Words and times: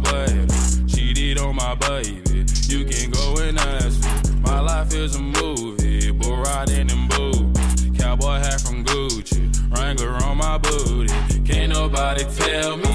blood. 0.00 0.50
Cheated 0.88 1.38
on 1.38 1.56
my 1.56 1.74
baby. 1.74 2.44
You 2.68 2.84
can 2.84 3.10
go 3.10 3.36
and 3.38 3.58
ask 3.58 4.04
her. 4.04 4.36
My 4.40 4.60
life 4.60 4.92
is 4.94 5.16
a 5.16 5.20
movie, 5.20 6.10
bull 6.12 6.36
riding 6.38 6.90
in 6.90 7.08
boots. 7.08 7.84
Cowboy 7.98 8.38
hat 8.38 8.60
from 8.60 8.84
Gucci, 8.84 9.50
Wrangler 9.74 10.16
on 10.24 10.36
my 10.38 10.58
booty. 10.58 11.12
Can't 11.44 11.72
nobody 11.72 12.24
tell 12.24 12.76
me 12.76 12.85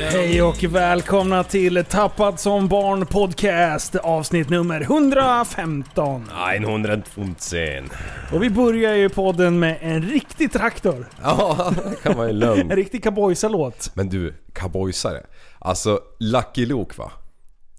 Hej 0.00 0.42
och 0.42 0.64
välkomna 0.64 1.44
till 1.44 1.84
Tappad 1.84 2.40
som 2.40 2.68
barn 2.68 3.06
podcast 3.06 3.96
avsnitt 3.96 4.50
nummer 4.50 4.80
115. 4.80 6.24
115. 6.56 7.34
Och 8.32 8.42
vi 8.42 8.50
börjar 8.50 8.94
ju 8.94 9.08
podden 9.08 9.58
med 9.58 9.78
en 9.80 10.02
riktig 10.02 10.52
traktor. 10.52 11.08
Ja, 11.22 11.72
det 11.90 12.02
kan 12.02 12.16
vara 12.16 12.28
En 12.28 12.38
lugn. 12.38 12.70
riktig 12.70 13.02
cowboysalåt. 13.04 13.90
Men 13.94 14.08
du, 14.08 14.34
cowboysare. 14.52 15.20
Alltså, 15.58 16.00
Lucky 16.18 16.66
Luke 16.66 16.94
va? 16.98 17.12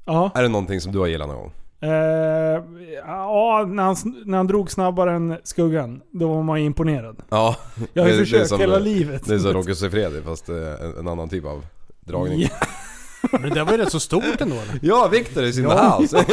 Ja. 0.06 0.32
Är 0.36 0.42
det 0.42 0.48
någonting 0.48 0.82
som 0.82 0.92
du 0.92 1.00
har 1.00 1.08
gillat 1.08 1.28
någon 1.28 1.38
gång? 1.38 1.52
Eh, 1.82 1.90
ja, 3.08 3.66
när 3.68 3.84
han, 3.84 3.96
när 4.26 4.38
han 4.38 4.48
drog 4.48 4.72
snabbare 4.72 5.12
än 5.14 5.38
skuggan, 5.44 6.02
då 6.12 6.28
var 6.34 6.44
man 6.44 6.60
ju 6.60 6.66
imponerad. 6.66 7.18
Ja. 7.30 7.56
Jag 7.94 8.04
har 8.04 8.10
ju 8.10 8.18
försökt 8.18 8.60
hela 8.62 8.80
livet. 8.80 9.28
Det 9.28 9.34
är 9.34 9.40
som 9.40 9.54
Rocky 9.54 9.76
Sefredi 9.76 10.22
fast 10.22 10.50
eh, 10.50 10.56
en, 10.56 10.98
en 11.00 11.08
annan 11.08 11.30
typ 11.30 11.46
av 11.46 11.66
dragning. 12.09 12.42
Ja. 12.42 12.50
Men 13.31 13.42
det 13.42 13.50
där 13.50 13.66
var 13.66 13.72
ju 13.72 13.78
rätt 13.78 13.92
så 13.92 14.00
stort 14.00 14.42
ändå 14.42 14.56
eller? 14.56 14.80
Ja, 14.81 15.08
Victor 15.12 15.44
is 15.44 15.58
in 15.58 15.64
the 15.64 15.70
Ja. 15.70 15.97
house! 16.00 16.25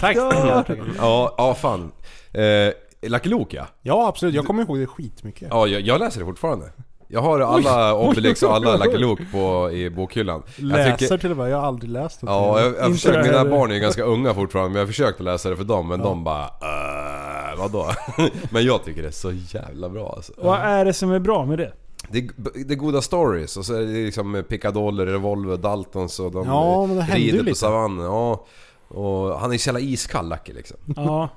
Tack 0.00 0.16
ja, 0.16 1.34
ja 1.38 1.54
fan. 1.54 1.92
Eh, 2.32 2.72
Lucky 3.10 3.28
Luke 3.28 3.56
ja. 3.56 3.66
Ja 3.82 4.08
absolut, 4.08 4.34
jag 4.34 4.46
kommer 4.46 4.62
ihåg 4.62 4.78
det 4.78 4.86
skitmycket. 4.86 5.48
Ja, 5.50 5.66
jag, 5.66 5.80
jag 5.80 5.98
läser 6.00 6.20
det 6.20 6.26
fortfarande. 6.26 6.66
Jag 7.08 7.20
har 7.22 7.40
alla 7.40 7.94
Obelix 7.94 8.42
och 8.42 8.54
alla 8.54 8.76
Lucky 8.76 8.96
Luke 8.98 9.24
på, 9.32 9.70
i 9.72 9.90
bokhyllan. 9.90 10.42
Jag 10.56 10.64
Läser 10.66 10.96
tycker- 10.96 11.18
till 11.18 11.30
och 11.30 11.36
med, 11.36 11.50
jag 11.50 11.56
har 11.56 11.66
aldrig 11.66 11.90
läst 11.90 12.20
det. 12.20 12.26
Ja, 12.26 12.60
jag, 12.60 12.66
jag 12.76 12.86
Inte 12.86 12.92
försöker, 12.98 13.22
mina 13.22 13.44
barn 13.44 13.70
är 13.70 13.74
ju 13.74 13.80
ganska 13.80 14.02
unga 14.02 14.34
fortfarande 14.34 14.68
men 14.70 14.76
jag 14.76 14.82
har 14.82 14.86
försökt 14.86 15.18
att 15.20 15.24
läsa 15.24 15.50
det 15.50 15.56
för 15.56 15.64
dem 15.64 15.88
men 15.88 16.00
de 16.00 16.24
bara 16.24 16.44
äh, 16.44 17.58
vadå? 17.58 17.90
men 18.50 18.64
jag 18.64 18.84
tycker 18.84 19.02
det 19.02 19.08
är 19.08 19.12
så 19.12 19.32
jävla 19.32 19.88
bra 19.88 20.12
alltså. 20.16 20.32
Vad 20.36 20.58
är 20.60 20.84
det 20.84 20.92
som 20.92 21.10
är 21.12 21.18
bra 21.18 21.44
med 21.44 21.58
det? 21.58 21.72
Det, 22.10 22.18
är- 22.18 22.64
det 22.64 22.74
är 22.74 22.78
goda 22.78 23.00
stories 23.02 23.56
och 23.56 23.64
så 23.66 23.74
är 23.74 23.80
det 23.80 23.86
liksom 23.86 24.44
pickadoller, 24.48 25.06
revolver, 25.06 25.56
Daltons 25.56 26.20
och 26.20 26.30
de 26.32 26.46
Ja, 26.46 26.88
rider 27.14 27.44
på 27.44 27.54
savannen. 27.54 28.04
Ja. 28.04 28.46
Och 28.88 29.40
han 29.40 29.52
är 29.52 29.58
så 29.58 29.68
jävla 29.68 29.80
iskall 29.80 30.28
Lucky 30.28 30.52
liksom. 30.52 30.76
Ja. 30.96 31.28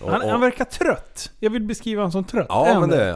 Och, 0.00 0.10
Han, 0.10 0.22
och, 0.22 0.28
han 0.28 0.40
verkar 0.40 0.64
trött. 0.64 1.30
Jag 1.38 1.50
vill 1.50 1.62
beskriva 1.62 2.00
honom 2.02 2.12
som 2.12 2.24
trött. 2.24 2.46
Ja 2.48 2.66
han 2.72 2.80
men 2.80 2.90
det 2.90 3.04
är 3.04 3.12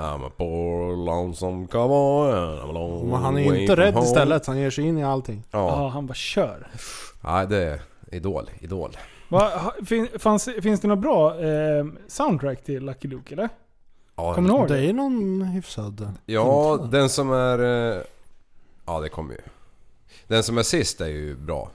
long 2.72 3.10
Men 3.10 3.22
han 3.22 3.38
är 3.38 3.54
inte 3.54 3.76
rädd 3.76 3.94
home. 3.94 4.06
istället, 4.06 4.46
han 4.46 4.58
ger 4.58 4.70
sig 4.70 4.84
in 4.84 4.98
i 4.98 5.04
allting. 5.04 5.42
Ja, 5.50 5.58
Ja, 5.68 5.88
han 5.88 6.06
bara 6.06 6.14
kör. 6.14 6.68
Nej 7.20 7.46
det 7.46 7.56
är 7.62 7.80
idol, 8.12 8.50
idol. 8.60 8.96
Va, 9.28 9.38
ha- 9.56 9.74
fin, 9.86 10.08
fanns, 10.18 10.48
finns 10.62 10.80
det 10.80 10.88
något 10.88 10.98
bra 10.98 11.30
eh, 11.40 11.84
soundtrack 12.08 12.64
till 12.64 12.84
Lucky 12.84 13.08
Luke 13.08 13.34
eller? 13.34 13.48
Ja, 14.16 14.34
Kommer 14.34 14.48
ni 14.48 14.54
ihåg 14.54 14.68
Det 14.68 14.76
det? 14.76 14.88
är 14.88 14.92
någon 14.92 15.42
hyfsad... 15.42 16.12
Ja, 16.26 16.72
intro. 16.72 16.86
den 16.86 17.08
som 17.08 17.32
är... 17.32 17.58
eh, 17.94 18.02
Ja, 18.86 19.00
det 19.00 19.08
kommer 19.08 19.34
ju. 19.34 19.40
Den 20.26 20.42
som 20.42 20.58
är 20.58 20.62
sist 20.62 21.00
är 21.00 21.06
ju 21.06 21.36
bra, 21.36 21.70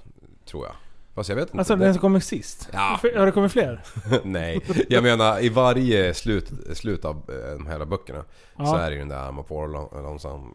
tror 0.46 0.66
jag. 0.66 0.76
Fast 1.16 1.30
jag 1.30 1.36
vet 1.36 1.46
inte. 1.48 1.58
Alltså 1.58 1.76
den 1.76 1.94
som 1.94 2.02
kommer 2.02 2.20
sist? 2.20 2.70
Ja. 2.74 3.00
Har 3.18 3.26
det 3.26 3.32
kommit 3.32 3.52
fler? 3.52 3.82
Nej, 4.24 4.62
jag 4.90 5.04
menar 5.04 5.44
i 5.44 5.50
varje 5.50 6.14
slut, 6.14 6.52
slut 6.74 7.06
av 7.06 7.16
eh, 7.16 7.54
de 7.58 7.66
här 7.68 7.86
böckerna 7.86 8.20
så 8.58 8.64
Ja. 8.64 8.80
är 8.80 8.90
det 8.90 8.94
ju 8.96 9.00
den 9.00 9.10
där 9.10 9.18
I'm 9.32 9.40
a 9.40 9.44
poor 9.48 9.68
lonesome 10.04 10.46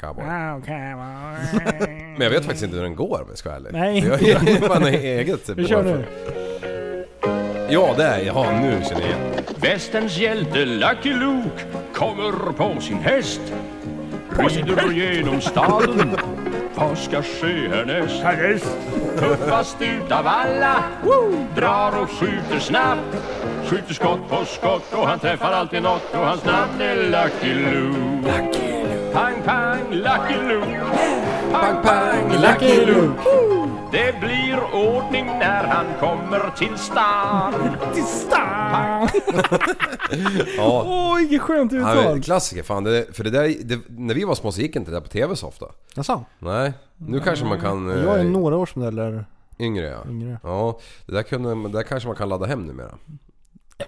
cowboy. 0.00 0.24
Ah, 0.24 0.56
okay. 0.56 0.94
Men 1.94 2.20
jag 2.20 2.30
vet 2.30 2.42
faktiskt 2.44 2.64
inte 2.64 2.76
hur 2.76 2.82
den 2.82 2.96
går 2.96 3.20
om 3.22 3.26
jag 3.28 3.38
ska 3.38 3.48
vara 3.48 3.56
ärlig. 3.58 3.72
Nej. 3.72 3.98
Jag 4.30 4.38
har 4.38 4.68
bara 4.68 4.78
något 4.78 4.88
eget. 4.88 5.48
Vi 5.48 5.66
kör 5.66 5.82
nu. 5.82 6.04
Ja, 7.70 7.94
det 7.96 8.04
är 8.04 8.24
Ja, 8.24 8.60
nu 8.60 8.82
känner 8.88 9.00
jag 9.00 9.10
igen. 9.10 9.44
Västerns 9.60 10.18
hjälte 10.18 10.64
Lucky 10.64 11.12
Luke 11.12 11.64
kommer 11.94 12.52
på 12.52 12.80
sin 12.80 12.98
häst. 12.98 13.40
Rider 14.30 14.92
genom 14.92 15.40
staden 15.40 16.16
Vad 16.74 16.98
ska 16.98 17.22
ske 17.22 17.68
härnäst? 17.68 18.66
Tuffast 19.18 19.76
utav 19.82 20.26
alla 20.26 20.84
Drar 21.54 22.02
och 22.02 22.10
skjuter 22.10 22.58
snabbt. 22.58 23.16
Skjuter 23.64 23.94
skott 23.94 24.28
på 24.30 24.44
skott 24.44 24.92
och 24.92 25.08
han 25.08 25.18
träffar 25.18 25.52
alltid 25.52 25.82
något 25.82 26.14
och 26.14 26.26
hans 26.26 26.44
namn 26.44 26.80
är 26.80 26.96
Lucky 26.96 27.54
Luke. 27.54 28.62
Pang 29.12 29.42
pang 29.44 29.90
Lucky 29.90 30.48
Luke. 30.48 30.80
Pang 31.52 31.82
pang 31.82 32.32
Lucky 32.32 32.86
Luke 32.86 33.65
Det 33.92 34.20
blir 34.20 34.58
ordning 34.74 35.26
när 35.26 35.64
han 35.66 35.86
kommer 36.00 36.50
till 36.56 36.78
stan 36.78 37.54
Till 37.94 38.04
stan! 38.04 39.08
Ja. 40.56 40.82
Åh, 40.86 41.16
vilket 41.18 41.40
skönt 41.42 41.72
uttal. 41.72 42.22
klassiker 42.22 42.62
fan. 42.62 42.84
Det, 42.84 43.16
för 43.16 43.24
det 43.24 43.30
där, 43.30 43.54
det, 43.64 43.78
när 43.88 44.14
vi 44.14 44.24
var 44.24 44.34
små 44.34 44.52
så 44.52 44.60
gick 44.60 44.76
inte 44.76 44.90
det 44.90 44.96
där 44.96 45.00
på 45.00 45.08
TV 45.08 45.36
så 45.36 45.46
ofta. 45.48 45.66
Jaså? 45.94 46.24
Nej, 46.38 46.72
nu 46.96 47.20
kanske 47.20 47.44
man 47.44 47.60
kan... 47.60 47.90
eh, 47.90 48.04
Jag 48.04 48.20
är 48.20 48.24
några 48.24 48.56
årsmodeller 48.56 49.24
Yngre 49.58 49.86
ja. 49.86 50.10
yngre. 50.10 50.38
Ja, 50.42 50.78
det 51.06 51.12
där, 51.14 51.22
kunde, 51.22 51.68
det 51.68 51.78
där 51.78 51.82
kanske 51.82 52.08
man 52.08 52.16
kan 52.16 52.28
ladda 52.28 52.46
hem 52.46 52.62
numera. 52.66 52.94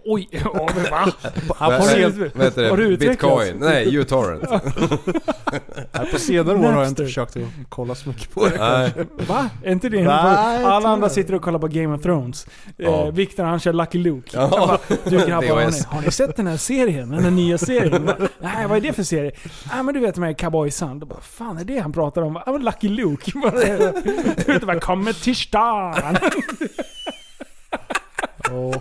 Oj, 0.04 0.28
ja, 0.44 0.68
men 0.74 0.90
va? 0.90 1.12
Vad 1.48 1.58
Har 1.58 1.96
du- 1.96 2.30
vad 2.34 2.44
heter 2.44 2.70
har 2.70 2.76
du 2.76 2.86
det? 2.86 2.92
utvecklats? 2.94 3.44
Bitcoin? 3.44 3.56
Nej, 3.60 3.96
uTorrent. 3.96 4.42
På 6.12 6.18
senare 6.18 6.58
år 6.58 6.62
har 6.72 6.80
jag 6.80 6.88
inte 6.88 7.04
försökt 7.04 7.36
att 7.36 7.42
kolla 7.68 7.94
så 7.94 8.08
mycket 8.08 8.34
på 8.34 8.48
det. 8.48 8.56
Nej. 8.58 8.92
Va? 9.28 9.50
Är 9.64 9.72
inte 9.72 9.88
det 9.88 9.96
Nej, 10.04 10.64
Alla 10.64 10.88
andra 10.88 11.08
sitter 11.08 11.34
och 11.34 11.42
kollar 11.42 11.58
på 11.58 11.68
Game 11.68 11.94
of 11.96 12.02
Thrones. 12.02 12.46
Ja. 12.76 13.06
Eh, 13.06 13.12
Viktor 13.12 13.44
han 13.44 13.60
kör 13.60 13.72
Lucky 13.72 13.98
Luke. 13.98 14.30
Ja. 14.36 14.48
Bara, 14.50 14.78
du 15.04 15.26
grabbar, 15.26 15.48
har 15.64 15.70
ni, 15.70 15.80
har 15.88 16.00
ni 16.02 16.10
sett 16.10 16.36
den 16.36 16.46
här 16.46 16.56
serien? 16.56 17.10
Den 17.10 17.24
här 17.24 17.30
nya 17.30 17.58
serien? 17.58 18.06
Bara, 18.06 18.16
Nej, 18.40 18.66
vad 18.68 18.76
är 18.76 18.80
det 18.80 18.92
för 18.92 19.02
serie? 19.02 19.32
Nej 19.72 19.82
men 19.82 19.94
du 19.94 20.00
vet 20.00 20.16
med 20.16 20.38
cowboysan. 20.38 20.98
Då 20.98 21.06
bara, 21.06 21.20
fan 21.20 21.58
är 21.58 21.64
det 21.64 21.78
han 21.78 21.92
pratar 21.92 22.22
om? 22.22 22.42
Ja 22.46 22.52
men 22.52 22.62
Lucky 22.64 22.88
Luke. 22.88 23.32
Bara, 23.38 23.50
Du 24.46 24.52
vet 24.52 24.62
vad 24.64 24.80
kommer 24.82 25.12
till 25.12 25.36
stan. 25.36 26.16
Och... 28.50 28.74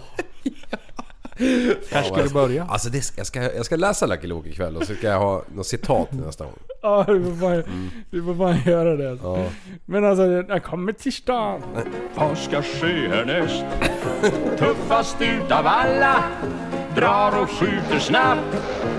Här 1.91 2.03
ska 2.03 2.23
du 2.23 2.29
börja. 2.29 2.65
Alltså 2.69 2.89
det, 2.89 3.11
jag, 3.17 3.27
ska, 3.27 3.41
jag 3.41 3.65
ska 3.65 3.75
läsa 3.75 4.05
Lucky 4.05 4.27
Luke 4.27 4.49
ikväll 4.49 4.75
och 4.77 4.83
så 4.83 4.95
ska 4.95 5.07
jag 5.07 5.19
ha 5.19 5.43
något 5.55 5.67
citat 5.67 6.11
nästa 6.11 6.43
gång. 6.43 6.53
Ja, 6.81 7.05
du 7.07 7.23
får 7.23 7.31
bara, 7.31 7.63
du 8.09 8.23
får 8.23 8.33
bara 8.33 8.55
göra 8.65 8.95
det. 8.95 9.17
Ja. 9.23 9.45
Men 9.85 10.05
alltså, 10.05 10.25
jag 10.25 10.63
kommer 10.63 10.93
till 10.93 11.13
stan. 11.13 11.61
Vad 12.15 12.37
ska 12.37 12.61
ske 12.61 13.07
härnäst? 13.07 13.63
Tuffast 14.59 15.17
utav 15.21 15.67
alla 15.67 16.23
Drar 16.95 17.41
och 17.41 17.49
skjuter 17.49 17.99
snabbt 17.99 18.55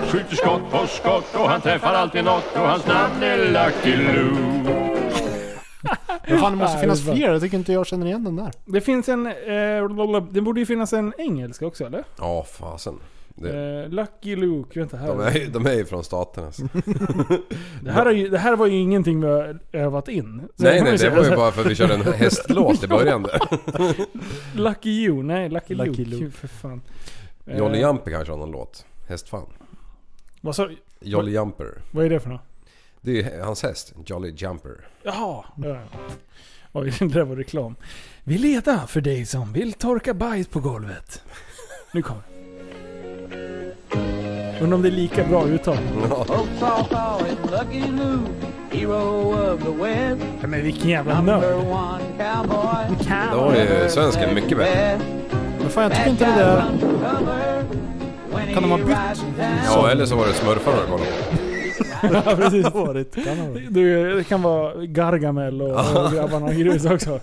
Skjuter 0.07 0.35
skott 0.35 0.61
på 0.71 0.87
skott 0.87 1.35
och 1.35 1.49
han 1.49 1.61
träffar 1.61 1.93
alltid 1.93 2.23
något 2.23 2.55
och 2.55 2.67
hans 2.67 2.87
namn 2.87 3.23
är 3.23 3.37
Lucky 3.37 3.95
Luke 3.97 4.78
Men 6.27 6.39
fan 6.39 6.51
det 6.51 6.57
måste 6.57 6.77
finnas 6.81 7.03
fler. 7.03 7.31
Jag 7.31 7.41
tycker 7.41 7.57
inte 7.57 7.73
jag 7.73 7.87
känner 7.87 8.05
igen 8.05 8.23
den 8.23 8.35
där. 8.35 8.51
Det 8.65 8.81
finns 8.81 9.09
en... 9.09 9.25
Eh, 9.27 10.23
det 10.31 10.41
borde 10.41 10.59
ju 10.59 10.65
finnas 10.65 10.93
en 10.93 11.13
engelsk 11.17 11.61
också 11.61 11.85
eller? 11.85 12.03
Ja, 12.17 12.43
fasen. 12.43 12.95
Det, 13.35 13.83
Eh, 13.83 13.89
Lucky 13.89 14.35
Luke, 14.35 14.79
vänta 14.79 14.97
här. 14.97 15.07
de, 15.07 15.19
är, 15.21 15.47
de 15.47 15.65
är 15.65 15.73
ju 15.73 15.85
från 15.85 16.03
staterna. 16.03 16.47
alltså. 16.47 16.63
Det 17.81 17.91
här, 17.91 18.05
är 18.05 18.11
ju, 18.11 18.29
det 18.29 18.37
här 18.37 18.55
var 18.55 18.67
ju 18.67 18.77
ingenting 18.77 19.21
vi 19.21 19.27
har 19.27 19.59
övat 19.71 20.07
in. 20.07 20.41
Så 20.55 20.63
Nej 20.63 20.81
nej, 20.81 20.97
det 20.97 21.09
var 21.09 21.23
ju 21.23 21.35
bara 21.35 21.51
för 21.51 21.61
att 21.61 21.67
vi 21.67 21.75
körde 21.75 21.93
en 21.93 22.01
hästlåt 22.13 22.83
i 22.83 22.87
början 22.87 23.23
där. 23.23 23.39
Lucky 24.57 24.89
you, 24.89 25.23
nej 25.23 25.49
Lucky, 25.49 25.75
Lucky 25.75 26.05
Luke. 26.05 26.23
Luke. 26.23 26.37
För 26.37 26.47
fan. 26.47 26.81
Eh, 27.45 27.57
Jolly 27.57 27.79
Jumper 27.79 28.11
kanske 28.11 28.31
har 28.31 28.37
någon 28.37 28.51
låt. 28.51 28.85
Hästfan. 29.07 29.45
Vad, 30.41 30.55
sa, 30.55 30.69
Jolly 31.01 31.31
Jumper. 31.31 31.81
vad 31.91 32.05
är 32.05 32.09
det 32.09 32.19
för 32.19 32.29
något? 32.29 32.41
Det 33.01 33.11
är 33.11 33.15
ju 33.15 33.41
hans 33.41 33.63
häst. 33.63 33.93
Jolly 34.05 34.33
Jumper. 34.37 34.87
Jaha. 35.03 35.45
Ja. 35.55 35.77
Oj, 36.73 36.93
det 36.99 37.07
där 37.07 37.23
var 37.23 37.35
reklam. 37.35 37.75
Vi 38.23 38.37
letar 38.37 38.87
för 38.87 39.01
dig 39.01 39.25
som 39.25 39.53
vill 39.53 39.73
torka 39.73 40.13
bajs 40.13 40.47
på 40.47 40.59
golvet. 40.59 41.23
Nu 41.91 42.01
kommer 42.01 42.21
Undrar 44.61 44.75
om 44.75 44.81
det 44.81 44.89
är 44.89 44.91
lika 44.91 45.23
bra 45.23 45.47
uttal. 45.47 45.77
Ja, 46.09 46.25
Men 50.41 50.63
vilken 50.63 50.89
jävla 50.89 51.21
nörd. 51.21 51.43
Då 53.31 53.41
var 53.41 53.55
ju 53.55 53.89
svensken 53.89 54.35
mycket 54.35 54.57
bättre. 54.57 54.99
Men 55.59 55.69
fan 55.69 55.83
jag 55.83 55.95
tycker 55.95 56.09
inte 56.09 56.25
det 56.25 56.35
där... 56.35 56.63
Kan 58.53 58.63
de 58.63 58.71
ha 58.71 58.77
bytt? 58.77 58.97
Ja, 59.65 59.89
eller 59.91 60.05
så 60.05 60.15
var 60.15 60.27
det 60.27 60.33
smurfarna 60.33 60.77
jag 60.77 60.87
kollade 60.87 61.11
på. 61.11 61.38
Ja, 62.03 62.35
precis. 62.35 62.73
Varit. 62.73 63.15
Kan 63.15 63.37
ha 63.37 63.47
varit. 63.47 63.73
Du, 63.73 64.15
det 64.15 64.23
kan 64.23 64.41
vara 64.41 64.85
Gargamel 64.85 65.61
och, 65.61 65.69
och 65.69 66.11
grabbarna 66.11 66.45
och 66.45 66.53
grus 66.53 66.85
också. 66.85 67.19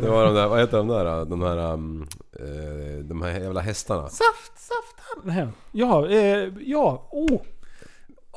Det 0.00 0.08
var 0.08 0.24
de 0.24 0.34
där, 0.34 0.48
vad 0.48 0.60
heter 0.60 0.76
de 0.76 0.88
där? 0.88 1.24
De 1.24 1.42
här, 1.42 1.72
um, 1.72 2.06
eh, 2.32 3.04
de 3.04 3.22
här 3.22 3.40
jävla 3.40 3.60
hästarna. 3.60 4.08
Nej. 5.22 5.46
Ja, 5.72 6.08
eh, 6.08 6.48
ja. 6.60 7.08
Oh, 7.10 7.40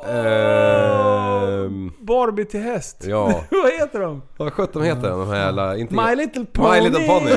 Ehm, 0.07 1.91
Barbie 1.99 2.45
till 2.45 2.59
häst. 2.61 3.03
ja, 3.07 3.43
Vad 3.51 3.71
heter 3.71 3.99
de? 3.99 4.21
vad 4.37 4.53
sjutton 4.53 4.83
heter 4.83 5.09
de? 5.09 5.19
De 5.19 5.27
här 5.29 5.45
jävla... 5.45 5.77
Inte 5.77 5.95
My 5.95 6.15
Little 6.15 6.45
Pony! 6.45 6.69
My 6.81 6.89
Little 6.89 7.07
Pony. 7.07 7.31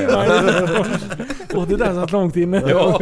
Åh, 1.55 1.67
det 1.67 1.75
där 1.77 1.93
satt 1.93 2.11
långt 2.11 2.35
inne. 2.35 2.63
Ja. 2.67 2.99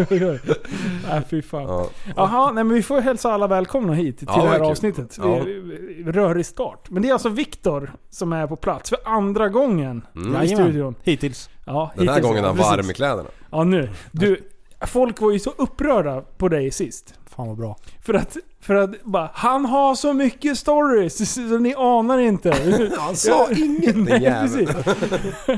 Nej, 1.10 1.22
fy 1.30 1.42
fan. 1.42 1.64
Ja. 1.64 1.88
Jaha, 2.16 2.52
nej 2.52 2.64
men 2.64 2.74
vi 2.76 2.84
får 2.84 3.02
hälsa 3.02 3.32
alla 3.34 3.48
välkomna 3.48 3.94
hit 3.94 4.18
till 4.18 4.28
Ja, 4.32 4.42
det 4.44 4.48
här 4.50 4.58
kul. 4.58 4.66
avsnittet. 4.68 5.18
Ja. 5.22 5.40
Vi, 5.46 5.54
vi, 5.60 6.04
vi 6.06 6.12
rör 6.12 6.38
i 6.38 6.44
start. 6.44 6.90
Men 6.90 7.02
det 7.02 7.10
är 7.10 7.14
alltså 7.14 7.30
Viktor 7.30 7.92
som 8.10 8.34
är 8.34 8.48
på 8.48 8.56
plats 8.56 8.90
för 8.90 9.00
andra 9.06 9.50
gången 9.50 10.06
i 10.16 10.20
Jajamän. 10.20 10.48
studion. 10.48 10.96
Hittills. 11.04 11.50
Ja, 11.66 11.92
Den 11.96 12.08
här 12.10 12.22
gången 12.22 12.44
är 12.44 12.48
han 12.48 12.58
varm 12.58 12.90
i 12.90 12.94
kläderna. 12.94 13.30
Ja, 13.52 13.64
nu. 13.64 13.90
Du, 14.12 14.40
folk 14.88 15.22
var 15.22 15.32
ju 15.32 15.40
så 15.40 15.50
upprörda 15.58 16.22
på 16.38 16.50
dig 16.50 16.72
sist. 16.72 17.14
Fan 17.36 17.48
vad 17.48 17.58
bra. 17.58 17.78
För 18.06 18.14
att, 18.14 18.38
för 18.66 18.76
att 18.76 19.04
bara, 19.04 19.30
han 19.34 19.66
har 19.66 19.96
så 19.96 20.14
mycket 20.14 20.58
stories 20.58 21.34
så 21.50 21.58
ni 21.58 21.74
anar 21.78 22.18
inte. 22.18 22.56
Han 22.98 23.16
sa 23.16 23.48
inget 23.52 23.96
Nej, 24.10 24.24
jävel. 24.24 24.66
precis. 24.66 24.76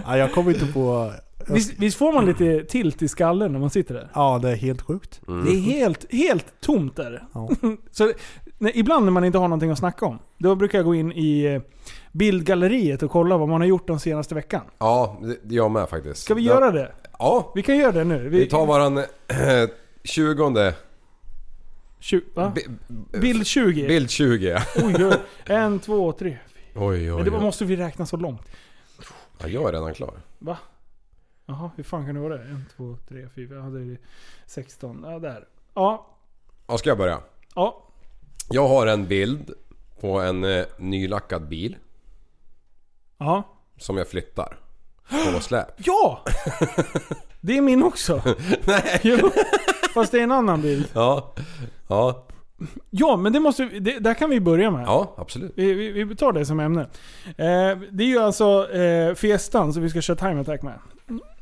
Ja, 0.05 0.17
jag 0.17 0.31
kommer 0.33 0.51
inte 0.53 0.65
på... 0.73 1.11
Visst, 1.49 1.73
visst 1.79 1.97
får 1.97 2.13
man 2.13 2.25
lite 2.25 2.63
tilt 2.63 3.01
i 3.01 3.07
skallen 3.07 3.51
när 3.51 3.59
man 3.59 3.69
sitter 3.69 3.93
där? 3.93 4.09
Ja, 4.13 4.39
det 4.41 4.49
är 4.49 4.55
helt 4.55 4.81
sjukt. 4.81 5.21
Det 5.27 5.51
är 5.51 5.61
helt, 5.61 6.13
helt 6.13 6.61
tomt 6.61 6.95
där. 6.95 7.23
Ja. 7.33 7.49
Så 7.91 8.11
när, 8.57 8.77
ibland 8.77 9.05
när 9.05 9.11
man 9.11 9.23
inte 9.25 9.37
har 9.37 9.47
någonting 9.47 9.71
att 9.71 9.77
snacka 9.79 10.05
om, 10.05 10.19
då 10.37 10.55
brukar 10.55 10.77
jag 10.77 10.85
gå 10.85 10.95
in 10.95 11.11
i 11.11 11.43
eh, 11.45 11.61
bildgalleriet 12.11 13.03
och 13.03 13.11
kolla 13.11 13.37
vad 13.37 13.49
man 13.49 13.61
har 13.61 13.67
gjort 13.67 13.87
den 13.87 13.99
senaste 13.99 14.35
veckan. 14.35 14.61
Ja, 14.79 15.19
jag 15.49 15.71
med 15.71 15.89
faktiskt. 15.89 16.23
Ska 16.23 16.33
vi 16.33 16.41
göra 16.41 16.71
det? 16.71 16.91
Ja, 17.19 17.51
Vi 17.55 17.63
kan 17.63 17.77
göra 17.77 17.91
det 17.91 18.03
nu. 18.03 18.29
vi 18.29 18.45
tar 18.45 18.65
våran 18.65 18.97
eh, 18.97 19.03
20 21.99 22.21
Tju- 22.25 22.25
va? 22.35 22.51
bi- 22.55 22.67
Bild 23.19 23.47
20. 23.47 23.87
bild 23.87 24.09
20. 24.09 24.57
Oj, 24.75 25.05
oj. 25.05 25.13
En, 25.45 25.79
två, 25.79 26.11
tre. 26.11 26.37
Oj, 26.75 27.11
oj, 27.11 27.15
Men 27.15 27.25
det 27.25 27.31
oj. 27.31 27.41
måste 27.41 27.65
vi 27.65 27.75
räkna 27.75 28.05
så 28.05 28.17
långt. 28.17 28.41
Ja, 29.39 29.47
jag 29.47 29.69
är 29.69 29.73
redan 29.73 29.93
klar. 29.93 30.13
Va? 30.39 30.57
Jaha, 31.45 31.71
hur 31.75 31.83
fan 31.83 32.05
kan 32.05 32.15
det 32.15 32.21
vara 32.21 32.37
det? 32.37 32.43
En, 32.43 32.65
två, 32.75 32.97
tre, 33.09 33.27
fyra. 33.35 33.55
Ja, 33.55 33.61
det 33.61 33.79
är 33.93 33.97
16. 34.45 35.03
Ja, 35.03 35.19
där. 35.19 35.47
Ja. 35.73 36.07
Ja, 36.67 36.77
ska 36.77 36.89
jag 36.89 36.97
börja? 36.97 37.19
Ja. 37.55 37.83
Jag 38.49 38.67
har 38.67 38.87
en 38.87 39.07
bild 39.07 39.51
på 39.99 40.19
en 40.21 40.43
eh, 40.43 40.65
nylackad 40.77 41.47
bil 41.47 41.77
Ja. 43.17 43.43
som 43.77 43.97
jag 43.97 44.07
flyttar. 44.07 44.57
På 45.33 45.39
släp. 45.39 45.67
Ja! 45.77 46.23
Det 47.41 47.57
är 47.57 47.61
min 47.61 47.83
också. 47.83 48.21
Nej! 48.67 48.99
Jo. 49.03 49.31
Fast 50.01 50.11
det 50.11 50.19
är 50.19 50.23
en 50.23 50.31
annan 50.31 50.61
bild. 50.61 50.89
Ja, 50.93 51.33
ja, 51.87 52.27
Ja, 52.89 53.17
men 53.17 53.33
det 53.33 53.39
måste 53.39 53.65
det, 53.65 53.99
där 53.99 54.13
kan 54.13 54.29
vi 54.29 54.39
börja 54.39 54.71
med. 54.71 54.83
ja 54.87 55.13
absolut. 55.17 55.53
Vi, 55.55 55.73
vi, 55.73 56.03
vi 56.03 56.15
tar 56.15 56.31
det 56.31 56.45
som 56.45 56.59
ämne. 56.59 56.81
Eh, 57.25 57.77
det 57.91 58.03
är 58.03 58.07
ju 58.07 58.19
alltså 58.19 58.71
eh, 58.73 59.15
Fiestan 59.15 59.73
som 59.73 59.83
vi 59.83 59.89
ska 59.89 60.01
köra 60.01 60.17
Time 60.17 60.41
Attack 60.41 60.61
med. 60.61 60.79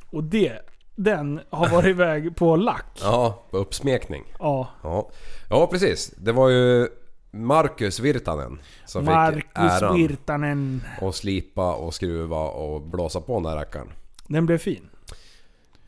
Och 0.09 0.23
det, 0.23 0.59
den 0.95 1.39
har 1.49 1.69
varit 1.69 1.85
iväg 1.85 2.35
på 2.35 2.55
lack. 2.55 2.99
Ja, 3.01 3.43
på 3.51 3.57
uppsmekning. 3.57 4.23
Ja. 4.39 4.67
Ja. 4.83 5.09
ja, 5.49 5.67
precis. 5.67 6.13
Det 6.17 6.31
var 6.31 6.49
ju 6.49 6.87
Marcus 7.31 7.99
Virtanen 7.99 8.59
som 8.85 9.01
fick 9.01 9.15
Marcus 9.15 9.81
äran 9.81 9.95
Virtanen. 9.97 10.81
att 11.01 11.15
slipa 11.15 11.73
och 11.75 11.93
skruva 11.93 12.39
och 12.39 12.81
blåsa 12.81 13.21
på 13.21 13.35
den 13.35 13.45
här 13.45 13.55
rackaren. 13.55 13.87
Den 14.27 14.45
blev 14.45 14.57
fin. 14.57 14.89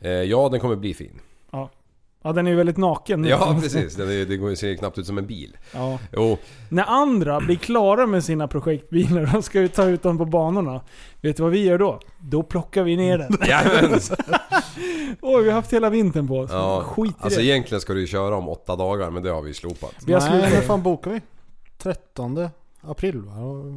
Eh, 0.00 0.10
ja, 0.10 0.48
den 0.48 0.60
kommer 0.60 0.76
bli 0.76 0.94
fin. 0.94 1.20
Ja. 2.22 2.32
Den 2.32 2.46
är 2.46 2.50
ju 2.50 2.56
väldigt 2.56 2.76
naken 2.76 3.22
nu. 3.22 3.28
Ja, 3.28 3.58
precis. 3.62 3.94
Den 3.94 4.10
är, 4.10 4.24
det 4.26 4.36
går- 4.36 4.54
ser 4.54 4.74
knappt 4.74 4.98
ut 4.98 5.06
som 5.06 5.18
en 5.18 5.26
bil. 5.26 5.56
Ja. 5.74 5.98
Jo, 6.12 6.38
När 6.68 6.84
andra 6.84 7.40
blir 7.40 7.56
klara 7.56 8.06
med 8.06 8.24
sina 8.24 8.48
projektbilar 8.48 9.36
och 9.36 9.44
ska 9.44 9.60
ju 9.60 9.68
ta 9.68 9.84
ut 9.84 10.02
dem 10.02 10.18
på 10.18 10.24
banorna. 10.24 10.80
Vet 11.20 11.36
du 11.36 11.42
vad 11.42 11.52
vi 11.52 11.64
gör 11.64 11.78
då? 11.78 12.00
Då 12.18 12.42
plockar 12.42 12.82
vi 12.82 12.96
ner 12.96 13.18
den. 13.18 13.28
Oj, 15.22 15.42
vi 15.42 15.48
har 15.50 15.54
haft 15.56 15.72
hela 15.72 15.90
vintern 15.90 16.28
på 16.28 16.38
oss. 16.38 16.50
Ja, 16.52 16.82
Skit 16.86 17.10
i 17.10 17.14
alltså 17.20 17.40
det. 17.40 17.46
egentligen 17.46 17.80
ska 17.80 17.92
du 17.94 18.00
ju 18.00 18.06
köra 18.06 18.36
om 18.36 18.48
åtta 18.48 18.76
dagar, 18.76 19.10
men 19.10 19.22
det 19.22 19.30
har 19.30 19.42
vi 19.42 19.54
slopat. 19.54 19.94
Vi 20.06 20.12
har 20.12 20.20
Nej, 20.20 20.30
slutat. 20.30 20.52
när 20.52 20.60
fan 20.60 20.82
bokar 20.82 21.10
vi? 21.10 21.20
13 21.78 22.34
april 22.88 23.20
va? 23.20 23.32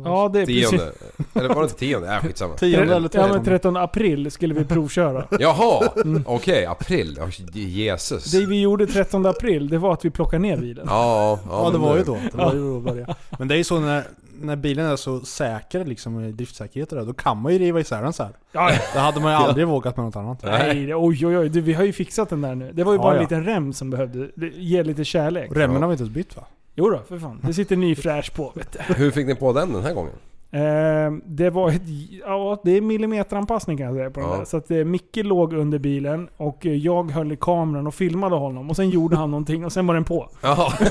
Ja, 0.06 0.30
det 0.34 0.40
är 0.42 0.46
precis. 0.46 0.70
Tionde. 0.70 0.92
Eller 1.34 1.50
var 1.50 1.56
det 1.56 1.64
inte 1.64 1.76
tionde? 1.80 2.14
Äh, 2.16 2.22
skitsamma. 2.22 2.54
10 2.56 2.82
eller 2.82 2.94
Ja 2.94 3.00
men 3.02 3.12
13. 3.32 3.44
13 3.46 3.78
april 3.78 4.32
skulle 4.32 4.54
vi 4.54 4.66
provköra. 4.66 5.26
Jaha! 5.40 5.90
Okej, 6.26 6.66
april. 6.66 7.18
Ja, 7.20 7.28
Jesus. 7.54 8.32
Det 8.32 8.46
vi 8.46 8.62
gjorde 8.62 8.88
13 8.88 9.26
april, 9.26 9.70
det 9.70 9.78
var 9.78 9.94
att 9.94 10.06
vi 10.06 10.10
plockade 10.10 10.42
ner 10.42 10.58
bilen. 10.58 10.86
Ja, 10.90 11.40
ja, 11.50 11.64
Ja 11.64 11.66
det 11.66 11.72
men 11.72 11.82
var 11.82 11.98
ju 11.98 12.04
då. 12.04 12.18
Det 12.32 12.38
var 12.38 12.54
ju 12.54 12.60
då 12.74 12.80
börja. 12.80 13.16
Men 13.40 13.48
det 13.48 13.56
är 13.56 13.58
ju 13.58 13.64
så 13.64 13.80
när, 13.80 14.04
när 14.42 14.56
bilen 14.56 14.86
är 14.86 14.96
så 14.96 15.20
säker 15.20 15.86
liksom 15.86 16.24
i 16.24 16.32
driftsäkerhet 16.32 16.92
och 16.92 16.98
det, 17.00 17.06
då 17.06 17.14
kan 17.14 17.38
man 17.42 17.54
ju 17.54 17.60
riva 17.60 17.80
isär 17.80 18.04
den 18.04 18.14
så 18.14 18.24
här. 18.24 18.32
Ja, 18.52 18.72
Det 18.94 19.00
hade 19.00 19.20
man 19.20 19.32
ju 19.32 19.38
aldrig 19.38 19.68
vågat 19.68 19.98
med 19.98 20.06
något 20.06 20.16
annat. 20.16 20.44
nej, 20.44 20.86
det- 20.86 20.96
oj 20.96 21.28
oj 21.28 21.38
oj. 21.38 21.50
Du, 21.50 21.62
vi 21.62 21.74
har 21.74 21.84
ju 21.84 21.94
fixat 21.94 22.30
den 22.30 22.42
där 22.42 22.56
nu. 22.56 22.72
Det 22.74 22.84
var 22.84 22.92
ju 22.94 22.98
Ja, 22.98 23.04
bara 23.04 23.12
en 23.12 23.16
ja. 23.18 23.22
liten 23.22 23.44
rem 23.46 23.74
som 23.74 23.90
behövde 23.90 24.30
det- 24.36 24.48
ge 24.56 24.84
lite 24.84 25.06
kärlek. 25.06 25.50
Och 25.50 25.56
remmen 25.58 25.82
har 25.82 25.90
vi 25.90 25.94
inte 25.94 26.04
ens 26.04 26.14
bytt 26.16 26.36
va? 26.36 26.44
Jo 26.76 26.90
då, 26.90 27.00
för 27.10 27.20
fan. 27.20 27.40
Det 27.44 27.54
sitter 27.54 27.76
ny 27.76 27.96
fräsch 27.96 28.34
på 28.36 28.52
vet 28.56 28.78
du. 28.88 28.94
Hur 28.94 29.12
fick 29.12 29.28
ni 29.28 29.36
på 29.36 29.54
den 29.54 29.74
den 29.74 29.84
här 29.84 29.94
gången? 29.94 30.14
Eh, 30.54 31.12
det 31.26 31.50
var 31.50 31.70
ett, 31.70 31.82
ja, 32.26 32.62
det 32.64 32.72
är 32.78 32.82
millimeteranpassning 32.82 33.78
kan 33.78 33.86
jag 33.86 33.96
säga 33.96 34.12
på 34.12 34.20
den 34.20 34.30
Ja. 34.30 34.38
där. 34.38 34.46
Så 34.46 34.58
att 34.58 34.72
eh, 34.72 34.78
Micke 34.78 35.16
låg 35.18 35.54
under 35.54 35.80
bilen 35.80 36.30
och 36.38 36.66
eh, 36.66 36.76
jag 36.76 37.12
höll 37.12 37.32
i 37.32 37.38
kameran 37.42 37.88
och 37.88 37.94
filmade 37.96 38.36
honom. 38.36 38.70
Och 38.70 38.76
sen 38.76 38.90
gjorde 38.90 39.16
han 39.18 39.32
någonting 39.32 39.66
och 39.66 39.74
sen 39.74 39.88
var 39.88 39.94
den 39.94 40.04
på. 40.04 40.30
Jaha. 40.42 40.74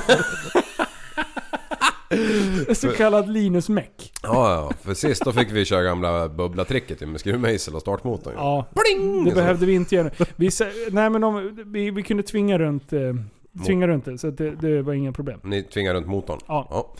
Så 2.74 2.88
kallad 2.88 3.28
Linus 3.28 3.68
Meck. 3.68 4.12
Ja, 4.22 4.52
ja. 4.54 4.72
För 4.82 4.94
sist 4.94 5.24
då 5.24 5.32
fick 5.32 5.52
vi 5.52 5.64
köra 5.64 5.82
gamla 5.82 6.28
bubbla-tricket 6.28 7.02
ju 7.02 7.06
med 7.06 7.20
skruvmejsel 7.20 7.74
och 7.74 7.80
startmotorn. 7.80 8.32
ju. 8.34 8.38
Ja, 8.40 8.66
det 9.24 9.34
behövde 9.34 9.66
vi 9.66 9.74
inte 9.74 9.94
göra. 9.94 10.10
Vi, 10.36 10.48
sä- 10.48 10.88
nej 10.90 11.10
men 11.10 11.24
om, 11.24 11.62
vi, 11.66 11.90
vi 11.90 12.02
kunde 12.02 12.22
tvinga 12.22 12.58
runt, 12.58 12.92
eh, 12.92 13.00
tvinga 13.66 13.86
runt 13.88 14.04
det, 14.04 14.18
så 14.18 14.30
det, 14.30 14.50
det 14.50 14.82
var 14.82 14.92
inga 14.92 15.12
problem. 15.12 15.40
Ni 15.44 15.62
tvingar 15.62 15.94
runt 15.94 16.06
motorn? 16.06 16.38
Ja. 16.46 16.66
ja. 16.70 16.94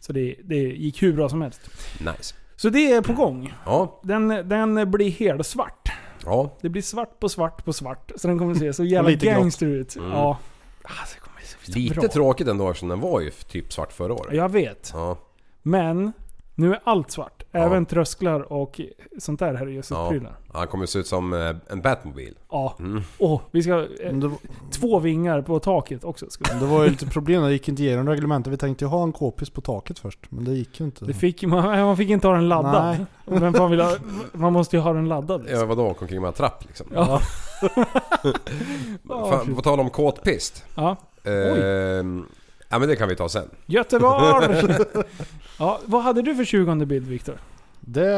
Så 0.00 0.12
det, 0.12 0.34
det 0.44 0.56
gick 0.56 1.02
hur 1.02 1.12
bra 1.12 1.28
som 1.28 1.42
helst. 1.42 1.60
Nice. 2.00 2.34
Så 2.56 2.68
det 2.68 2.92
är 2.92 3.02
på 3.02 3.12
gång. 3.12 3.54
Ja. 3.66 4.00
Den, 4.02 4.28
den 4.28 4.90
blir 4.90 5.10
helt 5.10 5.46
svart. 5.46 5.88
Ja. 6.24 6.50
Det 6.60 6.68
blir 6.68 6.82
svart 6.82 7.20
på 7.20 7.28
svart 7.28 7.64
på 7.64 7.72
svart. 7.72 8.12
Så 8.16 8.28
den 8.28 8.38
kommer 8.38 8.54
se 8.54 8.72
så 8.72 8.84
jävla 8.84 9.10
gangster 9.10 9.66
ut. 9.66 9.96
Mm. 9.96 10.10
Ja. 10.10 10.38
Alltså, 10.82 11.14
det 11.14 11.20
kommer 11.20 11.40
se 11.40 11.72
så 11.72 11.78
Lite 11.78 11.94
bra. 12.00 12.08
tråkigt 12.08 12.48
ändå 12.48 12.68
eftersom 12.70 12.88
den 12.88 13.00
var 13.00 13.20
ju 13.20 13.30
typ 13.30 13.72
svart 13.72 13.92
förra 13.92 14.12
året. 14.14 14.34
Jag 14.36 14.48
vet. 14.48 14.90
Ja. 14.94 15.18
Men 15.62 16.12
nu 16.54 16.72
är 16.72 16.80
allt 16.84 17.10
svart. 17.10 17.43
Även 17.54 17.86
trösklar 17.86 18.52
och 18.52 18.80
sånt 19.18 19.40
där 19.40 19.54
här 19.54 19.62
är 19.62 19.66
Ja. 19.66 19.72
Jesus-prylar. 19.74 20.32
Han 20.52 20.66
kommer 20.66 20.86
se 20.86 20.98
ut 20.98 21.06
som 21.06 21.32
eh, 21.32 21.54
en 21.70 21.80
Batmobil. 21.82 22.34
Ja. 22.50 22.76
Mm. 22.78 23.02
Åh, 23.18 23.40
vi 23.50 23.62
ska... 23.62 23.72
Eh, 23.80 23.86
Men 24.04 24.20
var- 24.20 24.38
två 24.70 24.98
vingar 24.98 25.42
på 25.42 25.58
taket 25.60 26.04
också. 26.04 26.30
Ska 26.30 26.54
vi. 26.54 26.60
det 26.60 26.66
var 26.66 26.84
ju 26.84 26.90
lite 26.90 27.06
problem, 27.06 27.42
det 27.42 27.52
gick 27.52 27.68
inte 27.68 27.82
igenom 27.82 28.08
reglementet. 28.08 28.52
Vi 28.52 28.56
tänkte 28.56 28.84
ju 28.84 28.88
ha 28.88 29.02
en 29.02 29.12
k-pist 29.12 29.52
på 29.54 29.60
taket 29.60 29.98
först, 29.98 30.18
men 30.28 30.44
det 30.44 30.52
gick 30.52 30.80
ju 30.80 30.84
inte. 30.86 31.04
Det 31.04 31.14
fick, 31.14 31.42
man, 31.42 31.80
man 31.80 31.96
fick 31.96 32.10
inte 32.10 32.26
ha 32.26 32.34
den 32.34 32.48
laddad. 32.48 33.06
Vem 33.26 33.54
fan 33.54 33.70
vill 33.70 33.80
ha, 33.80 33.96
man 34.32 34.52
måste 34.52 34.76
ju 34.76 34.82
ha 34.82 34.92
den 34.92 35.08
laddad. 35.08 35.40
Liksom. 35.42 35.58
Ja 35.60 35.66
vadå, 35.66 35.82
åka 35.86 36.00
omkring 36.00 36.20
med 36.20 36.28
en 36.28 36.34
trapp 36.34 36.64
liksom? 36.66 36.86
Ja. 36.94 37.20
Fan, 39.08 39.54
på 39.54 39.62
tal 39.62 39.80
om 39.80 39.90
kåtpist. 39.90 40.64
Ja. 40.74 40.96
Ehm, 41.24 42.26
ja 42.74 42.78
men 42.78 42.88
det 42.88 42.96
kan 42.96 43.08
vi 43.08 43.16
ta 43.16 43.28
sen. 43.28 43.50
Göteborg! 43.66 44.62
ja, 45.58 45.80
vad 45.84 46.02
hade 46.02 46.22
du 46.22 46.34
för 46.36 46.44
20 46.44 46.74
bild 46.86 47.06
Viktor? 47.08 47.34
Det 47.80 48.08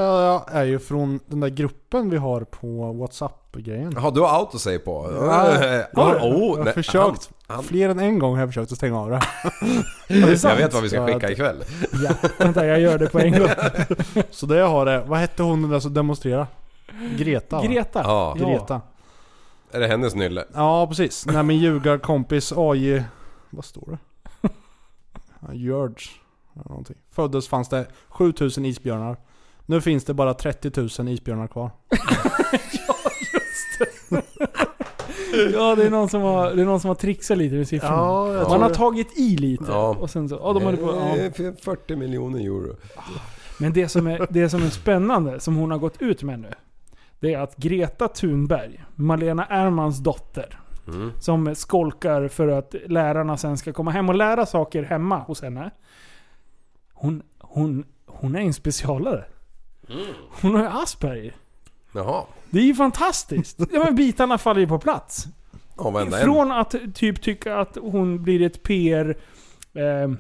är 0.49 0.65
ju 0.65 0.79
från 0.79 1.21
den 1.27 1.41
där 1.41 1.49
gruppen 1.49 2.11
vi 2.11 2.17
har 2.17 2.41
på 2.41 2.93
WhatsApp-grejen. 2.93 3.93
Jaha, 3.97 4.11
du 4.11 4.21
har 4.21 4.29
autosave 4.39 4.79
på? 4.79 5.11
Ja. 5.21 5.55
Ja, 5.93 6.15
oh, 6.23 6.59
jag 6.59 6.65
har 6.65 6.73
försökt. 6.73 6.97
han- 6.97 7.17
han- 7.47 7.65
Fler 7.65 7.89
än 7.89 7.99
en 7.99 8.19
gång 8.19 8.33
har 8.35 8.41
jag 8.41 8.49
försökt 8.49 8.73
att 8.73 8.79
stänga 8.79 9.01
av 9.01 9.11
det. 9.11 9.21
Jag 10.43 10.57
vet 10.57 10.75
vad 10.75 10.83
vi 10.83 10.89
ska 10.89 11.07
skicka 11.07 11.31
ikväll. 11.31 11.65
Ja, 12.05 12.29
vänta 12.39 12.67
jag 12.67 12.81
gör 12.81 12.99
det 12.99 13.07
på 13.07 13.19
en 13.19 13.33
gång. 13.39 13.49
Så 14.31 14.47
det 14.47 14.57
jag 14.57 14.69
har 14.69 14.87
är, 14.87 15.05
vad 15.05 15.19
hette 15.19 15.43
hon 15.43 15.63
den 15.63 15.71
där 15.71 15.81
som 15.81 15.95
demonstrerade? 15.95 16.47
Greta 17.19 17.57
va? 17.57 17.63
Greta. 17.67 18.01
Ja. 18.05 18.37
Greta. 18.39 18.81
Är 19.73 19.81
det 19.81 19.87
hennes 19.87 20.15
nylle? 20.15 20.45
Ja 20.55 20.87
precis. 20.87 21.27
Nej 21.27 21.43
min 21.43 21.59
ljugarkompis 21.59 22.53
AJ... 22.57 23.03
Vad 23.51 23.65
står 23.65 23.89
det? 23.91 23.99
Ja, 25.49 25.55
George. 25.55 25.97
eller 26.55 26.69
Någonting. 26.69 26.97
Föddes 27.11 27.49
fanns 27.49 27.69
det 27.69 27.87
7000 28.09 28.65
isbjörnar. 28.65 29.17
Nu 29.67 29.81
finns 29.81 30.05
det 30.05 30.15
bara 30.15 30.35
30 30.35 30.81
000 31.03 31.09
isbjörnar 31.09 31.47
kvar. 31.47 31.71
Ja, 35.53 35.75
det 35.75 35.85
är 35.87 35.91
någon 35.91 36.09
som 36.09 36.23
har, 36.23 36.55
det 36.55 36.63
är 36.63 36.67
någon 36.67 36.81
som 36.81 36.89
har 36.89 36.95
trixat 36.95 37.39
lite 37.39 37.55
med 37.55 37.69
siffrorna. 37.69 37.95
Ja, 37.97 38.33
jag 38.35 38.49
Man 38.51 38.63
har 38.63 38.69
det. 38.69 38.75
tagit 38.75 39.19
i 39.19 39.37
lite. 39.37 39.65
Ja. 39.69 39.97
Och 40.01 40.11
sen 40.11 40.29
så, 40.29 40.35
ja, 40.35 40.53
de 40.53 40.63
håller 40.63 40.79
på, 40.79 40.87
ja. 40.87 41.17
Eh, 41.17 41.53
40 41.63 41.97
miljoner 41.97 42.41
euro. 42.41 42.77
Men 43.61 43.73
det 43.73 43.89
som, 43.89 44.07
är, 44.07 44.27
det 44.31 44.49
som 44.49 44.63
är 44.63 44.71
spännande, 44.71 45.41
som 45.41 45.57
hon 45.57 45.71
har 45.71 45.79
gått 45.79 46.03
ut 46.03 46.23
med 46.23 46.41
nu. 46.41 46.51
Det 47.21 47.35
är 47.35 47.39
att 47.41 47.57
Greta 47.57 48.09
Thunberg, 48.09 48.85
Malena 48.95 49.47
Ernmans 49.47 49.99
dotter. 49.99 50.61
Mm. 50.89 51.13
Som 51.21 51.55
skolkar 51.55 52.29
för 52.29 52.49
att 52.49 52.75
lärarna 52.87 53.37
sen 53.37 53.59
ska 53.59 53.73
komma 53.73 53.91
hem 53.91 54.09
och 54.09 54.15
lära 54.15 54.47
saker 54.47 54.83
hemma 54.83 55.19
hos 55.19 55.43
henne. 55.43 55.71
Hon, 56.93 57.23
hon, 57.39 57.85
hon 58.07 58.37
är 58.37 58.41
en 58.41 58.55
specialare. 58.55 59.25
Hon 60.43 60.55
har 60.55 60.83
Asperger. 60.83 61.37
Jaha. 61.93 62.25
Det 62.51 62.59
är 62.59 62.65
ju 62.65 62.75
fantastiskt. 62.75 63.61
Ja, 63.73 63.85
men 63.85 63.95
bitarna 63.95 64.39
faller 64.39 64.61
ju 64.61 64.69
på 64.69 64.79
plats. 64.79 65.27
Från 66.23 66.53
att 66.53 66.75
typ 66.95 67.23
tycka 67.23 67.59
att 67.59 67.79
hon 67.81 68.23
blir 68.23 68.43
ett 68.43 68.63
PR... 68.63 69.17
Eh, 69.75 70.11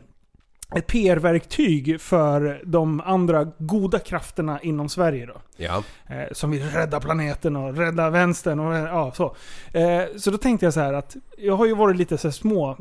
ett 0.75 0.87
PR-verktyg 0.87 2.00
för 2.00 2.62
de 2.64 3.00
andra 3.00 3.44
goda 3.58 3.99
krafterna 3.99 4.61
inom 4.61 4.88
Sverige 4.88 5.26
då. 5.26 5.37
Ja. 5.56 5.82
Eh, 6.06 6.32
som 6.32 6.50
vill 6.50 6.62
rädda 6.70 7.00
planeten 7.00 7.56
och 7.56 7.76
rädda 7.76 8.11
vänstern 8.11 8.61
och 8.61 8.75
ja, 8.75 9.12
så. 9.14 9.37
Eh, 9.78 10.02
så 10.16 10.30
då 10.30 10.38
tänkte 10.38 10.66
jag 10.66 10.75
så 10.75 10.80
här 10.80 10.92
att 10.92 11.16
jag 11.38 11.56
har 11.56 11.66
ju 11.66 11.75
varit 11.75 11.96
lite 11.96 12.18
så 12.18 12.32
små... 12.32 12.78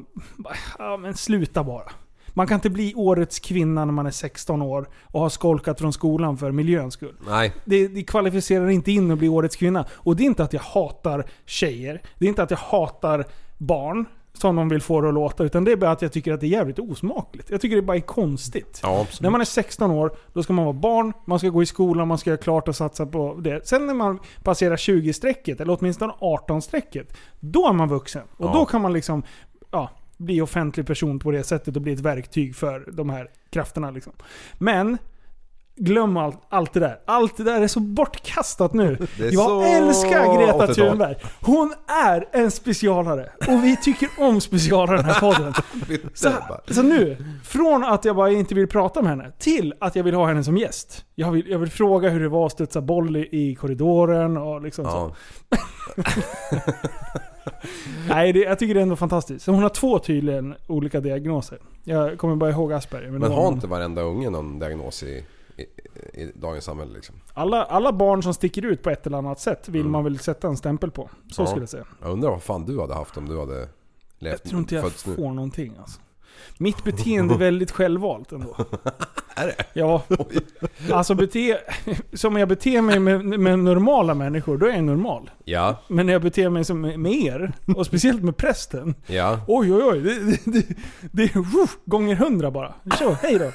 Ja 0.80 0.98
men 0.98 1.16
sluta 1.16 1.64
bara. 1.64 1.92
Man 2.38 2.48
kan 2.48 2.56
inte 2.56 2.70
bli 2.70 2.94
årets 2.96 3.40
kvinna 3.40 3.86
när 3.86 3.94
man 3.94 4.06
är 4.06 4.12
16 4.12 4.62
år 4.62 4.90
och 5.02 5.22
har 5.22 5.30
skolkat 5.30 5.80
från 5.80 5.94
skolan 5.94 6.38
för 6.38 6.52
miljöns 6.52 6.94
skull. 6.94 7.16
Nej. 7.28 7.54
Det, 7.66 7.88
det 7.88 8.04
kvalificerar 8.04 8.70
inte 8.70 8.92
in 8.92 9.12
att 9.12 9.18
bli 9.18 9.30
årets 9.30 9.56
kvinna. 9.56 9.86
Och 9.92 10.16
det 10.16 10.24
är 10.24 10.26
inte 10.26 10.44
att 10.44 10.54
jag 10.54 10.62
hatar 10.62 11.26
tjejer. 11.46 12.02
Det 12.20 12.26
är 12.26 12.30
inte 12.30 12.44
att 12.44 12.52
jag 12.52 12.58
hatar 12.58 13.26
barn. 13.58 14.06
Som 14.38 14.56
de 14.56 14.70
vill 14.70 14.82
få 14.82 15.02
det 15.02 15.08
att 15.08 15.14
låta. 15.14 15.44
Utan 15.44 15.64
det 15.64 15.72
är 15.72 15.76
bara 15.76 15.92
att 15.92 16.02
jag 16.02 16.12
tycker 16.12 16.34
att 16.34 16.40
det 16.40 16.46
är 16.46 16.50
jävligt 16.50 16.80
osmakligt. 16.80 17.50
Jag 17.50 17.62
tycker 17.62 17.76
det 17.76 17.82
bara 17.82 17.98
är 17.98 18.02
konstigt. 18.02 18.80
Ja. 18.84 19.08
När 19.22 19.30
man 19.30 19.42
är 19.42 19.46
16 19.46 19.92
år, 19.92 20.16
då 20.34 20.44
ska 20.44 20.54
man 20.54 20.66
vara 20.66 20.74
barn, 20.74 21.14
man 21.26 21.40
ska 21.40 21.50
gå 21.50 21.64
i 21.64 21.66
skolan, 21.66 22.08
man 22.08 22.18
ska 22.18 22.30
göra 22.30 22.42
klart 22.42 22.68
och 22.68 22.76
satsa 22.76 23.06
på 23.06 23.36
det. 23.40 23.68
Sen 23.68 23.88
när 23.88 23.94
man 23.94 24.20
passerar 24.44 24.76
20-strecket, 24.76 25.62
eller 25.62 25.78
åtminstone 25.80 26.14
18-strecket, 26.20 27.14
då 27.40 27.68
är 27.70 27.74
man 27.74 27.90
vuxen. 27.90 28.24
Och 28.38 28.46
Ja. 28.46 28.54
då 28.54 28.66
kan 28.66 28.82
man 28.82 28.94
liksom 28.94 29.24
ja, 29.72 29.90
bli 30.18 30.42
offentlig 30.42 30.88
person 30.88 31.20
på 31.20 31.32
det 31.32 31.44
sättet 31.44 31.76
och 31.76 31.82
bli 31.82 31.94
ett 31.94 32.00
verktyg 32.00 32.56
för 32.56 32.92
de 32.92 33.10
här 33.10 33.30
krafterna. 33.50 33.92
Liksom. 33.92 34.14
Men, 34.58 34.98
glöm 35.76 36.18
allt, 36.18 36.42
allt 36.50 36.74
det 36.74 36.80
där. 36.80 37.00
Allt 37.06 37.38
det 37.38 37.44
där 37.44 37.62
är 37.62 37.68
så 37.68 37.80
bortkastat 37.80 38.74
nu. 38.74 38.98
Jag 39.18 39.34
så 39.34 39.62
älskar 39.62 40.38
Greta 40.38 40.54
80-tal. 40.54 40.76
Thunberg. 40.76 41.16
Hon 41.42 41.74
är 42.06 42.28
en 42.32 42.52
specialare. 42.52 43.30
Och 43.48 43.64
vi 43.64 43.78
tycker 43.78 44.10
om 44.18 44.42
specialare 44.42 44.96
i 44.96 45.02
den 45.02 45.06
här 45.12 45.20
podden. 45.20 45.54
Så, 46.14 46.32
så 46.68 46.82
nu, 46.82 47.18
från 47.44 47.84
att 47.84 48.06
jag 48.06 48.16
bara 48.16 48.32
inte 48.32 48.56
vill 48.56 48.68
prata 48.68 49.02
med 49.02 49.10
henne, 49.10 49.32
till 49.40 49.74
att 49.80 49.96
jag 49.96 50.04
vill 50.04 50.14
ha 50.14 50.28
henne 50.28 50.44
som 50.44 50.58
gäst. 50.58 51.06
Jag 51.16 51.32
vill, 51.32 51.48
jag 51.48 51.60
vill 51.60 51.72
fråga 51.72 52.10
hur 52.10 52.20
det 52.20 52.30
var 52.30 52.46
att 52.46 52.52
studsa 52.52 52.82
boll 52.82 53.16
i, 53.18 53.30
i 53.32 53.56
korridoren 53.56 54.38
och 54.38 54.62
liksom 54.62 54.86
så. 54.86 55.12
Ja. 55.50 55.58
Nej, 58.10 58.34
det, 58.34 58.40
jag 58.40 58.60
tycker 58.60 58.74
det 58.74 58.80
är 58.80 58.82
ändå 58.82 58.96
fantastiskt. 58.96 59.46
Så 59.46 59.52
hon 59.52 59.64
har 59.64 59.70
två 59.70 60.00
tydligen 60.00 60.56
olika 60.68 61.00
diagnoser. 61.00 61.58
Jag 61.84 62.18
kommer 62.18 62.36
bara 62.36 62.50
ihåg 62.50 62.74
Asperger. 62.74 63.12
Men, 63.12 63.22
Men 63.22 63.32
har 63.32 63.44
någon- 63.44 63.54
inte 63.54 63.68
varenda 63.68 64.02
unge 64.02 64.30
någon 64.30 64.60
diagnos 64.60 65.04
i, 65.04 65.24
i, 65.58 65.62
i 66.22 66.32
dagens 66.36 66.66
samhälle 66.66 66.94
liksom? 66.94 67.16
alla, 67.34 67.64
alla 67.64 67.94
barn 67.94 68.24
som 68.24 68.34
sticker 68.34 68.66
ut 68.66 68.84
på 68.84 68.90
ett 68.90 69.08
eller 69.08 69.18
annat 69.18 69.40
sätt 69.40 69.70
vill 69.70 69.82
Mm. 69.82 69.92
man 69.92 70.04
väl 70.04 70.20
sätta 70.20 70.48
en 70.48 70.58
stämpel 70.58 70.92
på. 70.92 71.10
Så 71.32 71.42
Ja. 71.42 71.46
skulle 71.48 71.62
jag 71.62 71.70
säga. 71.70 71.86
Jag 72.02 72.12
undrar 72.12 72.30
vad 72.30 72.44
fan 72.44 72.66
du 72.66 72.80
hade 72.82 72.94
haft 72.94 73.18
om 73.18 73.30
du 73.30 73.40
hade 73.40 73.60
levt 74.20 74.32
Jag 74.34 74.44
tror 74.44 74.60
inte 74.60 74.76
jag 74.76 74.84
fötts 74.84 75.08
nu. 75.08 75.16
får 75.16 75.32
någonting 75.34 75.74
alltså. 75.80 76.00
Mitt 76.58 76.84
beteende 76.84 77.34
är 77.34 77.38
väldigt 77.38 77.72
självvalt 77.72 78.32
ändå. 78.32 78.56
Är 79.38 79.48
det? 79.48 79.66
Ja. 79.74 80.04
Alltså 80.92 81.16
bete, 81.16 81.60
som 82.14 82.38
jag 82.38 82.48
beter 82.50 82.82
mig 82.82 83.00
med, 83.00 83.26
med 83.26 83.60
normala 83.60 84.14
människor, 84.14 84.58
då 84.58 84.66
är 84.66 84.72
jag 84.74 84.84
normal. 84.84 85.30
Ja, 85.44 85.76
Men 85.88 86.06
när 86.06 86.14
jag 86.14 86.22
beter 86.22 86.50
mig 86.50 86.66
som 86.66 86.82
med 86.82 87.14
er, 87.14 87.54
och 87.78 87.86
speciellt 87.86 88.24
med 88.24 88.38
prästen. 88.38 88.96
ja. 89.08 89.40
Oj 89.48 89.74
oj 89.74 89.84
oj, 89.84 90.02
det, 90.02 90.40
det, 90.52 90.66
det, 91.12 91.24
är 91.24 91.40
woof, 91.40 91.78
gånger 91.86 92.16
hundra 92.16 92.52
bara. 92.52 92.74
Så, 93.00 93.12
hej 93.12 93.40
då. 93.40 93.52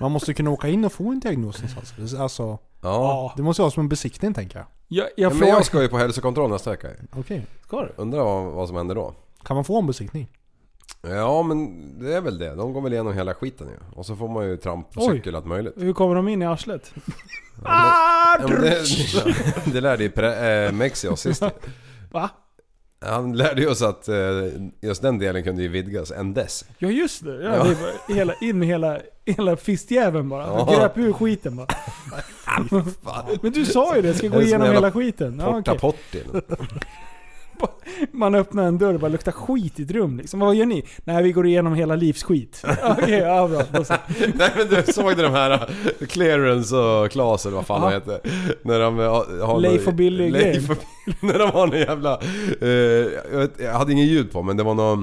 Man 0.00 0.12
måste 0.12 0.34
kunna 0.34 0.50
åka 0.50 0.68
in 0.68 0.84
och 0.84 0.92
få 0.92 1.10
en 1.10 1.20
diagnos 1.20 1.62
någonstans. 1.62 2.14
Alltså, 2.14 2.58
Ja. 2.82 2.88
Ja, 2.90 3.32
det 3.36 3.42
måste 3.42 3.62
vara 3.62 3.70
som 3.70 3.80
en 3.80 3.88
besiktning 3.88 4.34
tänker 4.34 4.58
jag. 4.58 4.66
jag, 4.88 5.06
ja 5.06 5.10
jag 5.16 5.30
men 5.30 5.38
frågar... 5.38 5.54
jag 5.54 5.64
ska 5.66 5.82
ju 5.82 5.88
på 5.88 5.98
hälsokontroll 5.98 6.50
nästa 6.50 6.70
vecka. 6.70 6.88
Okej. 7.16 7.46
Ska 7.66 7.80
du? 7.80 7.92
Undrar 7.96 8.24
vad, 8.24 8.44
vad 8.52 8.68
som 8.68 8.76
händer 8.76 8.94
då. 8.94 9.14
Kan 9.42 9.54
man 9.56 9.64
få 9.64 9.78
en 9.78 9.86
besiktning? 9.86 10.28
Ja 11.02 11.42
men 11.42 11.68
det 11.98 12.14
är 12.14 12.20
väl 12.20 12.38
det. 12.38 12.54
De 12.54 12.72
går 12.72 12.80
väl 12.80 12.92
igenom 12.92 13.14
hela 13.14 13.34
skiten 13.34 13.66
ju. 13.68 13.76
Och 13.98 14.06
så 14.06 14.16
får 14.16 14.28
man 14.28 14.48
ju 14.48 14.56
tramp 14.56 14.92
på 14.92 15.00
Oj. 15.06 15.16
cykel 15.16 15.36
allt 15.36 15.46
möjligt. 15.46 15.74
Hur 15.76 15.92
kommer 15.92 16.14
de 16.14 16.28
in 16.28 16.42
i 16.42 16.46
arslet? 16.46 16.92
Ja, 17.64 18.36
men 18.48 18.60
det, 18.60 18.84
det 19.72 19.80
lärde 19.80 20.02
ju 20.02 20.08
pre- 20.10 20.66
äh, 20.66 20.72
Mexi 20.72 21.08
oss 21.08 21.20
sist. 21.20 21.42
Va? 22.10 22.30
Han 23.04 23.36
lärde 23.36 23.60
ju 23.60 23.68
oss 23.68 23.82
att 23.82 24.08
eh, 24.08 24.16
just 24.80 25.02
den 25.02 25.18
delen 25.18 25.42
kunde 25.44 25.62
ju 25.62 25.68
vidgas 25.68 26.10
än 26.10 26.34
dess. 26.34 26.64
Ja 26.78 26.88
just 26.88 27.24
det. 27.24 27.42
Ja, 27.42 27.56
Ja. 27.56 27.64
Det 27.64 27.74
bara 28.08 28.14
hela, 28.16 28.34
in 28.40 28.58
med 28.58 28.68
hela, 28.68 28.98
hela 29.26 29.56
fistjäveln 29.56 30.28
bara. 30.28 30.46
Ja. 30.46 30.68
Gröp 30.78 30.98
ur 30.98 31.12
skiten 31.12 31.56
bara. 31.56 31.66
Men 33.42 33.52
du 33.52 33.64
sa 33.66 33.96
ju 33.96 34.02
det, 34.02 34.14
ska 34.14 34.28
gå 34.28 34.42
igenom 34.42 34.70
hela 34.72 34.92
skiten. 34.92 35.38
Ja, 35.40 35.52
Porta 35.52 35.72
okej. 35.72 35.80
pottin. 35.80 36.42
Man 38.12 38.34
öppnar 38.34 38.64
en 38.64 38.78
dörr 38.78 38.94
och 38.94 39.00
bara 39.00 39.08
luktar 39.08 39.32
skit 39.32 39.80
i 39.80 39.82
ett 39.82 39.90
rum 39.90 40.16
liksom. 40.16 40.40
Vad 40.40 40.54
gör 40.54 40.66
ni? 40.66 40.84
Nej, 41.04 41.22
vi 41.22 41.32
går 41.32 41.46
igenom 41.46 41.74
hela 41.74 41.96
livsskit. 41.96 42.62
Okej, 42.84 43.18
ja 43.18 43.48
bra. 43.48 43.84
Nej 44.34 44.50
men 44.56 44.68
du 44.68 44.92
såg 44.92 45.16
de 45.16 45.32
här 45.32 45.50
uh, 45.52 46.06
Clearance 46.06 46.76
och 46.76 47.10
Klas 47.10 47.46
eller 47.46 47.56
vad 47.56 47.66
fan 47.66 47.80
de 47.80 47.92
heter? 47.92 48.20
När 48.62 48.80
de 48.80 48.98
uh, 48.98 49.46
har 49.46 49.60
Leif 49.60 49.86
och 49.86 49.94
Billy 49.94 50.30
Leif 50.30 50.70
och 50.70 50.76
När 51.20 51.38
de 51.38 51.50
har 51.50 51.66
någon 51.66 51.78
jävla... 51.78 52.20
eh, 52.60 52.68
jag, 53.32 53.38
vet, 53.38 53.52
jag 53.58 53.72
hade 53.72 53.92
ingen 53.92 54.06
ljud 54.06 54.32
på 54.32 54.42
men 54.42 54.56
det 54.56 54.62
var 54.62 54.74
någon... 54.74 54.98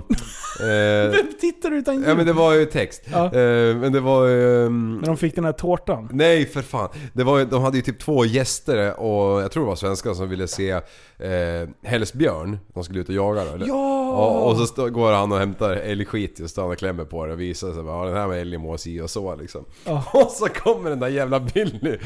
eh, 0.59 1.11
Vem 1.17 1.33
tittar 1.39 1.71
utan 1.71 1.95
ljud? 1.95 2.09
ja 2.09 2.15
men 2.15 2.25
det 2.25 2.33
var 2.33 2.53
ju 2.53 2.65
text. 2.65 3.01
Ja. 3.11 3.25
Eh, 3.25 3.75
men 3.75 3.91
det 3.91 3.99
var 3.99 4.27
ehm, 4.29 4.97
När 4.97 5.07
de 5.07 5.17
fick 5.17 5.35
den 5.35 5.45
här 5.45 5.51
tårtan. 5.51 6.09
Nej 6.11 6.45
för 6.45 6.61
fan. 6.61 6.89
Det 7.13 7.23
var, 7.23 7.45
de 7.45 7.63
hade 7.63 7.77
ju 7.77 7.83
typ 7.83 7.99
två 7.99 8.25
gäster 8.25 8.99
och 8.99 9.41
jag 9.41 9.51
tror 9.51 9.63
det 9.63 9.69
var 9.69 9.75
svenskar 9.75 10.13
som 10.13 10.29
ville 10.29 10.47
se 10.47 10.71
eh, 10.71 11.69
Hells 11.83 12.13
Björn. 12.13 12.59
De 12.73 12.83
skulle 12.83 12.99
ut 12.99 13.09
och 13.09 13.15
jaga 13.15 13.45
då. 13.45 13.51
eller? 13.51 13.67
Ja! 13.67 14.11
Och, 14.11 14.51
och 14.51 14.67
så 14.67 14.89
går 14.89 15.11
han 15.11 15.31
och 15.31 15.37
hämtar 15.37 15.71
älgskit 15.71 16.39
och 16.39 16.61
han 16.63 16.71
och 16.71 16.77
klämmer 16.77 17.05
på 17.05 17.25
det 17.25 17.33
och 17.33 17.39
visar 17.41 17.73
sig 17.73 17.83
bara 17.83 18.05
ja, 18.05 18.05
den 18.05 18.21
här 18.21 18.27
med 18.27 18.41
älgen 18.41 18.61
mår 18.61 18.77
si 18.77 19.01
och 19.01 19.09
så 19.09 19.35
liksom. 19.35 19.65
Ja. 19.85 20.03
Och 20.13 20.31
så 20.31 20.47
kommer 20.47 20.89
den 20.89 20.99
där 20.99 21.07
jävla 21.07 21.39
Billy. 21.39 21.97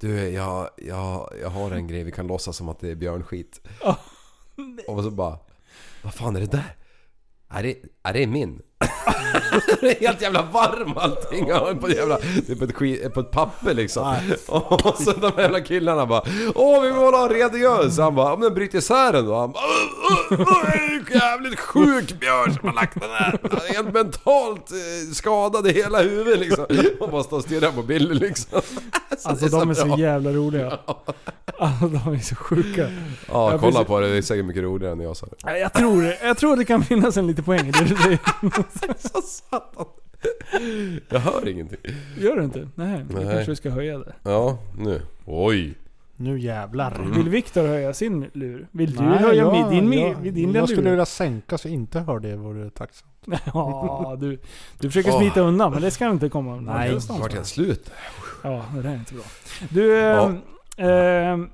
Du, 0.00 0.28
jag, 0.28 0.68
jag, 0.76 1.30
jag 1.42 1.48
har 1.50 1.70
en 1.70 1.86
grej 1.86 2.04
vi 2.04 2.12
kan 2.12 2.26
låtsas 2.26 2.56
som 2.56 2.68
att 2.68 2.80
det 2.80 2.90
är 2.90 2.94
björnskit. 2.94 3.60
Ja. 3.82 3.96
Och 4.88 5.04
så 5.04 5.10
bara, 5.10 5.38
vad 6.02 6.14
fan 6.14 6.36
är 6.36 6.40
det 6.40 6.46
där? 6.46 6.76
Är 7.48 7.62
det, 7.62 7.76
är 8.02 8.12
det 8.12 8.26
min? 8.26 8.60
det 9.80 9.96
är 9.96 10.00
helt 10.00 10.22
jävla 10.22 10.42
varm 10.42 10.92
allting. 10.96 11.46
Ja, 11.48 11.74
På, 11.80 11.88
jävla, 11.90 12.18
det 12.46 12.52
är 12.52 12.56
på, 12.56 12.64
ett 12.64 12.74
skit, 12.74 13.14
på 13.14 13.20
ett 13.20 13.30
papper 13.30 13.74
liksom. 13.74 14.16
Och 14.48 14.96
så 14.98 15.12
de 15.12 15.32
jävla 15.38 15.60
killarna 15.60 16.06
bara 16.06 16.22
Åh 16.54 16.80
vi 16.82 16.86
vill 16.88 16.96
ha 16.96 17.22
en 17.28 17.34
redogörelse. 17.34 18.02
Han 18.02 18.14
bara, 18.14 18.30
ja 18.30 18.36
men 18.36 18.54
bryt 18.54 18.74
isär 18.74 19.12
den 19.12 19.26
då. 19.26 19.38
Han 19.38 19.52
bara, 19.52 19.62
"Åh, 19.64 20.38
åh, 20.40 20.40
åh, 20.40 20.70
är 20.70 20.94
en 21.12 21.20
jävligt 21.20 21.60
sjuk 21.60 22.20
björn 22.20 22.54
som 22.54 22.68
har 22.68 22.74
lagt 22.74 23.00
den 23.00 23.10
här. 23.10 23.38
Är 23.68 23.74
helt 23.74 23.94
mentalt 23.94 24.70
eh, 24.70 25.12
skadad 25.14 25.66
i 25.66 25.72
hela 25.72 26.02
huvudet 26.02 26.40
liksom. 26.40 26.66
Och 27.00 27.10
bara 27.10 27.22
står 27.22 27.36
och 27.36 27.42
stirrar 27.42 27.70
på 27.70 27.82
Billy 27.82 28.14
liksom. 28.14 28.60
Så 29.18 29.28
Alltså 29.28 29.44
det 29.46 29.50
de 29.60 29.70
är 29.70 29.74
så 29.74 29.86
bra. 29.86 29.98
jävla 29.98 30.30
roliga. 30.30 30.78
Alltså 31.58 31.86
de 31.88 32.14
är 32.14 32.18
så 32.18 32.34
sjuka. 32.34 32.82
Ja, 32.82 32.88
Ja, 33.52 33.58
kolla 33.60 33.72
precis. 33.72 33.86
på 33.86 34.00
det. 34.00 34.08
Det 34.08 34.16
är 34.18 34.22
säkert 34.22 34.44
mycket 34.44 34.62
roligare 34.62 34.92
än 34.92 35.00
jag 35.00 35.16
sa. 35.16 35.26
Ja, 35.44 35.56
Jag 35.56 35.72
tror, 35.72 36.14
jag 36.22 36.36
tror 36.38 36.56
det 36.56 36.64
kan 36.64 36.84
finnas 36.84 37.16
en 37.16 37.26
liten 37.26 37.44
poäng 37.44 37.68
i 37.68 37.70
det 37.70 37.89
du 37.94 37.96
säger. 38.02 39.08
Så 39.08 39.22
satan. 39.22 39.86
Jag 41.08 41.20
hör 41.20 41.48
ingenting. 41.48 41.78
Gör 42.18 42.36
du 42.36 42.44
inte? 42.44 42.68
Nej, 42.74 43.04
då 43.10 43.16
Nej. 43.18 43.24
kanske 43.34 43.52
du 43.52 43.56
ska 43.56 43.70
höja 43.70 43.98
det. 43.98 44.12
Ja, 44.22 44.58
nu. 44.78 45.02
Oj. 45.26 45.74
Nu 46.16 46.38
jävlar. 46.40 47.12
Vill 47.16 47.28
Viktor 47.28 47.66
höja 47.66 47.94
sin 47.94 48.30
lur? 48.32 48.66
Vill 48.70 48.96
du 48.96 49.02
Nej, 49.04 49.18
höja 49.18 49.34
jag- 49.34 49.52
min, 49.52 49.90
din, 49.90 50.00
jag, 50.00 50.20
min, 50.22 50.34
din 50.34 50.54
Jag 50.54 50.68
skulle 50.68 50.82
lur? 50.82 50.90
vilja 50.90 51.06
sänka 51.06 51.58
så 51.58 51.68
jag 51.68 51.74
inte 51.74 52.00
hör 52.00 52.18
det 52.18 52.36
vore 52.36 52.70
tacksamt. 52.70 53.10
Ja, 53.54 54.16
du, 54.20 54.38
du 54.78 54.88
försöker 54.88 55.10
Åh. 55.10 55.18
smita 55.20 55.40
undan 55.40 55.72
men 55.72 55.82
det 55.82 55.90
ska 55.90 56.08
inte 56.10 56.28
komma 56.28 56.50
någon 56.54 56.64
Nej. 56.64 56.98
Vart 57.08 57.34
jag 57.34 57.46
slut? 57.46 57.90
Ja, 58.42 58.64
det 58.74 58.82
där 58.82 58.90
är 58.90 58.94
inte 58.94 59.14
bra. 59.14 59.22
Du, 59.70 59.98
ehm, 60.00 60.38
ehm, 60.76 61.50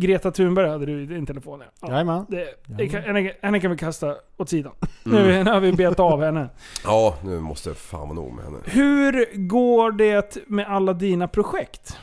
Greta 0.00 0.30
Thunberg 0.30 0.68
hade 0.68 0.86
du 0.86 1.02
i 1.02 1.06
din 1.06 1.26
telefon 1.26 1.60
ja. 1.60 1.66
ja. 1.80 1.88
Jajamän. 1.92 2.26
Det, 2.28 2.46
det 2.66 2.88
kan, 2.88 3.02
henne, 3.02 3.32
henne 3.42 3.60
kan 3.60 3.70
vi 3.70 3.76
kasta 3.76 4.14
åt 4.36 4.48
sidan. 4.48 4.72
Mm. 5.06 5.22
Nu, 5.22 5.44
nu 5.44 5.50
har 5.50 5.60
vi 5.60 5.72
bet 5.72 6.00
av 6.00 6.22
henne. 6.22 6.48
Ja, 6.84 7.14
nu 7.24 7.40
måste 7.40 7.68
jag 7.68 7.76
fan 7.76 8.00
vara 8.00 8.12
nog 8.12 8.32
med 8.32 8.44
henne. 8.44 8.58
Hur 8.64 9.36
går 9.48 9.92
det 9.92 10.36
med 10.46 10.66
alla 10.68 10.92
dina 10.92 11.28
projekt? 11.28 11.96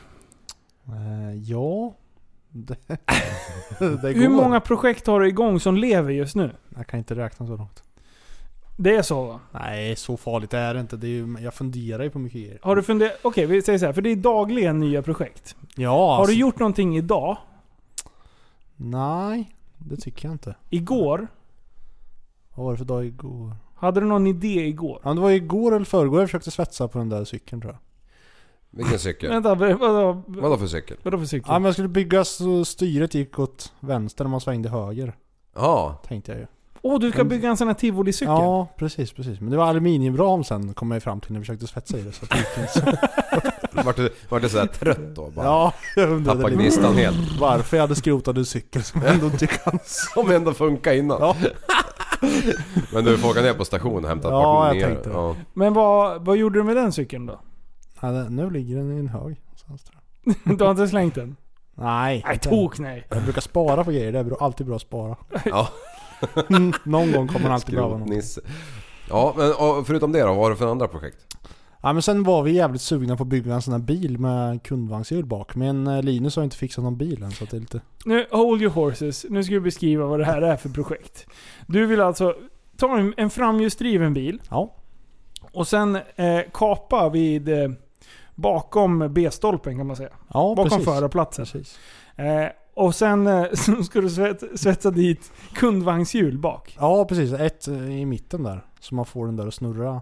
Eh, 0.88 1.36
ja. 1.42 1.94
Det, 2.48 2.76
det 3.78 4.12
Hur 4.12 4.28
går. 4.28 4.34
många 4.34 4.60
projekt 4.60 5.06
har 5.06 5.20
du 5.20 5.28
igång 5.28 5.60
som 5.60 5.76
lever 5.76 6.12
just 6.12 6.36
nu? 6.36 6.50
Jag 6.76 6.86
kan 6.86 6.98
inte 6.98 7.14
räkna 7.14 7.46
så 7.46 7.56
långt. 7.56 7.82
Det 8.78 8.96
är 8.96 9.02
så 9.02 9.24
va? 9.24 9.40
Nej, 9.52 9.96
så 9.96 10.16
farligt 10.16 10.54
är 10.54 10.74
det 10.74 10.80
inte. 10.80 10.96
Det 10.96 11.06
är 11.06 11.10
ju, 11.10 11.36
jag 11.40 11.54
funderar 11.54 12.02
ju 12.02 12.10
på 12.10 12.18
mycket 12.18 12.40
grejer. 12.40 12.58
Har 12.62 12.76
du 12.76 12.82
funderat? 12.82 13.18
Okej, 13.22 13.46
vi 13.46 13.62
säger 13.62 13.78
så 13.78 13.86
här, 13.86 13.92
för 13.92 14.02
det 14.02 14.10
är 14.12 14.16
dagligen 14.16 14.80
nya 14.80 15.02
projekt. 15.02 15.56
Ja, 15.76 15.90
Har 15.90 16.16
alltså, 16.16 16.32
du 16.32 16.40
gjort 16.40 16.58
någonting 16.58 16.96
idag? 16.96 17.36
Nej, 18.76 19.54
det 19.78 19.96
tycker 19.96 20.28
jag 20.28 20.34
inte. 20.34 20.54
Igår? 20.70 21.28
Vad 22.54 22.64
var 22.64 22.72
det 22.72 22.78
för 22.78 22.84
dag 22.84 23.06
igår? 23.06 23.56
Hade 23.74 24.00
du 24.00 24.06
någon 24.06 24.26
idé 24.26 24.66
igår? 24.66 25.00
Ja, 25.04 25.14
det 25.14 25.20
var 25.20 25.30
igår 25.30 25.74
eller 25.76 25.84
förrgår 25.84 26.20
jag 26.20 26.28
försökte 26.28 26.50
svetsa 26.50 26.88
på 26.88 26.98
den 26.98 27.08
där 27.08 27.24
cykeln 27.24 27.60
tror 27.60 27.72
jag. 27.72 27.78
Vilken 28.70 28.98
cykel? 28.98 29.30
Vänta, 29.30 29.54
vad- 29.54 29.78
vadå? 29.78 30.22
Vadå 30.26 30.56
för 30.58 30.66
cykel? 30.66 30.96
Vadå 31.02 31.18
för 31.18 31.26
cykel? 31.26 31.46
Ja, 31.48 31.58
men 31.58 31.64
jag 31.64 31.74
skulle 31.74 31.88
bygga 31.88 32.24
så 32.24 32.64
styret 32.64 33.14
gick 33.14 33.38
åt 33.38 33.72
vänster 33.80 34.24
när 34.24 34.30
man 34.30 34.40
svängde 34.40 34.68
höger. 34.68 35.16
Ja. 35.54 35.98
Tänkte 36.08 36.32
jag 36.32 36.40
ju. 36.40 36.46
Åh, 36.82 37.00
du 37.00 37.12
ska 37.12 37.24
bygga 37.24 37.48
en 37.48 37.56
sån 37.56 37.66
här 37.66 37.74
tivolicykel? 37.74 38.28
Ja, 38.34 38.68
precis, 38.76 39.12
precis. 39.12 39.40
Men 39.40 39.50
det 39.50 39.56
var 39.56 39.64
aluminiumram 39.66 40.44
sen 40.44 40.74
kom 40.74 40.90
jag 40.90 41.02
fram 41.02 41.20
till 41.20 41.32
när 41.32 41.38
vi 41.40 41.44
försökte 41.44 41.66
svetsa 41.66 41.98
i 41.98 42.02
det. 42.02 42.12
Så 42.12 42.24
att 42.24 42.30
det 42.30 42.36
gick 42.36 42.58
inte 42.58 42.72
så. 42.72 43.06
Vart 43.84 43.96
du, 43.96 44.10
vart 44.28 44.42
du 44.42 44.48
sådär 44.48 44.66
trött 44.66 45.14
då? 45.16 45.30
Bara, 45.30 45.46
Ja, 45.46 45.72
jag 45.96 46.10
undrade 46.10 46.38
Tappade 46.38 46.56
gnistan 46.56 46.94
helt. 46.96 47.40
varför 47.40 47.76
jag 47.76 47.82
hade 47.82 47.94
skrotat 47.94 48.36
en 48.36 48.46
cykel 48.46 48.82
som 48.82 49.02
ändå 49.02 49.26
inte 49.26 49.46
kan... 49.64 49.78
Som 50.14 50.30
ändå 50.30 50.52
funkar 50.54 50.92
innan. 50.92 51.20
Ja. 51.20 51.36
Men 52.92 53.04
du 53.04 53.18
får 53.18 53.28
åka 53.30 53.40
ner 53.42 53.54
på 53.54 53.64
stationen 53.64 54.04
och 54.04 54.08
hämta 54.10 54.28
ett 54.28 54.32
Ja, 54.32 54.42
par 54.54 54.66
jag 54.66 54.76
nya. 54.76 54.86
tänkte 54.86 55.08
det. 55.08 55.14
Ja. 55.14 55.36
Men 55.54 55.74
vad, 55.74 56.24
vad 56.24 56.36
gjorde 56.36 56.58
du 56.58 56.62
med 56.64 56.76
den 56.76 56.92
cykeln 56.92 57.26
då? 57.26 57.40
Ja, 58.00 58.10
nu 58.10 58.50
ligger 58.50 58.76
den 58.76 58.96
i 58.96 59.00
en 59.00 59.08
hög. 59.08 59.22
någonstans, 59.44 59.84
tror 59.84 60.00
jag. 60.46 60.58
Du 60.58 60.64
har 60.64 60.70
inte 60.70 60.88
slängt 60.88 61.14
den? 61.14 61.36
Nej, 61.74 62.22
Nej, 62.26 62.34
inte. 62.34 62.48
tok 62.48 62.78
nej. 62.78 63.06
Jag 63.10 63.22
brukar 63.22 63.40
spara 63.40 63.84
på 63.84 63.90
grejer. 63.90 64.12
Det 64.12 64.18
är 64.18 64.24
bra, 64.24 64.36
alltid 64.40 64.66
bra 64.66 64.76
att 64.76 64.82
spara. 64.82 65.16
Ja. 65.44 65.68
Någon 66.84 67.12
gång 67.12 67.28
kommer 67.28 67.40
man 67.40 67.52
alltid 67.52 67.74
behöva 67.74 67.96
något. 67.98 68.06
Skrotnisse. 68.08 68.40
Ja, 69.08 69.34
men 69.36 69.52
och 69.52 69.86
förutom 69.86 70.12
det 70.12 70.20
då, 70.20 70.26
vad 70.26 70.36
har 70.36 70.50
du 70.50 70.56
för 70.56 70.66
andra 70.66 70.88
projekt? 70.88 71.18
Ja 71.86 71.92
men 71.92 72.02
sen 72.02 72.22
var 72.22 72.42
vi 72.42 72.52
jävligt 72.52 72.82
sugna 72.82 73.16
på 73.16 73.22
att 73.22 73.28
bygga 73.28 73.54
en 73.54 73.62
sån 73.62 73.72
här 73.72 73.80
bil 73.80 74.18
med 74.18 74.62
kundvagnshjul 74.62 75.26
bak. 75.26 75.54
Men 75.56 75.86
eh, 75.86 76.02
Linus 76.02 76.36
har 76.36 76.44
inte 76.44 76.56
fixat 76.56 76.84
någon 76.84 76.96
bil 76.96 77.22
än 77.22 77.30
så 77.30 77.44
att 77.44 77.50
det 77.50 77.56
är 77.56 77.60
lite... 77.60 77.80
Nu, 78.04 78.26
hold 78.30 78.62
your 78.62 78.72
horses. 78.72 79.26
Nu 79.30 79.44
ska 79.44 79.54
vi 79.54 79.60
beskriva 79.60 80.06
vad 80.06 80.20
det 80.20 80.24
här 80.24 80.42
är 80.42 80.56
för 80.56 80.68
projekt. 80.68 81.26
Du 81.66 81.86
vill 81.86 82.00
alltså 82.00 82.34
ta 82.76 82.98
en, 82.98 83.14
en 83.16 83.30
framhjulsdriven 83.30 84.14
bil 84.14 84.42
Ja. 84.50 84.74
och 85.52 85.68
sen 85.68 85.96
eh, 86.16 86.40
kapa 86.52 87.08
vid 87.08 87.48
eh, 87.48 87.70
bakom 88.34 89.12
B-stolpen 89.14 89.76
kan 89.76 89.86
man 89.86 89.96
säga. 89.96 90.10
Ja 90.34 90.54
Bakom 90.56 90.70
precis. 90.70 90.84
förarplatsen. 90.84 91.44
Precis. 91.44 91.78
Eh, 92.16 92.46
och 92.74 92.94
sen 92.94 93.26
eh, 93.26 93.44
ska 93.84 94.00
du 94.00 94.10
svets, 94.10 94.44
svetsa 94.54 94.90
dit 94.90 95.32
kundvagnshjul 95.54 96.38
bak. 96.38 96.76
Ja 96.80 97.04
precis, 97.04 97.32
ett 97.32 97.68
eh, 97.68 98.00
i 98.00 98.06
mitten 98.06 98.42
där. 98.42 98.64
Så 98.80 98.94
man 98.94 99.06
får 99.06 99.26
den 99.26 99.36
där 99.36 99.46
att 99.46 99.54
snurra. 99.54 100.00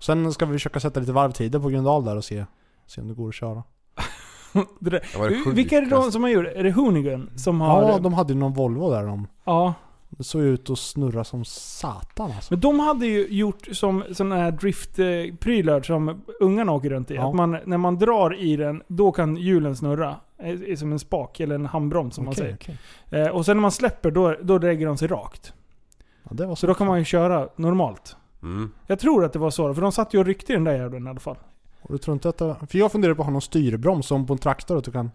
Sen 0.00 0.32
ska 0.32 0.46
vi 0.46 0.52
försöka 0.52 0.80
sätta 0.80 1.00
lite 1.00 1.12
varvtider 1.12 1.58
på 1.58 1.68
Gröndal 1.68 2.04
där 2.04 2.16
och 2.16 2.24
se, 2.24 2.44
se 2.86 3.00
om 3.00 3.08
det 3.08 3.14
går 3.14 3.28
att 3.28 3.34
köra. 3.34 3.62
Det 4.78 4.90
där. 4.90 5.00
Det 5.12 5.18
var 5.18 5.28
det 5.30 5.50
Vilka 5.50 5.76
är 5.76 5.80
det 5.80 5.86
de 5.86 5.90
sjukaste. 5.90 6.12
som 6.12 6.22
har 6.22 6.30
gjort? 6.30 6.46
Är 6.46 6.62
det 6.64 6.72
Hoonigan 6.72 7.30
som 7.36 7.60
har... 7.60 7.82
Ja, 7.90 7.98
de 7.98 8.14
hade 8.14 8.32
ju 8.32 8.38
någon 8.38 8.52
Volvo 8.52 8.90
där 8.90 9.02
de. 9.06 9.26
ja. 9.44 9.74
Det 10.12 10.24
såg 10.24 10.42
ut 10.42 10.70
att 10.70 10.78
snurra 10.78 11.24
som 11.24 11.44
satan 11.44 12.32
alltså. 12.32 12.52
Men 12.52 12.60
de 12.60 12.80
hade 12.80 13.06
ju 13.06 13.26
gjort 13.28 13.68
som 13.72 14.04
sådana 14.12 14.36
här 14.36 14.50
driftprylar 14.50 15.82
som 15.82 16.22
ungarna 16.40 16.72
åker 16.72 16.90
runt 16.90 17.10
i. 17.10 17.14
Ja. 17.14 17.28
Att 17.28 17.34
man, 17.34 17.58
när 17.64 17.78
man 17.78 17.98
drar 17.98 18.34
i 18.40 18.56
den, 18.56 18.82
då 18.86 19.12
kan 19.12 19.36
hjulen 19.36 19.76
snurra. 19.76 20.16
Eh, 20.38 20.50
eh, 20.50 20.76
Som 20.76 20.92
en 20.92 20.98
spak 20.98 21.40
eller 21.40 21.54
en 21.54 21.66
handbroms 21.66 22.14
som 22.14 22.24
man 22.24 22.32
Okej, 22.32 22.42
säger. 22.42 22.76
okej. 23.10 23.22
Eh, 23.22 23.28
och 23.28 23.46
sen 23.46 23.56
när 23.56 23.60
man 23.62 23.70
släpper, 23.72 24.10
då, 24.10 24.36
då 24.42 24.58
lägger 24.58 24.86
de 24.86 24.96
sig 24.96 25.08
rakt. 25.08 25.52
Ja, 26.22 26.30
det 26.34 26.46
var 26.46 26.54
Så 26.54 26.66
då 26.66 26.74
kan 26.74 26.86
man 26.86 26.98
ju 26.98 27.04
köra 27.04 27.48
normalt. 27.56 28.16
Mm. 28.42 28.70
Jag 28.86 28.98
tror 28.98 29.24
att 29.24 29.32
det 29.32 29.38
var 29.38 29.50
så, 29.50 29.74
för 29.74 29.82
de 29.82 29.92
satt 29.92 30.14
ju 30.14 30.18
och 30.18 30.26
ryckte 30.26 30.52
i 30.52 30.54
den 30.54 30.64
där 30.64 30.72
jäveln 30.76 31.06
i 31.06 31.10
alla 31.10 31.20
fall. 31.20 31.36
Och 31.82 31.92
du 31.92 31.98
tror 31.98 32.12
inte 32.14 32.28
att 32.28 32.38
det... 32.38 32.56
För 32.70 32.78
jag 32.78 32.92
funderar 32.92 33.14
på 33.14 33.22
att 33.22 33.26
ha 33.26 33.32
någon 33.32 33.42
styrbroms 33.42 34.06
som 34.06 34.26
på 34.26 34.32
en 34.32 34.38
traktor 34.38 34.78
att 34.78 34.84
du 34.84 34.90
kan 34.92 35.10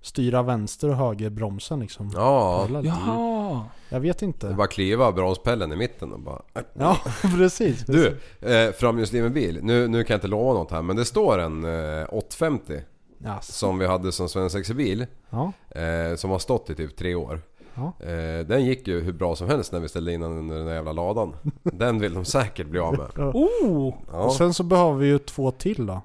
styra 0.00 0.42
vänster 0.42 0.88
och 0.88 0.96
höger 0.96 1.30
bromsen 1.30 1.80
liksom. 1.80 2.10
Ja. 2.14 2.68
Jaha. 2.82 3.64
Jag 3.88 4.00
vet 4.00 4.22
inte. 4.22 4.48
bara 4.48 4.64
att 4.64 4.70
kliva 4.70 5.12
bromspellen 5.12 5.72
i 5.72 5.76
mitten 5.76 6.12
och 6.12 6.20
bara... 6.20 6.42
Ja, 6.74 6.98
precis. 7.36 7.84
Du, 7.86 8.06
eh, 8.40 8.72
framhjulsdriven 8.72 9.32
bil. 9.32 9.58
Nu, 9.62 9.88
nu 9.88 10.04
kan 10.04 10.14
jag 10.14 10.18
inte 10.18 10.28
lova 10.28 10.52
något 10.52 10.70
här 10.70 10.82
men 10.82 10.96
det 10.96 11.04
står 11.04 11.38
en 11.38 11.64
eh, 12.00 12.06
850 12.10 12.72
Yes. 13.24 13.56
som 13.56 13.78
vi 13.78 13.86
hade 13.86 14.12
som 14.12 14.28
svensexa-bil. 14.28 15.06
Ja. 15.30 15.52
Eh, 15.70 16.16
som 16.16 16.30
har 16.30 16.38
stått 16.38 16.70
i 16.70 16.74
typ 16.74 16.96
tre 16.96 17.14
år. 17.14 17.40
Ja. 17.78 18.06
Eh, 18.06 18.46
den 18.46 18.64
gick 18.64 18.88
ju 18.88 19.00
hur 19.00 19.12
bra 19.12 19.36
som 19.36 19.48
helst 19.48 19.72
när 19.72 19.80
vi 19.80 19.88
ställde 19.88 20.12
in 20.12 20.20
den 20.20 20.32
under 20.32 20.56
den 20.56 20.66
där 20.66 20.74
jävla 20.74 20.92
ladan. 20.92 21.32
Den 21.62 21.98
vill 21.98 22.14
de 22.14 22.24
säkert 22.24 22.66
bli 22.66 22.80
av 22.80 22.92
med. 22.98 23.26
Oh! 23.34 23.94
Ja. 24.12 24.18
Och 24.18 24.32
sen 24.32 24.54
så 24.54 24.62
behöver 24.62 24.98
vi 24.98 25.06
ju 25.06 25.18
två 25.18 25.50
till 25.50 25.86
då. 25.86 26.00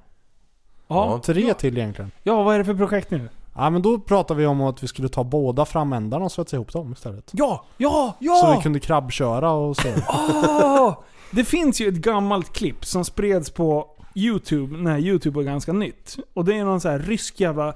Ja. 0.88 1.22
Tre 1.26 1.54
till 1.54 1.78
egentligen. 1.78 2.12
ja, 2.24 2.44
vad 2.44 2.56
är 2.56 2.60
det 2.60 2.66
för 2.66 2.74
projekt 2.74 3.12
nu? 3.12 3.30
Ja 3.56 3.70
men 3.70 3.82
då 3.82 4.00
pratar 4.00 4.36
vi 4.36 4.46
om 4.46 4.62
att 4.62 4.84
vi 4.84 4.88
skulle 4.88 5.10
ta 5.10 5.24
båda 5.24 5.66
framändarna 5.66 6.26
och 6.26 6.32
svetsa 6.32 6.56
ihop 6.56 6.74
dem 6.74 6.92
istället. 6.94 7.30
Ja! 7.32 7.66
Ja! 7.78 8.16
Ja! 8.20 8.36
Så 8.36 8.56
vi 8.58 8.64
kunde 8.64 8.80
krabbköra 8.80 9.52
och 9.52 9.78
så. 9.78 9.88
Ah, 10.08 11.04
det 11.32 11.44
finns 11.44 11.82
ju 11.82 11.88
ett 11.88 11.96
gammalt 11.96 12.54
klipp 12.54 12.86
som 12.86 13.06
spreds 13.06 13.50
på 13.50 13.88
YouTube 14.16 14.78
när 14.78 15.00
YouTube 15.00 15.36
var 15.36 15.44
ganska 15.44 15.74
nytt. 15.74 16.18
Och 16.34 16.46
det 16.46 16.58
är 16.58 16.64
någon 16.66 16.82
så 16.82 16.90
här 16.90 17.00
rysk 17.00 17.40
jävla... 17.40 17.74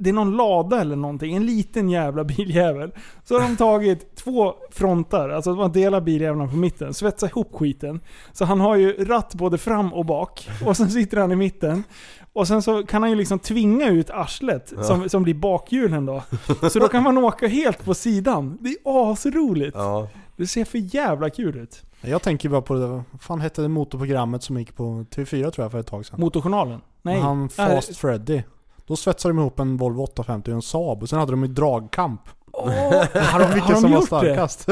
det 0.00 0.10
är 0.10 0.14
någon 0.14 0.36
lada 0.36 0.80
eller 0.80 0.96
någonting. 0.96 1.36
En 1.36 1.46
liten 1.46 1.90
jävla 1.90 2.24
biljävel. 2.36 2.92
Så 3.24 3.34
har 3.34 3.40
de 3.48 3.56
tagit 3.56 4.16
två 4.16 4.54
frontar, 4.70 5.28
alltså 5.28 5.54
man 5.54 5.72
delar 5.72 6.00
biljävlarna 6.00 6.50
på 6.50 6.56
mitten, 6.56 6.94
svetsar 6.94 7.28
ihop 7.28 7.54
skiten. 7.54 8.00
Så 8.32 8.44
han 8.44 8.60
har 8.60 8.76
ju 8.76 9.04
ratt 9.04 9.34
både 9.34 9.58
fram 9.58 9.92
och 9.92 10.06
bak. 10.06 10.48
Och 10.66 10.76
sen 10.76 10.90
sitter 10.90 11.16
han 11.16 11.32
i 11.32 11.36
mitten. 11.36 11.84
Och 12.32 12.48
sen 12.48 12.62
så 12.62 12.86
kan 12.86 13.02
han 13.02 13.10
ju 13.10 13.16
liksom 13.16 13.38
tvinga 13.38 13.88
ut 13.88 14.10
arslet 14.10 14.72
som, 14.82 15.08
som 15.08 15.22
blir 15.22 15.34
bakhjulen 15.34 16.06
då. 16.06 16.22
Så 16.70 16.78
då 16.78 16.88
kan 16.88 17.02
man 17.02 17.18
åka 17.18 17.46
helt 17.48 17.84
på 17.84 17.94
sidan. 17.94 18.58
Det 18.60 18.68
är 18.68 19.12
asroligt. 19.12 19.76
Ja. 19.76 20.08
Det 20.36 20.46
ser 20.46 20.64
för 20.64 20.94
jävla 20.94 21.30
kul 21.30 21.56
ut. 21.56 21.82
Jag 22.00 22.22
tänker 22.22 22.48
bara 22.48 22.62
på 22.62 22.74
det, 22.74 22.86
vad 22.86 23.02
fan 23.20 23.40
hette 23.40 23.62
det 23.62 23.68
motorprogrammet 23.68 24.42
som 24.42 24.58
gick 24.58 24.76
på 24.76 24.82
TV4 24.82 25.50
tror 25.50 25.64
jag 25.64 25.72
för 25.72 25.80
ett 25.80 25.86
tag 25.86 26.06
sedan? 26.06 26.20
Motorjournalen? 26.20 26.80
Nej. 27.02 27.20
Han 27.20 27.44
Äh, 27.44 27.48
Fast 27.48 27.96
Freddy. 27.96 28.42
Då 28.90 28.96
svetsade 28.96 29.34
de 29.34 29.38
ihop 29.38 29.58
en 29.60 29.76
Volvo 29.76 30.02
850 30.02 30.50
och 30.50 30.54
en 30.54 30.62
Saab 30.62 31.02
och 31.02 31.08
sen 31.08 31.18
hade 31.18 31.32
de 31.32 31.42
ju 31.42 31.48
dragkamp. 31.48 32.20
Åh, 32.52 32.68
Har 33.14 33.38
de 33.40 33.54
vilken 33.54 33.72
de 33.74 33.80
som 33.80 33.90
var 33.90 33.98
gjort 34.00 34.10
det? 34.10 34.48
starkast? 34.48 34.66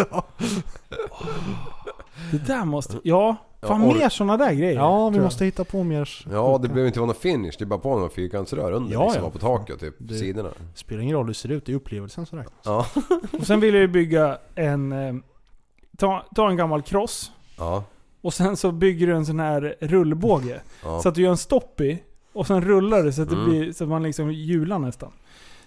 Det 2.30 2.46
där 2.46 2.64
måste... 2.64 3.00
Ja, 3.04 3.36
fan 3.62 3.82
Ja, 3.88 3.94
mer 3.94 4.08
sådana 4.08 4.36
där 4.36 4.52
grejer. 4.52 4.74
ja, 4.74 5.08
vi 5.10 5.20
måste 5.20 5.44
hitta 5.44 5.64
på 5.64 5.82
mer. 5.84 6.08
Ja, 6.32 6.58
det 6.62 6.68
behöver 6.68 6.86
inte 6.86 6.98
vara 7.00 7.06
någon 7.06 7.14
finish. 7.16 7.52
Det 7.58 7.64
är 7.64 7.66
bara 7.66 7.78
på 7.78 7.94
några 7.96 8.08
fyrkantsrör 8.10 8.72
under 8.72 8.92
Ja, 8.92 9.04
liksom, 9.04 9.24
ja. 9.24 9.30
på 9.30 9.38
taket 9.38 9.74
och 9.74 9.80
typ 9.80 9.94
Det- 9.98 10.14
sidorna. 10.14 10.48
Det 10.48 10.78
spelar 10.78 11.02
ingen 11.02 11.16
roll 11.16 11.24
hur 11.26 11.32
det 11.32 11.38
ser 11.38 11.48
ut, 11.52 11.66
det 11.66 11.72
är 11.72 11.76
upplevelsen 11.76 12.26
som 12.26 12.38
räknas. 12.38 12.54
Ja. 12.64 12.86
Och 13.40 13.46
sen 13.46 13.60
vill 13.60 13.74
jag 13.74 13.80
ju 13.80 13.88
bygga 13.88 14.38
en... 14.54 14.92
eh, 14.92 15.14
Ta, 15.98 16.24
ta 16.34 16.50
en 16.50 16.56
gammal 16.56 16.82
cross. 16.82 17.32
Ja. 17.58 17.84
Och 18.20 18.34
sen 18.34 18.56
så 18.56 18.72
bygger 18.72 19.06
du 19.06 19.14
en 19.16 19.26
sån 19.26 19.40
här 19.40 19.76
rullbåge. 19.80 20.60
Ja. 20.84 21.00
Så 21.02 21.08
att 21.08 21.14
du 21.14 21.22
gör 21.22 21.30
en 21.30 21.36
stopp 21.36 21.80
i. 21.80 22.02
Och 22.38 22.46
sen 22.46 22.60
rullar 22.64 23.02
det 23.02 23.12
så 23.12 23.22
att, 23.22 23.28
det 23.30 23.36
Mm. 23.36 23.48
blir, 23.50 23.72
så 23.72 23.84
att 23.84 23.90
man 23.90 24.02
liksom 24.02 24.32
hjular 24.32 24.78
nästan. 24.78 25.12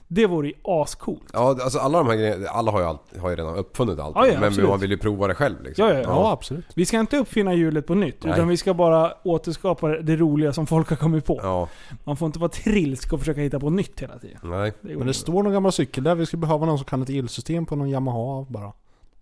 Det 0.08 0.26
vore 0.28 0.48
ju 0.48 0.54
ascoolt. 0.64 1.24
Ja, 1.34 1.40
alltså 1.64 1.80
alla 1.80 1.98
de 1.98 2.08
här 2.08 2.16
grejerna, 2.16 2.48
alla 2.50 2.72
har 2.72 2.80
ju, 2.80 2.86
allt, 2.86 3.18
har 3.22 3.30
ju 3.30 3.36
redan 3.36 3.56
uppfunnit 3.56 4.00
allt. 4.00 4.16
Ja, 4.16 4.28
ja, 4.28 4.34
men 4.34 4.44
absolut. 4.44 4.70
man 4.70 4.80
vill 4.80 4.92
ju 4.92 4.98
prova 4.98 5.28
det 5.28 5.36
själv 5.36 5.64
liksom. 5.64 5.86
Ja, 5.88 5.94
ja, 5.94 6.00
ja. 6.00 6.08
Ja, 6.10 6.32
absolut. 6.32 6.66
Vi 6.76 6.86
ska 6.86 7.00
inte 7.00 7.18
uppfinna 7.18 7.54
hjulet 7.54 7.88
på 7.88 7.96
nytt. 7.96 8.24
Nej. 8.24 8.34
Utan 8.34 8.48
vi 8.48 8.58
ska 8.58 8.74
bara 8.74 9.14
återskapa 9.24 9.88
det 9.88 10.16
roliga 10.16 10.54
som 10.54 10.68
folk 10.68 10.90
har 10.90 10.98
kommit 10.98 11.26
på. 11.26 11.40
Ja, 11.44 11.68
Man 12.04 12.18
får 12.18 12.26
inte 12.26 12.40
vara 12.40 12.50
trilsk 12.50 13.14
och 13.14 13.20
försöka 13.20 13.42
hitta 13.42 13.60
på 13.60 13.70
nytt 13.70 14.00
hela 14.02 14.18
tiden. 14.20 14.38
nej. 14.44 14.74
Det 14.82 14.88
Men 14.88 14.98
det 14.98 15.02
inte. 15.02 15.14
står 15.14 15.44
någon 15.44 15.54
gammal 15.54 15.72
cykel 15.72 16.04
där, 16.04 16.16
vi 16.16 16.26
skulle 16.26 16.42
behöva 16.42 16.66
någon 16.66 16.78
som 16.78 16.86
kan 16.86 17.02
ett 17.02 17.10
elsystem 17.10 17.66
på 17.66 17.76
någon 17.76 17.90
Yamaha 17.90 18.46
bara. 18.50 18.72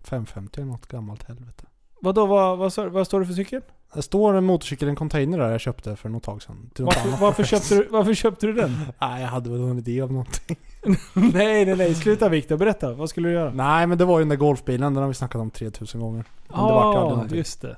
550 0.04 0.60
eller 0.60 0.70
något 0.72 0.86
gammalt 0.86 1.22
helvete. 1.28 1.64
Vadå, 2.00 2.26
vad, 2.26 2.58
vad, 2.58 2.72
står- 2.72 2.86
vad 2.86 3.06
står 3.06 3.20
det 3.20 3.26
för 3.26 3.34
cykel? 3.34 3.60
Det 3.94 4.02
står 4.02 4.34
en 4.34 4.44
motorcykel, 4.44 4.88
en 4.88 4.96
container 4.96 5.38
där 5.38 5.50
jag 5.50 5.60
köpte 5.60 5.96
för 5.96 6.08
något 6.08 6.22
tag 6.22 6.42
sedan. 6.42 6.70
Till 6.74 6.84
något 6.84 6.94
Varför, 6.96 7.08
annat 7.08 7.20
varför, 7.20 7.44
köpte 7.44 7.74
du, 7.74 7.88
varför 7.90 8.14
köpte 8.14 8.46
du 8.46 8.52
den? 8.52 8.70
Nej, 9.00 9.22
jag 9.22 9.28
hade 9.28 9.50
väl 9.50 9.60
någon 9.60 9.78
idé 9.78 10.02
om 10.02 10.08
någonting. 10.10 10.56
nej, 11.14 11.64
nej, 11.64 11.76
nej. 11.76 11.94
Sluta 11.94 12.28
Viktor. 12.28 12.56
Berätta. 12.56 12.92
Vad 12.94 13.10
skulle 13.10 13.28
du 13.28 13.34
göra? 13.34 13.50
Nej, 13.54 13.86
men 13.86 13.98
det 13.98 14.04
var 14.04 14.18
ju 14.18 14.22
den 14.22 14.28
där 14.28 14.36
golfbilen, 14.36 14.94
den 14.94 15.02
har 15.02 15.08
vi 15.08 15.14
snackat 15.14 15.40
om 15.40 15.50
3000 15.50 16.00
gånger. 16.00 16.24
Men 16.48 16.56
det 16.58 16.62
Ja, 16.72 16.92
någonting. 16.92 17.38
just 17.38 17.62
det. 17.62 17.76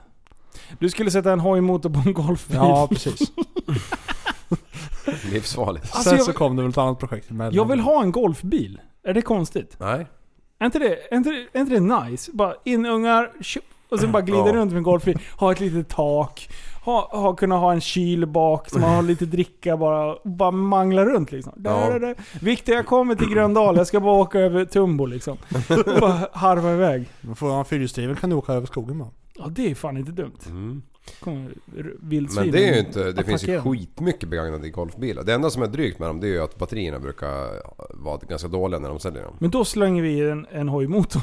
Du 0.79 0.91
skulle 0.91 1.11
sätta 1.11 1.33
en 1.33 1.41
hojmotor 1.41 1.91
på 1.91 2.03
en 2.07 2.13
golfbil. 2.15 2.57
Ja, 2.57 2.87
precis. 2.91 3.21
Livsfarligt. 5.33 5.85
Alltså, 5.95 6.09
Sen 6.11 6.17
jag- 6.19 6.27
så 6.27 6.33
kom 6.33 6.57
det 6.57 6.63
väl 6.63 6.71
ett 6.71 6.79
annat 6.79 6.99
projekt 6.99 7.31
emellan. 7.31 7.55
Jag 7.55 7.69
vill 7.69 7.81
ha 7.81 8.03
en 8.03 8.13
golfbil. 8.13 8.81
Är 9.05 9.15
det 9.15 9.23
konstigt? 9.23 9.77
Nej. 9.81 10.07
Är 10.59 10.67
inte 10.67 10.79
det, 10.79 11.13
är 11.13 11.17
inte, 11.17 11.31
det- 11.31 11.59
är 11.59 11.61
inte 11.61 11.75
det 11.75 11.81
nice? 12.05 12.31
Bara 12.35 12.55
in 12.65 12.87
ungar, 12.87 13.31
tjup, 13.41 13.65
och 13.93 13.99
sen 14.01 14.13
bara 14.13 14.23
glida 14.23 14.47
Ja. 14.47 14.53
runt 14.53 14.73
med 14.73 14.83
golfbil. 14.83 15.19
Ha 15.39 15.53
ett 15.53 15.61
litet 15.61 15.89
tak. 15.89 16.49
Ha, 16.85 17.09
ha, 17.13 17.35
kunna 17.37 17.57
ha 17.57 17.73
en 17.73 17.81
kyl 17.81 18.27
bak 18.27 18.71
så 18.71 18.79
man 18.79 18.95
har 18.95 19.03
lite 19.03 19.27
dricka 19.27 19.77
bara. 19.77 20.13
och 20.13 20.31
Bara 20.31 20.51
mangla 20.51 21.05
runt 21.05 21.33
liksom. 21.33 21.53
Där, 21.57 21.91
Ja. 21.93 21.99
där. 21.99 22.15
Viktor 22.41 22.75
jag 22.75 22.87
kommer 22.87 23.15
till 23.15 23.29
Gröndal, 23.29 23.77
jag 23.77 23.87
ska 23.87 24.01
bara 24.01 24.15
åka 24.21 24.39
över 24.39 24.65
Tumbo 24.65 25.07
liksom. 25.07 25.37
Bara 26.01 26.29
harva 26.33 26.73
iväg. 26.73 27.09
Men 27.21 27.37
får 27.37 27.47
man 27.49 27.65
fyrhjulsdriven 27.65 28.17
kan 28.17 28.31
du 28.31 28.37
åka 28.37 28.53
över 28.53 28.67
skogen 28.67 28.97
med. 28.99 29.07
Ja 29.35 29.45
det 29.51 29.71
är 29.71 29.75
fan 29.75 29.97
inte 29.97 30.13
dumt. 30.13 30.39
Mm. 30.47 30.83
Kommer 31.21 31.55
vildsvin 32.01 32.45
Men 32.45 32.53
det 32.53 32.69
är 32.69 32.75
ju 32.75 32.81
inte, 32.81 33.13
det 33.13 33.25
finns 33.25 33.49
ju 33.49 33.61
skitmycket 33.61 34.29
begagnade 34.29 34.71
golfbilar. 34.71 35.23
Det 35.23 35.35
enda 35.35 35.51
som 35.51 35.63
är 35.63 35.67
drygt 35.67 35.99
med 35.99 36.09
dem 36.09 36.21
det 36.21 36.27
är 36.27 36.31
ju 36.31 36.43
att 36.43 36.59
batterierna 36.59 36.99
brukar 36.99 37.63
vara 37.95 38.19
ganska 38.29 38.49
dåliga 38.49 38.81
när 38.81 38.89
de 38.89 39.01
säljer 39.01 39.23
dem. 39.23 39.37
Men 39.39 39.51
då 39.51 39.65
slänger 39.65 40.03
vi 40.03 40.31
en, 40.31 40.47
en 40.51 40.69
hojmotor. 40.69 41.23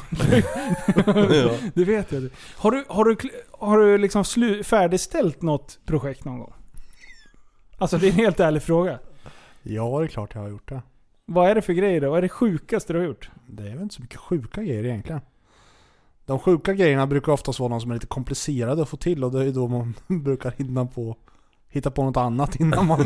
det 1.74 1.84
vet 1.84 2.12
jag. 2.12 2.28
Har 2.56 2.70
du, 2.70 2.84
har 2.88 3.04
du, 3.04 3.16
har 3.50 3.78
du 3.78 3.98
liksom 3.98 4.24
slu, 4.24 4.62
färdigställt 4.62 5.42
något 5.42 5.78
projekt 5.86 6.24
någon 6.24 6.38
gång? 6.38 6.52
Alltså 7.78 7.98
det 7.98 8.06
är 8.06 8.10
en 8.10 8.16
helt 8.16 8.40
ärlig 8.40 8.62
fråga. 8.62 8.98
Ja, 9.62 9.98
det 9.98 10.04
är 10.04 10.08
klart 10.08 10.34
jag 10.34 10.42
har 10.42 10.48
gjort 10.48 10.68
det. 10.68 10.82
Vad 11.26 11.50
är 11.50 11.54
det 11.54 11.62
för 11.62 11.72
grejer 11.72 12.00
då? 12.00 12.10
Vad 12.10 12.18
är 12.18 12.22
det 12.22 12.28
sjukaste 12.28 12.92
du 12.92 12.98
har 12.98 13.06
gjort? 13.06 13.30
Det 13.46 13.62
är 13.62 13.72
väl 13.72 13.82
inte 13.82 13.94
så 13.94 14.02
mycket 14.02 14.20
sjuka 14.20 14.62
grejer 14.62 14.84
egentligen. 14.84 15.20
De 16.30 16.38
sjuka 16.38 16.72
grejerna 16.74 17.06
brukar 17.06 17.32
oftast 17.32 17.60
vara 17.60 17.68
de 17.68 17.80
som 17.80 17.90
är 17.90 17.94
lite 17.94 18.06
komplicerade 18.06 18.82
att 18.82 18.88
få 18.88 18.96
till 18.96 19.24
och 19.24 19.32
det 19.32 19.38
är 19.40 19.44
ju 19.44 19.52
då 19.52 19.68
man 19.68 19.94
brukar 20.06 20.50
hinna 20.56 20.86
på 20.86 21.16
hitta 21.68 21.90
på 21.90 22.04
något 22.04 22.16
annat 22.16 22.56
innan 22.60 22.86
man. 22.86 23.00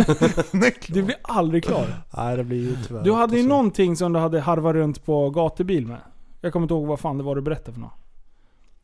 Du 0.89 1.03
blir 1.03 1.17
aldrig 1.23 1.65
klar. 1.65 1.87
Nej, 2.17 2.37
det 2.37 2.45
blir 2.45 2.59
ju 2.59 2.77
tyvärr 2.89 3.03
Du 3.05 3.13
hade 3.13 3.37
ju 3.37 3.43
så. 3.43 3.49
någonting 3.49 3.97
som 3.97 4.13
du 4.13 4.19
hade 4.19 4.41
harvat 4.41 4.75
runt 4.75 5.05
på 5.05 5.31
gatubil 5.31 5.87
med. 5.87 6.01
Jag 6.41 6.53
kommer 6.53 6.65
inte 6.65 6.75
ihåg 6.75 6.87
vad 6.87 7.01
fan 7.01 7.19
det 7.19 7.25
var 7.25 7.35
du 7.37 7.43
berättade 7.43 7.73
för 7.73 7.81
något. 7.81 7.93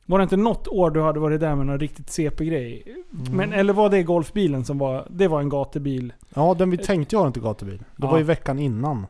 Var 0.07 0.19
det 0.19 0.23
inte 0.23 0.37
något 0.37 0.69
år 0.69 0.91
du 0.91 1.03
hade 1.03 1.21
varit 1.21 1.41
där 1.41 1.55
med 1.55 1.67
någon 1.67 1.81
riktigt 1.81 2.11
CP-grej? 2.11 2.83
Mm. 3.13 3.37
Men, 3.37 3.53
eller 3.53 3.73
var 3.73 3.89
det 3.91 4.03
golfbilen 4.03 4.65
som 4.65 4.79
var... 4.79 5.07
Det 5.11 5.29
var 5.29 5.41
en 5.41 5.49
gatubil? 5.49 6.13
Ja, 6.35 6.55
den 6.59 6.71
vi 6.71 6.79
tänkte 6.79 7.17
ju 7.17 7.21
ha 7.21 7.27
inte 7.27 7.41
gatubil. 7.41 7.79
Det 7.79 7.85
Ja. 8.07 8.11
var 8.11 8.19
ju 8.19 8.25
veckan 8.25 8.59
innan. 8.59 9.07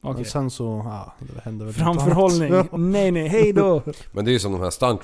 Men 0.00 0.24
sen 0.24 0.50
så, 0.50 0.82
ja, 0.84 1.12
det 1.18 1.40
hände 1.40 1.64
väl 1.64 1.74
något 1.74 1.82
Framförhållning. 1.82 2.52
annat. 2.52 2.66
nej 2.72 3.10
nej, 3.10 3.28
hej 3.28 3.52
då. 3.52 3.82
Men 4.12 4.24
det 4.24 4.30
är 4.30 4.32
ju 4.32 4.38
som 4.38 4.52
de 4.52 4.60
här 4.60 4.70
stunt, 4.70 5.02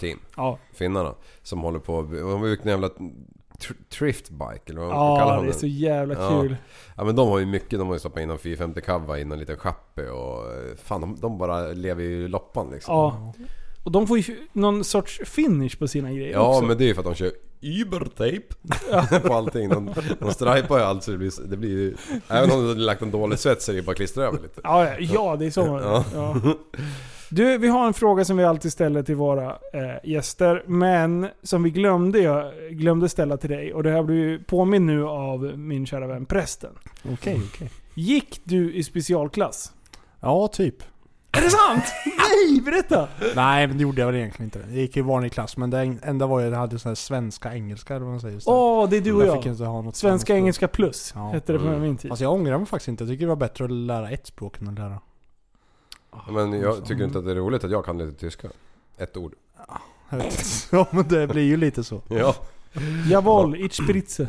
team. 0.00 0.18
Ja, 0.36 0.58
Finnarna. 0.72 1.14
Som 1.42 1.60
håller 1.60 1.78
på, 1.78 2.02
de 2.02 2.22
har 2.22 2.38
byggt 2.42 2.64
en 2.64 2.70
jävla 2.70 2.88
tr- 2.88 3.84
triftbike 3.88 4.60
eller 4.66 4.80
vad 4.80 4.90
ja 4.90 5.16
kallar 5.18 5.36
de 5.36 5.44
det 5.44 5.50
är 5.50 5.52
det? 5.52 5.58
så 5.58 5.66
jävla 5.66 6.14
Ja. 6.14 6.40
kul. 6.42 6.56
Ja 6.96 7.04
men 7.04 7.16
de 7.16 7.28
har 7.28 7.38
ju 7.38 7.46
mycket, 7.46 7.78
de 7.78 7.88
har 7.88 7.94
ju 7.94 7.98
stoppat 8.00 8.22
in 8.22 8.30
en 8.30 8.38
450 8.38 8.80
kava 8.80 9.18
i 9.18 9.24
någon 9.24 9.38
liten 9.38 9.56
chappe 9.56 10.10
och 10.10 10.44
fan 10.84 11.00
de, 11.00 11.16
de 11.20 11.38
bara 11.38 11.66
lever 11.68 12.02
ju 12.02 12.28
loppan 12.28 12.70
liksom. 12.70 12.94
Ja. 12.94 13.32
Och 13.84 13.92
de 13.92 14.06
får 14.06 14.18
ju 14.18 14.36
någon 14.52 14.84
sorts 14.84 15.20
finish 15.24 15.78
på 15.78 15.88
sina 15.88 16.12
grejer 16.12 16.32
Ja 16.32 16.48
också. 16.48 16.64
men 16.64 16.78
det 16.78 16.84
är 16.84 16.86
ju 16.86 16.94
för 16.94 17.00
att 17.00 17.06
de 17.06 17.14
kör 17.14 17.32
Uber-tape 17.62 19.20
på 19.28 19.34
allting. 19.34 19.68
De, 19.68 19.94
de 20.18 20.32
stripar 20.32 20.78
ju 20.78 20.84
allt 20.84 21.04
så 21.04 21.10
det 21.10 21.18
blir, 21.18 21.48
det 21.48 21.56
blir 21.56 21.70
ju... 21.70 21.94
Även 22.28 22.50
om 22.50 22.62
du 22.62 22.68
hade 22.68 22.80
lagt 22.80 23.02
en 23.02 23.10
dålig 23.10 23.38
svets 23.38 23.64
så 23.64 23.72
är 23.72 23.76
det 23.76 23.82
bara 23.82 23.90
att 23.90 23.96
klistra 23.96 24.24
över 24.24 24.38
lite. 24.42 24.60
Ja, 24.64 24.98
ja, 24.98 25.36
det 25.36 25.46
är 25.46 25.50
så. 25.50 25.80
Ja. 25.82 26.04
Ja. 26.14 26.54
Du, 27.32 27.58
vi 27.58 27.68
har 27.68 27.86
en 27.86 27.94
fråga 27.94 28.24
som 28.24 28.36
vi 28.36 28.44
alltid 28.44 28.72
ställer 28.72 29.02
till 29.02 29.14
våra 29.14 29.50
eh, 29.50 30.10
gäster, 30.10 30.64
men 30.66 31.28
som 31.42 31.62
vi 31.62 31.70
glömde, 31.70 32.18
jag 32.18 32.52
glömde 32.70 33.08
ställa 33.08 33.36
till 33.36 33.50
dig. 33.50 33.74
Och 33.74 33.82
det 33.82 33.90
här 33.90 34.02
blir 34.02 34.38
påminn 34.38 34.86
nu 34.86 35.04
av 35.04 35.58
min 35.58 35.86
kära 35.86 36.06
vän 36.06 36.26
prästen. 36.26 36.70
Okej, 37.12 37.40
okej. 37.54 37.70
Gick 37.94 38.40
du 38.44 38.74
i 38.74 38.82
specialklass? 38.82 39.72
Ja, 40.20 40.48
typ. 40.48 40.76
Är 41.32 41.40
det 41.40 41.50
sant? 41.50 41.84
Nej, 42.18 42.60
berätta! 42.60 43.08
Nej, 43.36 43.66
men 43.66 43.76
det 43.76 43.82
gjorde 43.82 44.00
jag 44.00 44.06
väl 44.06 44.16
egentligen 44.16 44.44
inte. 44.46 44.58
Jag 44.58 44.76
gick 44.82 44.96
i 44.96 45.00
vanlig 45.00 45.32
klass, 45.32 45.56
men 45.56 45.70
det 45.70 45.78
enda 46.02 46.26
var 46.26 46.40
ju 46.40 46.46
att 46.46 46.52
jag 46.52 46.58
hade 46.58 46.78
sån 46.78 46.90
här 46.90 46.94
svenska, 46.94 47.54
engelska 47.54 47.94
eller 47.94 48.04
vad 48.04 48.12
man 48.12 48.20
säger. 48.20 48.40
Åh, 48.46 48.88
det 48.88 48.96
är 48.96 49.00
du 49.00 49.12
och 49.12 49.26
Jag 49.26 49.36
fick 49.36 49.46
jag. 49.46 49.52
inte 49.54 49.64
ha 49.64 49.82
något 49.82 49.96
Svenska, 49.96 50.32
annat 50.32 50.38
engelska 50.40 50.68
plus, 50.68 51.12
Ja. 51.16 51.28
hette 51.30 51.52
det 51.52 51.58
på 51.58 51.64
min 51.64 51.96
tid. 51.96 52.08
Fast 52.10 52.22
jag 52.22 52.32
ångrar 52.32 52.58
mig 52.58 52.66
faktiskt 52.66 52.88
inte. 52.88 53.04
Jag 53.04 53.10
tycker 53.10 53.24
det 53.24 53.28
var 53.28 53.36
bättre 53.36 53.64
att 53.64 53.70
lära 53.70 54.10
ett 54.10 54.26
språk 54.26 54.60
än 54.60 54.68
att 54.68 54.74
lära. 54.78 55.00
Men 56.30 56.52
jag 56.60 56.84
tycker 56.84 57.04
inte 57.04 57.18
att 57.18 57.24
det 57.24 57.30
är 57.30 57.34
roligt 57.34 57.64
att 57.64 57.70
jag 57.70 57.84
kan 57.84 57.98
lite 57.98 58.12
tyska. 58.20 58.48
Ett 58.98 59.16
ord. 59.16 59.32
Ja, 60.70 60.86
men 60.90 61.08
det 61.08 61.26
blir 61.26 61.42
ju 61.44 61.56
lite 61.56 61.84
så. 61.84 62.02
Ja. 62.08 62.34
Jawohl, 63.10 63.56
ich 63.56 63.72
spritze. 63.74 64.28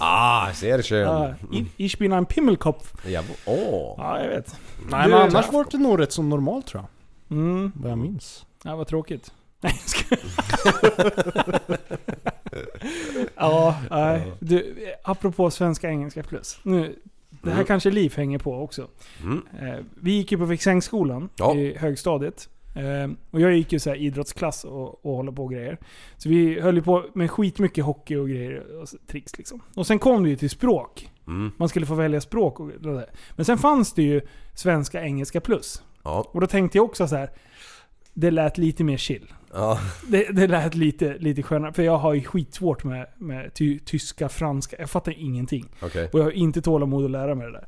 Ah, 0.00 0.52
sehr 0.52 0.82
schön. 0.82 1.00
Ja, 1.08 1.34
ich- 1.52 1.66
ich 1.76 1.98
bin 1.98 2.12
ein 2.12 2.26
Pimmelkopf. 2.26 2.92
Ja, 3.06 3.22
åh. 3.46 3.94
Ja, 3.98 4.20
jag 4.22 4.28
vet. 4.28 4.56
Nej, 4.90 5.04
Du- 5.04 5.10
men 5.10 5.20
annars 5.22 5.52
var 5.52 5.66
det 5.70 5.78
nog 5.78 6.00
rätt 6.00 6.12
som 6.12 6.28
normalt 6.28 6.66
tror 6.66 6.82
jag. 7.28 7.38
Mm. 7.38 7.72
Vad 7.74 7.90
jag 7.90 7.98
minns. 7.98 8.46
Ja, 8.64 8.76
vad 8.76 8.86
tråkigt. 8.86 9.32
Nej, 9.60 9.72
jag 9.80 9.88
ska... 9.88 10.16
Ja, 13.36 13.76
nej. 13.90 14.32
Du, 14.40 14.76
apropå 15.04 15.50
svenska, 15.50 15.88
engelska 15.88 16.22
plus. 16.22 16.58
Nu, 16.62 16.98
det 17.30 17.48
här 17.50 17.56
Mm. 17.56 17.66
kanske 17.66 17.90
Liv 17.90 18.14
hänger 18.16 18.38
på 18.38 18.62
också. 18.62 18.88
Mm. 19.22 19.42
Eh, 19.60 19.84
vi 20.00 20.12
gick 20.12 20.32
ju 20.32 20.38
på 20.38 20.44
Viksängsskolan 20.44 21.28
Ja. 21.36 21.54
i 21.54 21.76
högstadiet. 21.76 22.48
Eh, 22.74 23.10
och 23.30 23.40
jag 23.40 23.56
gick 23.56 23.72
ju 23.72 23.78
så 23.78 23.90
här 23.90 23.96
idrottsklass 23.96 24.64
och, 24.64 25.06
och 25.06 25.16
håller 25.16 25.32
på 25.32 25.44
och 25.44 25.52
grejer. 25.52 25.78
Så 26.16 26.28
vi 26.28 26.60
höll 26.60 26.76
ju 26.76 26.82
på 26.82 27.04
med 27.14 27.30
skitmycket 27.30 27.84
hockey 27.84 28.16
och 28.16 28.28
grejer 28.28 28.80
och 28.82 28.88
tricks 29.06 29.38
liksom. 29.38 29.60
Och 29.74 29.86
sen 29.86 29.98
kom 29.98 30.22
det 30.22 30.30
ju 30.30 30.36
till 30.36 30.50
språk. 30.50 31.10
Mm. 31.26 31.52
Man 31.56 31.68
skulle 31.68 31.86
få 31.86 31.94
välja 31.94 32.20
språk 32.20 32.60
och 32.60 32.68
det. 32.68 33.10
Men 33.36 33.44
sen 33.44 33.58
fanns 33.58 33.92
det 33.92 34.02
ju 34.02 34.20
svenska, 34.54 35.02
engelska 35.02 35.40
plus. 35.40 35.82
Ja. 36.02 36.30
Och 36.32 36.40
då 36.40 36.46
tänkte 36.46 36.78
jag 36.78 36.84
också 36.84 37.08
så 37.08 37.16
här. 37.16 37.30
Det 38.14 38.30
lät 38.30 38.58
lite 38.58 38.84
mer 38.84 38.96
chill. 38.96 39.32
Ja. 39.52 39.78
Det, 40.08 40.28
det 40.32 40.46
lät 40.46 40.74
lite, 40.74 41.18
lite 41.18 41.42
skönare. 41.42 41.72
För 41.72 41.82
jag 41.82 41.98
har 41.98 42.14
ju 42.14 42.24
skitsvårt 42.24 42.84
med, 42.84 43.06
med 43.18 43.54
ty, 43.54 43.78
tyska, 43.78 44.28
franska. 44.28 44.76
Jag 44.78 44.90
fattar 44.90 45.14
ingenting. 45.18 45.68
Okej. 45.82 46.08
Och 46.12 46.20
jag 46.20 46.24
har 46.24 46.30
inte 46.30 46.62
tålamod 46.62 47.04
att 47.04 47.10
lära 47.10 47.34
mig 47.34 47.46
det 47.46 47.52
där. 47.52 47.66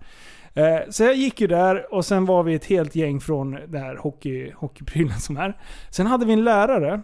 Eh, 0.54 0.78
så 0.90 1.02
jag 1.02 1.14
gick 1.16 1.40
ju 1.40 1.46
där 1.46 1.94
och 1.94 2.04
sen 2.04 2.24
var 2.24 2.42
vi 2.42 2.54
ett 2.54 2.64
helt 2.64 2.94
gäng 2.94 3.20
från 3.20 3.58
det 3.68 3.78
här 3.78 3.96
hockey, 3.96 4.52
hockeyprylen 4.56 5.20
som 5.20 5.36
är. 5.36 5.60
Sen 5.90 6.06
hade 6.06 6.26
vi 6.26 6.32
en 6.32 6.44
lärare 6.44 7.02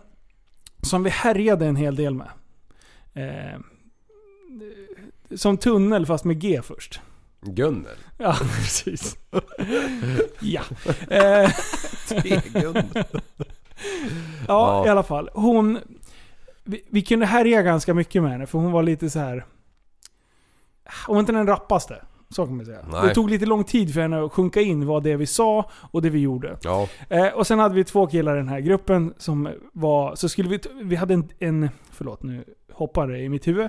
som 0.83 1.03
vi 1.03 1.11
härjade 1.11 1.67
en 1.67 1.77
hel 1.77 1.97
del 1.97 2.15
med. 2.15 2.29
Eh, 3.15 3.61
som 5.37 5.57
tunnel 5.57 6.07
fast 6.07 6.25
med 6.25 6.41
G 6.41 6.61
först. 6.63 7.01
Gunnel. 7.41 7.97
Ja, 8.19 8.35
precis. 8.39 9.17
ja. 10.41 10.63
Eh, 11.09 11.51
Ja. 14.49 14.87
i 14.87 14.89
alla 14.89 15.03
fall. 15.03 15.31
Hon... 15.35 15.79
Vi, 16.65 16.85
vi 16.91 17.03
kunde 17.03 17.27
härja 17.27 17.63
ganska 17.63 17.95
mycket 17.95 18.23
med 18.23 18.33
henne 18.33 18.47
för 18.47 18.59
hon 18.59 18.73
var 18.73 18.83
lite 18.83 19.11
så 19.11 19.19
här. 19.19 19.47
Hon 21.07 21.15
var 21.17 21.21
inte 21.21 21.33
den 21.33 21.47
rappaste. 21.47 22.03
Så 22.31 22.47
kan 22.47 22.57
man 22.57 22.67
säga. 22.67 22.79
Nej. 22.93 23.09
Det 23.09 23.15
tog 23.15 23.31
lite 23.31 23.47
lång 23.47 23.65
tid 23.65 23.95
för 23.95 24.01
henne 24.01 24.25
att 24.25 24.33
sjunka 24.33 24.61
in 24.61 24.87
vad 24.87 25.03
det 25.03 25.17
vi 25.17 25.27
sa 25.27 25.71
och 25.91 26.03
det 26.03 26.11
vi 26.11 26.19
gjorde. 26.19 26.59
Ja. 26.63 26.89
Eh, 27.09 27.27
och 27.27 27.47
sen 27.47 27.59
hade 27.59 27.75
vi 27.75 27.85
två 27.85 28.07
killar 28.07 28.35
i 28.35 28.39
den 28.39 28.49
här 28.49 28.61
gruppen 28.61 29.15
som 29.19 29.49
var... 29.73 30.15
Så 30.15 30.29
skulle 30.29 30.49
vi... 30.49 30.61
Vi 30.83 30.97
hade 30.97 31.15
en... 31.15 31.29
en 31.39 31.69
förlåt, 31.93 32.23
nu 32.23 32.45
hoppar 32.73 33.09
det 33.09 33.19
i 33.19 33.29
mitt 33.29 33.49
huvud. 33.49 33.69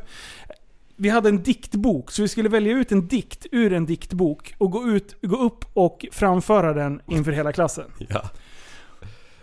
Vi 0.95 1.09
hade 1.09 1.29
en 1.29 1.43
diktbok, 1.43 2.11
så 2.11 2.21
vi 2.21 2.27
skulle 2.27 2.49
välja 2.49 2.71
ut 2.71 2.91
en 2.91 3.07
dikt 3.07 3.45
ur 3.51 3.73
en 3.73 3.85
diktbok 3.85 4.55
och 4.57 4.71
gå, 4.71 4.87
ut, 4.87 5.15
gå 5.21 5.37
upp 5.37 5.65
och 5.73 6.05
framföra 6.11 6.73
den 6.73 7.01
inför 7.07 7.31
hela 7.31 7.51
klassen. 7.51 7.85
Ja. 8.09 8.21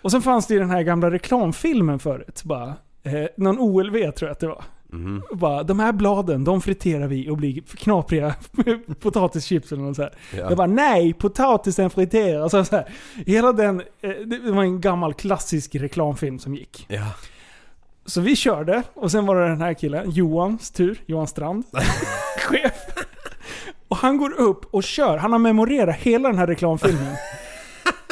Och 0.03 0.11
sen 0.11 0.23
fanns 0.23 0.47
det 0.47 0.55
ju 0.55 0.61
den 0.61 0.71
här 0.71 0.83
gamla 0.83 1.11
reklamfilmen 1.11 1.99
förut. 1.99 2.43
Bara, 2.45 2.75
eh, 3.03 3.25
någon 3.37 3.59
OLV 3.59 3.93
tror 3.93 4.29
jag 4.29 4.31
att 4.31 4.41
det 4.41 4.47
var. 4.47 4.65
Mhm. 4.93 5.23
Bara, 5.33 5.63
de 5.63 5.79
här 5.81 5.93
bladen, 5.93 6.45
de 6.45 6.61
friterar 6.61 7.07
vi 7.07 7.31
och 7.31 7.37
blir 7.37 7.61
knapriga 7.61 8.35
potatischips 9.01 9.73
eller 9.73 9.83
något 9.83 9.97
så 9.97 10.03
här. 10.03 10.13
Ja. 10.37 10.39
Jag 10.39 10.57
bara, 10.57 10.67
nej, 10.67 11.13
potatisen 11.13 11.91
friteras. 11.91 12.51
Så, 12.51 12.65
så 12.65 12.77
här. 12.77 12.89
Hela 13.27 13.53
den, 13.53 13.83
eh, 14.01 14.11
det 14.11 14.51
var 14.53 14.63
en 14.63 14.81
gammal 14.81 15.15
klassisk 15.15 15.75
reklamfilm 15.75 16.39
som 16.39 16.55
gick. 16.55 16.87
Ja. 16.89 17.07
Så 18.07 18.21
vi 18.21 18.37
körde, 18.37 18.83
och 18.95 19.11
sen 19.11 19.27
var 19.27 19.37
det 19.37 19.49
den 19.49 19.61
här 19.61 19.75
killen, 19.75 20.11
Johans 20.11 20.71
tur, 20.71 21.01
Johan 21.07 21.27
Strand, 21.27 21.65
chef. 22.49 22.73
Och 23.89 23.97
han 23.97 24.19
går 24.19 24.41
upp 24.41 24.75
och 24.75 24.83
kör, 24.83 25.17
han 25.17 25.33
har 25.33 25.39
memorerat 25.39 25.97
hela 25.97 26.29
den 26.29 26.39
här 26.39 26.47
reklamfilmen. 26.47 27.15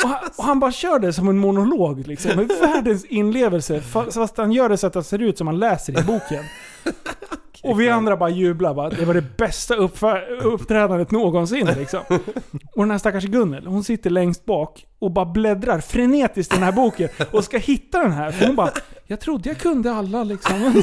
Och 0.02 0.08
han, 0.08 0.18
och 0.36 0.44
han 0.44 0.60
bara 0.60 0.72
kör 0.72 0.98
det 0.98 1.12
som 1.12 1.28
en 1.28 1.38
monolog 1.38 2.06
liksom, 2.06 2.36
med 2.36 2.48
världens 2.48 3.04
inlevelse. 3.04 3.80
Fast 3.80 4.36
han 4.36 4.52
gör 4.52 4.68
det 4.68 4.76
så 4.76 4.86
att 4.86 4.92
det 4.92 5.04
ser 5.04 5.22
ut 5.22 5.38
som 5.38 5.46
han 5.46 5.58
läser 5.58 6.00
i 6.00 6.02
boken. 6.02 6.44
Och 7.62 7.80
vi 7.80 7.88
andra 7.88 8.16
bara 8.16 8.30
jublar 8.30 8.74
bara, 8.74 8.90
det 8.90 9.04
var 9.04 9.14
det 9.14 9.36
bästa 9.36 9.74
uppträdandet 10.42 11.10
någonsin 11.10 11.66
liksom. 11.78 12.00
Och 12.74 12.82
den 12.82 12.90
här 12.90 12.98
stackars 12.98 13.24
Gunnel, 13.24 13.66
hon 13.66 13.84
sitter 13.84 14.10
längst 14.10 14.44
bak 14.44 14.86
och 14.98 15.10
bara 15.10 15.24
bläddrar 15.24 15.80
frenetiskt 15.80 16.52
i 16.52 16.56
den 16.56 16.64
här 16.64 16.72
boken 16.72 17.08
och 17.30 17.44
ska 17.44 17.58
hitta 17.58 18.02
den 18.02 18.12
här. 18.12 18.30
För 18.30 18.46
hon 18.46 18.56
bara, 18.56 18.70
jag 19.06 19.20
trodde 19.20 19.48
jag 19.48 19.58
kunde 19.58 19.92
alla 19.92 20.24
liksom. 20.24 20.82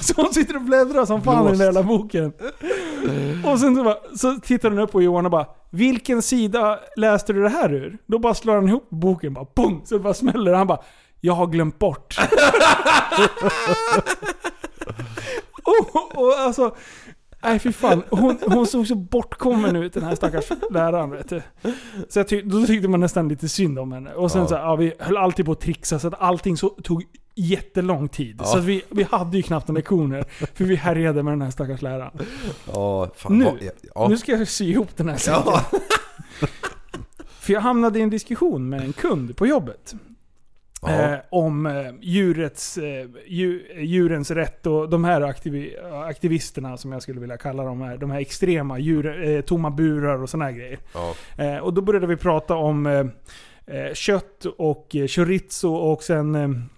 Så 0.00 0.14
hon 0.22 0.32
sitter 0.32 0.56
och 0.56 0.62
bläddrar 0.62 1.04
som 1.06 1.22
fan 1.22 1.46
i 1.46 1.48
den 1.48 1.58
där 1.58 1.64
jävla 1.64 1.82
boken. 1.82 2.32
Och 3.44 3.60
sen 3.60 3.76
så, 3.76 3.84
bara, 3.84 4.16
så 4.16 4.34
tittar 4.34 4.70
hon 4.70 4.78
upp 4.78 4.92
på 4.92 5.02
Johan 5.02 5.24
och 5.24 5.30
bara, 5.30 5.46
vilken 5.70 6.22
sida 6.22 6.78
läste 6.96 7.32
du 7.32 7.42
det 7.42 7.48
här 7.48 7.72
ur? 7.72 7.98
Då 8.06 8.18
bara 8.18 8.34
slår 8.34 8.54
han 8.54 8.68
ihop 8.68 8.90
boken 8.90 9.34
bara, 9.34 9.46
pung, 9.56 9.82
så 9.84 9.94
det 9.94 10.00
bara 10.00 10.14
smäller. 10.14 10.52
Han 10.52 10.66
bara, 10.66 10.82
jag 11.20 11.32
har 11.32 11.46
glömt 11.46 11.78
bort. 11.78 12.18
och, 15.64 16.18
och 16.18 16.32
alltså, 16.38 16.74
nej 17.42 17.58
fy 17.58 17.72
fan. 17.72 18.02
Hon, 18.10 18.38
hon 18.46 18.66
såg 18.66 18.86
så 18.86 18.94
bortkommen 18.94 19.76
ut 19.76 19.92
den 19.92 20.02
här 20.02 20.14
stackars 20.14 20.48
läraren 20.70 21.10
vet 21.10 21.28
du. 21.28 21.42
Så 22.08 22.18
jag 22.18 22.28
tyck, 22.28 22.44
då 22.44 22.66
tyckte 22.66 22.88
man 22.88 23.00
nästan 23.00 23.28
lite 23.28 23.48
synd 23.48 23.78
om 23.78 23.92
henne. 23.92 24.14
Och 24.14 24.30
sen 24.30 24.40
Ja. 24.40 24.46
så, 24.48 24.54
ja, 24.54 24.76
vi 24.76 24.92
höll 24.98 25.16
alltid 25.16 25.46
på 25.46 25.52
att 25.52 25.60
trixa 25.60 25.98
så 25.98 26.08
att 26.08 26.14
allting 26.20 26.56
så, 26.56 26.68
tog 26.68 27.04
jättelång 27.34 28.08
tid. 28.08 28.36
Ja. 28.38 28.44
Så 28.44 28.58
att 28.58 28.64
vi, 28.64 28.82
vi 28.88 29.02
hade 29.02 29.36
ju 29.36 29.42
knappt 29.42 29.68
några 29.68 29.78
lektioner. 29.78 30.24
För 30.54 30.64
vi 30.64 30.76
härjade 30.76 31.22
med 31.22 31.32
den 31.32 31.42
här 31.42 31.50
stackars 31.50 31.82
läraren. 31.82 32.18
Ja, 32.72 33.10
fan. 33.16 33.38
Nu, 33.38 33.70
ja. 33.94 34.08
nu 34.08 34.18
ska 34.18 34.32
jag 34.32 34.48
sy 34.48 34.64
ihop 34.70 34.96
den 34.96 35.08
här 35.08 35.16
säcken. 35.16 35.52
För 37.40 37.52
jag 37.52 37.60
hamnade 37.60 37.98
i 37.98 38.02
en 38.02 38.10
diskussion 38.10 38.68
med 38.68 38.80
en 38.80 38.92
kund 38.92 39.36
på 39.36 39.46
jobbet. 39.46 39.94
Eh, 40.86 41.18
om 41.30 41.66
eh, 41.66 41.92
djurets, 42.00 42.78
eh, 42.78 43.06
dju, 43.26 43.62
djurens 43.78 44.30
rätt 44.30 44.66
och 44.66 44.88
de 44.88 45.04
här 45.04 45.20
aktivi, 45.20 45.76
aktivisterna 46.06 46.76
som 46.76 46.92
jag 46.92 47.02
skulle 47.02 47.20
vilja 47.20 47.36
kalla 47.36 47.64
dem 47.64 47.80
här. 47.80 47.96
De 47.96 48.10
här 48.10 48.20
extrema 48.20 48.78
djur, 48.78 49.28
eh, 49.28 49.40
tomma 49.40 49.70
burar 49.70 50.22
och 50.22 50.30
såna 50.30 50.44
här 50.44 50.52
grejer. 50.52 50.78
Eh, 51.38 51.56
och 51.58 51.74
då 51.74 51.80
började 51.82 52.06
vi 52.06 52.16
prata 52.16 52.54
om 52.54 52.86
eh, 52.86 53.92
kött 53.94 54.44
och 54.58 54.86
chorizo 55.08 55.74
och 55.74 56.02
sen 56.02 56.68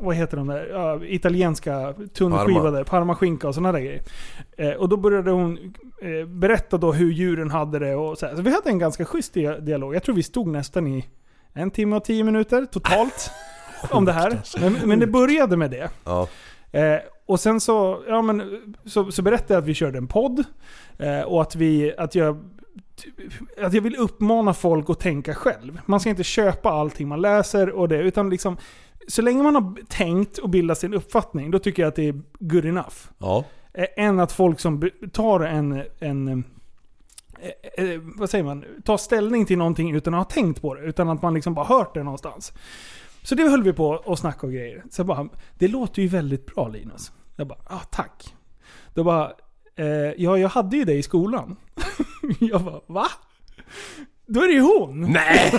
vad 0.00 0.16
heter 0.16 0.36
de 0.36 0.46
där? 0.46 0.68
Ja, 0.72 1.00
italienska 1.04 1.94
tunnskivade, 2.14 2.84
parmaskinka 2.84 3.48
och 3.48 3.54
sådana 3.54 3.72
där 3.72 3.80
grejer. 3.80 4.02
Eh, 4.56 4.70
och 4.72 4.88
då 4.88 4.96
började 4.96 5.30
hon 5.30 5.74
eh, 6.02 6.26
berätta 6.26 6.76
då 6.78 6.92
hur 6.92 7.12
djuren 7.12 7.50
hade 7.50 7.78
det 7.78 7.94
och 7.94 8.18
så, 8.18 8.26
här. 8.26 8.36
så 8.36 8.42
vi 8.42 8.50
hade 8.50 8.70
en 8.70 8.78
ganska 8.78 9.04
schysst 9.04 9.34
dia- 9.34 9.60
dialog. 9.60 9.94
Jag 9.94 10.02
tror 10.02 10.14
vi 10.14 10.22
stod 10.22 10.46
nästan 10.46 10.86
i 10.86 11.04
en 11.54 11.70
timme 11.70 11.96
och 11.96 12.04
tio 12.04 12.24
minuter 12.24 12.66
totalt 12.66 13.30
om 13.90 14.04
det 14.04 14.12
här. 14.12 14.40
Men, 14.60 14.72
men 14.88 14.98
det 14.98 15.06
började 15.06 15.56
med 15.56 15.70
det. 15.70 15.90
Ja. 16.04 16.28
Eh, 16.72 16.98
och 17.26 17.40
sen 17.40 17.60
så, 17.60 18.02
ja, 18.08 18.22
men, 18.22 18.62
så, 18.84 19.12
så 19.12 19.22
berättade 19.22 19.54
jag 19.54 19.62
att 19.62 19.68
vi 19.68 19.74
körde 19.74 19.98
en 19.98 20.06
podd. 20.06 20.44
Eh, 20.98 21.20
och 21.20 21.42
att, 21.42 21.54
vi, 21.56 21.94
att, 21.98 22.14
jag, 22.14 22.44
att 23.62 23.72
jag 23.72 23.82
vill 23.82 23.96
uppmana 23.96 24.54
folk 24.54 24.90
att 24.90 25.00
tänka 25.00 25.34
själv. 25.34 25.80
Man 25.86 26.00
ska 26.00 26.10
inte 26.10 26.24
köpa 26.24 26.70
allting 26.70 27.08
man 27.08 27.20
läser 27.20 27.70
och 27.70 27.88
det. 27.88 27.98
Utan 27.98 28.30
liksom, 28.30 28.56
så 29.08 29.22
länge 29.22 29.42
man 29.42 29.54
har 29.54 29.74
tänkt 29.88 30.38
och 30.38 30.50
bildat 30.50 30.78
sin 30.78 30.94
uppfattning, 30.94 31.50
då 31.50 31.58
tycker 31.58 31.82
jag 31.82 31.88
att 31.88 31.96
det 31.96 32.08
är 32.08 32.20
good 32.38 32.64
enough. 32.64 32.96
Ja. 33.18 33.44
Eh, 33.72 33.86
än 33.96 34.20
att 34.20 34.32
folk 34.32 34.60
som 34.60 34.90
tar 35.12 35.40
en, 35.40 35.82
en 35.98 36.44
Eh, 37.44 37.84
eh, 37.84 38.00
vad 38.02 38.30
säger 38.30 38.44
man, 38.44 38.64
ta 38.84 38.98
ställning 38.98 39.46
till 39.46 39.58
någonting 39.58 39.94
utan 39.96 40.14
att 40.14 40.18
ha 40.18 40.24
tänkt 40.24 40.62
på 40.62 40.74
det. 40.74 40.80
Utan 40.80 41.08
att 41.08 41.22
man 41.22 41.34
liksom 41.34 41.54
bara 41.54 41.66
hört 41.66 41.94
det 41.94 42.02
någonstans. 42.02 42.52
Så 43.22 43.34
det 43.34 43.48
höll 43.48 43.62
vi 43.62 43.72
på 43.72 43.88
och 43.88 44.18
snacka 44.18 44.46
och 44.46 44.52
grejer. 44.52 44.84
Så 44.90 45.00
jag 45.00 45.06
bara, 45.06 45.28
det 45.58 45.68
låter 45.68 46.02
ju 46.02 46.08
väldigt 46.08 46.46
bra 46.46 46.68
Linus. 46.68 47.12
Jag 47.36 47.46
bara, 47.46 47.58
ah, 47.64 47.80
tack. 47.90 48.34
Då 48.94 49.04
bara, 49.04 49.32
eh, 49.76 49.86
ja 50.16 50.38
jag 50.38 50.48
hade 50.48 50.76
ju 50.76 50.84
det 50.84 50.94
i 50.94 51.02
skolan. 51.02 51.56
jag 52.40 52.64
bara, 52.64 52.80
va? 52.86 53.06
Då 54.26 54.40
är 54.40 54.46
det 54.46 54.52
ju 54.52 54.60
hon! 54.60 55.00
Nej! 55.12 55.52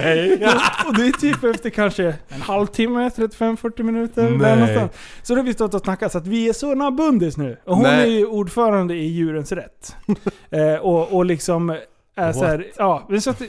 Nej! 0.00 0.32
Och, 0.44 0.88
och 0.88 0.94
det 0.94 1.06
är 1.06 1.20
typ 1.20 1.44
efter 1.44 1.70
kanske 1.70 2.14
en 2.28 2.42
halvtimme, 2.42 3.08
35-40 3.08 3.82
minuter. 3.82 4.22
Där 4.22 4.56
någonstans. 4.56 4.92
Så 5.22 5.34
då 5.34 5.40
har 5.40 5.44
vi 5.44 5.54
stått 5.54 5.74
och 5.74 5.80
snackat 5.80 6.12
så 6.12 6.18
att 6.18 6.26
vi 6.26 6.48
är 6.48 6.52
såna 6.52 6.90
bundis 6.90 7.36
nu. 7.36 7.56
Och 7.64 7.76
hon 7.76 7.82
Nej. 7.82 8.02
är 8.02 8.18
ju 8.18 8.26
ordförande 8.26 8.94
i 8.94 9.06
Djurens 9.06 9.52
Rätt. 9.52 9.96
eh, 10.50 10.74
och, 10.74 11.12
och 11.12 11.24
liksom 11.24 11.78
är 12.14 12.32
så 12.32 12.44
här, 12.44 12.66
ja, 12.76 13.08
så, 13.20 13.30
att, 13.30 13.42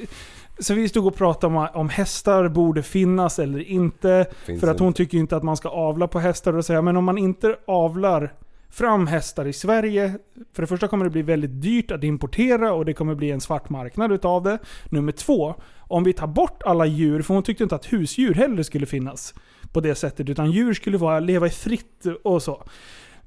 så 0.60 0.74
vi 0.74 0.90
stod 0.90 1.08
och 1.08 1.16
pratade 1.16 1.58
om 1.58 1.68
om 1.74 1.90
hästar 1.90 2.48
borde 2.48 2.84
finnas 2.84 3.40
eller 3.40 3.60
inte. 3.70 4.26
Finns 4.46 4.62
för 4.62 4.68
att 4.68 4.80
hon 4.80 4.88
inte. 4.88 4.98
tycker 4.98 5.18
inte 5.18 5.36
att 5.38 5.44
man 5.44 5.58
ska 5.58 5.70
avla 5.70 6.08
på 6.08 6.20
hästar. 6.20 6.54
Och 6.54 6.66
säga, 6.66 6.82
men 6.82 6.98
om 6.98 7.04
man 7.04 7.18
inte 7.18 7.56
avlar 7.68 8.34
fram 8.76 9.08
hästar 9.08 9.46
i 9.46 9.54
Sverige. 9.54 10.18
För 10.54 10.62
det 10.64 10.68
första 10.68 10.88
kommer 10.88 11.06
det 11.06 11.12
bli 11.12 11.22
väldigt 11.22 11.62
dyrt 11.62 11.92
att 11.92 12.04
importera 12.04 12.74
och 12.74 12.86
det 12.86 12.94
kommer 12.94 13.16
bli 13.16 13.32
en 13.32 13.42
svart 13.42 13.70
marknad 13.70 14.12
utav 14.12 14.44
det. 14.44 14.60
Nummer 14.90 15.12
två, 15.12 15.56
om 15.80 16.04
vi 16.04 16.14
tar 16.14 16.28
bort 16.28 16.64
alla 16.66 16.86
djur, 16.86 17.22
för 17.22 17.34
hon 17.34 17.44
tyckte 17.44 17.64
inte 17.64 17.76
att 17.76 17.94
husdjur 17.94 18.34
heller 18.34 18.64
skulle 18.64 18.86
finnas 18.86 19.34
på 19.74 19.80
det 19.80 19.96
sättet. 19.96 20.30
Utan 20.30 20.52
djur 20.52 20.74
skulle 20.74 20.98
vara, 20.98 21.20
leva 21.20 21.48
i 21.48 21.50
fritt 21.50 22.06
och 22.24 22.44
så. 22.44 22.64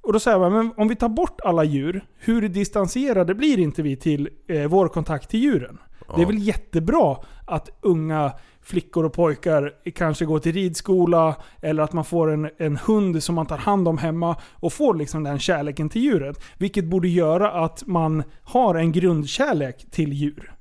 Och 0.00 0.12
då 0.12 0.20
säger 0.20 0.38
man, 0.38 0.52
men 0.52 0.72
om 0.76 0.88
vi 0.88 0.96
tar 0.96 1.08
bort 1.08 1.40
alla 1.44 1.64
djur, 1.64 2.04
hur 2.18 2.48
distanserade 2.48 3.34
blir 3.34 3.58
inte 3.58 3.82
vi 3.82 3.96
till 3.96 4.28
eh, 4.48 4.68
vår 4.68 4.88
kontakt 4.88 5.30
till 5.30 5.40
djuren? 5.40 5.78
Det 6.16 6.22
är 6.22 6.26
väl 6.26 6.38
jättebra 6.38 7.16
att 7.46 7.68
unga 7.80 8.32
flickor 8.68 9.04
och 9.04 9.12
pojkar 9.12 9.72
kanske 9.94 10.24
går 10.24 10.38
till 10.38 10.52
ridskola 10.52 11.36
eller 11.62 11.82
att 11.82 11.92
man 11.92 12.04
får 12.04 12.30
en, 12.30 12.50
en 12.58 12.76
hund 12.76 13.22
som 13.22 13.34
man 13.34 13.46
tar 13.46 13.56
hand 13.56 13.88
om 13.88 13.98
hemma 13.98 14.36
och 14.54 14.72
får 14.72 14.94
liksom 14.94 15.24
den 15.24 15.38
kärleken 15.38 15.88
till 15.88 16.02
djuret. 16.02 16.44
Vilket 16.58 16.84
borde 16.84 17.08
göra 17.08 17.64
att 17.64 17.86
man 17.86 18.22
har 18.42 18.74
en 18.74 18.92
grundkärlek 18.92 19.86
till 19.90 20.12
djur. 20.12 20.52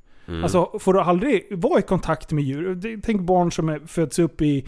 Alltså 0.44 0.80
får 0.80 0.94
du 0.94 1.02
aldrig 1.02 1.48
vara 1.58 1.80
i 1.80 1.82
kontakt 1.82 2.32
med 2.32 2.44
djur. 2.44 3.02
Tänk 3.04 3.22
barn 3.22 3.52
som 3.52 3.70
är, 3.70 3.80
föds 3.80 4.20
upp 4.20 4.42
i, 4.42 4.68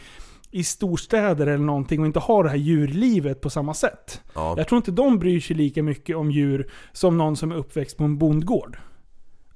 i 0.51 0.63
storstäder 0.63 1.47
eller 1.47 1.65
någonting 1.65 1.99
och 1.99 2.05
inte 2.05 2.19
har 2.19 2.43
det 2.43 2.49
här 2.49 2.57
djurlivet 2.57 3.41
på 3.41 3.49
samma 3.49 3.73
sätt. 3.73 4.21
Ja. 4.35 4.53
Jag 4.57 4.67
tror 4.67 4.77
inte 4.77 4.91
de 4.91 5.19
bryr 5.19 5.39
sig 5.39 5.55
lika 5.55 5.83
mycket 5.83 6.15
om 6.15 6.31
djur 6.31 6.71
som 6.91 7.17
någon 7.17 7.35
som 7.35 7.51
är 7.51 7.55
uppväxt 7.55 7.97
på 7.97 8.03
en 8.03 8.17
bondgård. 8.17 8.77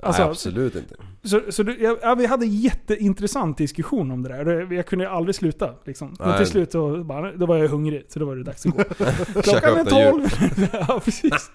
Alltså, 0.04 0.22
Nej, 0.22 0.32
absolut 0.32 0.76
inte. 0.76 0.96
Så, 1.24 1.42
så 1.50 1.63
det, 1.63 1.76
ja, 1.80 1.98
ja, 2.02 2.16
vi 2.16 2.26
hade 2.26 2.46
jätteintressant 2.46 3.58
diskussion 3.58 4.12
om 4.12 4.24
det 4.24 4.30
där. 4.30 4.74
Jag 4.74 4.86
kunde 4.86 5.10
aldrig 5.10 5.36
sluta. 5.36 5.70
Liksom. 5.86 6.16
Nej. 6.20 6.38
till 6.38 6.48
slut 6.48 6.72
så 6.72 7.04
bara, 7.04 7.32
då 7.32 7.46
var 7.46 7.58
jag 7.58 7.68
hungrig, 7.68 8.06
så 8.10 8.20
då 8.20 8.26
var 8.26 8.36
det 8.36 8.44
dags 8.44 8.66
att 8.66 8.72
gå. 8.72 8.84
Klockan 9.42 9.78
är 9.78 9.86
tolv. 9.86 10.28
ja, 10.88 11.02
precis. 11.06 11.52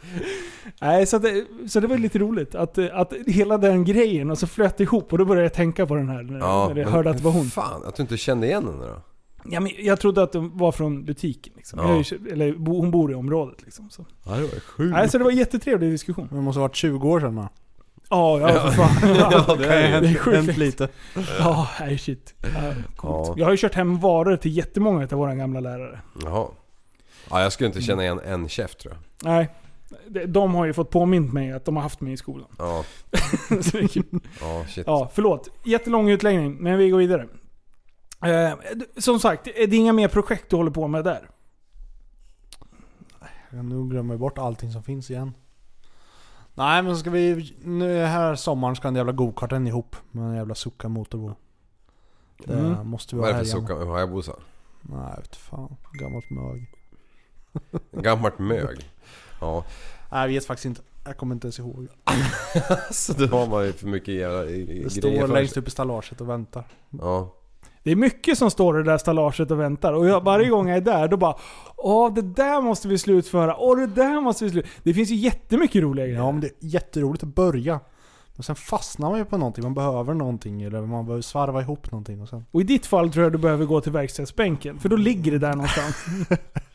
Nej, 0.81 1.07
så, 1.07 1.17
att 1.17 1.23
det, 1.23 1.45
så 1.69 1.81
det 1.81 1.87
var 1.87 1.99
lite 1.99 2.19
roligt. 2.19 2.55
Att, 2.55 2.79
att 2.79 3.13
hela 3.27 3.59
den 3.59 3.85
grejen, 3.85 4.31
och 4.31 4.39
så 4.39 4.47
flöt 4.47 4.81
ihop. 4.81 5.13
Och 5.13 5.19
då 5.19 5.25
började 5.25 5.45
jag 5.45 5.55
tänka 5.55 5.87
på 5.87 5.95
den 5.95 6.09
här 6.09 6.23
när, 6.23 6.39
Ja, 6.39 6.69
när 6.69 6.77
jag 6.77 6.85
men 6.85 6.93
hörde 6.93 7.11
att 7.11 7.17
det 7.17 7.25
var 7.25 7.33
hon. 7.33 7.47
Fan, 7.47 7.83
att 7.85 7.97
du 7.97 8.03
inte 8.03 8.17
kände 8.17 8.47
igen 8.47 8.65
henne 8.65 8.87
då? 8.87 9.03
Ja, 9.45 9.61
men 9.61 9.73
jag 9.79 10.01
trodde 10.01 10.23
att 10.23 10.33
de 10.33 10.59
var 10.59 10.73
från 10.73 11.05
butiken. 11.05 11.53
Liksom. 11.57 11.79
Ja. 11.79 11.97
Jag 11.97 12.33
eller 12.33 12.55
hon 12.67 12.91
bor 12.91 13.13
i 13.13 13.15
området. 13.15 13.63
Liksom, 13.63 13.91
så. 13.91 14.07
Ja, 14.25 14.35
det 14.35 14.43
var 14.43 14.61
sjukt. 14.61 14.93
Nej, 14.93 15.09
så 15.09 15.19
det 15.19 15.25
var 15.25 15.31
en 15.31 15.37
jättetrevlig 15.37 15.91
diskussion. 15.91 16.29
Det 16.31 16.41
måste 16.41 16.59
ha 16.61 16.65
varit 16.65 16.77
20 16.77 17.09
år 17.09 17.21
sedan 17.21 17.37
va? 17.37 17.49
Ja, 18.11 18.41
ja, 18.41 18.49
för 18.49 18.71
fan. 18.71 19.15
Ja, 19.49 19.55
det 19.55 19.67
är 19.67 20.01
det 20.01 20.09
är 20.09 20.15
sjukt. 20.15 20.37
Hänt 20.37 20.57
lite. 20.57 20.89
Ja, 21.39 21.69
nej 21.81 21.99
shit. 21.99 22.35
Ja, 22.43 22.49
coolt. 22.97 23.29
Ja. 23.29 23.35
Jag 23.37 23.47
har 23.47 23.51
ju 23.51 23.57
kört 23.57 23.75
hem 23.75 23.99
varor 24.01 24.37
till 24.37 24.57
jättemånga 24.57 25.03
av 25.05 25.09
våra 25.11 25.35
gamla 25.35 25.61
lärare. 25.61 26.01
Jaha. 26.25 26.47
Ja, 27.31 27.43
jag 27.43 27.53
skulle 27.53 27.67
inte 27.67 27.81
känna 27.83 28.03
igen 28.03 28.21
en 28.25 28.49
chef 28.49 28.75
tror 28.77 28.95
jag. 28.95 29.31
Nej. 29.33 29.49
de- 30.27 30.55
har 30.55 30.67
ju 30.67 30.73
fått 30.73 30.91
påmint 30.91 31.33
mig 31.33 31.53
att 31.53 31.65
de 31.65 31.77
har 31.77 31.83
haft 31.83 32.01
mig 32.01 32.13
i 32.13 32.17
skolan. 32.17 32.49
Ja, 32.59 32.85
Så 33.63 33.77
det 33.77 33.83
är 33.85 33.89
kul. 33.89 34.21
ja 34.41 34.65
shit. 34.69 34.87
ja, 34.87 35.11
förlåt. 35.15 35.49
Jättelång 35.65 36.11
utläggning, 36.11 36.55
men 36.57 36.79
vi 36.79 36.91
går 36.91 36.99
vidare. 36.99 37.27
Eh, 38.25 38.53
som 38.97 39.21
sagt, 39.21 39.45
det 39.45 39.63
är 39.63 39.75
inga 39.75 39.93
mer 39.93 40.09
projekt 40.09 40.51
du 40.51 40.57
håller 40.57 40.71
på 40.71 40.89
med 40.89 41.05
där? 41.05 41.29
Ja, 43.51 43.63
Nu 43.63 43.89
glömmer 43.89 44.15
jag 44.15 44.21
bort 44.21 44.39
allting 44.39 44.73
som 44.73 44.83
finns 44.83 45.11
igen. 45.11 45.33
Nej 46.59 46.83
men 46.83 46.97
ska 46.97 47.11
vi... 47.11 47.55
Nu 47.65 48.05
här 48.05 48.35
sommaren 48.35 48.77
ska 48.77 48.89
en 48.89 48.95
jävla 48.97 49.13
go-karten 49.13 49.67
ihop 49.67 49.97
med 50.11 50.25
en 50.25 50.35
jävla 50.37 50.55
Succa 50.55 50.89
motorbåt. 50.89 51.37
Det 52.47 52.53
Mm. 52.59 52.89
måste 52.89 53.17
vi 53.17 53.21
Vad 53.21 53.31
ha 53.31 53.35
är 53.39 53.39
det 53.45 53.49
för 53.51 53.57
igen. 53.59 53.69
Succa 53.69 53.85
Hayabusa? 53.85 54.33
Nej 54.81 55.15
vet 55.17 55.37
fan. 55.37 55.77
Gammalt 55.93 56.31
mög. 56.31 56.67
Gammalt 58.03 58.39
mög. 58.39 58.91
Ja. 59.41 59.65
Nej 60.13 60.21
jag 60.21 60.29
vet 60.29 60.47
faktiskt 60.47 60.67
inte. 60.67 60.81
Jag 61.05 61.17
kommer 61.17 61.35
inte 61.35 61.47
ens 61.47 61.59
ihåg. 61.59 61.89
Så 62.91 63.13
då 63.13 63.27
har 63.27 63.47
man 63.47 63.67
ju 63.67 63.73
för 63.73 63.87
mycket 63.87 64.15
jävla 64.15 64.45
i 64.45 64.65
Det 64.65 64.65
grejer 64.65 64.89
står 64.89 65.35
längst 65.35 65.57
upp 65.57 65.69
i 65.69 65.71
stalaget 65.71 66.21
och 66.21 66.29
väntar. 66.29 66.65
Ja. 66.91 67.35
Det 67.89 67.93
är 67.93 67.97
mycket 67.97 68.39
som 68.39 68.51
står 68.51 68.81
i 68.81 68.83
det 68.83 68.91
där 68.91 68.99
stalaget 68.99 69.51
och 69.51 69.61
väntar. 69.61 69.93
Och 69.93 70.07
jag, 70.07 70.25
varje 70.25 70.49
gång 70.49 70.69
jag 70.69 70.77
är 70.77 70.81
där, 70.81 71.09
då 71.09 71.17
bara 71.17 71.35
Åh, 71.77 72.15
det 72.15 72.23
där 72.23 72.61
måste 72.61 72.89
vi 72.89 72.99
slutföra. 72.99 73.57
Åh, 73.59 73.79
det 73.79 73.87
där 73.87 74.21
måste 74.21 74.45
vi 74.45 74.51
slutföra. 74.51 74.81
Det 74.83 74.95
finns 74.95 75.11
ju 75.11 75.15
jättemycket 75.15 75.83
roliga 75.83 76.07
grejer. 76.07 76.19
Ja 76.21 76.33
men 76.33 76.41
det 76.41 76.47
är 76.47 76.53
jätteroligt 76.59 77.23
att 77.23 77.35
börja. 77.35 77.81
Men 78.35 78.43
sen 78.43 78.57
fastnar 78.57 79.11
man 79.11 79.19
ju 79.19 79.25
på 79.25 79.37
någonting. 79.37 79.65
Man 79.65 79.75
behöver 79.75 80.15
någonting 80.15 80.63
eller 80.63 80.81
man 80.81 81.07
behöver 81.07 81.23
svarva 81.23 81.61
ihop 81.61 81.91
någonting 81.91 82.23
och 82.23 82.29
sen... 82.29 82.45
Och 82.51 82.61
i 82.61 82.65
ditt 82.65 82.87
fall 82.87 83.11
tror 83.13 83.23
jag 83.25 83.33
du 83.33 83.39
behöver 83.39 83.65
gå 83.65 83.81
till 83.81 83.93
verkstadsbänken. 83.93 84.79
För 84.79 84.89
då 84.89 84.97
ligger 84.97 85.33
det 85.33 85.39
där 85.39 85.53
någonstans. 85.53 85.97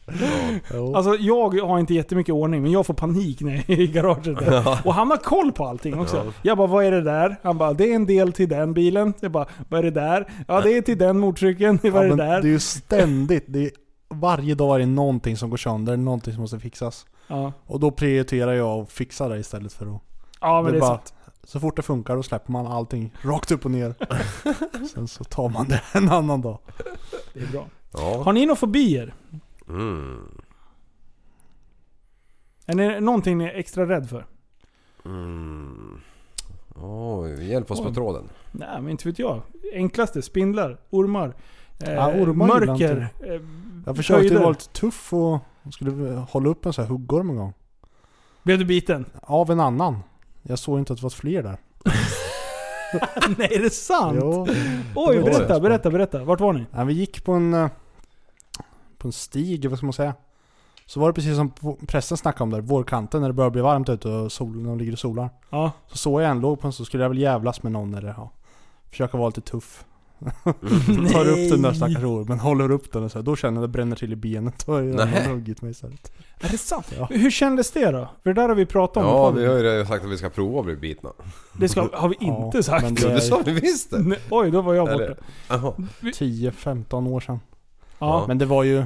Alltså 0.96 1.16
jag 1.16 1.60
har 1.60 1.80
inte 1.80 1.94
jättemycket 1.94 2.34
ordning, 2.36 2.62
men 2.62 2.72
jag 2.72 2.86
får 2.86 2.94
panik 2.94 3.42
när 3.42 3.56
jag 3.56 3.70
är 3.70 3.82
i 3.82 3.88
garaget 3.88 4.40
där. 4.40 4.80
Och 4.86 4.94
han 4.94 5.10
har 5.10 5.18
koll 5.18 5.52
på 5.52 5.66
allting 5.66 6.00
också. 6.00 6.34
Jag 6.42 6.58
bara, 6.58 6.68
vad 6.68 6.86
är 6.86 6.92
det 6.92 7.02
där? 7.02 7.36
Han 7.44 7.58
bara, 7.58 7.74
det 7.74 7.92
är 7.92 7.96
en 7.96 8.06
del 8.06 8.34
till 8.34 8.50
den 8.50 8.74
bilen. 8.74 9.14
Jag 9.20 9.32
bara, 9.32 9.46
vad 9.70 9.80
är 9.80 9.84
det 9.84 9.92
där? 9.92 10.28
Ja, 10.48 10.62
det 10.62 10.78
är 10.78 10.82
till 10.82 10.98
den 10.98 11.20
motorcykeln. 11.20 11.80
Vad 11.94 12.06
är 12.06 12.10
det 12.10 12.16
där? 12.16 12.42
det 12.42 12.48
är 12.48 12.52
ju 12.52 12.60
ständigt. 12.60 13.44
Det 13.48 13.66
är, 13.66 13.72
varje 14.10 14.56
dag 14.56 14.76
är 14.76 14.80
det 14.80 14.86
någonting 14.86 15.38
som 15.38 15.50
går 15.50 15.58
sönder, 15.58 15.98
någonting 15.98 16.34
som 16.34 16.42
måste 16.42 16.60
fixas. 16.60 17.06
Och 17.66 17.80
då 17.80 17.92
prioriterar 17.92 18.54
jag 18.54 18.82
att 18.82 18.92
fixa 18.92 19.28
det 19.28 19.38
istället 19.40 19.74
för 19.74 19.96
att... 19.96 20.02
ja 20.42 20.62
men 20.62 20.72
det 20.72 20.78
är 20.78 20.82
bara, 20.82 20.90
sant. 20.90 21.14
Så 21.44 21.60
fort 21.60 21.76
det 21.76 21.82
funkar 21.82 22.16
då 22.16 22.24
släpper 22.24 22.52
man 22.52 22.68
allting 22.68 23.12
rakt 23.22 23.52
upp 23.52 23.66
och 23.66 23.72
ner. 23.72 23.96
Sen 24.94 25.08
så 25.08 25.24
tar 25.24 25.50
man 25.50 25.68
det 25.68 25.82
en 25.94 26.10
annan 26.10 26.42
dag. 26.42 26.60
Det 27.34 27.40
är 27.40 27.48
bra. 27.48 27.66
Ja. 27.94 28.24
Har 28.24 28.34
ni 28.34 28.46
några 28.46 28.56
fobier? 28.56 29.14
Mm. 29.70 30.42
Är 32.66 32.76
det 32.76 33.00
någonting 33.00 33.38
ni 33.38 33.46
är 33.46 33.54
extra 33.56 33.90
rädd 33.90 34.10
för? 34.10 34.26
Mm. 35.06 36.00
Oj, 36.76 37.50
hjälp 37.50 37.72
oss 37.72 37.82
på 37.82 37.88
Oj. 37.88 37.94
tråden. 37.94 38.30
Nej, 38.52 38.82
men 38.82 38.90
inte 38.90 39.08
vet 39.08 39.20
jag. 39.20 39.42
Enklaste, 39.74 40.22
spindlar, 40.22 40.78
ormar. 40.90 41.36
Eh, 41.84 41.94
Ja, 41.94 42.14
ormar 42.14 42.48
mörker. 42.48 43.08
Eh, 43.26 43.42
Jag 43.86 43.96
försökte 43.96 44.22
höjder. 44.24 44.40
vara 44.40 44.50
lite 44.50 44.70
tuff 44.70 45.14
och 45.14 45.40
skulle 45.74 46.14
hålla 46.14 46.50
upp 46.50 46.66
en 46.66 46.74
sån 46.74 46.84
här 46.86 46.90
huggorm 46.92 47.30
en 47.30 47.36
gång. 47.36 47.54
Blev 48.44 48.60
du 48.60 48.66
biten? 48.66 49.06
Av 49.22 49.52
en 49.52 49.60
annan. 49.60 50.00
Jag 50.42 50.60
såg 50.60 50.80
inte 50.80 50.94
att 50.94 51.00
det 51.00 51.04
var 51.04 51.10
fler 51.10 51.44
där. 51.44 51.58
Nej, 53.38 53.48
är 53.56 53.60
det 53.62 53.70
sant? 53.70 54.18
Jo. 54.22 54.48
Oj, 54.96 55.18
Oj. 55.18 55.24
berätta, 55.24 55.60
berätta, 55.60 55.90
berätta. 55.92 56.24
Vart 56.24 56.40
var 56.40 56.54
ni? 56.54 56.66
Ja, 56.72 56.84
vi 56.84 56.94
gick 56.94 57.24
på 57.26 57.32
en, 57.34 57.54
eh, 57.54 57.70
på 59.04 59.08
en 59.08 59.12
stig, 59.12 59.70
vad 59.70 59.78
ska 59.78 59.86
man 59.86 59.94
säga? 59.94 60.14
Så 60.86 61.00
var 61.00 61.08
det 61.08 61.14
precis 61.14 61.36
som 61.36 61.52
prästen 61.88 62.18
snackade 62.18 62.44
om 62.44 62.50
där, 62.50 62.62
vårkanten 62.62 63.22
när 63.22 63.28
det 63.28 63.34
börjar 63.34 63.50
bli 63.52 63.62
varmt 63.62 63.90
ute 63.90 64.08
och 64.10 64.32
solen 64.32 64.64
de 64.64 64.78
ligger 64.78 64.92
och 64.94 65.00
solar. 65.00 65.30
Ja. 65.50 65.72
Så 65.88 65.98
såg 65.98 66.22
jag 66.22 66.30
en 66.32 66.40
låg 66.40 66.60
på 66.62 66.68
en 66.68 66.74
så 66.74 66.86
skulle 66.86 67.04
jag 67.04 67.10
väl 67.10 67.18
jävlas 67.18 67.64
med 67.64 67.72
någon 67.72 67.94
eller 67.94 68.08
ja, 68.18 68.32
försöka 68.90 69.18
vara 69.18 69.28
lite 69.28 69.42
tuff. 69.42 69.86
Tar 71.14 71.30
upp 71.30 71.50
den 71.52 71.62
där 71.62 71.74
stackars 71.74 72.04
ormen, 72.04 72.40
håller 72.40 72.72
upp 72.72 72.92
den 72.92 73.04
och 73.04 73.12
så 73.12 73.18
här, 73.18 73.24
då 73.24 73.36
känner 73.36 73.58
jag 73.62 73.64
att 73.64 73.70
det 73.70 73.78
bränner 73.78 73.96
till 73.96 74.14
i 74.14 74.16
benet. 74.16 74.66
Då 74.66 74.72
har 74.74 74.82
jag 74.82 75.06
huggit 75.08 75.62
mig 75.62 75.72
istället. 75.72 76.12
Är 76.40 76.50
det 76.50 76.58
sant? 76.58 76.94
Ja. 76.98 77.08
Hur 77.12 77.32
kändes 77.32 77.72
det 77.72 77.92
då? 77.92 78.10
För 78.24 78.34
det 78.34 78.42
där 78.42 78.48
har 78.50 78.56
vi 78.56 78.66
pratat 78.66 79.04
om 79.04 79.10
Ja, 79.10 79.30
vi 79.30 79.46
har 79.46 79.56
ju 79.56 79.64
redan 79.64 79.88
sagt 79.88 80.06
att 80.06 80.12
vi 80.12 80.18
ska 80.18 80.30
prova 80.30 80.60
att 80.60 80.66
bli 80.66 80.76
bitna. 80.76 81.10
Det 81.60 81.70
ska, 81.70 81.90
har 81.94 82.10
vi 82.10 82.16
Ja, 82.20 82.46
inte 82.46 82.64
sagt. 82.64 82.84
men 82.84 82.96
det 82.96 83.10
det 83.14 83.22
sa 83.22 83.42
vi 83.46 83.52
visst 83.52 83.92
det. 83.92 84.00
Nej, 84.00 84.20
Oj, 84.30 84.52
då 84.52 84.62
var 84.62 84.74
jag 84.74 84.86
borta. 84.88 85.04
Eller, 85.04 85.18
jaha. 85.50 85.74
10-15 86.02 87.10
år 87.10 87.20
sedan. 87.20 87.40
Ja, 88.08 88.26
Men 88.28 88.38
det 88.38 88.46
var 88.46 88.64
ju, 88.64 88.84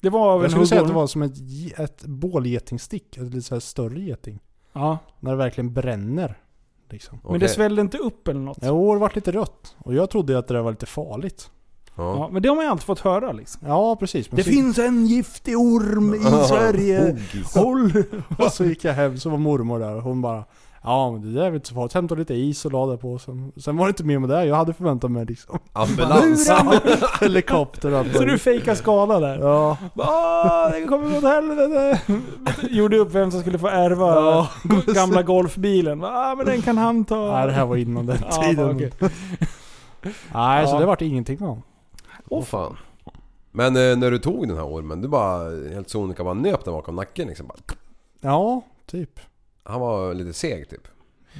det 0.00 0.10
var 0.10 0.28
av 0.32 0.36
en 0.38 0.42
jag 0.42 0.50
skulle 0.50 0.66
säga 0.66 0.80
att 0.80 0.86
det 0.86 0.92
huggorm. 0.92 1.00
var 1.00 1.06
som 1.06 1.22
ett, 1.22 1.36
ge- 1.38 1.72
ett 1.82 2.04
bålgetingstick, 2.04 3.16
ett 3.16 3.22
lite 3.34 3.42
så 3.42 3.54
här 3.54 3.60
större 3.60 4.00
geting. 4.00 4.38
Ja, 4.72 4.98
När 5.20 5.30
det 5.30 5.36
verkligen 5.36 5.72
bränner. 5.74 6.38
Liksom. 6.90 7.18
men 7.22 7.32
det 7.32 7.36
Okej. 7.38 7.48
svällde 7.48 7.80
inte 7.82 7.98
upp 7.98 8.28
eller 8.28 8.40
något. 8.40 8.58
Jo, 8.62 8.94
det 8.94 9.00
vart 9.00 9.14
lite 9.14 9.32
rött. 9.32 9.76
Och 9.78 9.94
jag 9.94 10.10
trodde 10.10 10.38
att 10.38 10.48
det 10.48 10.54
där 10.54 10.60
var 10.62 10.70
lite 10.70 10.86
farligt. 10.86 11.50
Ja, 11.96 12.16
Ja. 12.16 12.28
men 12.32 12.42
det 12.42 12.48
har 12.48 12.56
man 12.56 12.64
ju 12.64 12.70
alltid 12.70 12.84
fått 12.86 13.00
höra 13.00 13.32
liksom. 13.32 13.60
Ja, 13.66 13.96
precis. 13.96 14.30
Men 14.30 14.36
Det 14.36 14.42
så, 14.44 14.50
finns 14.50 14.78
en 14.78 15.06
giftig 15.06 15.58
orm 15.58 16.14
i 16.14 16.46
Sverige. 16.48 17.18
Håll! 17.54 17.92
Och 18.38 18.52
så 18.52 18.64
gick 18.64 18.84
jag 18.84 18.92
hem, 18.92 19.18
så 19.18 19.30
var 19.30 19.38
mormor 19.38 19.78
där 19.78 19.94
och 19.96 20.02
hon 20.02 20.22
bara 20.22 20.44
Ja 20.84 21.10
men 21.12 21.20
det 21.22 21.32
där 21.40 21.40
är 21.46 21.50
väl 21.50 21.54
inte 21.54 21.68
så 21.68 21.74
farligt. 21.74 21.92
Hämtade 21.94 22.18
lite 22.20 22.34
is 22.34 22.64
och 22.64 22.72
la 22.72 22.86
det 22.86 22.96
på. 22.98 23.18
Sen, 23.18 23.52
sen 23.56 23.76
var 23.76 23.86
det 23.86 23.90
inte 23.90 24.04
mer 24.04 24.18
med 24.18 24.28
det. 24.28 24.44
Jag 24.44 24.56
hade 24.56 24.72
förväntat 24.72 25.10
mig 25.10 25.24
liksom 25.24 25.58
Ambulans. 25.72 26.50
helikopter 27.20 27.92
och 27.92 27.98
allt. 27.98 28.16
Så 28.16 28.24
du 28.24 28.38
fejkar 28.38 28.74
skada 28.74 29.20
där? 29.20 29.38
Ja. 29.38 29.76
Åh, 29.96 30.70
det 30.72 30.86
kommer 30.86 31.10
gå 31.10 31.16
åt 31.16 31.24
helvete. 31.24 32.00
Gjorde 32.70 32.98
upp 32.98 33.14
vem 33.14 33.30
som 33.30 33.40
skulle 33.40 33.58
få 33.58 33.66
ärva 33.68 34.06
Ja. 34.14 34.48
gamla 34.94 35.22
golfbilen. 35.22 36.04
Ah, 36.04 36.34
men 36.34 36.46
den 36.46 36.62
kan 36.62 36.78
han 36.78 37.04
ta. 37.04 37.32
Nej 37.32 37.46
det 37.46 37.52
här 37.52 37.66
var 37.66 37.76
innan 37.76 38.06
den 38.06 38.18
Ja, 38.30 38.42
tiden. 38.42 38.76
okej. 38.76 38.90
Nej 40.34 40.66
så 40.66 40.74
Ja. 40.74 40.80
det 40.80 40.86
vart 40.86 41.02
ingenting 41.02 41.42
av. 41.42 41.62
Åh 42.28 42.42
fan. 42.44 42.76
Men 43.52 43.76
eh, 43.76 43.96
när 43.96 44.10
du 44.10 44.18
tog 44.18 44.48
den 44.48 44.56
här 44.56 44.66
ormen, 44.66 45.00
du 45.02 45.08
bara 45.08 45.50
helt 45.74 45.90
sonika 45.90 46.24
bara 46.24 46.34
nöp 46.34 46.64
den 46.64 46.74
bakom 46.74 46.96
nacken 46.96 47.28
liksom. 47.28 47.46
Bara. 47.46 47.58
Ja, 48.20 48.62
typ. 48.86 49.20
Han 49.64 49.80
var 49.80 50.14
lite 50.14 50.32
seg 50.32 50.68
typ. 50.70 50.88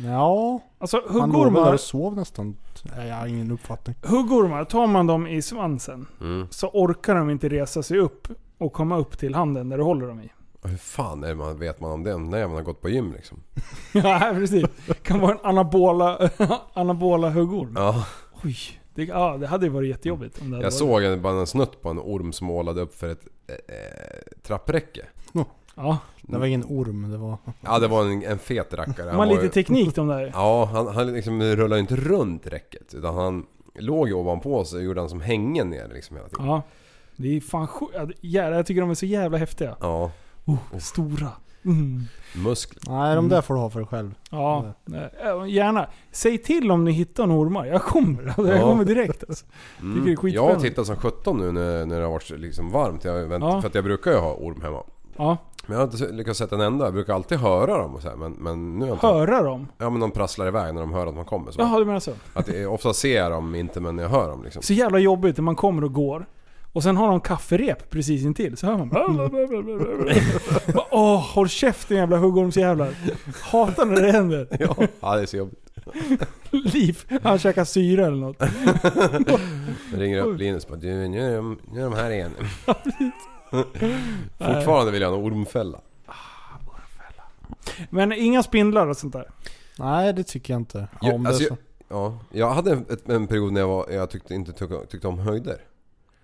Ja. 0.04 0.60
Alltså 0.78 1.02
Han 1.08 1.14
låg 1.14 1.22
väl 1.22 1.32
där 1.32 1.50
huggormar, 1.50 1.72
och 1.74 1.80
sov 1.80 2.16
nästan. 2.16 2.56
Nej, 2.96 3.08
jag 3.08 3.16
har 3.16 3.26
ingen 3.26 3.50
uppfattning. 3.50 3.96
huggormar, 4.02 4.64
tar 4.64 4.86
man 4.86 5.06
dem 5.06 5.26
i 5.26 5.42
svansen 5.42 6.06
Mm. 6.20 6.46
så 6.50 6.68
orkar 6.68 7.14
de 7.14 7.30
inte 7.30 7.48
resa 7.48 7.82
sig 7.82 7.98
upp 7.98 8.28
och 8.58 8.72
komma 8.72 8.96
upp 8.98 9.18
till 9.18 9.34
handen 9.34 9.68
där 9.68 9.76
du 9.78 9.84
håller 9.84 10.06
dem 10.06 10.20
i. 10.20 10.32
Hur 10.64 10.76
fan 10.76 11.24
är 11.24 11.28
det 11.28 11.34
man, 11.34 11.58
vet 11.58 11.80
man 11.80 11.90
om 11.92 12.02
det 12.04 12.16
när 12.18 12.46
man 12.46 12.56
har 12.56 12.62
gått 12.62 12.80
på 12.80 12.88
gym 12.88 13.12
liksom? 13.12 13.42
Ja, 13.92 14.30
precis. 14.34 14.64
kan 15.02 15.20
vara 15.20 15.32
en 15.32 15.38
anabola, 15.42 16.30
anabola 16.74 17.30
huggorm. 17.30 17.72
Ja. 17.76 18.06
Oj. 18.44 18.56
Det, 18.94 19.04
ja, 19.04 19.36
det 19.36 19.46
hade 19.46 19.66
ju 19.66 19.72
varit 19.72 19.88
jättejobbigt 19.88 20.40
om 20.40 20.50
det 20.50 20.56
hade 20.56 20.66
Jag 20.66 20.70
varit. 20.70 20.78
såg 20.78 21.02
en, 21.02 21.22
bara 21.22 21.40
en 21.40 21.46
snutt 21.46 21.82
på 21.82 21.88
en 21.88 21.98
orm 21.98 22.32
som 22.32 22.46
målade 22.46 22.80
upp 22.80 22.94
för 22.94 23.08
ett 23.08 23.26
eh, 23.46 23.54
eh, 23.54 24.42
trappräcke. 24.42 25.06
Ja, 25.76 25.98
Det 26.22 26.38
var 26.38 26.46
ingen 26.46 26.64
orm, 26.64 27.10
det 27.10 27.16
var... 27.18 27.38
Ja 27.60 27.78
det 27.78 27.88
var 27.88 28.04
en, 28.04 28.22
en 28.22 28.38
fet 28.38 28.74
rackare. 28.74 29.06
de 29.06 29.10
har 29.10 29.18
var 29.18 29.26
lite 29.26 29.42
ju- 29.42 29.48
teknik 29.48 29.94
de 29.94 30.08
där. 30.08 30.30
Ja, 30.34 30.64
han, 30.72 30.86
han 30.88 31.12
liksom 31.12 31.42
rullade 31.42 31.80
inte 31.80 31.96
runt 31.96 32.46
räcket. 32.46 32.94
Utan 32.94 33.14
han 33.14 33.46
låg 33.74 34.08
ju 34.08 34.14
ovanpå 34.14 34.64
sig 34.64 34.78
och 34.78 34.84
gjorde 34.84 35.00
han 35.00 35.08
som 35.08 35.20
hängen 35.20 35.70
ner 35.70 35.88
liksom 35.94 36.16
hela 36.16 36.28
tiden. 36.28 36.46
Ja. 36.46 36.62
Det 37.16 37.36
är 37.36 37.40
fan 37.40 37.66
sjukt. 37.66 37.92
Jävlar, 38.20 38.56
jag 38.56 38.66
tycker 38.66 38.80
de 38.80 38.90
är 38.90 38.94
så 38.94 39.06
jävla 39.06 39.38
häftiga. 39.38 39.76
Ja, 39.80 40.10
Oh, 40.44 40.78
stora. 40.78 41.28
Mm. 41.64 42.02
muskler. 42.44 42.92
Nej 42.92 43.14
de 43.16 43.28
där 43.28 43.40
får 43.40 43.54
du 43.54 43.60
ha 43.60 43.70
för 43.70 43.78
dig 43.80 43.88
själv. 43.88 44.14
Ja, 44.30 44.66
eh, 44.94 45.48
gärna. 45.48 45.86
Säg 46.10 46.38
till 46.38 46.70
om 46.70 46.84
ni 46.84 46.92
hittar 46.92 47.24
en 47.24 47.32
ormar. 47.32 47.66
Jag 47.66 47.82
kommer. 47.82 48.26
Alltså, 48.26 48.48
Jag 48.48 48.58
Ja. 48.58 48.62
kommer 48.62 48.84
direkt. 48.84 49.24
Alltså. 49.28 49.46
Tycker 49.78 50.04
det 50.04 50.10
är 50.12 50.18
Mm. 50.20 50.34
Jag 50.34 50.42
har 50.54 50.60
tittat 50.60 50.86
som 50.86 50.96
17 50.96 51.38
nu 51.38 51.52
när, 51.52 51.86
när 51.86 51.96
det 51.98 52.04
har 52.04 52.12
varit 52.12 52.30
liksom 52.30 52.70
varmt. 52.70 53.04
Jag 53.04 53.14
vänt, 53.26 53.44
Ja. 53.44 53.60
För 53.60 53.68
att 53.68 53.74
jag 53.74 53.84
brukar 53.84 54.10
ju 54.10 54.16
ha 54.16 54.34
orm 54.34 54.60
hemma. 54.62 54.82
Ja. 55.16 55.36
Men 55.66 55.78
jag 55.78 55.86
har 55.86 55.92
inte 55.92 56.12
lyckats 56.12 56.38
sätta 56.38 56.54
en 56.54 56.60
enda. 56.60 56.84
Jag 56.84 56.94
brukar 56.94 57.14
alltid 57.14 57.38
höra 57.38 57.78
dem 57.78 57.94
och 57.94 58.02
så 58.02 58.08
här, 58.08 58.16
men, 58.16 58.32
men 58.32 58.78
nu 58.78 58.80
har 58.80 58.88
jag 58.88 58.96
inte... 58.96 59.06
Höra 59.06 59.42
dem? 59.42 59.68
Ja 59.78 59.90
men 59.90 60.00
de 60.00 60.10
prasslar 60.10 60.46
iväg 60.46 60.74
när 60.74 60.80
de 60.80 60.92
hör 60.92 61.06
att 61.06 61.14
man 61.14 61.24
kommer. 61.24 61.50
Så. 61.50 61.60
Jaha, 61.60 61.78
du 61.78 61.84
menar 61.84 62.00
så? 62.00 62.12
Att 62.32 62.46
det, 62.46 62.66
ofta 62.66 62.92
ser 62.92 63.16
jag 63.16 63.30
dem 63.32 63.54
inte 63.54 63.80
men 63.80 63.98
jag 63.98 64.08
hör 64.08 64.28
dem 64.28 64.44
liksom. 64.44 64.62
Så 64.62 64.72
jävla 64.72 64.98
jobbigt 64.98 65.36
när 65.36 65.42
man 65.42 65.56
kommer 65.56 65.84
och 65.84 65.92
går. 65.92 66.26
Och 66.72 66.82
sen 66.82 66.96
har 66.96 67.08
de 67.08 67.20
kafferep 67.20 67.90
precis 67.90 68.24
intill. 68.24 68.56
Så 68.56 68.66
hör 68.66 68.78
man 68.78 68.88
bara... 68.88 69.06
Åh, 70.90 71.20
håll 71.34 71.48
käften 71.48 71.96
jävla 71.96 72.16
huggormsjävlar. 72.16 72.94
Hatar 73.42 73.86
när 73.86 74.02
det 74.02 74.12
händer. 74.12 74.48
Ja, 75.00 75.16
det 75.16 75.22
är 75.22 75.26
så 75.26 75.36
jobbigt. 75.36 75.58
Liv, 76.50 76.98
han 77.22 77.38
käkar 77.38 77.64
syra 77.64 78.06
eller 78.06 78.16
något. 78.16 78.42
Ringer 79.94 80.22
upp 80.22 80.38
Linus 80.38 80.64
och 80.64 80.70
bara 80.70 80.80
du, 80.80 81.08
nu 81.08 81.32
är 81.32 81.36
de, 81.36 81.58
nu 81.72 81.80
är 81.80 81.84
de 81.84 81.92
här 81.92 82.10
igen. 82.10 82.30
Fortfarande 84.38 84.92
vill 84.92 85.02
jag 85.02 85.10
ha 85.10 85.16
en 85.16 85.24
ormfälla. 85.24 85.80
Men 87.90 88.12
inga 88.12 88.42
spindlar 88.42 88.86
och 88.86 88.96
sånt 88.96 89.12
där. 89.12 89.30
Nej 89.78 90.12
det 90.12 90.24
tycker 90.24 90.54
jag 90.54 90.60
inte. 90.60 90.88
Jag, 91.00 91.14
Om 91.14 91.22
det 91.22 91.28
alltså, 91.28 91.44
är 91.44 91.48
jag, 91.48 91.58
så. 91.58 91.62
ja, 91.88 92.18
jag 92.32 92.50
hade 92.50 92.72
en, 92.72 92.86
en 93.06 93.26
period 93.26 93.52
när 93.52 93.60
jag, 93.60 93.68
var, 93.68 93.90
jag 93.90 94.10
tyckte, 94.10 94.34
inte 94.34 94.52
tyckte, 94.52 94.86
tyckte 94.86 95.08
om 95.08 95.18
höjder. 95.18 95.60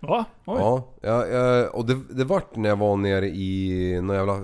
Va? 0.01 0.25
Oj. 0.45 0.57
Ja, 0.61 0.89
jag, 1.01 1.31
jag, 1.33 1.75
och 1.75 1.87
det, 1.87 2.01
det 2.11 2.25
vart 2.25 2.57
när 2.57 2.69
jag 2.69 2.77
var 2.77 2.97
nere 2.97 3.27
i 3.29 4.01
några 4.03 4.19
jävla 4.21 4.41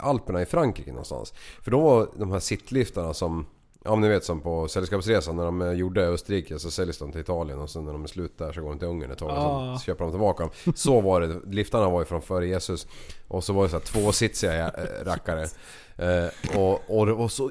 Alperna 0.00 0.42
i 0.42 0.46
Frankrike 0.46 0.90
någonstans. 0.90 1.34
För 1.62 1.70
då 1.70 1.80
var 1.80 2.08
de 2.16 2.30
här 2.32 2.40
sittliftarna 2.40 3.14
som, 3.14 3.46
ja 3.84 3.90
men 3.90 4.00
ni 4.00 4.08
vet 4.08 4.24
som 4.24 4.40
på 4.40 4.68
Sällskapsresan 4.68 5.36
när 5.36 5.44
de 5.44 5.62
eh, 5.62 5.72
gjorde 5.72 6.06
Österrike 6.06 6.58
så 6.58 6.70
säljs 6.70 6.98
de 6.98 7.12
till 7.12 7.20
Italien 7.20 7.58
och 7.58 7.70
sen 7.70 7.84
när 7.84 7.92
de 7.92 8.02
är 8.02 8.08
slut 8.08 8.38
där 8.38 8.52
så 8.52 8.60
går 8.60 8.68
de 8.68 8.78
till 8.78 8.88
Ungern 8.88 9.10
ett 9.10 9.18
tag 9.18 9.28
och 9.30 9.36
Ah. 9.36 9.76
så 9.78 9.84
köper 9.84 10.04
de 10.04 10.10
tillbaka 10.10 10.42
dem. 10.42 10.52
Så 10.74 11.00
var 11.00 11.20
det, 11.20 11.40
liftarna 11.46 11.90
var 11.90 12.00
ju 12.00 12.04
från 12.04 12.22
före 12.22 12.46
Jesus. 12.46 12.86
Och 13.28 13.44
så 13.44 13.52
var 13.52 13.62
det 13.62 13.68
så 13.68 13.76
här 13.76 13.84
tvåsitsiga 13.84 14.68
äh, 14.68 15.04
rackare. 15.04 15.42
Eh, 15.96 16.58
och, 16.58 16.98
och 16.98 17.06
det 17.06 17.12
var 17.12 17.28
så 17.28 17.50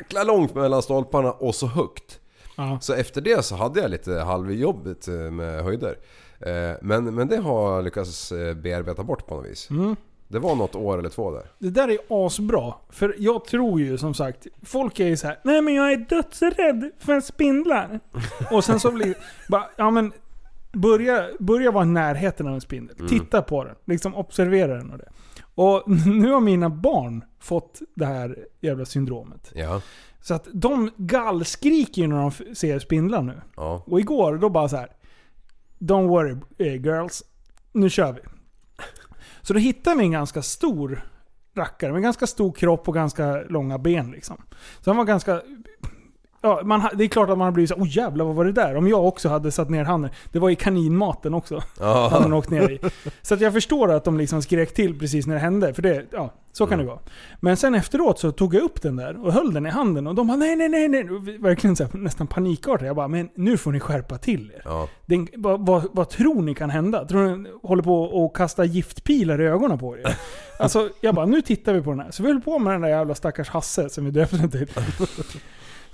jäkla 0.00 0.24
långt 0.24 0.54
mellan 0.54 0.82
stolparna 0.82 1.32
och 1.32 1.54
så 1.54 1.66
högt. 1.66 2.20
Ja. 2.56 2.78
Så 2.80 2.92
efter 2.94 3.20
det 3.20 3.44
så 3.44 3.54
hade 3.56 3.80
jag 3.80 3.90
lite 3.90 4.12
halvjobbigt 4.12 5.08
eh, 5.08 5.14
med 5.14 5.64
höjder. 5.64 5.98
Eh, 6.40 6.72
Men, 6.82 7.14
men 7.14 7.28
det 7.28 7.36
har 7.36 7.74
jag 7.74 7.84
lyckats 7.84 8.32
eh, 8.32 8.54
bearbeta 8.54 9.02
bort 9.02 9.26
på 9.26 9.34
något 9.34 9.46
vis. 9.46 9.70
Mm. 9.70 9.96
Det 10.28 10.38
var 10.38 10.54
något 10.54 10.74
år 10.74 10.98
eller 10.98 11.08
två 11.08 11.30
där. 11.30 11.42
Det 11.58 11.70
där 11.70 11.88
är 11.88 11.98
asbra. 12.08 12.74
För 12.90 13.14
jag 13.18 13.44
tror 13.44 13.80
ju 13.80 13.98
som 13.98 14.14
sagt, 14.14 14.46
folk 14.62 15.00
är 15.00 15.06
ju 15.06 15.16
så 15.16 15.26
här: 15.26 15.38
Nej 15.44 15.62
men 15.62 15.74
jag 15.74 15.92
är 15.92 15.96
dödsrädd 15.96 16.90
för 16.98 17.20
spindlar. 17.20 18.00
Och 18.52 18.64
sen 18.64 18.80
så 18.80 18.92
blir 18.92 19.14
bara, 19.48 19.64
ja 19.76 19.90
men 19.90 20.12
börja, 20.72 21.28
börja 21.38 21.70
vara 21.70 21.84
i 21.84 21.88
närheten 21.88 22.48
av 22.48 22.54
en 22.54 22.60
spindel. 22.60 22.96
Mm. 22.98 23.08
Titta 23.08 23.42
på 23.42 23.64
den. 23.64 23.74
Liksom 23.84 24.14
observera 24.14 24.76
den 24.76 24.90
och 24.90 24.98
det. 24.98 25.08
Och 25.54 25.82
nu 26.06 26.32
har 26.32 26.40
mina 26.40 26.70
barn 26.70 27.24
fått 27.40 27.80
det 27.94 28.06
här 28.06 28.46
jävla 28.60 28.84
syndromet. 28.84 29.52
Ja. 29.54 29.82
Så 30.20 30.34
att 30.34 30.48
de 30.52 30.90
gallskriker 30.96 32.02
ju 32.02 32.08
när 32.08 32.16
de 32.16 32.54
ser 32.54 32.78
spindlar 32.78 33.22
nu. 33.22 33.40
Ja. 33.56 33.82
Och 33.86 34.00
igår 34.00 34.36
då 34.36 34.48
bara 34.48 34.68
så 34.68 34.76
här. 34.76 34.88
Don't 35.78 36.08
worry 36.08 36.36
eh, 36.58 36.82
girls. 36.82 37.22
Nu 37.72 37.90
kör 37.90 38.12
vi. 38.12 38.20
Så 39.46 39.52
då 39.52 39.58
hittade 39.58 39.96
vi 39.96 40.04
en 40.04 40.10
ganska 40.10 40.42
stor 40.42 41.02
rackare 41.56 41.92
med 41.92 42.02
ganska 42.02 42.26
stor 42.26 42.52
kropp 42.52 42.88
och 42.88 42.94
ganska 42.94 43.42
långa 43.42 43.78
ben 43.78 44.10
liksom. 44.10 44.42
Så 44.80 44.90
han 44.90 44.96
var 44.96 45.04
ganska... 45.04 45.42
Ja, 46.46 46.60
man, 46.64 46.88
det 46.94 47.04
är 47.04 47.08
klart 47.08 47.30
att 47.30 47.38
man 47.38 47.44
har 47.44 47.52
blivit 47.52 47.70
så 47.70 47.76
oh 47.76 47.96
jävlar 47.96 48.24
vad 48.24 48.34
var 48.34 48.44
det 48.44 48.52
där? 48.52 48.76
Om 48.76 48.88
jag 48.88 49.06
också 49.06 49.28
hade 49.28 49.50
satt 49.50 49.70
ner 49.70 49.84
handen. 49.84 50.10
Det 50.32 50.38
var 50.38 50.50
i 50.50 50.56
kaninmaten 50.56 51.34
också. 51.34 51.62
Ja. 51.80 52.08
Hade 52.12 52.24
den 52.24 52.32
åkt 52.32 52.50
ner 52.50 52.70
i. 52.70 52.80
Så 53.22 53.34
att 53.34 53.40
jag 53.40 53.52
förstår 53.52 53.92
att 53.92 54.04
de 54.04 54.18
liksom 54.18 54.42
skrek 54.42 54.74
till 54.74 54.98
precis 54.98 55.26
när 55.26 55.34
det 55.34 55.40
hände. 55.40 55.74
För 55.74 55.82
det, 55.82 56.04
ja, 56.12 56.32
så 56.52 56.66
kan 56.66 56.78
det 56.78 56.84
vara. 56.84 56.98
Men 57.40 57.56
sen 57.56 57.74
efteråt 57.74 58.18
så 58.18 58.32
tog 58.32 58.54
jag 58.54 58.62
upp 58.62 58.82
den 58.82 58.96
där 58.96 59.26
och 59.26 59.32
höll 59.32 59.54
den 59.54 59.66
i 59.66 59.70
handen 59.70 60.06
och 60.06 60.14
de 60.14 60.26
bara 60.26 60.36
nej, 60.36 60.56
nej, 60.56 60.68
nej, 60.68 60.88
nej. 60.88 61.04
Verkligen 61.38 61.76
så 61.76 61.84
här, 61.84 61.98
nästan 61.98 62.26
panikartade. 62.26 62.86
Jag 62.86 62.96
bara, 62.96 63.08
men 63.08 63.28
nu 63.34 63.56
får 63.56 63.72
ni 63.72 63.80
skärpa 63.80 64.18
till 64.18 64.52
er. 64.54 64.62
Ja. 64.64 64.88
Den, 65.06 65.28
vad, 65.34 65.66
vad, 65.66 65.88
vad 65.92 66.08
tror 66.08 66.42
ni 66.42 66.54
kan 66.54 66.70
hända? 66.70 67.04
Tror 67.04 67.36
ni 67.36 67.50
håller 67.62 67.82
på 67.82 68.26
att 68.26 68.38
kasta 68.38 68.64
giftpilar 68.64 69.40
i 69.40 69.44
ögonen 69.44 69.78
på 69.78 69.96
er? 69.96 70.16
Alltså, 70.58 70.88
jag 71.00 71.14
bara, 71.14 71.26
nu 71.26 71.42
tittar 71.42 71.74
vi 71.74 71.82
på 71.82 71.90
den 71.90 72.00
här. 72.00 72.10
Så 72.10 72.22
vi 72.22 72.28
höll 72.28 72.40
på 72.40 72.58
med 72.58 72.74
den 72.74 72.80
där 72.80 72.88
jävla 72.88 73.14
stackars 73.14 73.48
Hasse 73.48 73.88
som 73.88 74.04
vi 74.04 74.10
döpte 74.10 74.36
den 74.36 74.50
till. 74.50 74.68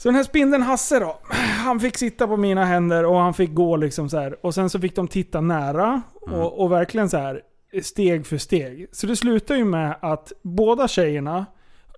Så 0.03 0.09
den 0.09 0.16
här 0.16 0.22
spindeln 0.22 0.62
Hasse 0.62 0.98
då, 0.98 1.18
han 1.64 1.80
fick 1.80 1.98
sitta 1.98 2.26
på 2.26 2.36
mina 2.36 2.64
händer 2.64 3.05
och 3.05 3.18
han 3.18 3.34
fick 3.34 3.55
gå 3.55 3.76
liksom 3.76 4.09
så 4.09 4.18
här. 4.18 4.46
Och 4.46 4.55
sen 4.55 4.70
så 4.70 4.80
fick 4.80 4.96
de 4.96 5.09
titta 5.09 5.40
nära 5.40 6.03
och, 6.14 6.61
och 6.61 6.72
verkligen 6.72 7.11
så 7.11 7.16
här 7.16 7.40
steg 7.82 8.26
för 8.26 8.38
steg. 8.38 8.88
Så 8.92 9.07
det 9.07 9.16
slutar 9.16 9.55
ju 9.55 9.64
med 9.64 9.96
att 10.00 10.32
båda 10.42 10.88
tjejerna 10.88 11.46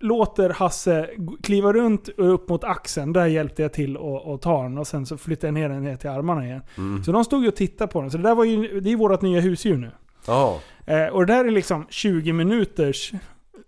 låter 0.00 0.50
Hasse 0.50 1.10
kliva 1.42 1.72
runt 1.72 2.08
upp 2.08 2.48
mot 2.48 2.64
axeln. 2.64 3.12
Där 3.12 3.26
hjälpte 3.26 3.62
jag 3.62 3.72
till 3.72 3.96
att 4.34 4.42
ta 4.42 4.62
den 4.62 4.78
och 4.78 4.86
sen 4.86 5.06
så 5.06 5.16
flyttade 5.16 5.46
jag 5.46 5.54
ner 5.54 5.68
den 5.68 5.84
ner 5.84 5.96
till 5.96 6.10
armarna 6.10 6.44
igen. 6.46 6.62
Så 7.04 7.12
de 7.12 7.24
stod 7.24 7.42
ju 7.42 7.48
och 7.48 7.56
tittade 7.56 7.92
på 7.92 8.00
den. 8.00 8.10
Så 8.10 8.16
det 8.16 8.22
där 8.22 8.34
var 8.34 8.44
ju, 8.44 8.80
det 8.80 8.92
är 8.92 8.96
vårt 8.96 9.22
nya 9.22 9.40
husdjur 9.40 9.76
nu. 9.76 9.90
Ja. 10.26 10.60
Eh, 10.86 11.06
och 11.06 11.26
det 11.26 11.32
där 11.32 11.44
är 11.44 11.50
liksom 11.50 11.86
20 11.90 12.32
minuters 12.32 13.12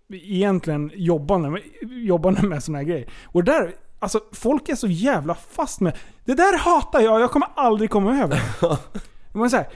egentligen 0.09 0.91
jobbande 0.95 1.51
med, 1.51 1.62
jobbande 1.82 2.43
med 2.43 2.62
såna 2.62 2.78
här 2.78 2.84
grejer. 2.84 3.09
Och 3.24 3.45
där, 3.45 3.74
alltså 3.99 4.20
folk 4.32 4.68
är 4.68 4.74
så 4.74 4.86
jävla 4.86 5.34
fast 5.34 5.80
med... 5.80 5.97
Det 6.24 6.34
där 6.34 6.59
hatar 6.59 7.01
jag, 7.01 7.20
jag 7.20 7.30
kommer 7.30 7.49
aldrig 7.55 7.90
komma 7.90 8.22
över. 8.22 8.40
Men 9.32 9.51
så 9.51 9.57
här, 9.57 9.66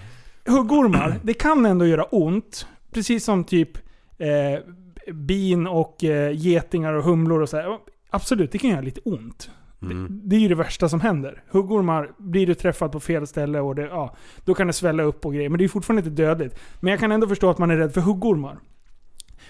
huggormar, 0.46 1.20
det 1.22 1.34
kan 1.34 1.66
ändå 1.66 1.86
göra 1.86 2.04
ont. 2.04 2.66
Precis 2.92 3.24
som 3.24 3.44
typ 3.44 3.78
eh, 4.18 5.14
bin 5.14 5.66
och 5.66 6.04
eh, 6.04 6.32
getingar 6.36 6.92
och 6.92 7.04
humlor 7.04 7.40
och 7.40 7.48
så 7.48 7.56
här. 7.56 7.78
Absolut, 8.10 8.52
det 8.52 8.58
kan 8.58 8.70
göra 8.70 8.80
lite 8.80 9.00
ont. 9.04 9.50
Det, 9.80 10.06
det 10.08 10.36
är 10.36 10.40
ju 10.40 10.48
det 10.48 10.54
värsta 10.54 10.88
som 10.88 11.00
händer. 11.00 11.42
Huggormar, 11.50 12.10
blir 12.18 12.46
du 12.46 12.54
träffad 12.54 12.92
på 12.92 13.00
fel 13.00 13.26
ställe 13.26 13.60
och 13.60 13.74
det, 13.74 13.82
ja, 13.82 14.16
då 14.44 14.54
kan 14.54 14.66
det 14.66 14.72
svälla 14.72 15.02
upp 15.02 15.26
och 15.26 15.34
grejer. 15.34 15.48
Men 15.48 15.58
det 15.58 15.64
är 15.64 15.68
fortfarande 15.68 16.08
inte 16.08 16.22
dödligt. 16.22 16.58
Men 16.80 16.90
jag 16.90 17.00
kan 17.00 17.12
ändå 17.12 17.26
förstå 17.26 17.50
att 17.50 17.58
man 17.58 17.70
är 17.70 17.76
rädd 17.76 17.94
för 17.94 18.00
huggormar. 18.00 18.58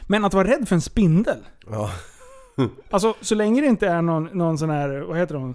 Men 0.02 0.24
att 0.24 0.34
vara 0.34 0.48
rädd 0.48 0.68
för 0.68 0.74
en 0.74 0.80
spindel? 0.80 1.38
Ja. 1.70 1.90
Alltså, 2.90 3.14
så 3.20 3.34
länge 3.34 3.60
det 3.60 3.66
inte 3.66 3.88
är 3.88 4.02
någon, 4.02 4.24
någon 4.32 4.58
sån 4.58 4.70
här, 4.70 5.00
vad 5.00 5.18
heter 5.18 5.34
de? 5.34 5.54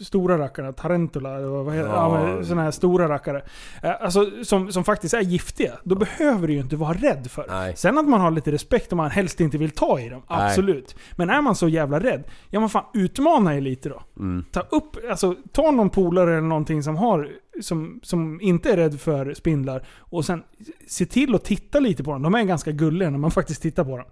Stora 0.00 0.38
rackarna, 0.38 0.72
tarantula, 0.72 1.40
vad 1.40 1.74
heter 1.74 1.88
ja. 1.88 2.28
Ja. 2.36 2.44
såna 2.44 2.62
här 2.62 2.70
stora 2.70 3.08
rackare. 3.08 3.42
Eh, 3.82 3.92
Alltså 4.00 4.30
som, 4.44 4.72
som 4.72 4.84
faktiskt 4.84 5.14
är 5.14 5.20
giftiga. 5.20 5.72
Då 5.84 5.94
behöver 5.94 6.46
du 6.46 6.52
ju 6.54 6.60
inte 6.60 6.76
vara 6.76 6.92
rädd 6.92 7.30
för. 7.30 7.46
Nej. 7.48 7.76
Sen 7.76 7.98
att 7.98 8.08
man 8.08 8.20
har 8.20 8.30
lite 8.30 8.52
respekt 8.52 8.92
och 8.92 8.96
man 8.96 9.10
helst 9.10 9.40
inte 9.40 9.58
vill 9.58 9.70
ta 9.70 10.00
i 10.00 10.08
dem, 10.08 10.22
Nej. 10.30 10.46
absolut. 10.46 10.96
Men 11.16 11.30
är 11.30 11.40
man 11.42 11.54
så 11.54 11.68
jävla 11.68 12.00
rädd, 12.00 12.24
ja 12.50 12.60
men 12.60 12.68
fan 12.68 12.84
utmana 12.94 13.56
er 13.56 13.60
lite 13.60 13.88
då. 13.88 14.02
Mm. 14.18 14.44
Ta 14.52 14.60
upp, 14.60 14.96
alltså 15.10 15.34
ta 15.52 15.70
någon 15.70 15.90
polare 15.90 16.30
eller 16.30 16.48
någonting 16.48 16.82
som 16.82 16.96
har, 16.96 17.28
som, 17.60 18.00
som 18.02 18.40
inte 18.40 18.72
är 18.72 18.76
rädd 18.76 19.00
för 19.00 19.34
spindlar. 19.34 19.86
Och 19.98 20.24
sen 20.24 20.42
se 20.88 21.06
till 21.06 21.34
att 21.34 21.44
titta 21.44 21.80
lite 21.80 22.04
på 22.04 22.12
dem. 22.12 22.22
De 22.22 22.34
är 22.34 22.42
ganska 22.42 22.72
gulliga 22.72 23.10
när 23.10 23.18
man 23.18 23.30
faktiskt 23.30 23.62
tittar 23.62 23.84
på 23.84 23.96
dem. 23.96 24.06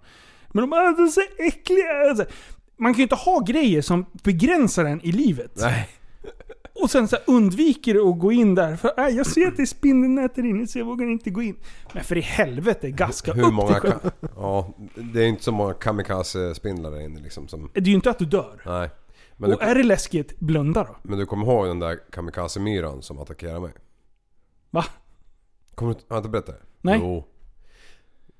Men 0.53 0.69
de 0.69 0.73
är 0.73 1.07
så 1.07 1.21
äckliga. 1.37 2.09
Alltså, 2.09 2.25
Man 2.77 2.93
kan 2.93 2.97
ju 2.97 3.03
inte 3.03 3.15
ha 3.15 3.39
grejer 3.39 3.81
som 3.81 4.05
begränsar 4.23 4.85
en 4.85 5.01
i 5.01 5.11
livet. 5.11 5.51
Nej. 5.55 5.89
Och 6.81 6.89
sen 6.89 7.07
så 7.07 7.17
undviker 7.27 8.09
att 8.09 8.19
gå 8.19 8.31
in 8.31 8.55
där. 8.55 8.75
För 8.75 8.91
äh, 8.99 9.07
jag 9.07 9.25
ser 9.27 9.47
att 9.47 9.57
det 9.57 9.61
är 9.61 9.65
spindelnät 9.65 10.35
där 10.35 10.45
inne 10.45 10.67
så 10.67 10.79
jag 10.79 10.85
vågar 10.85 11.05
inte 11.07 11.29
gå 11.29 11.41
in. 11.41 11.55
Men 11.93 12.03
för 12.03 12.17
i 12.17 12.21
helvete, 12.21 12.91
gaska 12.91 13.33
Hur 13.33 13.43
upp 13.47 13.53
många 13.53 13.71
dig 13.71 13.81
själv. 13.81 13.93
ka- 13.93 14.11
Ja, 14.35 14.73
det 14.95 15.23
är 15.23 15.27
inte 15.27 15.43
så 15.43 15.51
många 15.51 15.73
kamikaze-spindlar 15.73 16.91
där 16.91 16.99
inne 17.01 17.19
liksom 17.19 17.47
som... 17.47 17.69
Det 17.73 17.79
är 17.79 17.83
ju 17.85 17.93
inte 17.93 18.09
att 18.09 18.19
du 18.19 18.25
dör. 18.25 18.61
Nej. 18.65 18.89
Men 19.37 19.49
du, 19.49 19.55
och 19.55 19.63
är 19.63 19.75
det 19.75 19.83
läskigt, 19.83 20.39
blunda 20.39 20.83
då. 20.83 20.95
men 21.03 21.19
du 21.19 21.25
kommer 21.25 21.45
ihåg 21.45 21.67
den 21.67 21.79
där 21.79 21.99
kamikaze-myran 22.11 23.01
som 23.01 23.19
attackerade 23.19 23.59
mig? 23.59 23.71
Va? 24.69 24.85
Kommer 25.75 25.93
du 25.93 25.99
har 25.99 26.15
jag 26.15 26.19
inte 26.19 26.29
berättat 26.29 26.55
det? 26.55 26.61
Nej. 26.81 26.99
Jo. 27.01 27.25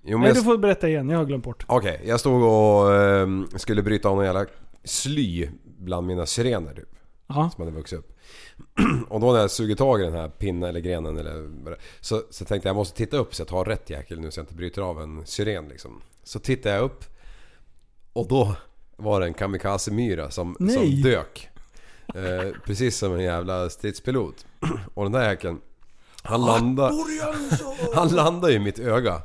Jo 0.05 0.17
men 0.17 0.21
Nej, 0.21 0.29
jag, 0.29 0.37
du 0.37 0.43
får 0.43 0.57
berätta 0.57 0.89
igen. 0.89 1.09
Jag 1.09 1.17
har 1.17 1.25
glömt 1.25 1.43
bort. 1.43 1.65
Okej, 1.67 2.01
jag 2.05 2.19
stod 2.19 2.43
och 2.43 2.95
ehm, 2.95 3.47
skulle 3.55 3.81
bryta 3.81 4.09
av 4.09 4.15
någon 4.15 4.25
jävla 4.25 4.45
sly 4.83 5.49
bland 5.63 6.07
mina 6.07 6.25
syrener 6.25 6.73
typ. 6.73 6.95
Jaha. 7.27 7.49
Som 7.49 7.65
hade 7.65 7.77
vuxit 7.77 7.99
upp. 7.99 8.19
och 9.09 9.19
då 9.19 9.31
när 9.31 9.39
jag 9.39 9.51
suger 9.51 9.75
tag 9.75 10.01
i 10.01 10.03
den 10.03 10.13
här 10.13 10.29
pinnen 10.29 10.69
eller 10.69 10.79
grenen 10.79 11.17
eller 11.17 11.49
så, 12.01 12.21
så 12.29 12.45
tänkte 12.45 12.67
jag 12.67 12.71
jag 12.71 12.75
måste 12.75 12.97
titta 12.97 13.17
upp 13.17 13.35
så 13.35 13.41
jag 13.41 13.47
tar 13.47 13.65
rätt 13.65 13.89
jäkel 13.89 14.19
nu 14.19 14.31
så 14.31 14.39
jag 14.39 14.43
inte 14.43 14.55
bryter 14.55 14.81
av 14.81 15.01
en 15.01 15.25
syren 15.25 15.67
liksom. 15.67 16.01
Så 16.23 16.39
tittade 16.39 16.75
jag 16.75 16.83
upp 16.83 17.05
och 18.13 18.27
då 18.27 18.55
var 18.97 19.19
det 19.19 19.25
en 19.25 19.33
kamikaze-myra 19.33 20.29
som, 20.31 20.55
som 20.55 21.01
dök. 21.01 21.49
Eh, 22.15 22.51
precis 22.65 22.97
som 22.97 23.13
en 23.13 23.23
jävla 23.23 23.69
stridspilot. 23.69 24.45
och 24.93 25.03
den 25.03 25.11
där 25.11 25.29
jäkeln 25.29 25.61
han 26.23 26.41
landade, 26.41 26.95
han 27.95 28.07
landade 28.07 28.53
i 28.53 28.59
mitt 28.59 28.79
öga. 28.79 29.21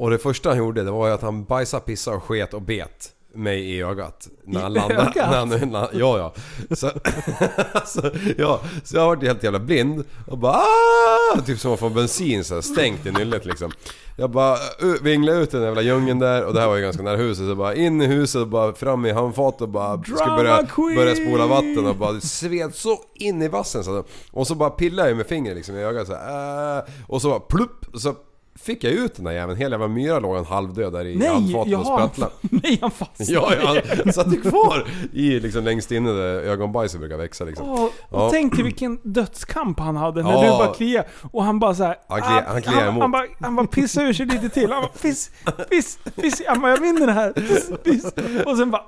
Och 0.00 0.10
det 0.10 0.18
första 0.18 0.48
han 0.48 0.58
gjorde 0.58 0.82
det 0.84 0.90
var 0.90 1.06
ju 1.08 1.12
att 1.14 1.22
han 1.22 1.44
bajsade, 1.44 1.82
pissade 1.84 2.16
och 2.16 2.22
sket 2.24 2.54
och 2.54 2.62
bet 2.62 3.08
mig 3.34 3.70
i 3.70 3.82
ögat. 3.82 4.28
När 4.44 4.60
han 4.60 4.72
I 4.72 4.74
landade. 4.74 5.00
ögat? 5.02 5.14
När 5.16 5.38
han, 5.38 5.48
när, 5.48 5.78
han- 5.78 5.88
ja, 5.92 6.18
ja. 6.18 6.32
Så, 6.76 6.90
alltså, 7.72 8.10
ja. 8.38 8.60
Så 8.84 8.96
jag 8.96 9.02
har 9.02 9.08
varit 9.08 9.22
helt 9.22 9.42
jävla 9.42 9.58
blind. 9.58 10.04
Och 10.26 10.38
bara 10.38 10.52
"Ah!" 10.52 11.40
Typ 11.46 11.58
som 11.58 11.72
att 11.72 11.80
få 11.80 11.88
bensin 11.88 12.44
så 12.44 12.54
här, 12.54 12.60
stängt 12.60 13.06
i 13.06 13.10
nyllet 13.10 13.44
liksom. 13.44 13.72
Jag 14.16 14.30
bara 14.30 14.54
uh, 14.82 14.94
vinglade 15.02 15.38
ut 15.38 15.54
i 15.54 15.56
den 15.56 15.66
jävla 15.66 15.82
djungeln 15.82 16.18
där 16.18 16.44
och 16.44 16.54
det 16.54 16.60
här 16.60 16.68
var 16.68 16.76
ju 16.76 16.82
ganska 16.82 17.02
nära 17.02 17.16
huset. 17.16 17.46
Så 17.46 17.54
bara 17.54 17.74
in 17.74 18.02
i 18.02 18.06
huset 18.06 18.40
och 18.42 18.48
bara 18.48 18.72
fram 18.72 19.06
i 19.06 19.12
handfatet 19.12 19.60
och 19.60 19.68
bara 19.68 20.02
skulle 20.02 20.36
börja, 20.36 20.66
börja 20.96 21.14
spola 21.16 21.46
vatten 21.46 21.86
och 21.86 21.96
bara 21.96 22.20
sved 22.20 22.74
så 22.74 22.98
in 23.14 23.42
i 23.42 23.48
vassen 23.48 23.84
så 23.84 24.04
Och 24.32 24.46
så 24.46 24.54
bara 24.54 24.70
pillade 24.70 25.08
jag 25.08 25.16
med 25.16 25.26
fingret 25.26 25.56
liksom 25.56 25.76
i 25.76 25.82
ögat 25.82 26.06
så 26.06 26.14
här, 26.14 26.78
äh, 26.78 26.84
Och 27.06 27.22
så 27.22 27.28
bara 27.28 27.40
plupp! 27.40 27.86
Så 27.94 28.14
fick 28.58 28.84
jag 28.84 28.92
ut 28.92 29.14
den 29.14 29.24
där 29.24 29.32
jäveln. 29.32 29.58
Hela 29.58 29.74
jävla 29.74 29.88
myra 29.88 30.18
låg 30.18 30.36
en 30.36 30.44
halvdöd 30.44 30.92
där 30.92 31.04
i 31.06 31.16
Nej, 31.16 31.28
handfatet 31.28 31.74
och 31.78 31.86
sprattlade. 31.86 32.32
Nej, 32.40 32.78
han 32.80 32.90
fastnade. 32.90 33.32
Ja, 33.32 33.52
han 34.04 34.12
satt 34.12 34.42
kvar 34.42 34.86
i 35.12 35.40
liksom 35.40 35.64
längst 35.64 35.90
inne 35.92 36.10
där 36.12 36.40
ögonbajset 36.42 37.00
brukar 37.00 37.16
växa 37.16 37.44
liksom. 37.44 37.68
Åh, 37.70 37.84
och 37.84 37.92
Ja. 38.10 38.28
tänk 38.32 38.54
dig 38.54 38.64
vilken 38.64 38.98
dödskamp 39.02 39.80
han 39.80 39.96
hade 39.96 40.22
när 40.22 40.32
Ja. 40.32 40.42
du 40.42 40.48
bara 40.48 40.74
kliade 40.74 41.08
och 41.32 41.44
han 41.44 41.58
bara 41.58 41.74
såhär... 41.74 41.96
Han 42.08 42.20
kliar- 42.20 42.44
han 42.46 42.62
kliar 42.62 42.84
han, 42.90 43.00
han, 43.00 43.10
bara, 43.10 43.26
han 43.40 43.56
bara 43.56 43.66
pissade 43.66 44.06
ur 44.06 44.12
sig 44.12 44.26
lite 44.26 44.48
till. 44.48 44.72
Han 44.72 44.82
bara 44.82 44.92
piss, 45.02 45.30
piss, 45.70 45.98
piss. 46.16 46.42
Han 46.46 46.60
bara 46.60 46.70
jag 46.72 46.80
vinner 46.80 47.06
det 47.06 47.12
här. 47.12 47.32
Piss, 47.32 47.70
piss. 47.84 48.04
Och 48.46 48.56
sen 48.56 48.70
bara 48.70 48.82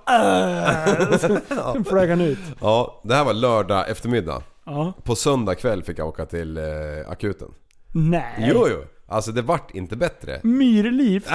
äh, 1.11 1.19
sen, 1.19 1.41
sen 1.73 1.85
flög 1.85 2.11
han 2.11 2.21
ut. 2.21 2.39
Ja, 2.61 3.01
det 3.05 3.15
här 3.15 3.25
var 3.25 3.33
lördag 3.35 3.91
eftermiddag. 3.91 4.43
Ja. 4.67 4.93
På 5.05 5.15
söndag 5.17 5.55
kväll 5.55 5.83
fick 5.83 5.99
jag 5.99 6.09
åka 6.09 6.27
till 6.27 6.57
eh, 6.59 6.63
akuten. 7.11 7.49
Nej. 7.95 8.51
Jo, 8.55 8.67
jo. 8.71 8.77
Alltså 9.13 9.33
det 9.33 9.43
vart 9.43 9.75
inte 9.75 9.97
bättre. 9.97 10.41
Myrliv. 10.43 11.27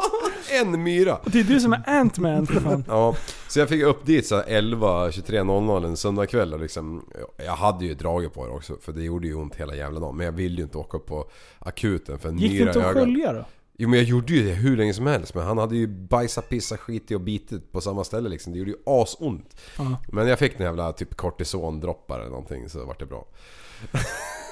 en 0.60 0.82
myra! 0.82 1.16
Och 1.16 1.30
det 1.30 1.40
är 1.40 1.44
du 1.44 1.60
som 1.60 1.72
är 1.72 1.82
Ant-Man 1.86 2.46
för 2.46 2.60
fan. 2.60 2.84
Ja, 2.88 3.16
så 3.48 3.58
jag 3.58 3.68
fick 3.68 3.82
upp 3.82 4.06
dit 4.06 4.26
så 4.26 4.36
här 4.36 4.44
11, 4.46 5.08
23.00 5.08 5.86
en 5.86 5.96
söndagkväll 5.96 6.54
och 6.54 6.60
liksom 6.60 7.04
Jag 7.36 7.56
hade 7.56 7.84
ju 7.84 7.94
dragit 7.94 8.34
på 8.34 8.46
det 8.46 8.52
också 8.52 8.76
för 8.80 8.92
det 8.92 9.02
gjorde 9.02 9.26
ju 9.26 9.34
ont 9.34 9.56
hela 9.56 9.74
jävla 9.74 10.00
dagen. 10.00 10.16
Men 10.16 10.26
jag 10.26 10.32
ville 10.32 10.56
ju 10.56 10.62
inte 10.62 10.78
åka 10.78 10.96
upp 10.96 11.06
på 11.06 11.30
akuten 11.58 12.18
för 12.18 12.28
en 12.28 12.38
Gick 12.38 12.52
det 12.52 12.58
myra 12.58 12.68
inte 12.68 12.78
i 12.78 12.82
att 12.82 12.94
skölja 12.94 13.32
då? 13.32 13.44
Jo 13.78 13.88
men 13.88 13.98
jag 13.98 14.08
gjorde 14.08 14.32
ju 14.32 14.42
det 14.42 14.54
hur 14.54 14.76
länge 14.76 14.94
som 14.94 15.06
helst 15.06 15.34
men 15.34 15.46
han 15.46 15.58
hade 15.58 15.76
ju 15.76 15.86
bajsat, 15.86 16.48
pissat, 16.48 16.80
skitit 16.80 17.14
och 17.14 17.20
bitit 17.20 17.72
på 17.72 17.80
samma 17.80 18.04
ställe 18.04 18.28
liksom. 18.28 18.52
Det 18.52 18.58
gjorde 18.58 18.70
ju 18.70 18.76
asont. 18.86 19.56
Ja. 19.78 19.96
Men 20.08 20.28
jag 20.28 20.38
fick 20.38 20.60
en 20.60 20.66
jävla 20.66 20.92
typ 20.92 21.16
kortisondroppar 21.16 22.18
eller 22.18 22.30
någonting 22.30 22.68
så 22.68 22.84
vart 22.84 23.00
det 23.00 23.06
bra. 23.06 23.26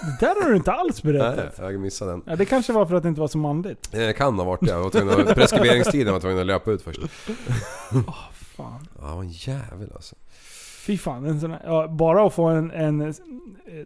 Det 0.03 0.27
där 0.27 0.43
har 0.43 0.51
du 0.51 0.57
inte 0.57 0.73
alls 0.73 1.03
berättat. 1.03 1.59
Nej, 1.59 1.73
jag 1.73 1.81
missade 1.81 2.11
den. 2.11 2.23
Ja, 2.27 2.37
det 2.37 2.45
kanske 2.45 2.73
var 2.73 2.87
för 2.87 2.95
att 2.95 3.03
det 3.03 3.09
inte 3.09 3.21
var 3.21 3.29
så 3.29 3.39
manligt. 3.39 3.89
Det 3.93 4.13
kan 4.13 4.39
ha 4.39 4.45
varit 4.45 4.61
det. 4.61 4.71
Jag 4.71 4.81
var 4.83 4.91
tvungen 4.91 5.21
att, 5.29 5.35
preskriberingstiden 5.35 6.13
var 6.13 6.21
tvungen 6.21 6.39
att 6.39 6.47
löpa 6.47 6.71
ut 6.71 6.83
först. 6.83 7.01
Fan. 8.57 8.89
Ja, 9.01 9.15
var 9.15 9.23
en 9.23 9.29
jävel 9.31 9.91
alltså. 9.95 10.15
Fy 10.87 10.99
fan, 10.99 11.25
en 11.27 11.41
sån 11.41 11.51
här, 11.51 11.61
ja, 11.65 11.89
bara 11.89 12.27
att 12.27 12.35
få 12.35 12.45
en, 12.45 12.71
en... 12.71 13.15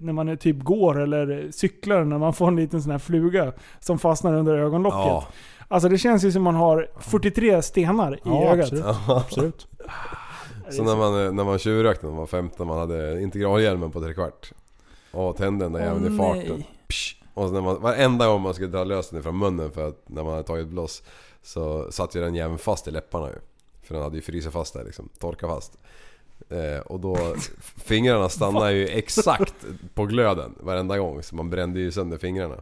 När 0.01 0.13
man 0.13 0.37
typ 0.37 0.59
går 0.59 1.01
eller 1.01 1.51
cyklar, 1.51 2.05
när 2.05 2.19
man 2.19 2.33
får 2.35 2.49
en 2.49 2.57
liten 2.57 2.83
sån 2.83 2.93
här 2.93 2.99
fluga 2.99 3.53
som 3.81 3.99
fastnar 3.99 4.35
under 4.35 4.55
ögonlocket. 4.59 4.99
Ja. 4.99 5.27
Alltså 5.69 5.89
det 5.89 5.99
känns 5.99 6.25
ju 6.25 6.33
som 6.33 6.43
man 6.43 6.55
har 6.55 6.89
43 7.01 7.63
stenar 7.63 8.15
i 8.15 8.19
Ja, 8.25 8.53
ögat. 8.53 8.65
absolut. 8.73 8.97
Absolut. 9.09 9.67
Så 10.71 10.83
när 10.83 10.97
man, 10.97 11.37
när 11.37 11.45
man 11.45 11.59
tjuvrökte 11.59 12.07
när 12.07 12.11
man 12.11 12.19
var 12.21 12.27
15, 12.27 12.67
man 12.67 12.79
hade 12.79 13.23
integralhjälmen 13.23 13.91
på 13.91 14.01
trekvart. 14.01 14.53
Och 15.11 15.37
tände 15.37 15.65
den 15.65 15.73
där 15.73 15.81
jäveln 15.81 16.15
i 16.15 16.19
farten. 16.19 16.65
Psh. 16.89 17.15
Och 17.35 17.53
när 17.53 17.61
man, 17.61 17.83
varenda 17.83 18.27
gång 18.27 18.43
man 18.43 18.55
skulle 18.55 18.69
dra 18.69 18.85
lös 18.85 19.11
den 19.11 19.23
från 19.23 19.39
munnen 19.39 19.71
för 19.73 19.89
att 19.89 20.09
när 20.09 20.23
man 20.25 20.33
hade 20.33 20.45
tagit 20.45 20.69
blås 20.69 21.03
Så 21.43 21.93
satt 21.93 22.15
ju 22.15 22.21
den 22.21 22.35
jäveln 22.35 22.59
fast 22.59 22.89
i 22.89 22.91
läpparna 22.91 23.29
ju. 23.29 23.39
För 23.83 23.95
den 23.95 24.03
hade 24.03 24.17
ju 24.17 24.23
frysit 24.23 24.53
fast 24.53 24.75
där 24.75 24.85
liksom, 24.85 25.09
torkat 25.19 25.51
fast. 25.51 25.79
Eh, 26.49 26.81
och 26.81 27.01
då, 27.01 27.17
fingrarna 27.77 28.29
stannade 28.29 28.73
ju 28.73 28.89
exakt 28.89 29.55
på 29.95 30.07
glöden 30.07 30.55
varenda 30.61 30.99
gång. 30.99 31.23
Så 31.23 31.37
man 31.37 31.51
brände 31.51 31.81
ju 31.81 31.93
sönder 31.93 32.19
fingrarna. 32.19 32.57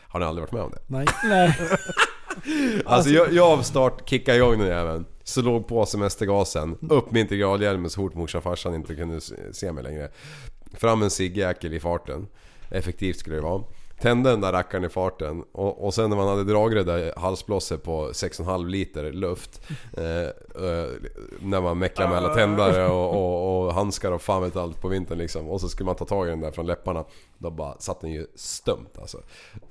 Har 0.00 0.20
ni 0.20 0.26
aldrig 0.26 0.42
varit 0.42 0.52
med 0.52 0.62
om 0.62 0.70
det? 0.70 0.80
Nej. 0.86 1.06
Nej. 1.24 2.82
Alltså 2.84 3.10
jag, 3.10 3.32
jag 3.32 3.64
start 3.64 4.08
kickade 4.08 4.38
igång 4.38 4.58
den 4.58 4.68
jäveln. 4.68 5.04
Så 5.24 5.42
låg 5.42 5.68
på 5.68 5.86
semestergasen. 5.86 6.78
Upp 6.90 7.10
med 7.10 7.20
integralhjälmen 7.20 7.90
så 7.90 8.00
fort 8.00 8.14
morsan 8.14 8.38
och 8.38 8.44
farsan 8.44 8.74
inte 8.74 8.94
kunde 8.94 9.20
se 9.52 9.72
mig 9.72 9.84
längre. 9.84 10.08
Fram 10.74 11.02
en 11.02 11.10
ciggjäkel 11.10 11.74
i 11.74 11.80
farten. 11.80 12.26
Effektivt 12.70 13.18
skulle 13.18 13.36
det 13.36 13.42
vara. 13.42 13.62
Tände 14.00 14.30
den 14.30 14.40
där 14.40 14.52
rackaren 14.52 14.84
i 14.84 14.88
farten 14.88 15.44
och, 15.52 15.84
och 15.84 15.94
sen 15.94 16.10
när 16.10 16.16
man 16.16 16.28
hade 16.28 16.44
dragit 16.44 16.86
det 16.86 16.92
där 16.92 17.12
halsblåset 17.16 17.82
på 17.82 18.08
6,5 18.08 18.68
liter 18.68 19.12
luft 19.12 19.60
eh, 19.96 20.04
eh, 20.04 20.90
När 21.40 21.60
man 21.60 21.78
mäcklar 21.78 22.08
med 22.08 22.16
alla 22.16 22.34
tändare 22.34 22.88
och, 22.88 23.10
och, 23.10 23.66
och 23.66 23.74
handskar 23.74 24.12
och 24.12 24.22
fan 24.22 24.42
vet 24.42 24.56
allt 24.56 24.80
på 24.80 24.88
vintern 24.88 25.18
liksom 25.18 25.48
Och 25.48 25.60
så 25.60 25.68
skulle 25.68 25.86
man 25.86 25.96
ta 25.96 26.04
tag 26.04 26.26
i 26.26 26.30
den 26.30 26.40
där 26.40 26.50
från 26.50 26.66
läpparna 26.66 27.04
Då 27.38 27.50
bara 27.50 27.78
satt 27.78 28.00
den 28.00 28.10
ju 28.10 28.26
stumt 28.34 28.88
alltså 29.00 29.18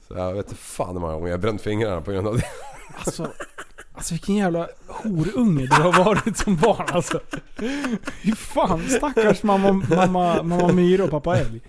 Så 0.08 0.14
jag 0.14 0.34
vet 0.34 0.46
inte 0.46 0.62
fan 0.62 0.94
hur 0.94 1.00
många 1.00 1.14
gånger 1.14 1.32
jag 1.32 1.40
bränt 1.40 1.62
fingrarna 1.62 2.02
på 2.02 2.12
grund 2.12 2.28
av 2.28 2.38
det 2.38 2.46
Alltså, 3.06 3.28
alltså 3.96 4.14
vilken 4.14 4.36
jävla 4.36 4.68
horunge 4.88 5.62
du 5.66 5.82
har 5.82 6.04
varit 6.06 6.38
som 6.38 6.56
barn 6.56 6.86
alltså. 6.92 7.20
Fy 8.24 8.36
fan, 8.36 8.90
stackars 8.90 9.44
mamma, 9.44 9.72
mamma, 9.72 10.44
mamma 10.44 10.74
Myra 10.74 11.04
och 11.04 11.12
pappa 11.12 11.38
Älg. 11.38 11.62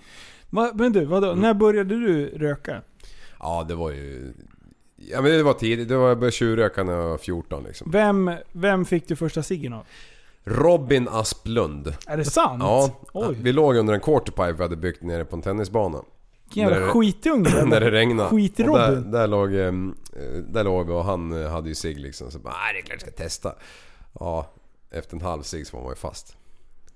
Va, 0.49 0.71
men 0.73 0.91
du, 0.91 1.05
vadå? 1.05 1.33
När 1.33 1.53
började 1.53 1.95
du 1.99 2.25
röka? 2.25 2.81
Ja 3.39 3.65
det 3.67 3.75
var 3.75 3.91
ju... 3.91 4.33
Ja 4.95 5.21
men 5.21 5.31
det 5.31 5.43
var 5.43 5.53
tidigt, 5.53 5.89
det 5.89 5.97
var, 5.97 6.07
jag 6.09 6.19
började 6.19 6.35
tjuvröka 6.35 6.83
när 6.83 6.93
jag 6.93 7.09
var 7.09 7.17
14 7.17 7.63
liksom. 7.63 7.91
Vem, 7.91 8.31
vem 8.51 8.85
fick 8.85 9.07
du 9.07 9.15
första 9.15 9.43
ciggen 9.43 9.73
av? 9.73 9.85
Robin 10.43 11.07
Asplund. 11.11 11.93
Är 12.07 12.17
det 12.17 12.25
sant? 12.25 12.63
Ja, 12.63 13.01
Oj. 13.13 13.37
vi 13.41 13.51
låg 13.53 13.75
under 13.75 13.93
en 13.93 13.99
quarterpipe 13.99 14.51
vi 14.51 14.61
hade 14.63 14.75
byggt 14.75 15.03
nere 15.03 15.25
på 15.25 15.35
en 15.35 15.41
tennisbana. 15.41 16.01
Vilken 16.55 16.69
jävla 16.73 16.87
skitunge. 16.93 17.63
när 17.65 17.79
det 17.79 17.91
regnade. 17.91 18.29
Skit 18.29 18.59
i 18.59 18.63
där, 18.63 18.95
där, 18.95 19.27
låg, 19.27 19.53
eh, 19.53 19.71
där 20.49 20.63
låg 20.63 20.87
vi 20.87 20.93
och 20.93 21.03
han 21.05 21.43
eh, 21.43 21.49
hade 21.51 21.69
ju 21.69 21.75
cigg 21.75 21.99
liksom. 21.99 22.31
Så 22.31 22.39
bara, 22.39 22.53
"Nej, 22.53 22.73
det 22.73 22.79
är 22.79 22.81
klart 22.81 23.01
jag 23.05 23.13
ska 23.13 23.23
testa. 23.23 23.55
Ja, 24.19 24.51
efter 24.91 25.15
en 25.15 25.21
halv 25.21 25.41
cigg 25.41 25.67
så 25.67 25.77
var 25.77 25.83
man 25.83 25.91
ju 25.91 25.95
fast. 25.95 26.35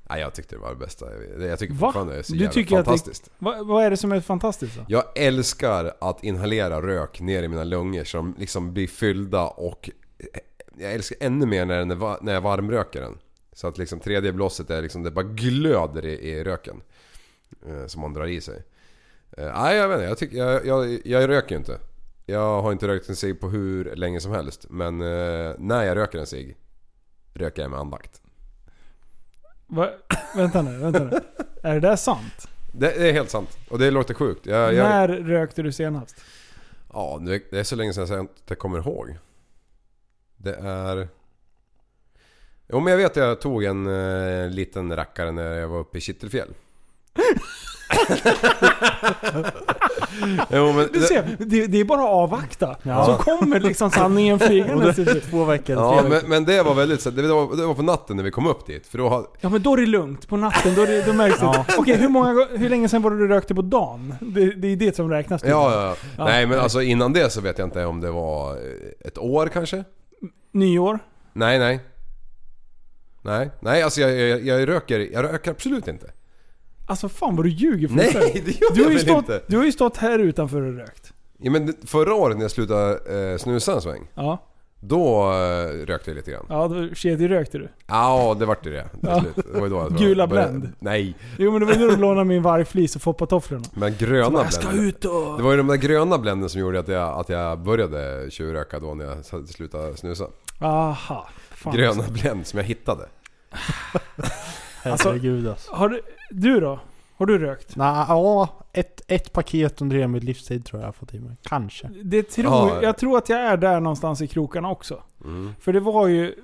Nej, 0.09 0.21
jag 0.21 0.33
tyckte 0.33 0.55
det 0.55 0.59
var 0.59 0.69
det 0.69 0.75
bästa. 0.75 1.05
Jag 1.39 1.59
tycker 1.59 1.73
Va? 1.73 1.79
fortfarande 1.87 2.13
det 2.13 2.19
är 2.19 2.23
så 2.23 2.33
Du 2.33 2.47
tycker 2.47 2.75
att 2.79 2.85
det- 2.85 2.89
fantastiskt. 2.89 3.29
Va, 3.39 3.63
vad 3.63 3.83
är 3.83 3.89
det 3.89 3.97
som 3.97 4.11
är 4.11 4.19
fantastiskt 4.21 4.75
då? 4.75 4.85
Jag 4.87 5.03
älskar 5.15 5.93
att 6.01 6.23
inhalera 6.23 6.81
rök 6.81 7.19
ner 7.21 7.43
i 7.43 7.47
mina 7.47 7.63
lungor 7.63 8.03
som 8.03 8.35
liksom 8.37 8.73
blir 8.73 8.87
fyllda 8.87 9.47
och 9.47 9.89
jag 10.77 10.93
älskar 10.93 11.17
ännu 11.19 11.45
mer 11.45 11.65
när, 11.65 11.79
den 11.79 11.91
är, 11.91 12.23
när 12.23 12.33
jag 12.33 12.41
varmröker 12.41 13.01
den. 13.01 13.17
Så 13.53 13.67
att 13.67 13.77
liksom 13.77 13.99
tredje 13.99 14.33
blåset 14.33 14.69
är 14.69 14.81
liksom, 14.81 15.03
det 15.03 15.11
bara 15.11 15.25
glöder 15.25 16.05
i, 16.05 16.29
i 16.29 16.43
röken. 16.43 16.81
Eh, 17.67 17.85
som 17.87 18.01
man 18.01 18.13
drar 18.13 18.27
i 18.27 18.41
sig. 18.41 18.63
Eh, 19.37 19.61
nej 19.61 19.77
jag 19.77 19.87
vet 19.87 19.95
inte, 19.95 20.07
jag, 20.07 20.17
tycker, 20.17 20.37
jag, 20.37 20.65
jag, 20.65 21.01
jag 21.05 21.29
röker 21.29 21.55
ju 21.55 21.57
inte. 21.59 21.79
Jag 22.25 22.61
har 22.61 22.71
inte 22.71 22.87
rökt 22.87 23.09
en 23.09 23.15
cigg 23.15 23.39
på 23.39 23.49
hur 23.49 23.95
länge 23.95 24.19
som 24.19 24.31
helst. 24.31 24.65
Men 24.69 25.01
eh, 25.01 25.55
när 25.57 25.83
jag 25.83 25.97
röker 25.97 26.19
en 26.19 26.27
cigg, 26.27 26.57
röker 27.33 27.61
jag 27.61 27.71
med 27.71 27.79
andakt. 27.79 28.21
Va, 29.67 29.89
vänta 30.35 30.61
nu, 30.61 30.77
vänta 30.77 31.03
nu. 31.03 31.19
Är 31.63 31.73
det 31.73 31.79
där 31.79 31.95
sant? 31.95 32.47
Det, 32.73 32.99
det 32.99 33.09
är 33.09 33.13
helt 33.13 33.29
sant. 33.29 33.57
Och 33.69 33.79
det 33.79 33.91
låter 33.91 34.13
sjukt. 34.13 34.45
Jag, 34.45 34.73
jag, 34.73 34.83
När 34.83 35.07
rökte 35.07 35.61
du 35.61 35.71
senast? 35.71 36.23
Ja, 36.93 37.21
det, 37.21 37.59
är 37.59 37.63
så 37.63 37.75
länge 37.75 37.93
sedan 37.93 38.07
jag 38.07 38.19
inte 38.19 38.55
kommer 38.55 38.77
ihåg. 38.79 39.17
Det 40.37 40.55
är... 40.55 41.07
Jo 42.67 42.79
men 42.79 42.91
jag 42.91 42.97
vet 42.97 43.11
att 43.11 43.17
jag 43.17 43.41
tog 43.41 43.63
en 43.63 43.87
eh, 43.87 44.49
liten 44.49 44.95
rackare 44.95 45.31
när 45.31 45.53
jag 45.53 45.67
var 45.67 45.79
uppe 45.79 45.97
i 45.97 46.01
Kittelfjäll. 46.01 46.53
jo, 50.49 50.71
men 50.73 50.87
Du 50.93 50.99
det, 50.99 51.05
ser, 51.05 51.35
det, 51.39 51.67
det 51.67 51.79
är 51.79 51.85
bara 51.85 52.01
att 52.01 52.09
avvakta. 52.09 52.75
Ja. 52.83 53.05
Så 53.05 53.13
kommer 53.23 53.59
liksom 53.59 53.91
sanningen 53.91 54.39
flygande. 54.39 54.93
Två 55.29 55.45
veckor, 55.45 55.75
ja, 55.75 56.03
men, 56.09 56.21
men 56.25 56.45
det 56.45 56.63
var 56.63 56.73
väldigt 56.73 57.01
så 57.01 57.09
det 57.09 57.27
var, 57.27 57.55
det 57.55 57.65
var 57.65 57.73
på 57.73 57.81
natten 57.81 58.17
när 58.17 58.23
vi 58.23 58.31
kom 58.31 58.47
upp 58.47 58.65
dit. 58.65 58.87
För 58.87 58.97
då 58.97 59.09
hade, 59.09 59.27
Ja 59.41 59.49
men 59.49 59.61
då 59.61 59.73
är 59.73 59.77
det 59.77 59.85
lugnt. 59.85 60.27
På 60.27 60.37
natten, 60.37 60.75
då, 60.75 60.81
är 60.81 60.87
det, 60.87 61.05
då 61.05 61.13
märks 61.13 61.39
det. 61.39 61.45
Ja. 61.45 61.65
Okej, 61.77 61.95
hur, 61.97 62.09
många, 62.09 62.47
hur 62.57 62.69
länge 62.69 62.89
sedan 62.89 63.01
var 63.01 63.11
det 63.11 63.17
du 63.17 63.27
rökte 63.27 63.55
på 63.55 63.61
dagen? 63.61 64.15
Det, 64.21 64.51
det 64.51 64.67
är 64.67 64.75
det 64.75 64.95
som 64.95 65.09
räknas. 65.09 65.43
ja, 65.43 65.73
ja, 65.73 65.83
ja. 65.87 65.95
Ja, 66.17 66.25
Nej 66.25 66.45
men 66.47 66.59
alltså 66.59 66.81
innan 66.81 67.13
det 67.13 67.29
så 67.29 67.41
vet 67.41 67.57
jag 67.57 67.67
inte 67.67 67.85
om 67.85 68.01
det 68.01 68.11
var 68.11 68.51
eh, 68.53 69.07
ett 69.07 69.17
år 69.17 69.47
kanske? 69.47 69.83
Nyår? 70.53 70.99
Nej, 71.33 71.59
nej. 71.59 71.79
Nej, 73.23 73.51
nej 73.59 73.83
alltså 73.83 74.01
jag, 74.01 74.11
jag, 74.11 74.45
jag 74.45 74.69
röker, 74.69 74.99
jag 75.13 75.23
röker 75.23 75.51
absolut 75.51 75.87
inte. 75.87 76.11
Alltså 76.91 77.09
fan 77.09 77.35
vad 77.35 77.45
du 77.45 77.49
ljuger 77.49 77.87
för. 77.87 77.95
Nej, 77.95 78.13
det 78.45 78.61
gör 78.61 78.75
du 78.75 78.81
har, 78.83 78.89
jag 78.89 78.91
ju 78.91 78.97
väl 78.97 78.99
stått, 79.05 79.17
inte. 79.17 79.41
du 79.47 79.57
har 79.57 79.65
ju 79.65 79.71
stått 79.71 79.97
här 79.97 80.19
utanför 80.19 80.61
och 80.61 80.73
rökt. 80.77 81.13
Ja, 81.37 81.51
men 81.51 81.65
det- 81.65 81.87
förra 81.89 82.13
året 82.13 82.37
när 82.37 82.43
jag 82.43 82.51
slutade 82.51 83.31
eh, 83.31 83.37
snusa 83.37 83.73
en 83.73 83.81
sväng, 83.81 84.07
Ja, 84.15 84.43
då 84.79 85.31
eh, 85.31 85.85
rökte 85.85 86.09
jag 86.11 86.15
lite 86.15 86.31
grann. 86.31 86.45
ja 86.49 86.67
då 86.67 86.95
kedjerökte 86.95 87.57
du. 87.57 87.69
Ja, 87.87 88.35
det 88.39 88.45
vart 88.45 88.65
ju 88.65 88.71
det 88.71 88.83
till 88.89 88.99
Ja. 89.01 89.23
Det 89.35 89.59
var 89.59 89.63
ju 89.67 89.69
då 89.69 89.75
jag 89.77 89.91
Gula 89.97 90.27
började- 90.27 90.49
Blend. 90.59 90.73
Nej, 90.79 91.15
Jo 91.37 91.51
men 91.51 91.59
det 91.59 91.65
var 91.65 91.73
ju 91.73 91.79
då 91.79 91.87
du 91.87 91.97
lånade 91.97 92.25
min 92.25 92.41
vargflis 92.43 92.95
och 92.95 93.01
foppatofflorna. 93.01 93.63
men 93.73 93.95
gröna 93.97 94.39
Jag 94.39 94.53
ska 94.53 94.67
Blenden. 94.67 94.87
ut 94.87 95.05
och... 95.05 95.37
Det 95.37 95.43
var 95.43 95.51
ju 95.51 95.57
de 95.57 95.67
där 95.67 95.75
gröna 95.75 96.17
bländen 96.17 96.49
som 96.49 96.61
gjorde 96.61 96.79
att 96.79 96.87
jag, 96.87 97.19
att 97.19 97.29
jag 97.29 97.59
började 97.59 98.31
tjuvröka 98.31 98.79
då 98.79 98.93
när 98.93 99.05
jag 99.05 99.47
slutade 99.49 99.97
snusa. 99.97 100.25
Aha. 100.61 101.29
Fan. 101.51 101.75
Gröna 101.75 102.03
Blend 102.09 102.47
som 102.47 102.57
jag 102.59 102.65
hittade. 102.65 103.05
Herregud 104.83 105.47
alltså. 105.47 105.71
Har 105.73 105.89
du, 105.89 106.01
du 106.31 106.59
då? 106.59 106.79
Har 107.17 107.25
du 107.25 107.37
rökt? 107.37 107.75
Nej, 107.75 108.05
ja. 108.07 108.49
Ett, 108.73 109.01
ett 109.07 109.33
paket 109.33 109.81
under 109.81 109.95
hela 109.95 110.07
min 110.07 110.25
livstid 110.25 110.65
tror 110.65 110.79
jag 110.79 110.83
jag 110.83 110.87
har 110.87 110.93
fått 110.93 111.13
i 111.13 111.19
mig. 111.19 111.35
Kanske. 111.43 111.87
Det 112.03 112.23
tror, 112.23 112.45
Ja. 112.45 112.79
Jag 112.83 112.97
tror 112.97 113.17
att 113.17 113.29
jag 113.29 113.39
är 113.39 113.57
där 113.57 113.79
någonstans 113.79 114.21
i 114.21 114.27
krokarna 114.27 114.71
också. 114.71 115.03
Mm. 115.25 115.53
För 115.59 115.73
det 115.73 115.79
var 115.79 116.07
ju... 116.07 116.35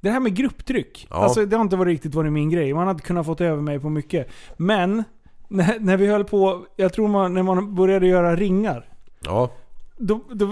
Det 0.00 0.10
här 0.10 0.20
med 0.20 0.34
grupptryck. 0.34 1.06
Ja. 1.10 1.16
Alltså 1.16 1.46
det 1.46 1.56
har 1.56 1.62
inte 1.62 1.76
varit 1.76 1.90
riktigt 1.90 2.14
varit 2.14 2.32
min 2.32 2.50
grej. 2.50 2.74
Man 2.74 2.86
hade 2.86 3.00
kunnat 3.02 3.26
fått 3.26 3.40
över 3.40 3.62
mig 3.62 3.80
på 3.80 3.88
mycket. 3.88 4.28
Men, 4.56 5.04
när, 5.48 5.78
när 5.80 5.96
vi 5.96 6.06
höll 6.06 6.24
på... 6.24 6.66
Jag 6.76 6.92
tror 6.92 7.08
man, 7.08 7.34
när 7.34 7.42
man 7.42 7.74
började 7.74 8.06
göra 8.06 8.36
ringar. 8.36 8.84
Ja. 9.20 9.50
Då, 9.96 10.20
då, 10.30 10.46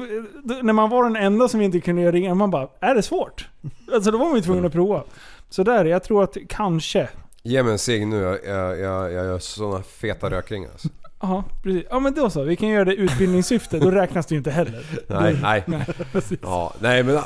då, 0.44 0.54
när 0.62 0.72
man 0.72 0.90
var 0.90 1.04
den 1.04 1.16
enda 1.16 1.48
som 1.48 1.60
inte 1.60 1.80
kunde 1.80 2.02
göra 2.02 2.12
ringar, 2.12 2.34
man 2.34 2.50
bara 2.50 2.68
är 2.80 2.94
det 2.94 3.02
svårt? 3.02 3.48
Alltså 3.94 4.10
då 4.10 4.18
var 4.18 4.26
man 4.26 4.36
ju 4.36 4.42
tvungen 4.42 4.64
att 4.64 4.72
prova. 4.72 5.02
Så 5.48 5.62
där, 5.62 5.84
jag 5.84 6.02
tror 6.04 6.22
att 6.22 6.36
kanske... 6.48 7.08
Ge 7.48 7.62
mig 7.62 7.72
en 7.72 7.78
cigg 7.78 8.06
nu, 8.06 8.16
jag, 8.16 8.38
jag, 8.46 8.78
jag, 8.78 9.12
jag 9.12 9.24
gör 9.26 9.38
såna 9.38 9.82
feta 9.82 10.30
rökringar 10.30 10.70
alltså. 10.70 10.88
Ja, 11.20 11.44
precis. 11.62 11.84
Ja 11.90 11.98
men 12.00 12.14
då 12.14 12.30
så. 12.30 12.42
Vi 12.42 12.56
kan 12.56 12.68
göra 12.68 12.84
det 12.84 12.94
i 12.94 12.98
utbildningssyfte. 12.98 13.78
Då 13.78 13.90
räknas 13.90 14.26
det 14.26 14.34
ju 14.34 14.38
inte 14.38 14.50
heller. 14.50 14.86
Nej, 15.08 15.32
Då- 15.34 15.38
nej. 15.42 15.62
nej 15.66 15.86
precis. 16.12 16.38
Ja, 16.42 16.74
nej 16.80 17.02
men 17.02 17.18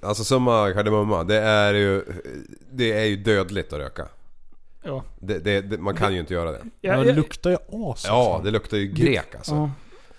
alltså 0.02 0.24
summa 0.24 0.72
kardemumma. 0.72 1.24
Det 1.24 1.36
är 1.40 1.74
ju, 1.74 2.02
det 2.72 2.92
är 2.92 3.04
ju 3.04 3.16
dödligt 3.16 3.72
att 3.72 3.78
röka. 3.78 4.08
Ja. 4.82 5.04
Det, 5.20 5.38
det, 5.38 5.60
det, 5.60 5.78
man 5.78 5.94
kan 5.96 6.12
ju 6.14 6.20
inte 6.20 6.34
göra 6.34 6.50
det. 6.52 6.60
Ja, 6.80 6.96
det 6.96 7.06
jag- 7.06 7.16
luktar 7.16 7.50
ju 7.50 7.56
as 7.92 8.04
Ja, 8.06 8.40
det 8.44 8.50
luktar 8.50 8.76
ju 8.76 8.86
grek 8.86 9.34
alltså. 9.34 9.54
Ja. 9.54 9.70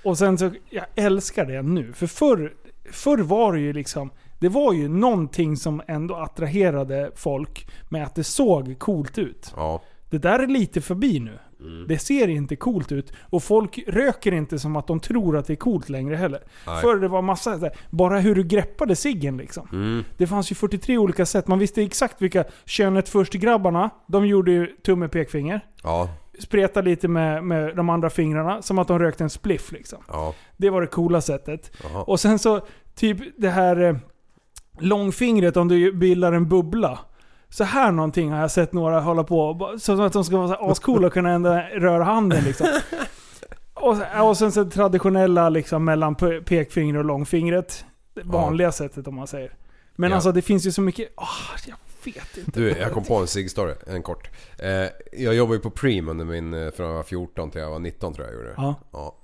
Och 0.03 0.17
sen 0.17 0.37
så, 0.37 0.51
jag 0.69 0.85
älskar 0.95 1.45
det 1.45 1.61
nu. 1.61 1.93
För 1.93 2.07
förr, 2.07 2.53
förr 2.91 3.17
var 3.17 3.53
det 3.53 3.59
ju 3.59 3.73
liksom, 3.73 4.09
det 4.41 4.49
var 4.49 4.73
ju 4.73 4.87
någonting 4.87 5.57
som 5.57 5.81
ändå 5.87 6.15
attraherade 6.15 7.11
folk 7.15 7.67
med 7.89 8.03
att 8.03 8.15
det 8.15 8.23
såg 8.23 8.79
coolt 8.79 9.17
ut. 9.17 9.53
Ja. 9.55 9.81
Det 10.09 10.17
där 10.17 10.39
är 10.39 10.47
lite 10.47 10.81
förbi 10.81 11.19
nu. 11.19 11.39
Det 11.87 11.97
ser 11.97 12.27
inte 12.27 12.55
coolt 12.55 12.91
ut. 12.91 13.13
Och 13.29 13.43
folk 13.43 13.79
röker 13.87 14.31
inte 14.31 14.59
som 14.59 14.75
att 14.75 14.87
de 14.87 14.99
tror 14.99 15.37
att 15.37 15.47
det 15.47 15.53
är 15.53 15.57
coolt 15.57 15.89
längre 15.89 16.15
heller. 16.15 16.43
Nej. 16.67 16.81
Förr 16.81 16.99
det 16.99 17.07
var 17.07 17.21
massa, 17.21 17.71
bara 17.89 18.19
hur 18.19 18.35
du 18.35 18.43
greppade 18.43 18.95
ciggen 18.95 19.37
liksom. 19.37 19.67
Mm. 19.71 20.03
Det 20.17 20.27
fanns 20.27 20.51
ju 20.51 20.55
43 20.55 20.97
olika 20.97 21.25
sätt. 21.25 21.47
Man 21.47 21.59
visste 21.59 21.83
exakt 21.83 22.21
vilka 22.21 22.43
könet 22.65 23.09
först-grabbarna, 23.09 23.89
de 24.07 24.27
gjorde 24.27 24.51
ju 24.51 24.65
tumme 24.65 25.07
pekfinger. 25.07 25.61
Ja. 25.83 26.09
Spretade 26.39 26.89
lite 26.89 27.07
med, 27.07 27.43
med 27.43 27.75
de 27.75 27.89
andra 27.89 28.09
fingrarna, 28.09 28.61
som 28.61 28.79
att 28.79 28.87
de 28.87 28.99
rökte 28.99 29.23
en 29.23 29.29
spliff 29.29 29.71
liksom. 29.71 30.03
Ja. 30.07 30.33
Det 30.57 30.69
var 30.69 30.81
det 30.81 30.87
coola 30.87 31.21
sättet. 31.21 31.71
Jaha. 31.83 32.03
Och 32.03 32.19
sen 32.19 32.39
så, 32.39 32.61
typ 32.95 33.17
det 33.37 33.49
här 33.49 33.81
eh, 33.81 33.95
långfingret 34.79 35.57
om 35.57 35.67
du 35.67 35.93
bildar 35.93 36.31
en 36.33 36.49
bubbla. 36.49 36.99
Så 37.49 37.63
här 37.63 37.91
någonting 37.91 38.31
har 38.31 38.39
jag 38.41 38.51
sett 38.51 38.73
några 38.73 38.99
hålla 38.99 39.23
på. 39.23 39.73
Så 39.79 40.01
att 40.01 40.13
de 40.13 40.23
ska 40.25 40.37
vara 40.37 40.71
ascoola 40.71 41.07
och 41.07 41.13
kunna 41.13 41.29
ändå 41.31 41.49
röra 41.75 42.03
handen 42.03 42.43
liksom. 42.43 42.67
Och, 43.73 43.97
och 44.29 44.37
sen 44.37 44.51
så 44.51 44.65
traditionella 44.65 45.49
liksom 45.49 45.85
mellan 45.85 46.15
pe- 46.15 46.43
pekfinger 46.43 46.97
och 46.97 47.05
långfingret. 47.05 47.85
Det 48.13 48.21
vanliga 48.23 48.71
sättet 48.71 49.07
om 49.07 49.15
man 49.15 49.27
säger. 49.27 49.51
Men 49.95 50.09
Ja. 50.09 50.15
alltså 50.15 50.31
det 50.31 50.41
finns 50.41 50.65
ju 50.65 50.71
så 50.71 50.81
mycket... 50.81 51.09
ah, 51.15 51.25
jag 51.67 51.75
vet 52.13 52.37
inte. 52.37 52.59
Du, 52.59 52.69
jag 52.69 52.91
kom 52.91 53.03
på 53.03 53.15
en 53.15 53.25
cigg-story, 53.27 53.75
en 53.87 54.03
kort. 54.03 54.29
Eh, 54.59 54.69
jag 55.23 55.35
jobbade 55.35 55.55
ju 55.55 55.61
på 55.61 55.69
Preem 55.69 56.09
under 56.09 56.25
min, 56.25 56.53
eh, 56.53 56.71
från 56.71 56.87
jag 56.87 56.95
var 56.95 57.03
14 57.03 57.51
till 57.51 57.61
jag 57.61 57.69
var 57.69 57.79
19 57.79 58.13
tror 58.13 58.27
jag 58.27 58.35
jag 58.35 58.39
gjorde. 58.41 58.53
Ja. 58.57 58.75
Ja. 58.91 59.15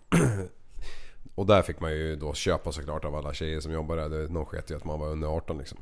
Och 1.38 1.46
där 1.46 1.62
fick 1.62 1.80
man 1.80 1.92
ju 1.92 2.16
då 2.16 2.34
köpa 2.34 2.72
såklart 2.72 3.06
av 3.06 3.16
alla 3.16 3.34
tjejer 3.34 3.60
som 3.60 3.72
jobbade 3.72 4.08
där. 4.10 4.28
Någon 4.28 4.46
sket 4.46 4.72
ju 4.72 4.76
att 4.76 4.86
man 4.86 5.00
var 5.00 5.08
under 5.08 5.28
18 5.28 5.58
liksom. 5.58 5.78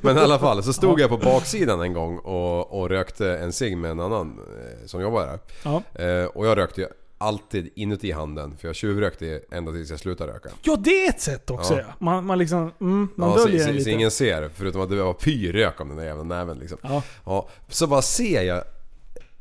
Men 0.00 0.16
i 0.16 0.20
alla 0.20 0.38
fall, 0.38 0.62
så 0.62 0.72
stod 0.72 1.00
jag 1.00 1.10
på 1.10 1.16
baksidan 1.16 1.80
en 1.80 1.92
gång 1.92 2.18
och, 2.18 2.80
och 2.80 2.88
rökte 2.88 3.38
en 3.38 3.52
cigg 3.52 3.76
med 3.76 3.90
en 3.90 4.00
annan 4.00 4.38
eh, 4.38 4.86
som 4.86 5.00
jobbade 5.00 5.26
där. 5.26 5.38
Ja. 5.64 5.82
Eh, 6.04 6.24
och 6.26 6.46
jag 6.46 6.58
rökte 6.58 6.80
ju 6.80 6.86
alltid 7.18 7.70
inuti 7.74 8.12
handen 8.12 8.56
för 8.56 8.68
jag 8.68 8.74
tjuvrökte 8.76 9.40
ända 9.50 9.72
tills 9.72 9.90
jag 9.90 9.98
slutade 10.00 10.32
röka. 10.32 10.48
ja, 10.62 10.76
det 10.76 11.06
är 11.06 11.08
ett 11.10 11.20
sätt 11.20 11.50
också 11.50 11.74
Ja. 11.74 11.80
ja. 11.80 11.94
Man, 11.98 12.26
man 12.26 12.38
liksom... 12.38 12.72
Mm, 12.80 13.08
man 13.16 13.30
Ja, 13.30 13.36
döljer 13.36 13.58
så, 13.58 13.64
den 13.66 13.74
så 13.74 13.78
lite. 13.78 13.90
ingen 13.90 14.10
ser, 14.10 14.50
förutom 14.54 14.80
att 14.80 14.90
det 14.90 15.02
var 15.02 15.12
pyrrök 15.14 15.80
om 15.80 15.88
den 15.88 15.96
där 15.96 16.04
jävla 16.04 16.24
näven 16.24 16.58
liksom. 16.58 16.78
Ja. 16.82 17.02
Ja, 17.24 17.48
så 17.68 17.86
bara 17.86 18.02
ser 18.02 18.42
jag 18.42 18.62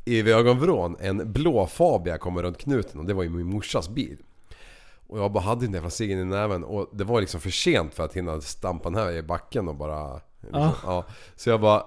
i 0.05 0.31
ögonvrån 0.31 0.95
en 0.99 1.31
blå 1.33 1.67
Fabia 1.67 2.17
komma 2.17 2.41
runt 2.41 2.57
knuten 2.57 2.99
och 2.99 3.05
det 3.05 3.13
var 3.13 3.23
ju 3.23 3.29
min 3.29 3.47
morsas 3.47 3.89
bil. 3.89 4.17
Och 5.07 5.19
jag 5.19 5.31
bara 5.31 5.43
hade 5.43 5.65
den 5.65 5.73
jävla 5.73 5.89
ciggen 5.89 6.19
i 6.19 6.25
näven 6.25 6.63
och 6.63 6.89
det 6.93 7.03
var 7.03 7.21
liksom 7.21 7.41
för 7.41 7.49
sent 7.49 7.93
för 7.93 8.03
att 8.05 8.13
hinna 8.13 8.41
stampa 8.41 8.89
den 8.89 8.99
här 8.99 9.11
i 9.11 9.21
backen 9.23 9.67
och 9.67 9.75
bara... 9.75 10.13
Liksom, 10.13 10.61
Ja. 10.61 10.73
ja. 10.85 11.05
Så 11.35 11.49
jag 11.49 11.61
bara... 11.61 11.83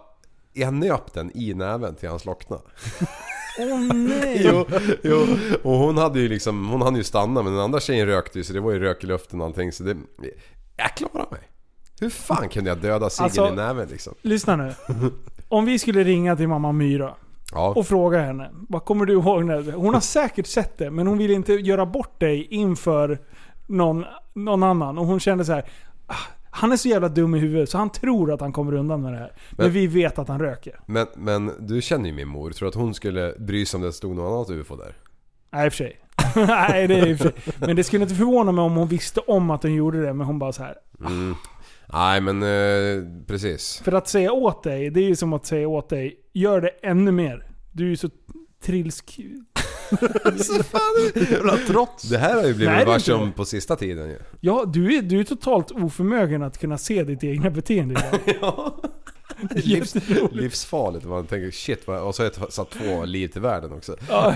Jag 0.53 0.75
nöp 0.75 1.13
den 1.13 1.31
i 1.37 1.55
näven 1.55 1.95
till 1.95 2.09
han 2.09 2.19
slocknade. 2.19 2.63
Åh 3.59 3.95
nej! 3.95 4.41
jo, 4.45 4.67
jo. 5.03 5.27
Och 5.63 5.73
hon 5.79 5.99
hade 5.99 6.21
ju 6.21 6.29
liksom, 6.29 6.69
hon 6.69 6.83
hann 6.83 6.97
ju 6.97 7.05
stanna 7.05 7.43
men 7.43 7.53
den 7.53 7.63
andra 7.63 7.81
tjejen 7.81 8.07
rökte 8.07 8.39
ju 8.39 8.45
så 8.45 8.53
det 8.53 8.61
var 8.61 8.73
ju 8.73 8.79
rök 8.79 9.05
i 9.05 9.07
luften 9.07 9.41
och 9.41 9.47
allting 9.47 9.73
så 9.73 9.83
det... 9.85 9.97
Jag 10.77 10.97
klarade 10.97 11.31
mig. 11.31 11.41
Hur 12.01 12.11
fan 12.11 12.49
kunde 12.49 12.71
jag 12.71 12.79
döda 12.79 13.11
ciggen 13.11 13.25
Alltså- 13.25 13.49
i 13.53 13.57
näven 13.57 13.89
liksom? 13.89 14.15
Lyssna 14.23 14.57
nu. 14.57 14.73
Om 15.49 15.65
vi 15.65 15.79
skulle 15.79 16.05
ringa 16.05 16.37
till 16.37 16.49
mamma 16.49 16.73
Myra 16.73 17.15
Ja. 17.53 17.73
och 17.77 17.87
fråga 17.87 18.21
henne. 18.23 18.51
Vad 18.69 18.85
kommer 18.85 19.05
du 19.05 19.13
ihåg? 19.13 19.45
När, 19.45 19.73
hon 19.73 19.95
har 19.95 20.01
säkert 20.19 20.47
sett 20.47 20.79
det, 20.79 20.91
men 20.91 21.07
hon 21.07 21.19
vill 21.19 21.31
inte 21.31 21.53
göra 21.53 21.87
bort 21.87 22.21
dig 22.21 22.47
inför 22.51 23.19
någon, 23.67 24.05
någon 24.35 24.63
annan. 24.63 24.99
Och 24.99 25.07
hon 25.07 25.21
kände 25.21 25.45
så 25.45 25.53
här. 25.53 25.65
"Ah, 26.07 26.15
Han 26.51 26.73
är 26.73 26.77
så 26.77 26.89
jävla 26.89 27.09
dum 27.09 27.35
i 27.35 27.39
huvudet 27.39 27.71
så 27.71 27.79
han 27.79 27.91
tror 27.91 28.33
att 28.33 28.41
han 28.41 28.53
kommer 28.53 28.75
undan 28.75 29.03
med 29.03 29.13
det 29.13 29.19
här. 29.19 29.33
Men, 29.51 29.65
Men- 29.67 29.73
vi 29.73 29.87
vet 29.87 30.19
att 30.19 30.29
han 30.29 30.41
röker. 30.41 30.81
Men, 30.87 31.07
men 31.17 31.53
du 31.59 31.83
känner 31.83 32.07
ju 32.07 32.13
min 32.15 32.29
mor. 32.29 32.51
Tror 32.51 32.67
du 32.67 32.69
att 32.69 32.75
hon 32.75 32.95
skulle 32.95 33.35
bry 33.39 33.67
sig 33.67 33.79
om 33.79 33.83
det 33.85 33.93
stod 33.93 34.17
något 34.17 34.33
annat 34.51 34.61
UFO 34.61 34.77
där? 34.77 34.95
Nej, 35.53 35.67
i 35.67 35.69
och 35.69 35.73
för 35.73 35.77
sig. 35.77 36.01
Nej, 36.47 36.87
det 36.87 36.95
är 36.95 37.07
i 37.07 37.15
och 37.15 37.19
för 37.19 37.25
sig. 37.25 37.35
Men 37.59 37.77
det 37.77 37.85
skulle 37.85 38.03
inte 38.03 38.15
förvåna 38.15 38.53
mig 38.53 38.63
om 38.65 38.77
hon 38.77 38.89
visste 38.89 39.21
om 39.21 39.51
att 39.51 39.63
hon 39.63 39.75
gjorde 39.75 40.03
det, 40.03 40.13
men 40.13 40.27
hon 40.27 40.39
bara 40.39 40.53
så 40.53 40.63
här. 40.63 40.75
Mm. 41.01 41.35
Nej 41.93 42.21
men 42.21 42.43
eh, 42.43 43.05
precis. 43.27 43.81
För 43.85 43.93
att 43.93 44.09
säga 44.09 44.33
åt 44.33 44.63
dig, 44.63 44.91
det 44.91 45.01
är 45.01 45.09
ju 45.09 45.17
som 45.17 45.33
att 45.33 45.47
säga 45.47 45.69
åt 45.69 45.89
dig, 45.89 46.17
gör 46.33 46.61
det 46.61 46.69
ännu 46.83 47.13
mer. 47.13 47.51
Du 47.73 47.85
är 47.85 47.89
ju 47.89 47.97
så 47.97 48.09
trilsk. 48.65 49.19
Jävla 51.31 51.57
trots. 51.67 52.03
Det 52.03 52.19
här 52.19 52.35
har 52.37 52.47
ju 52.47 52.55
blivit 52.55 52.75
Nej, 52.75 52.85
det 52.85 52.91
är 52.91 52.93
varse 52.93 53.13
inte 53.13 53.23
om 53.23 53.29
det. 53.31 53.37
på 53.37 53.45
sista 53.45 53.77
tiden 53.77 54.09
ju. 54.09 54.19
Ja, 54.41 54.65
du 54.67 54.97
är, 54.97 55.03
du 55.03 55.21
är 55.21 55.25
totalt 55.25 55.71
oförmögen 55.71 56.43
att 56.43 56.59
kunna 56.59 56.79
se 56.79 57.05
ditt 57.05 57.25
egna 57.25 57.51
beteende 57.51 57.95
idag. 58.27 58.73
Livs, 59.51 59.95
livsfarligt. 60.33 61.05
Man 61.05 61.27
tänker 61.27 61.51
shit 61.51 61.87
vad, 61.87 62.01
och 62.01 62.15
så 62.15 62.23
har 62.23 62.33
jag 62.41 62.53
satt 62.53 62.71
två 62.71 63.05
liv 63.05 63.29
till 63.29 63.41
världen 63.41 63.73
också. 63.73 63.97
Ja, 64.09 64.35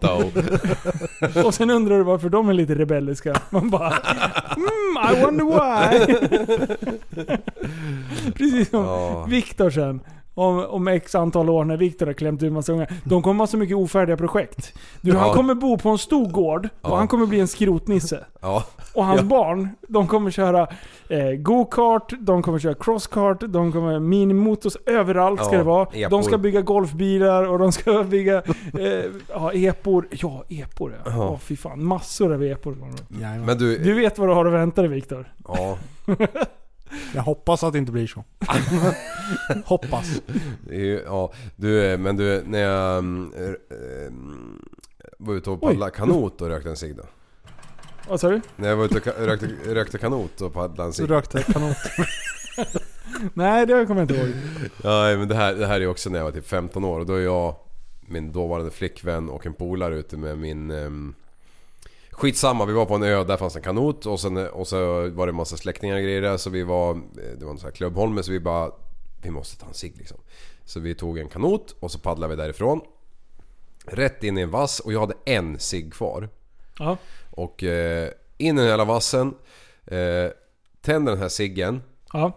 då. 0.00 0.30
Och 1.44 1.54
sen 1.54 1.70
undrar 1.70 1.96
du 1.98 2.02
varför 2.04 2.28
de 2.28 2.48
är 2.48 2.52
lite 2.52 2.74
rebelliska. 2.74 3.40
Man 3.50 3.70
bara 3.70 3.92
mm, 4.56 5.16
I 5.18 5.22
wonder 5.24 5.44
why. 5.44 6.14
Precis 8.32 8.70
som 8.70 8.84
Ja. 8.84 9.24
Viktor 9.24 9.70
sen. 9.70 10.00
Om, 10.40 10.58
om 10.68 10.88
x 10.88 11.14
antal 11.14 11.50
år 11.50 11.64
när 11.64 11.76
Viktor 11.76 12.06
har 12.06 12.12
klämt 12.12 12.42
ur 12.42 12.50
massa 12.50 12.72
ungar. 12.72 12.92
De 13.04 13.22
kommer 13.22 13.42
ha 13.42 13.46
så 13.46 13.56
mycket 13.56 13.76
ofärdiga 13.76 14.16
projekt. 14.16 14.72
Du, 15.00 15.12
han 15.16 15.28
Ja. 15.28 15.34
kommer 15.34 15.54
bo 15.54 15.78
på 15.78 15.88
en 15.88 15.98
stor 15.98 16.28
gård 16.30 16.68
och 16.80 16.90
Ja. 16.90 16.96
han 16.96 17.08
kommer 17.08 17.26
bli 17.26 17.40
en 17.40 17.48
skrotnisse. 17.48 18.24
Ja. 18.40 18.64
Och 18.94 19.04
hans 19.04 19.20
Ja. 19.20 19.26
barn, 19.26 19.68
de 19.88 20.06
kommer 20.06 20.30
köra 20.30 20.68
eh, 21.08 21.30
go-kart, 21.38 22.12
de 22.20 22.42
kommer 22.42 22.58
köra 22.58 22.74
crosskart, 22.74 23.40
de 23.48 23.72
kommer 23.72 23.98
minimotors, 23.98 24.76
överallt 24.86 25.44
ska 25.44 25.52
Ja, 25.52 25.58
det 25.58 25.64
vara. 25.64 25.86
epor. 25.92 26.10
De 26.10 26.22
ska 26.22 26.38
bygga 26.38 26.60
golfbilar 26.60 27.48
och 27.48 27.58
de 27.58 27.72
ska 27.72 28.02
bygga 28.02 28.36
eh, 28.78 29.04
ja, 29.28 29.52
epor. 29.52 30.06
Ja, 30.10 30.44
epor 30.48 30.94
ja. 31.04 31.10
Ja. 31.12 31.28
Åh 31.30 31.38
fy 31.38 31.56
fan, 31.56 31.84
massor 31.84 32.34
av 32.34 32.42
epor. 32.42 32.76
Men 33.46 33.58
du, 33.58 33.78
Du 33.78 33.94
vet 33.94 34.18
vad 34.18 34.28
du 34.28 34.32
har 34.34 34.46
att 34.46 34.52
vänta 34.52 34.82
dig 34.82 34.90
Viktor. 34.90 35.32
ja. 35.48 35.76
Jag 37.14 37.22
hoppas 37.22 37.64
att 37.64 37.72
det 37.72 37.78
inte 37.78 37.92
blir 37.92 38.06
så. 38.06 38.24
hoppas. 39.64 40.22
det 40.68 40.74
är 40.74 40.78
ju- 40.84 41.02
ja. 41.06 41.32
Du, 41.56 41.84
eh, 41.84 41.98
men 41.98 42.16
du, 42.16 42.42
när 42.46 42.58
jag 42.58 42.98
mm, 42.98 43.32
eh, 43.40 44.12
var 45.18 45.34
ute 45.34 45.50
och 45.50 45.60
paddlade 45.60 45.92
kanot 45.92 46.40
och 46.40 46.48
rökte 46.48 46.68
en 46.70 46.76
cigg 46.76 46.96
då. 46.96 47.02
Vad 48.08 48.20
sa 48.20 48.28
du? 48.30 48.40
När 48.56 48.68
jag 48.68 48.76
var 48.76 48.84
ute 48.84 48.96
och 48.96 49.02
ka- 49.04 49.26
rökte, 49.26 49.46
rökte 49.66 49.98
kanot 49.98 50.40
och 50.40 50.52
paddlade 50.52 50.82
en 50.82 50.90
Du 50.90 50.94
cigg. 50.96 51.10
rökte 51.10 51.42
kanot. 51.42 51.76
Nej, 53.34 53.66
det 53.66 53.86
kommer 53.86 54.00
jag 54.00 54.10
inte 54.10 54.14
ihåg. 54.26 54.30
Ja 54.82 55.16
men 55.16 55.28
det 55.28 55.34
här, 55.34 55.54
det 55.54 55.66
här 55.66 55.80
är 55.80 55.86
också 55.86 56.10
när 56.10 56.18
jag 56.18 56.24
var 56.24 56.32
typ 56.32 56.46
15 56.46 56.84
år 56.84 57.00
och 57.00 57.06
då 57.06 57.14
är 57.14 57.20
jag 57.20 57.54
min 58.00 58.32
dåvarande 58.32 58.70
flickvän 58.70 59.28
och 59.28 59.46
en 59.46 59.54
polare 59.54 59.94
ute 59.98 60.16
med 60.16 60.38
min... 60.38 60.70
Um, 60.70 61.14
skitsamma, 62.20 62.64
vi 62.64 62.72
var 62.72 62.86
på 62.86 62.94
en 62.94 63.02
ö, 63.02 63.24
där 63.24 63.36
fanns 63.36 63.56
en 63.56 63.62
kanot 63.62 64.06
och, 64.06 64.20
sen, 64.20 64.36
och 64.36 64.68
så 64.68 65.08
var 65.10 65.26
det 65.26 65.30
en 65.30 65.36
massa 65.36 65.56
släktingar 65.56 65.96
och 65.96 66.02
grejer 66.02 66.22
där 66.22 66.36
så 66.36 66.50
vi 66.50 66.62
var... 66.62 66.90
eh, 66.90 66.98
Det 67.38 67.44
var 67.44 67.50
en 67.52 67.58
sån 67.58 67.66
här 67.66 67.74
klubbholme 67.76 68.22
så 68.22 68.32
vi 68.32 68.40
bara... 68.40 68.70
Vi 69.22 69.30
måste 69.30 69.60
ta 69.60 69.66
en 69.66 69.74
cigg 69.74 69.96
liksom. 69.98 70.16
Så 70.64 70.80
vi 70.80 70.94
tog 70.94 71.18
en 71.18 71.28
kanot 71.28 71.76
och 71.80 71.90
så 71.90 71.98
paddlade 71.98 72.36
vi 72.36 72.42
därifrån. 72.42 72.80
Rätt 73.86 74.24
in 74.24 74.38
i 74.38 74.40
en 74.40 74.50
vass 74.50 74.80
och 74.80 74.92
jag 74.92 75.00
hade 75.00 75.14
en 75.24 75.58
cigg 75.58 75.92
kvar. 75.92 76.28
Ja. 76.78 76.96
Och 77.30 77.62
eh, 77.62 78.10
in 78.38 78.58
i 78.58 78.60
den 78.60 78.68
jävla 78.68 78.84
vassen. 78.84 79.34
Eh, 79.86 80.30
tänder 80.80 81.12
den 81.12 81.20
här 81.22 81.28
ciggen. 81.28 81.82
Ja. 82.12 82.32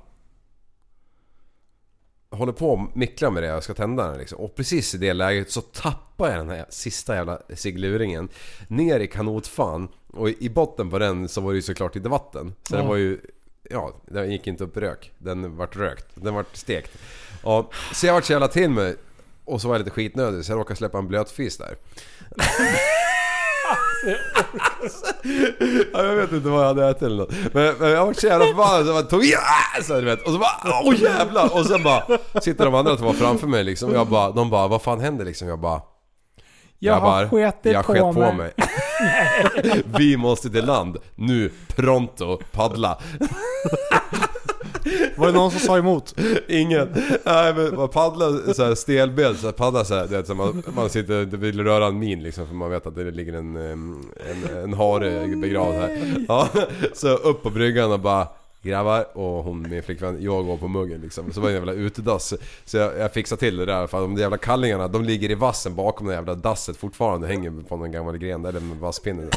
Håller 2.34 2.54
på 2.54 2.70
och 2.74 2.98
micklar 2.98 3.32
med 3.32 3.44
det 3.44 3.48
jag 3.48 3.64
ska 3.64 3.74
tända 3.74 4.08
den 4.10 4.18
liksom. 4.18 4.40
Och 4.40 4.56
precis 4.56 4.96
i 4.96 4.98
det 4.98 5.14
läget 5.14 5.52
så 5.52 5.62
tappar 5.62 6.30
jag 6.30 6.38
den 6.40 6.50
här 6.50 6.66
sista 6.70 7.16
jävla 7.16 7.40
ciggluringen. 7.54 8.30
Ner 8.68 9.00
i 9.00 9.08
kanotfan. 9.08 9.88
Och 10.14 10.30
i 10.30 10.50
botten 10.50 10.90
på 10.90 11.00
den 11.00 11.30
så 11.30 11.42
var 11.42 11.52
det 11.52 11.56
ju 11.56 11.62
såklart 11.62 11.96
lite 11.96 12.10
vatten. 12.10 12.54
Så 12.70 12.76
Ja. 12.76 12.82
det 12.82 12.88
var 12.88 12.96
ju... 12.96 13.20
Ja, 13.70 13.96
den 14.06 14.32
gick 14.32 14.48
inte 14.48 14.64
upp 14.64 14.78
i 14.78 14.80
rök. 14.80 15.12
Den 15.18 15.58
vart 15.58 15.76
rökt. 15.76 16.06
Den 16.16 16.34
vart 16.34 16.56
stekt. 16.56 16.92
Ja, 17.44 17.70
så 17.94 18.06
jag 18.08 18.14
vart 18.14 18.24
så 18.26 18.32
jävla 18.32 18.48
till 18.48 18.70
mig. 18.70 18.96
Och 19.46 19.62
så 19.62 19.68
var 19.68 19.76
jag 19.76 19.80
lite 19.80 19.92
skitnödig 19.92 20.46
så 20.46 20.52
jag 20.52 20.60
råkade 20.60 20.78
släppa 20.78 20.98
en 20.98 21.08
blötfis 21.08 21.58
där. 21.58 21.76
Ja, 25.94 26.04
jag 26.04 26.16
vet 26.16 26.32
inte 26.32 26.50
vad 26.50 26.62
jag 26.62 26.68
hade 26.68 26.90
ätit 26.90 27.04
eller 27.04 27.16
något. 27.18 27.34
Men, 27.54 27.76
men 27.80 27.90
jag 27.92 28.06
var 28.06 28.14
så 28.14 28.28
jävla 28.28 28.46
förbannad 28.46 28.82
så 28.86 28.88
jag 28.88 28.96
bara 28.96 29.10
tog 29.10 29.26
i, 29.26 29.34
ah, 29.36 29.82
så, 29.84 29.94
du 29.94 30.06
vet. 30.06 30.22
Och 30.28 30.32
så 30.34 30.38
bara 30.38 30.82
åh 30.84 30.96
jävlar! 31.02 31.54
Och 31.60 31.66
sen 31.66 31.84
bara 31.84 32.04
sitter 32.42 32.66
de 32.66 32.76
andra 32.76 32.96
två 32.96 33.14
framför 33.14 33.48
mig 33.48 33.64
liksom. 33.64 33.90
Och 33.90 33.96
jag 33.96 34.08
bara, 34.08 34.32
de 34.32 34.50
bara 34.50 34.68
vad 34.68 34.82
fan 34.82 35.00
händer 35.00 35.26
liksom? 35.26 35.48
Jag 35.48 35.60
bara 35.60 35.82
Jag 36.80 36.94
har 36.94 37.00
"Grabbar, 37.22 37.52
skitit 37.52 37.74
jag 37.74 37.86
på 37.86 37.92
sket 37.94 38.02
på 38.02 38.14
mig." 38.14 38.34
mig. 38.36 38.54
Vi 39.86 40.18
måste 40.18 40.50
till 40.50 40.66
land. 40.66 40.98
Nu, 41.16 41.52
pronto, 41.68 42.38
paddla. 42.52 42.98
Var 45.18 45.28
det 45.28 45.34
någon 45.34 45.52
som 45.52 45.60
sa 45.60 45.78
emot? 45.78 46.16
Ingen. 46.48 46.90
Nej 47.26 47.54
men 47.54 47.76
man 47.76 47.90
paddlar 47.90 48.54
såhär 48.54 48.76
stelbent, 48.76 49.40
så 49.40 49.52
paddlar 49.52 49.84
såhär, 49.84 50.08
det, 50.08 50.26
så 50.26 50.36
man, 50.36 50.64
man 50.76 50.90
sitter 50.90 51.24
inte 51.24 51.38
vill 51.38 51.64
röra 51.64 51.86
en 51.86 52.00
min 52.00 52.24
liksom 52.24 52.48
för 52.48 52.54
man 52.54 52.72
vet 52.72 52.88
att 52.88 52.96
det 52.96 53.12
ligger 53.12 53.34
en, 53.34 53.56
en, 53.56 54.12
en 54.64 54.74
hare 54.74 55.36
begravd 55.36 55.76
här. 55.76 56.26
Ja, 56.28 56.50
så 56.94 57.08
upp 57.08 57.44
på 57.44 57.50
bryggan 57.50 57.92
och 57.92 58.00
bara 58.00 58.28
Grabbar 58.64 59.18
och 59.18 59.44
hon 59.44 59.70
min 59.70 59.84
flickvän, 59.84 60.18
jag 60.22 60.46
går 60.46 60.58
på 60.58 60.68
muggen 60.68 61.02
liksom. 61.02 61.34
Så 61.34 61.42
var 61.42 61.50
det 61.50 61.54
en 61.54 61.56
jävla 61.56 61.74
utedass. 61.74 62.34
Så 62.66 62.78
jag, 62.78 62.98
jag 62.98 63.14
fixar 63.14 63.36
till 63.36 63.58
det 63.58 63.66
där 63.66 63.88
för 63.88 64.02
de 64.02 64.18
jävla 64.18 64.38
kallingarna 64.38 64.88
de 64.88 65.04
ligger 65.04 65.32
i 65.32 65.36
vassen 65.36 65.76
bakom 65.76 66.08
det 66.08 66.14
jävla 66.14 66.36
dasset 66.36 66.78
fortfarande. 66.78 67.28
Hänger 67.28 67.64
på 67.70 67.78
någon 67.78 67.92
gammal 67.92 68.18
gren 68.18 68.46
eller 68.46 68.60
med 68.60 68.78
vasspinnen. 68.78 69.30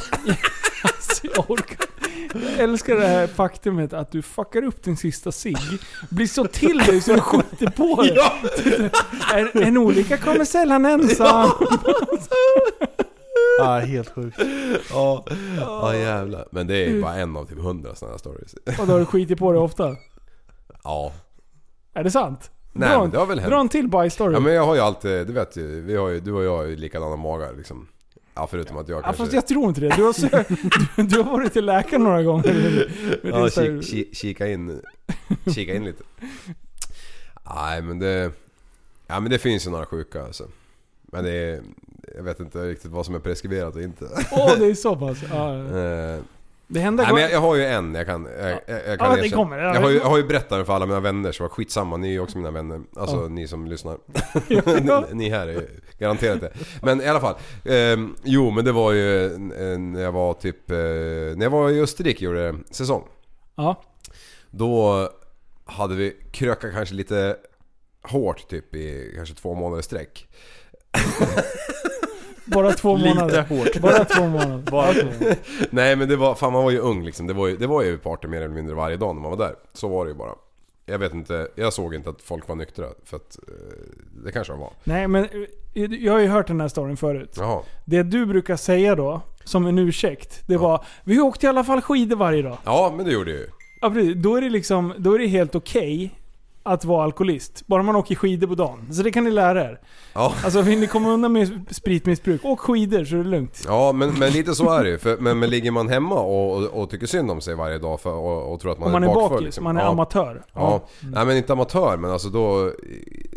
Jag 1.35 1.51
orkar. 1.51 1.87
Jag 2.33 2.59
älskar 2.59 2.97
det 2.97 3.07
här 3.07 3.27
faktumet 3.27 3.93
att 3.93 4.13
du 4.13 4.23
fuckar 4.23 4.63
upp 4.65 4.83
din 4.85 4.97
sista 4.97 5.33
cigg. 5.33 5.57
Blir 6.11 6.27
så 6.27 6.45
till 6.45 6.79
dig 6.79 7.01
så 7.01 7.13
du 7.13 7.21
skjuter 7.21 7.67
på 7.67 8.03
dig. 8.03 8.19
En, 9.35 9.63
en 9.63 9.77
olycka 9.77 10.17
kommer 10.17 10.45
sällan 10.45 10.85
ensam. 10.85 11.51
Ja, 13.59 13.79
helt 13.79 14.15
sjukt. 14.15 14.39
Ja, 14.91 15.25
ja 15.61 15.97
jävlar. 15.97 16.49
Men 16.51 16.67
det 16.67 16.75
är 16.77 17.03
bara 17.03 17.15
en 17.15 17.37
av 17.37 17.45
typ 17.45 17.59
hundra 17.59 17.95
sådana 17.95 18.13
här 18.13 18.19
stories. 18.19 18.55
Och 18.79 18.87
då 18.87 18.93
har 18.93 18.99
du 18.99 19.07
skitit 19.07 19.39
på 19.39 19.53
dig 19.53 19.61
ofta. 19.61 19.97
Ja. 20.85 21.13
Är 21.95 22.05
det 22.05 22.11
sant? 22.11 22.51
Nej, 22.73 22.89
dra, 22.91 23.01
men 23.01 23.11
det 23.11 23.19
har 23.19 23.27
väl 23.27 23.39
hänt. 23.41 23.51
Dra 23.51 23.61
en 23.61 23.69
till 23.69 23.89
bajsstory. 23.89 24.33
Ja 24.33 24.41
men 24.41 24.53
jag 24.55 24.67
har 24.67 24.75
ju 24.75 24.81
alltid, 24.81 25.27
du 25.27 25.33
vet 25.33 25.57
ju, 25.57 25.81
vi 25.81 25.97
har 25.97 26.09
ju, 26.09 26.21
du 26.21 26.33
och 26.33 26.45
jag 26.45 26.57
har 26.57 26.65
ju 26.65 26.77
likadana 26.77 27.17
magar 27.17 27.55
liksom. 27.57 27.89
Ja 28.37 28.47
förutom 28.47 28.77
att 28.77 28.89
jag 28.89 28.99
Ja, 28.99 29.03
kanske... 29.03 29.23
fast 29.23 29.33
jag 29.33 29.47
tror 29.47 29.69
inte 29.69 29.81
det. 29.81 29.97
Du 29.97 30.03
har, 30.03 30.13
sö- 30.13 30.45
du, 30.97 31.03
du 31.17 31.23
har 31.23 31.31
varit 31.33 31.53
till 31.53 31.65
läkaren 31.65 32.03
några 32.05 32.23
gånger. 32.23 32.55
med- 33.23 33.35
Ja, 33.35 33.51
så 33.51 33.61
kik, 33.61 33.85
kik, 33.85 34.15
kika 34.17 34.47
in, 34.49 34.81
kika 35.55 35.75
in 35.75 35.85
lite. 35.85 36.03
Nej 37.55 37.83
men 37.83 37.99
det... 37.99 38.33
Ja 39.07 39.21
men 39.21 39.31
det 39.31 39.39
finns 39.39 39.67
ju 39.67 39.71
några 39.71 39.87
sjuka 39.87 40.23
alltså. 40.25 40.49
Men 41.03 41.25
det 41.25 41.31
är... 41.33 41.63
Jag 42.17 42.23
vet 42.23 42.41
inte 42.41 42.59
riktigt 42.59 42.91
vad 42.91 43.07
som 43.07 43.15
är 43.15 43.19
preskriberat 43.19 43.75
och 43.75 43.83
inte. 43.83 44.05
Åh, 44.33 44.59
det 44.59 44.67
är 44.67 44.75
så 44.75 44.97
pass. 44.97 45.19
Ja, 45.31 45.55
ja. 45.59 45.79
Eh, 45.79 46.21
det 46.69 46.81
händer 46.81 47.05
Nej 47.05 47.13
men 47.13 47.23
jag, 47.23 47.33
jag 47.33 47.41
har 47.41 47.55
ju 47.57 47.65
en 47.65 47.95
jag 47.95 48.07
kan, 48.07 48.29
jag, 48.39 48.51
jag, 48.51 48.61
jag 48.87 48.99
kan 48.99 49.17
Ja, 49.17 49.23
det 49.23 49.31
kommer. 49.31 49.59
Ja, 49.59 49.75
Jag 49.75 49.81
har, 49.81 49.91
ju, 49.91 49.97
jag 49.97 50.05
har 50.05 50.17
ju 50.17 50.25
berättat 50.25 50.59
det 50.59 50.65
för 50.65 50.73
alla 50.73 50.87
mina 50.87 51.01
vänner 51.01 51.33
så 51.33 51.43
var 51.43 51.49
skitsamma, 51.49 51.97
ni 51.97 52.09
är 52.09 52.13
ju 52.13 52.21
också 52.21 52.39
mina 52.39 52.51
vänner. 52.51 52.81
Alltså 52.97 53.17
Ja. 53.17 53.29
ni 53.29 53.49
som 53.49 53.67
lyssnar. 53.67 53.99
Ni, 55.11 55.15
ni 55.15 55.31
här 55.31 55.47
är 55.49 55.53
ju 55.53 55.69
garanterat 55.99 56.41
det. 56.41 56.53
Men 56.83 57.01
i 57.01 57.07
alla 57.07 57.21
fall. 57.21 57.35
ehm, 57.65 58.15
jo 58.25 58.51
men 58.51 58.65
det 58.65 58.73
var 58.73 58.93
ju 58.93 59.29
när 59.79 60.03
jag 60.03 60.13
var 60.13 60.35
typ, 60.35 60.71
eh, 60.71 60.77
när 61.37 61.43
jag 61.43 61.51
var 61.51 61.71
i 61.71 61.81
Österrike 61.81 62.25
gjorde 62.25 62.55
säsong. 62.71 63.05
Ja. 63.57 63.83
Då 64.51 65.09
hade 65.65 65.95
vi 65.95 66.17
krökat 66.33 66.73
kanske 66.73 66.95
lite 66.95 67.37
hårt 68.03 68.49
typ 68.49 68.75
i 68.75 69.13
kanske 69.17 69.35
två 69.35 69.55
månader 69.55 69.83
sträck. 69.83 70.29
Bara 72.47 72.73
två 72.73 72.97
Lite 72.97 73.09
månader. 73.09 73.43
hårt. 73.43 73.81
Bara 73.81 74.05
två 74.05 74.27
månader. 74.27 74.71
Bara 74.71 74.93
två. 74.93 75.09
Nej 75.71 75.97
men 75.97 76.09
det 76.09 76.17
var, 76.17 76.35
fan 76.35 76.53
man 76.53 76.65
var 76.65 76.71
ju 76.71 76.79
ung 76.79 77.05
liksom. 77.05 77.27
Det 77.27 77.35
var 77.35 77.47
ju, 77.49 77.57
det 77.57 77.67
var 77.67 77.83
ju 77.83 77.99
party 77.99 78.29
mer 78.29 78.37
eller 78.41 78.55
mindre 78.55 78.75
varje 78.75 78.97
dag 78.97 79.15
när 79.15 79.23
man 79.23 79.31
var 79.31 79.39
där. 79.39 79.55
Så 79.73 79.89
var 79.89 80.05
det 80.05 80.09
ju 80.11 80.15
bara. 80.17 80.33
Jag 80.89 80.99
vet 80.99 81.15
inte, 81.15 81.49
jag 81.55 81.73
såg 81.73 81.95
inte 81.95 82.11
att 82.11 82.23
folk 82.23 82.49
var 82.49 82.57
nyktra 82.57 82.87
för 83.05 83.17
att 83.17 83.39
eh, 83.49 83.55
det 84.25 84.33
kanske 84.33 84.53
de 84.53 84.61
var. 84.61 84.73
Nej 84.85 85.09
men 85.09 85.25
eh, 85.75 85.83
jag 85.93 86.13
har 86.13 86.21
ju 86.21 86.27
hört 86.29 86.47
den 86.47 86.61
här 86.61 86.69
storyn 86.69 86.97
förut. 86.97 87.35
Jaha. 87.39 87.63
Det 87.85 88.03
du 88.03 88.27
brukar 88.27 88.57
säga 88.57 88.95
då, 88.95 89.21
som 89.45 89.67
en 89.67 89.79
ursäkt, 89.79 90.43
det 90.47 90.57
var 90.57 90.85
Vi 91.05 91.21
åkte 91.21 91.47
i 91.47 91.49
alla 91.49 91.65
fall 91.65 91.81
skidor 91.81 92.17
varje 92.17 92.43
dag. 92.43 92.59
Ja 92.65 92.93
men 92.97 93.07
det 93.07 93.13
gjorde 93.13 93.31
jag 93.31 93.41
ju. 93.41 93.47
Ja, 93.81 93.91
precis. 93.91 94.15
då 94.17 94.37
är 94.37 94.41
det 94.41 94.51
liksom, 94.51 94.95
då 94.99 95.15
är 95.15 95.19
det 95.19 95.27
helt 95.27 95.55
okej 95.55 96.11
att 96.67 96.85
vara 96.85 97.05
alkoholist. 97.05 97.67
Bara 97.67 97.83
man 97.83 97.97
åker 97.97 98.15
skidor 98.15 98.47
på 98.47 98.55
dagen. 98.55 98.93
Så 98.93 99.03
det 99.03 99.11
kan 99.11 99.25
ni 99.25 99.31
lära 99.31 99.65
er. 99.65 99.81
Ja. 100.13 100.35
Alltså 100.45 100.63
vill 100.63 100.81
ni 100.81 100.87
komma 100.87 101.11
undan 101.11 101.33
med 101.33 101.65
spritmissbruk, 101.71 102.45
åk 102.45 102.61
skidor 102.61 103.05
så 103.05 103.15
är 103.15 103.19
det 103.19 103.31
lugnt. 103.31 103.65
Ja 103.67 103.93
men, 103.93 104.19
men 104.19 104.33
lite 104.33 104.55
så 104.55 104.71
är 104.71 104.85
det 104.85 104.91
ju. 104.91 104.99
För, 104.99 105.17
men, 105.17 105.39
men 105.39 105.51
ligger 105.51 105.71
man 105.71 105.89
hemma 105.89 106.15
och, 106.15 106.57
och, 106.57 106.83
och 106.83 106.91
tycker 106.91 107.07
synd 107.07 107.31
om 107.31 107.41
sig 107.41 107.55
varje 107.55 107.79
dag 107.79 108.01
för, 108.01 108.13
och, 108.13 108.53
och 108.53 108.61
tror 108.61 108.73
att 108.73 108.79
man, 108.79 108.93
man 108.93 109.05
är 109.05 109.07
bakfull, 109.07 109.31
bakis, 109.31 109.45
liksom. 109.45 109.65
man 109.65 109.77
är 109.77 109.81
ja. 109.81 109.89
amatör. 109.89 110.45
Ja. 110.53 110.85
Nej 111.01 111.27
men 111.27 111.37
inte 111.37 111.53
amatör 111.53 111.97
men 111.97 112.11
alltså 112.11 112.29
då... 112.29 112.73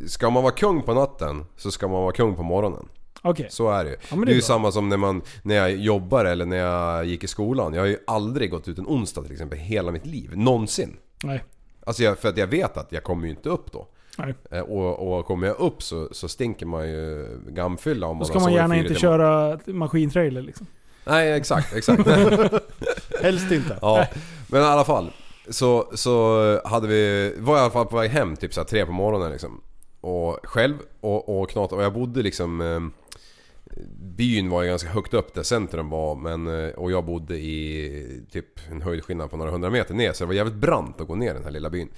Ska 0.08 0.30
man 0.30 0.44
vara 0.44 0.54
kung 0.54 0.82
på 0.82 0.94
natten 0.94 1.46
så 1.58 1.72
ska 1.72 1.88
man 1.88 2.02
vara 2.02 2.12
kung 2.12 2.36
på 2.36 2.44
morgonen. 2.44 2.86
Okej. 3.22 3.48
Så 3.50 3.70
är 3.70 3.84
det 3.84 3.90
ju. 3.90 3.98
men 4.10 4.20
det 4.20 4.26
det 4.26 4.30
är 4.30 4.32
är 4.32 4.36
ju 4.36 4.42
bra. 4.42 4.48
samma 4.48 4.72
som 4.72 4.90
när, 4.90 4.98
man, 4.98 5.22
när 5.42 5.56
jag 5.56 5.76
jobbar 5.76 6.26
eller 6.26 6.46
när 6.46 6.58
jag 6.58 7.06
gick 7.06 7.24
i 7.24 7.28
skolan. 7.28 7.74
Jag 7.74 7.82
har 7.82 7.88
ju 7.88 7.98
aldrig 8.08 8.52
gått 8.52 8.68
ut 8.68 8.78
en 8.78 8.88
onsdag 8.88 9.22
till 9.22 9.32
exempel 9.32 9.60
hela 9.60 9.92
mitt 9.92 10.06
liv. 10.06 10.32
Någonsin. 10.36 10.98
Nej. 11.24 11.44
Alltså 11.90 12.04
jag, 12.04 12.18
för 12.20 12.30
att 12.30 12.38
jag 12.38 12.48
vet 12.48 12.78
att 12.78 12.92
jag 12.92 13.04
kommer 13.04 13.24
ju 13.24 13.30
inte 13.30 13.50
upp 13.50 13.72
då. 13.72 13.88
Nej. 14.18 14.34
Eh, 14.52 14.60
Och, 14.60 15.18
och 15.20 15.26
kommer 15.26 15.48
jag 15.48 15.60
upp 15.60 15.84
så, 15.84 16.08
så 16.12 16.28
stinker 16.28 16.66
man 16.66 16.88
ju 16.90 17.28
gamfylla 17.48 18.08
om 18.08 18.16
Då 18.16 18.18
man 18.20 18.26
ska 18.28 18.40
har 18.40 18.46
man 18.46 18.54
gärna 18.54 18.78
inte 18.78 18.96
köra 18.96 19.60
maskintrailer 19.66 20.42
liksom. 20.42 20.68
Nej 21.06 21.34
exakt, 21.34 21.74
exakt. 21.74 22.08
Helst 23.22 23.52
inte. 23.52 23.80
ja. 23.82 24.06
Men 24.48 24.62
i 24.62 24.66
alla 24.66 24.86
fall. 24.86 25.12
Så, 25.50 25.92
så 25.94 26.62
hade 26.66 26.88
vi, 26.88 27.34
var 27.38 27.54
jag 27.54 27.62
i 27.62 27.64
alla 27.64 27.72
fall 27.72 27.86
på 27.86 27.98
väg 27.98 28.12
hem 28.12 28.36
typ 28.36 28.54
så 28.54 28.60
här 28.60 28.68
tre 28.68 28.86
på 28.86 28.92
morgonen 28.92 29.32
liksom. 29.32 29.62
Och 30.02 30.40
själv 30.44 30.76
och, 31.02 31.42
och 31.42 31.50
knata. 31.50 31.76
Och 31.76 31.84
jag 31.84 31.94
bodde 31.94 32.22
liksom... 32.22 32.92
Eh, 33.78 33.84
byn 34.00 34.50
var 34.50 34.62
ju 34.64 34.70
ganska 34.70 34.90
högt 34.90 35.14
upp 35.14 35.34
där 35.34 35.44
centrum 35.44 35.90
var 35.90 36.16
men, 36.16 36.48
eh, 36.48 36.70
och 36.70 36.92
jag 36.92 37.06
bodde 37.06 37.38
i 37.38 38.24
typ 38.32 38.72
en 38.72 38.82
höjdskillnad 38.82 39.32
på 39.32 39.38
några 39.38 39.52
hundra 39.52 39.70
meter 39.70 39.94
ner 39.94 40.14
så 40.14 40.24
det 40.24 40.28
var 40.28 40.34
jävligt 40.34 40.56
brant 40.56 41.02
att 41.02 41.08
gå 41.08 41.16
ner 41.16 41.34
den 41.34 41.44
här 41.44 41.52
lilla 41.52 41.70
byn. 41.70 41.90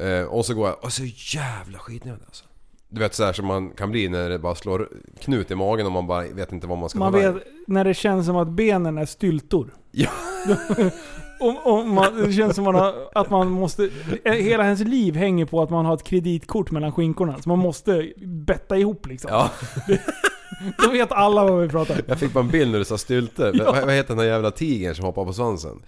Eh, 0.00 0.22
och 0.22 0.46
så 0.46 0.54
går 0.54 0.68
jag 0.68 0.84
och 0.84 0.92
så 0.92 1.04
jävla 1.36 1.78
skitnödig 1.78 2.24
alltså. 2.26 2.44
Du 2.88 3.00
vet 3.00 3.14
såhär 3.14 3.32
som 3.32 3.46
man 3.46 3.70
kan 3.70 3.90
bli 3.90 4.08
när 4.08 4.28
det 4.30 4.38
bara 4.38 4.54
slår 4.54 4.88
knut 5.20 5.50
i 5.50 5.54
magen 5.54 5.86
och 5.86 5.92
man 5.92 6.06
bara 6.06 6.22
vet 6.26 6.52
inte 6.52 6.66
vad 6.66 6.78
man 6.78 6.88
ska 6.88 6.98
Man 6.98 7.12
ta 7.12 7.18
vet 7.18 7.44
när 7.66 7.84
det 7.84 7.94
känns 7.94 8.26
som 8.26 8.36
att 8.36 8.48
benen 8.48 8.98
är 8.98 9.06
styltor. 9.06 9.74
Ja. 9.90 10.10
och, 11.40 11.66
och 11.66 11.86
man, 11.86 12.22
det 12.22 12.32
känns 12.32 12.54
som 12.54 12.64
man 12.64 12.74
har, 12.74 12.94
att 13.14 13.30
man 13.30 13.50
måste... 13.50 13.90
Hela 14.24 14.64
ens 14.64 14.80
liv 14.80 15.16
hänger 15.16 15.46
på 15.46 15.62
att 15.62 15.70
man 15.70 15.86
har 15.86 15.94
ett 15.94 16.04
kreditkort 16.04 16.70
mellan 16.70 16.92
skinkorna. 16.92 17.42
Så 17.42 17.48
man 17.48 17.58
måste 17.58 18.12
betta 18.26 18.76
ihop 18.78 19.06
liksom. 19.06 19.30
Ja. 19.30 19.50
Då 20.78 20.90
vet 20.90 21.12
alla 21.12 21.44
vad 21.44 21.62
vi 21.62 21.68
pratar 21.68 21.94
om. 21.94 22.00
Jag 22.06 22.18
fick 22.18 22.32
bara 22.32 22.44
en 22.44 22.50
bild 22.50 22.70
när 22.70 22.78
du 22.78 22.84
sa 22.84 22.98
stylter. 22.98 23.52
Ja. 23.54 23.72
Vad, 23.72 23.84
vad 23.84 23.94
heter 23.94 24.08
den 24.08 24.16
där 24.18 24.24
jävla 24.24 24.50
tigern 24.50 24.94
som 24.94 25.04
hoppar 25.04 25.24
på 25.24 25.32
svansen? 25.32 25.82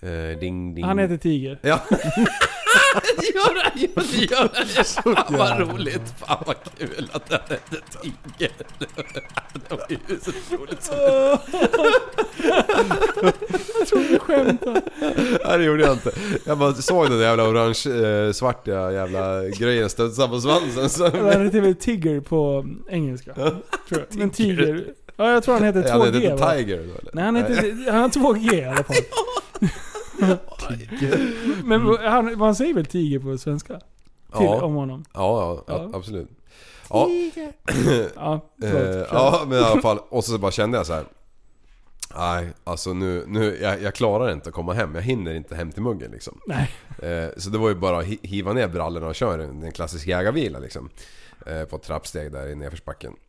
Eh, 0.00 0.38
ding 0.40 0.74
ding. 0.74 0.84
Han 0.84 0.98
heter 0.98 1.16
Tiger. 1.16 1.58
Ja. 1.62 1.80
gör 3.34 3.62
han, 3.62 3.72
gör 3.80 3.90
han, 3.96 4.06
gör 4.20 4.50
han. 4.54 5.14
Fan 5.14 5.38
vad 5.38 5.60
roligt. 5.60 6.14
Fan 6.26 6.44
vad 6.46 6.56
kul 6.78 7.10
att 7.12 7.28
den 7.28 7.40
hette 7.48 7.76
Tiger. 8.02 8.52
Det 9.52 9.70
var 9.70 9.86
ju 9.88 9.98
så 10.20 10.56
roligt 10.56 10.82
så. 10.82 10.92
Jag 13.78 13.88
tror 13.88 14.08
du 14.08 14.18
skämtar. 14.18 14.82
Nej 15.46 15.58
det 15.58 15.64
gjorde 15.64 15.82
jag 15.82 15.92
inte. 15.92 16.12
Jag 16.44 16.58
bara 16.58 16.74
såg 16.74 17.10
den 17.10 17.18
där 17.18 17.24
jävla 17.24 17.48
orange, 17.48 17.82
eh, 17.86 18.92
jävla 18.92 19.44
grejen 19.48 19.90
studsa 19.90 20.28
på 20.28 20.40
svansen. 20.40 20.90
Så. 20.90 21.04
Han 21.04 21.44
heter 21.44 21.60
väl 21.60 21.74
Tigger 21.74 22.20
på 22.20 22.66
engelska. 22.88 23.34
Tror 23.34 23.62
jag. 23.88 24.00
Men 24.18 24.30
Tiger. 24.30 24.84
Ja, 25.16 25.32
jag 25.32 25.42
tror 25.42 25.54
han 25.54 25.64
heter 25.64 25.82
2G 25.82 25.88
Han 25.90 26.14
heter? 26.14 26.56
Tiger 26.56 26.76
då 26.76 26.82
eller? 26.82 27.10
Nej, 27.12 27.24
han, 27.24 27.36
heter, 27.36 27.90
han 27.90 28.00
har 28.00 28.08
2G 28.08 28.54
i 28.54 28.64
alla 28.64 28.84
fall. 28.84 28.96
Men 31.64 31.96
han, 32.00 32.38
man 32.38 32.54
säger 32.54 32.74
väl 32.74 32.86
Tiger 32.86 33.18
på 33.18 33.38
svenska? 33.38 33.74
Till, 33.78 34.46
Ja. 34.46 34.62
Om 34.62 34.74
honom. 34.74 35.04
Ja, 35.14 35.62
ja, 35.66 35.74
Ja. 35.74 35.90
absolut. 35.98 36.28
Ja. 36.90 37.08
Ja, 38.14 38.34
Eh, 38.62 38.70
förlåt. 38.70 39.08
ja 39.12 39.42
men 39.48 39.58
i 39.58 39.62
alla 39.64 39.80
fall, 39.82 39.98
och 40.08 40.24
så 40.24 40.38
bara 40.38 40.50
kände 40.52 40.76
jag 40.78 40.86
så 40.86 40.92
här. 40.92 41.04
Nej, 42.16 42.48
Alltså 42.64 42.92
nu, 42.92 43.24
nu 43.28 43.58
jag, 43.62 43.82
jag 43.82 43.94
klarar 43.94 44.32
inte 44.32 44.48
att 44.48 44.54
komma 44.54 44.72
hem. 44.72 44.94
Jag 44.94 45.02
hinner 45.02 45.34
inte 45.34 45.54
hem 45.56 45.72
till 45.72 45.82
muggen 45.82 46.10
liksom. 46.10 46.40
Nej. 46.46 46.70
Eh, 47.02 47.28
så 47.36 47.50
det 47.50 47.58
var 47.58 47.68
ju 47.68 47.74
bara 47.74 47.98
att 47.98 48.04
hi- 48.06 48.18
hiva 48.26 48.52
ner 48.52 48.68
brallorna 48.68 49.06
och 49.06 49.14
köra 49.14 49.44
en, 49.44 49.62
en 49.62 49.72
klassisk 49.72 50.06
jägarvila 50.06 50.58
liksom. 50.58 50.90
Eh, 51.46 51.64
på 51.64 51.76
ett 51.76 51.82
trappsteg 51.82 52.32
där 52.32 52.48
i 52.48 52.54
nedförsbacken. 52.54 53.12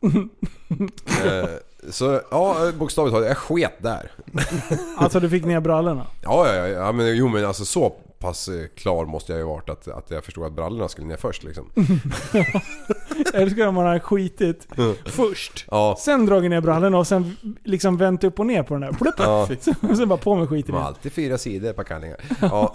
eh, 1.24 1.48
så 1.90 2.20
ja, 2.30 2.72
bokstavligt 2.78 3.14
talat, 3.14 3.28
jag 3.28 3.36
sket 3.36 3.82
där. 3.82 4.10
Alltså 4.96 5.20
du 5.20 5.30
fick 5.30 5.44
ner 5.44 5.60
brallorna? 5.60 6.06
Ja, 6.22 6.46
ja, 6.48 6.54
ja, 6.54 6.66
ja 6.66 6.92
men 6.92 7.16
jo 7.16 7.28
men 7.28 7.44
alltså 7.44 7.64
så 7.64 7.92
pass 8.22 8.48
eh, 8.48 8.66
klar 8.76 9.04
måste 9.04 9.32
jag 9.32 9.38
ju 9.38 9.44
varit 9.44 9.68
att, 9.68 9.88
att 9.88 10.10
jag 10.10 10.24
förstod 10.24 10.44
att 10.44 10.52
brallorna 10.52 10.88
skulle 10.88 11.06
ner 11.06 11.16
först 11.16 11.44
liksom. 11.44 11.70
Älskar 13.34 13.66
om 13.66 13.74
man 13.74 13.86
har 13.86 13.98
skitit 13.98 14.68
först. 15.04 15.66
Ja. 15.70 15.96
Sen 15.98 16.26
dragit 16.26 16.50
ner 16.50 16.60
brallorna 16.60 16.98
och 16.98 17.06
sen 17.06 17.36
liksom 17.64 17.96
vänt 17.96 18.24
upp 18.24 18.40
och 18.40 18.46
ner 18.46 18.62
på 18.62 18.74
den 18.74 18.80
där. 18.80 18.92
Plupp, 18.92 19.14
Ja. 19.18 19.48
Sen, 19.60 19.96
sen 19.96 20.08
bara 20.08 20.18
på 20.18 20.34
med 20.34 20.48
skiten 20.48 20.74
igen. 20.74 20.86
alltid 20.86 21.12
fyra 21.12 21.38
sidor 21.38 21.72
på 21.72 21.84
kallingar. 21.84 22.16
Ja, 22.40 22.74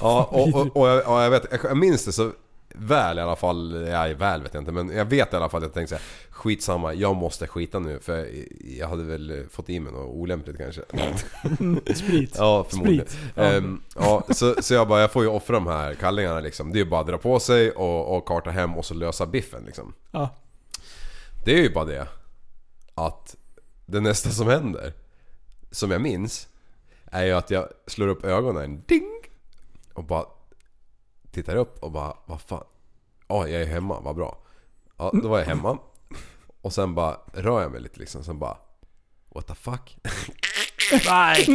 ja 0.00 0.28
och, 0.30 0.54
och, 0.54 0.76
och, 0.76 0.88
jag, 0.88 1.08
och 1.08 1.20
jag 1.22 1.30
vet, 1.30 1.46
jag 1.62 1.76
minns 1.76 2.04
det 2.04 2.12
så 2.12 2.30
väl 2.78 3.18
i 3.18 3.20
alla 3.20 3.36
fall. 3.36 3.86
Ja, 3.88 4.14
väl 4.18 4.42
vet 4.42 4.54
jag 4.54 4.60
inte 4.60 4.72
men 4.72 4.88
jag 4.88 5.04
vet 5.04 5.32
i 5.32 5.36
alla 5.36 5.48
fall 5.48 5.58
att 5.58 5.64
jag 5.64 5.74
tänkte 5.74 5.96
såhär 5.96 6.28
Skitsamma, 6.30 6.94
jag 6.94 7.16
måste 7.16 7.46
skita 7.46 7.78
nu 7.78 8.00
för 8.00 8.28
jag 8.78 8.88
hade 8.88 9.04
väl 9.04 9.46
fått 9.50 9.70
i 9.70 9.80
mig 9.80 9.92
något 9.92 10.14
olämpligt 10.14 10.58
kanske. 10.58 10.82
Sprit. 11.94 12.34
Ja, 12.38 12.64
förmodligen. 12.68 13.06
Sprit. 13.06 13.20
Ja. 13.34 13.42
Ehm, 13.42 13.82
ja, 13.96 14.22
så, 14.30 14.54
så 14.62 14.74
jag 14.74 14.88
bara, 14.88 15.00
jag 15.00 15.12
får 15.12 15.22
ju 15.22 15.28
offra 15.28 15.54
de 15.54 15.66
här 15.66 15.94
kallingarna 15.94 16.40
liksom. 16.40 16.72
Det 16.72 16.78
är 16.78 16.84
ju 16.84 16.90
bara 16.90 17.00
att 17.00 17.06
dra 17.06 17.18
på 17.18 17.40
sig 17.40 17.70
och, 17.70 18.16
och 18.16 18.26
karta 18.26 18.50
hem 18.50 18.76
och 18.76 18.84
så 18.84 18.94
lösa 18.94 19.26
biffen 19.26 19.62
liksom. 19.66 19.92
Ja. 20.10 20.34
Det 21.44 21.58
är 21.58 21.62
ju 21.62 21.72
bara 21.74 21.84
det 21.84 22.08
att 22.94 23.36
det 23.86 24.00
nästa 24.00 24.30
som 24.30 24.48
händer, 24.48 24.92
som 25.70 25.90
jag 25.90 26.00
minns, 26.00 26.48
är 27.04 27.24
ju 27.24 27.32
att 27.32 27.50
jag 27.50 27.68
slår 27.86 28.08
upp 28.08 28.24
ögonen, 28.24 28.82
ding! 28.86 29.12
Och 29.92 30.04
bara 30.04 30.24
tittar 31.32 31.56
upp 31.56 31.82
och 31.82 31.92
bara, 31.92 32.16
vad 32.26 32.40
fan? 32.40 32.64
Ja, 33.28 33.48
jag 33.48 33.62
är 33.62 33.66
hemma, 33.66 34.00
vad 34.00 34.16
bra. 34.16 34.38
Ja, 34.96 35.10
då 35.22 35.28
var 35.28 35.38
jag 35.38 35.46
hemma. 35.46 35.78
Och 36.62 36.72
sen 36.72 36.94
bara 36.94 37.16
rör 37.32 37.62
jag 37.62 37.72
mig 37.72 37.80
lite 37.80 38.00
liksom, 38.00 38.24
sen 38.24 38.38
bara 38.38 38.56
What 39.34 39.46
the 39.46 39.54
fuck? 39.54 39.96
Nej. 41.06 41.46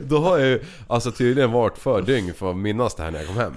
Då 0.00 0.18
har 0.18 0.38
jag 0.38 0.48
ju 0.48 0.64
alltså 0.88 1.12
tydligen 1.12 1.52
varit 1.52 1.78
för 1.78 2.02
dyng 2.02 2.34
för 2.34 2.50
att 2.50 2.56
minnas 2.56 2.94
det 2.94 3.02
här 3.02 3.10
när 3.10 3.18
jag 3.18 3.28
kom 3.28 3.36
hem. 3.36 3.54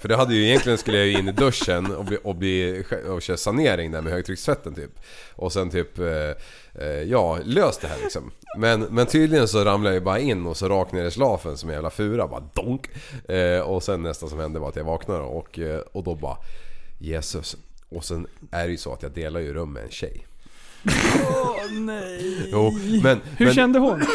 För 0.00 0.08
det 0.08 0.16
hade 0.16 0.34
ju 0.34 0.46
egentligen 0.46 0.78
skulle 0.78 0.98
jag 0.98 1.06
ju 1.06 1.18
in 1.18 1.28
i 1.28 1.32
duschen 1.32 1.94
och, 1.94 2.04
bli, 2.04 2.18
och, 2.22 2.34
bli, 2.34 2.84
och 3.08 3.22
köra 3.22 3.36
sanering 3.36 3.90
där 3.90 4.02
med 4.02 4.12
högtryckstvätten 4.12 4.74
typ. 4.74 4.90
Och 5.34 5.52
sen 5.52 5.70
typ, 5.70 5.98
eh, 5.98 6.30
eh 6.74 7.02
ja, 7.02 7.38
löst 7.44 7.80
det 7.80 7.88
här 7.88 7.98
liksom. 8.02 8.30
Men, 8.58 8.80
men 8.80 9.06
tydligen 9.06 9.48
så 9.48 9.64
ramlade 9.64 9.94
jag 9.94 10.00
ju 10.00 10.04
bara 10.04 10.18
in 10.18 10.46
och 10.46 10.56
så 10.56 10.68
rakt 10.68 10.92
ner 10.92 11.04
i 11.04 11.10
slafen 11.10 11.56
som 11.56 11.68
en 11.68 11.74
jävla 11.74 11.90
fura, 11.90 12.26
bara 12.26 12.42
donk. 12.54 12.90
Eh, 13.28 13.60
och 13.60 13.82
sen 13.82 14.02
nästa 14.02 14.28
som 14.28 14.38
hände 14.38 14.58
var 14.58 14.68
att 14.68 14.76
jag 14.76 14.84
vaknade 14.84 15.20
och, 15.20 15.58
eh, 15.58 15.80
och 15.92 16.04
då 16.04 16.14
bara 16.14 16.36
Jesus. 16.98 17.56
Och 17.88 18.04
sen 18.04 18.26
är 18.50 18.64
det 18.64 18.70
ju 18.70 18.76
så 18.76 18.92
att 18.92 19.02
jag 19.02 19.12
delar 19.12 19.40
ju 19.40 19.54
rum 19.54 19.72
med 19.72 19.82
en 19.82 19.90
tjej. 19.90 20.26
Åh 20.86 21.56
nej. 21.72 22.48
Jo, 22.52 22.72
men... 23.02 23.20
Hur 23.36 23.46
men, 23.46 23.54
kände 23.54 23.78
hon? 23.78 24.00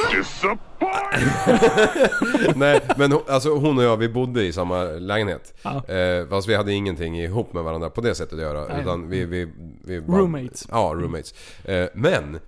Nej 2.55 2.81
men 2.97 3.11
hon- 3.11 3.21
alltså 3.29 3.49
hon 3.55 3.77
och 3.77 3.83
jag 3.83 3.97
vi 3.97 4.09
bodde 4.09 4.43
i 4.43 4.53
samma 4.53 4.83
lägenhet. 4.83 5.53
Ja. 5.61 5.87
Eh, 5.93 6.27
fast 6.29 6.47
vi 6.47 6.55
hade 6.55 6.73
ingenting 6.73 7.19
ihop 7.19 7.53
med 7.53 7.63
varandra 7.63 7.89
på 7.89 8.01
det 8.01 8.15
sättet 8.15 8.33
att 8.33 8.39
göra. 8.39 8.67
Nej. 8.67 8.81
Utan 8.81 9.09
vi, 9.09 9.25
vi, 9.25 9.47
vi 9.83 10.01
bara, 10.01 10.17
Roommates. 10.17 10.67
Ja, 10.71 10.91
roommates. 10.95 11.33
Eh, 11.65 11.85
men, 11.95 12.39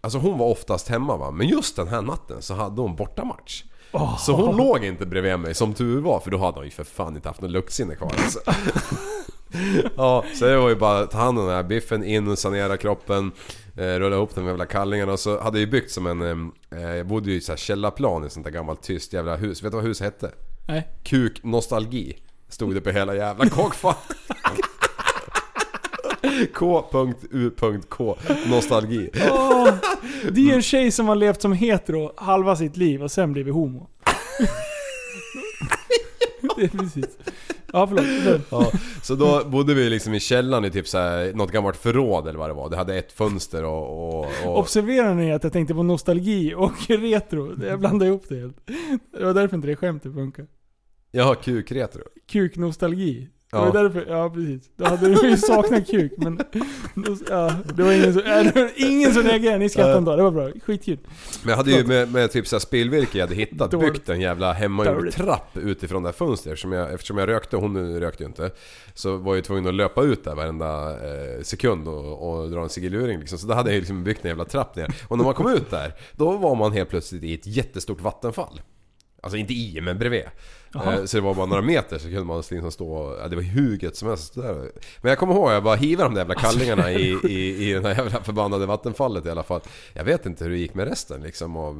alltså 0.00 0.18
hon 0.18 0.38
var 0.38 0.46
oftast 0.46 0.88
hemma 0.88 1.16
va. 1.16 1.30
Men 1.30 1.48
just 1.48 1.76
den 1.76 1.88
här 1.88 2.02
natten 2.02 2.42
så 2.42 2.54
hade 2.54 2.80
hon 2.80 2.96
bortamatch. 2.96 3.64
Åh. 3.92 4.18
Så 4.18 4.32
hon 4.32 4.56
låg 4.56 4.84
inte 4.84 5.06
bredvid 5.06 5.38
mig 5.38 5.54
som 5.54 5.74
tur 5.74 6.00
var 6.00 6.20
för 6.20 6.30
då 6.30 6.38
hade 6.38 6.56
hon 6.56 6.64
ju 6.64 6.70
för 6.70 6.84
fan 6.84 7.16
inte 7.16 7.28
haft 7.28 7.40
något 7.40 7.50
luktsinne 7.50 7.94
kvar 7.94 8.12
alltså. 8.18 8.40
Ja, 9.96 10.24
så 10.34 10.44
det 10.44 10.56
var 10.56 10.68
ju 10.68 10.76
bara 10.76 10.98
att 10.98 11.10
ta 11.10 11.18
hand 11.18 11.38
om 11.38 11.46
den 11.46 11.54
här 11.54 11.62
biffen, 11.62 12.04
in 12.04 12.28
och 12.28 12.38
sanera 12.38 12.76
kroppen. 12.76 13.32
Eh, 13.76 13.84
rulla 13.84 14.16
ihop 14.16 14.34
de 14.34 14.46
jävla 14.46 14.66
kallingarna 14.66 15.12
och 15.12 15.20
så 15.20 15.40
hade 15.40 15.58
jag 15.58 15.66
ju 15.66 15.70
byggt 15.70 15.90
som 15.90 16.06
en... 16.06 16.52
Eh, 16.72 16.96
jag 16.96 17.06
bodde 17.06 17.30
ju 17.30 17.36
i 17.36 17.40
så 17.40 17.52
här 17.52 17.56
källarplan 17.56 18.26
i 18.26 18.30
sånt 18.30 18.44
där 18.44 18.52
gammalt 18.52 18.82
tyst 18.82 19.12
jävla 19.12 19.36
hus. 19.36 19.62
Vet 19.62 19.72
du 19.72 19.76
vad 19.76 19.84
huset 19.84 20.04
hette? 20.04 20.30
Nej. 20.68 20.88
Kuk 21.02 21.44
nostalgi. 21.44 22.16
Stod 22.48 22.74
det 22.74 22.80
på 22.80 22.90
hela 22.90 23.14
jävla 23.14 23.46
kåkfan. 23.50 23.94
K.U.K. 26.54 28.16
Nostalgi. 28.46 29.10
Åh, 29.30 29.68
det 30.32 30.50
är 30.50 30.54
en 30.54 30.62
tjej 30.62 30.90
som 30.90 31.08
har 31.08 31.14
levt 31.14 31.42
som 31.42 31.52
hetero 31.52 32.12
halva 32.16 32.56
sitt 32.56 32.76
liv 32.76 33.02
och 33.02 33.10
sen 33.10 33.32
blivit 33.32 33.54
homo. 33.54 33.88
det 36.56 36.62
är 36.62 36.68
precis. 36.68 37.18
Ja, 37.72 37.86
förlåt. 37.86 38.40
Ja, 38.50 38.72
så 39.02 39.14
då 39.14 39.44
bodde 39.44 39.74
vi 39.74 39.90
liksom 39.90 40.14
i 40.14 40.20
källaren 40.20 40.64
i 40.64 40.70
typ 40.70 40.88
så 40.88 40.98
här, 40.98 41.32
något 41.32 41.52
gammalt 41.52 41.76
förråd 41.76 42.28
eller 42.28 42.38
vad 42.38 42.50
det 42.50 42.54
var. 42.54 42.70
Det 42.70 42.76
hade 42.76 42.94
ett 42.94 43.12
fönster 43.12 43.64
och... 43.64 44.08
och, 44.08 44.26
och 44.44 44.58
Observerar 44.58 45.14
ni 45.14 45.32
att 45.32 45.44
jag 45.44 45.52
tänkte 45.52 45.74
på 45.74 45.82
nostalgi 45.82 46.54
och 46.54 46.72
retro? 46.88 47.64
Jag 47.64 47.80
blandade 47.80 48.08
ihop 48.08 48.24
det 48.28 48.36
helt. 48.36 48.56
Det 49.18 49.24
var 49.24 49.34
därför 49.34 49.56
inte 49.56 49.68
det 49.68 49.76
skämtet 49.76 50.14
funkar. 50.14 50.46
Jaha, 51.10 51.34
kukretro. 51.34 52.02
Kuknostalgi. 52.32 53.28
Det 53.52 53.58
Ja. 53.58 53.64
var 53.64 53.82
därför, 53.82 54.06
ja 54.08 54.30
precis. 54.30 54.70
Då 54.76 54.84
hade 54.84 55.08
du 55.14 55.28
ju 55.30 55.36
saknat 55.36 55.86
kuk 55.86 56.12
men... 56.16 56.40
Ja, 57.30 57.52
det 57.74 57.82
var 57.82 57.92
ingen 57.92 58.12
som, 58.12 58.22
ja, 58.26 58.42
det 58.42 58.54
var 58.60 58.70
ingen 58.76 59.14
som 59.14 59.22
reagerade, 59.22 59.58
ni 59.58 59.68
skrattade 59.68 59.96
ändå. 59.96 60.16
Det 60.16 60.22
var 60.22 60.30
bra, 60.30 60.48
skitkul. 60.66 60.98
Men 61.42 61.50
jag 61.50 61.56
hade 61.56 61.70
ju 61.70 61.84
med, 61.86 62.12
med 62.12 62.30
typ 62.30 62.46
så 62.46 62.60
spillvirke 62.60 63.18
jag 63.18 63.26
hade 63.26 63.34
hittat 63.34 63.70
byggt 63.70 64.08
en 64.08 64.20
jävla 64.20 64.52
hemmagjord 64.52 65.10
trapp 65.12 65.56
utifrån 65.56 66.02
det 66.02 66.08
här 66.08 66.12
fönstret. 66.12 66.52
Eftersom 66.52 66.72
jag, 66.72 66.92
eftersom 66.92 67.18
jag 67.18 67.28
rökte, 67.28 67.56
hon 67.56 68.00
rökte 68.00 68.22
ju 68.22 68.26
inte. 68.26 68.50
Så 68.94 69.16
var 69.16 69.32
jag 69.32 69.36
ju 69.36 69.42
tvungen 69.42 69.66
att 69.66 69.74
löpa 69.74 70.02
ut 70.02 70.24
där 70.24 70.34
varenda 70.34 70.90
eh, 70.90 71.42
sekund 71.42 71.88
och, 71.88 72.30
och 72.42 72.50
dra 72.50 72.62
en 72.62 72.68
cigarruring 72.68 73.18
liksom. 73.20 73.38
Så 73.38 73.46
då 73.46 73.54
hade 73.54 73.68
jag 73.70 73.74
ju 73.74 73.80
liksom 73.80 74.04
byggt 74.04 74.24
en 74.24 74.28
jävla 74.28 74.44
trapp 74.44 74.76
ner. 74.76 74.94
Och 75.08 75.16
när 75.18 75.24
man 75.24 75.34
kom 75.34 75.52
ut 75.52 75.70
där, 75.70 75.92
då 76.16 76.30
var 76.36 76.54
man 76.54 76.72
helt 76.72 76.88
plötsligt 76.90 77.22
i 77.22 77.34
ett 77.34 77.46
jättestort 77.46 78.00
vattenfall. 78.00 78.60
Alltså 79.24 79.36
inte 79.36 79.52
i, 79.52 79.80
men 79.80 79.98
bredvid. 79.98 80.22
Jaha. 80.72 80.94
Eh, 80.94 81.04
Så 81.04 81.16
det 81.16 81.20
var 81.20 81.34
bara 81.34 81.46
några 81.46 81.62
meter 81.62 81.98
så 81.98 82.04
kunde 82.04 82.24
man 82.24 82.42
liksom 82.50 82.70
stå 82.70 82.92
och, 82.92 83.18
ja, 83.20 83.28
Det 83.28 83.36
var 83.36 83.42
hur 83.42 83.78
gött 83.84 83.96
som 83.96 84.08
helst. 84.08 84.34
Där. 84.34 84.54
Men 85.00 85.08
jag 85.10 85.18
kommer 85.18 85.34
ihåg, 85.34 85.52
jag 85.52 85.62
bara 85.62 85.76
hivade 85.76 86.08
de 86.08 86.14
där 86.14 86.20
jävla 86.20 86.34
kallingarna 86.34 86.92
i, 86.92 87.18
i, 87.24 87.68
i 87.68 87.72
den 87.72 87.84
här 87.84 87.94
jävla 87.94 88.22
förbannade 88.22 88.66
vattenfallet 88.66 89.26
i 89.26 89.30
alla 89.30 89.42
fall. 89.42 89.60
Jag 89.92 90.04
vet 90.04 90.26
inte 90.26 90.44
hur 90.44 90.50
det 90.50 90.58
gick 90.58 90.74
med 90.74 90.88
resten 90.88 91.22
liksom. 91.22 91.56
Och, 91.56 91.74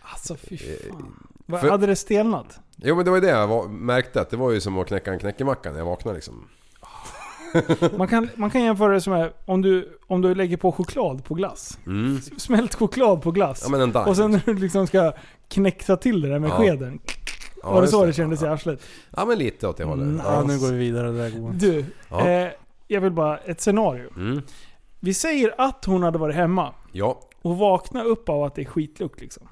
Alltså 0.00 0.36
fy 0.36 0.56
fan. 0.56 1.26
Vad, 1.46 1.60
för- 1.60 1.68
hade 1.70 1.86
det 1.86 1.96
stelnat? 1.96 2.58
jo 2.76 2.96
men 2.96 3.04
det 3.04 3.10
var 3.10 3.16
ju 3.18 3.20
det 3.20 3.28
jag 3.30 3.46
var, 3.46 3.68
märkte, 3.68 4.20
att 4.20 4.30
det 4.30 4.36
var 4.36 4.50
ju 4.52 4.60
som 4.60 4.78
att 4.78 4.86
knäcka 4.86 5.12
en 5.12 5.18
knäckemacka 5.18 5.70
när 5.70 5.78
jag 5.78 5.86
vaknade 5.86 6.14
liksom. 6.16 6.48
Man 7.98 8.08
kan, 8.08 8.28
man 8.36 8.50
kan 8.50 8.62
jämföra 8.62 8.92
det 8.92 9.00
som 9.00 9.12
här, 9.12 9.32
om 9.44 9.62
du, 9.62 9.98
om 10.06 10.20
du 10.22 10.34
lägger 10.34 10.56
på 10.56 10.72
choklad 10.72 11.24
på 11.24 11.34
glass. 11.34 11.78
Mm. 11.86 12.20
Smält 12.20 12.74
choklad 12.74 13.22
på 13.22 13.30
glass. 13.30 13.60
Ja 13.64 13.70
men 13.70 13.80
en 13.80 13.92
dag. 13.92 14.08
och 14.08 14.16
sen 14.16 14.30
när 14.30 14.42
du 14.46 14.54
liksom 14.54 14.86
ska 14.86 15.12
knäcka 15.48 15.96
till 15.96 16.20
det 16.20 16.28
där 16.28 16.38
med 16.38 16.50
Ja. 16.50 16.56
skeden. 16.58 16.98
Ja, 17.62 17.70
var 17.70 17.74
det 17.76 17.80
just 17.84 17.92
så 17.92 18.04
det 18.06 18.12
kändes 18.12 18.42
i 18.42 18.44
ja. 18.44 18.52
arslet? 18.52 18.82
Ja 19.16 19.24
men 19.24 19.38
lite 19.38 19.68
åt 19.68 19.76
det 19.76 19.84
hållet. 19.84 20.04
Mm, 20.04 20.20
Ja, 20.26 20.42
nu 20.42 20.58
går 20.58 20.66
vi 20.72 20.78
vidare. 20.78 21.10
Det 21.12 21.18
där 21.18 21.30
går 21.40 21.50
inte. 21.52 21.66
Du, 21.66 21.84
Ja. 22.10 22.28
eh, 22.28 22.48
jag 22.88 23.00
vill 23.00 23.12
bara, 23.12 23.38
ett 23.38 23.60
scenario. 23.60 24.10
Mm. 24.16 24.42
Vi 25.00 25.14
säger 25.14 25.54
att 25.58 25.84
hon 25.84 26.02
hade 26.02 26.18
varit 26.18 26.34
hemma 26.36 26.74
Ja, 26.92 27.20
och 27.42 27.56
vaknat 27.58 28.06
upp 28.06 28.28
av 28.28 28.42
att 28.42 28.54
det 28.54 28.62
är 28.62 28.66
skitlukt 28.66 29.20
liksom. 29.20 29.48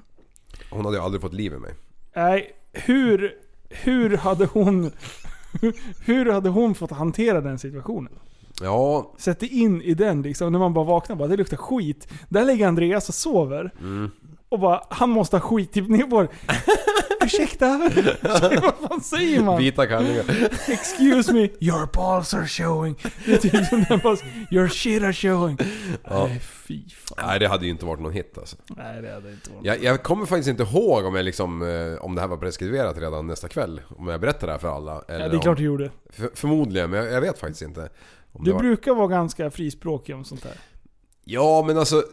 hon 0.71 0.85
hade 0.85 0.97
ju 0.97 1.03
aldrig 1.03 1.21
fått 1.21 1.33
liv 1.33 1.53
i 1.53 1.57
mig. 1.59 1.73
Nej, 2.15 2.51
hur, 2.73 3.31
hur 3.69 4.17
hade 4.17 4.45
hon... 4.45 4.91
Hur 6.05 6.31
hade 6.31 6.49
hon 6.49 6.75
fått 6.75 6.91
hantera 6.91 7.41
den 7.41 7.59
situationen? 7.59 8.13
Ja, 8.61 9.11
Sätt 9.17 9.39
dig 9.39 9.59
in 9.61 9.81
i 9.81 9.93
den 9.93 10.21
liksom, 10.21 10.51
när 10.51 10.59
man 10.59 10.73
bara 10.73 10.85
vaknar 10.85 11.15
bara, 11.15 11.27
det 11.27 11.37
luktar 11.37 11.57
skit. 11.57 12.07
Där 12.29 12.45
ligger 12.45 12.67
Andreas 12.67 13.09
och 13.09 13.15
sover. 13.15 13.71
mm. 13.79 14.11
Och 14.49 14.59
bara, 14.59 14.81
han 14.89 15.09
måste 15.09 15.35
ha 15.37 15.41
skit 15.41 15.71
typ 15.73 15.89
ner 15.89 16.03
på 16.03 16.21
Ursäkta? 17.25 17.77
Vad 18.61 18.89
fan 18.89 19.01
säger 19.01 19.43
man? 19.43 19.57
vita 19.57 19.87
kallingar. 19.87 20.25
Excuse 20.67 21.33
me, 21.33 21.49
your 21.59 21.89
balls 21.93 22.33
are 22.33 22.47
showing. 22.47 22.95
Det 23.25 23.31
är 23.33 23.37
typ 23.37 23.65
som 23.65 23.85
den 23.89 23.99
bara, 24.03 24.17
your 24.51 24.67
shit 24.67 25.03
are 25.03 25.13
showing. 25.13 25.57
Ja. 26.03 26.27
Nej 26.27 26.39
fy 26.39 26.89
fan. 26.89 27.27
Nej 27.27 27.39
det 27.39 27.47
hade 27.47 27.65
ju 27.65 27.71
inte 27.71 27.85
varit 27.85 27.99
någon 28.01 28.11
hit 28.13 28.37
alltså. 28.37 28.55
Nej 28.67 29.01
det 29.01 29.13
hade 29.13 29.31
inte 29.31 29.49
varit. 29.51 29.65
Jag, 29.65 29.83
jag 29.83 30.03
kommer 30.03 30.25
faktiskt 30.25 30.49
inte 30.49 30.63
ihåg 30.63 31.05
om 31.05 31.15
jag 31.15 31.25
liksom, 31.25 31.61
eh, 31.61 32.05
om 32.05 32.15
det 32.15 32.21
här 32.21 32.27
var 32.27 32.37
preskriberat 32.37 32.97
redan 32.97 33.27
nästa 33.27 33.47
kväll. 33.47 33.81
Om 33.97 34.07
jag 34.07 34.21
berättar 34.21 34.47
det 34.47 34.53
här 34.53 34.59
för 34.59 34.75
alla. 34.75 35.03
Eller 35.07 35.19
Ja, 35.19 35.29
det 35.29 35.37
är 35.37 35.41
klart 35.41 35.57
du 35.57 35.63
gjorde. 35.63 35.91
för, 36.09 36.29
Förmodligen, 36.33 36.89
men 36.89 37.03
jag, 37.05 37.13
jag 37.13 37.21
vet 37.21 37.39
faktiskt 37.39 37.61
inte. 37.61 37.89
Du 38.39 38.51
var- 38.51 38.59
brukar 38.59 38.93
vara 38.93 39.07
ganska 39.07 39.51
frispråkig 39.51 40.15
om 40.15 40.23
sånt 40.23 40.43
här. 40.43 40.53
Ja 41.25 41.63
men 41.67 41.77
alltså, 41.77 42.03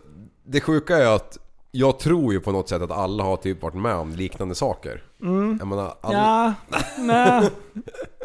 det 0.44 0.60
sjuka 0.60 0.96
är 0.96 1.06
att 1.16 1.38
jag 1.70 1.98
tror 1.98 2.32
ju 2.32 2.40
på 2.40 2.52
något 2.52 2.68
sätt 2.68 2.82
att 2.82 2.90
alla 2.90 3.24
har 3.24 3.36
typ 3.36 3.62
varit 3.62 3.74
med 3.74 3.94
om 3.94 4.12
liknande 4.12 4.54
saker. 4.54 5.02
Mm. 5.22 5.56
Jag 5.58 5.68
menar, 5.68 5.94
alla, 6.00 6.18
Ja, 6.18 6.54
nej. 6.98 7.50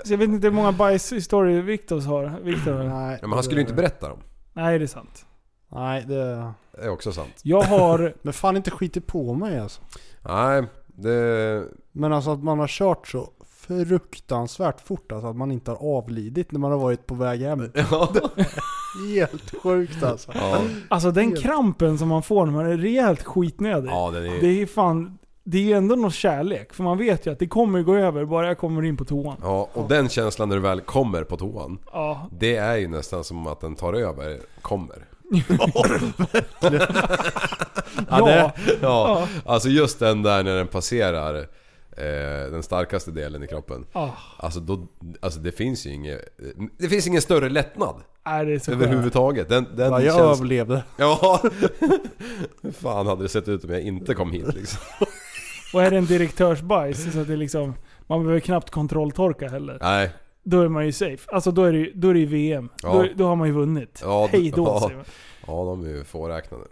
Så 0.06 0.14
jag 0.14 0.18
vet 0.18 0.30
inte 0.30 0.48
hur 0.48 0.54
många 0.54 0.72
bajshistorier 0.72 1.62
Viktor 1.62 2.02
har. 2.02 2.40
Viktor 2.44 2.74
har. 2.74 2.84
Nej. 2.84 3.18
ja, 3.22 3.28
men 3.28 3.34
han 3.34 3.44
skulle 3.44 3.60
ju 3.60 3.62
inte 3.62 3.74
berätta 3.74 4.10
dem. 4.10 4.20
Nej, 4.54 4.80
det 4.80 4.86
är 4.86 4.88
sant. 4.88 5.26
Nej, 5.72 6.06
det... 6.08 6.54
Det 6.72 6.82
är 6.82 6.90
också 6.90 7.12
sant. 7.12 7.40
Jag 7.44 7.62
har... 7.62 8.14
Men 8.22 8.34
fan 8.34 8.58
inte 8.58 8.72
skitit 8.72 9.08
på 9.08 9.34
mig 9.34 9.60
alltså. 9.60 9.82
Nej, 10.22 10.64
det... 10.88 11.64
Men 11.92 12.14
alltså 12.14 12.32
att 12.32 12.44
man 12.44 12.60
har 12.60 12.68
kört 12.68 13.08
så 13.08 13.30
fruktansvärt 13.68 14.82
fort 14.82 15.12
alltså 15.12 15.28
att 15.28 15.36
man 15.36 15.52
inte 15.52 15.72
har 15.72 15.98
avlidit 15.98 16.52
när 16.52 16.60
man 16.60 16.72
har 16.72 16.80
varit 16.80 17.08
på 17.08 17.16
väg 17.16 17.42
hem. 17.42 17.72
Ja. 17.92 18.14
Helt 19.16 19.56
sjukt 19.64 20.04
alltså. 20.04 20.32
Ja, 20.36 20.58
Alltså 20.88 21.12
den 21.12 21.30
Helt. 21.30 21.42
krampen 21.44 21.98
som 21.98 22.08
man 22.08 22.24
får 22.24 22.46
när 22.46 22.54
man 22.54 22.66
är 22.66 22.78
rejält 22.78 23.24
skitnödig. 23.24 23.90
ja 23.90 24.12
den 24.14 24.26
är... 24.26 24.42
Det 24.42 24.62
är 24.62 24.66
fan... 24.66 25.18
Det 25.48 25.58
är 25.58 25.62
ju 25.62 25.74
ändå 25.74 25.96
någon 25.96 26.12
kärlek. 26.12 26.74
För 26.74 26.84
man 26.84 26.98
vet 26.98 27.26
ju 27.28 27.32
att 27.32 27.40
det 27.40 27.48
kommer 27.48 27.82
gå 27.82 27.96
över 27.96 28.26
bara 28.26 28.48
jag 28.48 28.58
kommer 28.58 28.86
in 28.86 28.98
på 28.98 29.06
toan. 29.06 29.38
Ja, 29.42 29.70
och 29.74 29.90
den 29.90 30.10
känslan 30.10 30.50
när 30.50 30.56
du 30.56 30.62
väl 30.62 30.82
kommer 30.82 31.24
på 31.24 31.38
toan. 31.38 31.78
Ja. 31.94 32.30
Det 32.32 32.56
är 32.56 32.76
ju 32.78 32.88
nästan 32.88 33.24
som 33.24 33.48
att 33.48 33.62
den 33.62 33.76
tar 33.76 33.94
över, 33.94 34.40
kommer. 34.62 34.96
Ja, 38.10 38.26
det, 38.26 38.52
Ja, 38.82 39.28
alltså 39.46 39.70
just 39.70 40.00
den 40.00 40.24
där 40.24 40.44
när 40.44 40.56
den 40.56 40.68
passerar 40.68 41.48
eh, 41.96 42.52
den 42.52 42.64
starkaste 42.64 43.12
delen 43.12 43.44
i 43.44 43.48
kroppen. 43.48 43.86
Ah. 43.94 44.10
Alltså, 44.38 44.60
då, 44.60 44.88
alltså 45.20 45.40
det 45.40 45.52
finns 45.52 45.86
ju 45.86 45.90
inget... 45.90 46.22
Det 46.78 46.90
finns 46.90 47.08
ingen 47.08 47.22
större 47.22 47.50
lättnad 47.50 47.96
Nej, 48.26 48.46
det 48.46 48.54
är 48.54 48.60
så 48.60 48.72
överhuvudtaget. 48.72 49.50
Den, 49.50 49.68
den 49.76 49.92
ja, 49.92 50.02
jag 50.02 50.16
känns... 50.16 50.38
överlevde. 50.38 50.84
Ja! 50.98 51.42
Hur 52.62 52.72
fan 52.72 53.08
hade 53.08 53.24
det 53.24 53.30
sett 53.30 53.48
ut 53.48 53.64
om 53.64 53.70
jag 53.70 53.82
inte 53.82 54.14
kom 54.14 54.32
hit 54.32 54.54
liksom? 54.54 54.80
Och 55.74 55.84
är 55.84 55.92
det 55.92 55.98
en 55.98 56.06
direktörsbajs 56.06 57.14
så 57.14 57.20
att 57.20 57.28
det 57.28 57.36
liksom... 57.36 57.74
Man 58.08 58.24
behöver 58.24 58.40
knappt 58.40 58.70
kontrolltorka 58.70 59.50
heller. 59.50 59.78
Nej. 59.82 60.10
Då 60.44 60.62
är 60.62 60.68
man 60.68 60.86
ju 60.86 60.92
safe. 60.92 61.32
Alltså 61.32 61.52
då 61.52 61.64
är 61.64 61.74
det 61.74 61.92
då 61.96 62.10
är 62.10 62.14
det 62.14 62.20
ju 62.20 62.26
VM. 62.26 62.70
Ja. 62.84 62.94
Då, 62.94 63.08
då 63.16 63.28
har 63.28 63.36
man 63.36 63.48
ju 63.48 63.54
vunnit. 63.54 64.00
Ja, 64.04 64.30
Hej 64.32 64.52
då 64.56 64.64
ja. 64.64 64.80
säger 64.80 64.96
man. 64.96 65.06
Ja, 65.48 65.54
de 65.66 65.86
är 65.86 65.90
ju 65.90 66.04
fåräknade. 66.04 66.64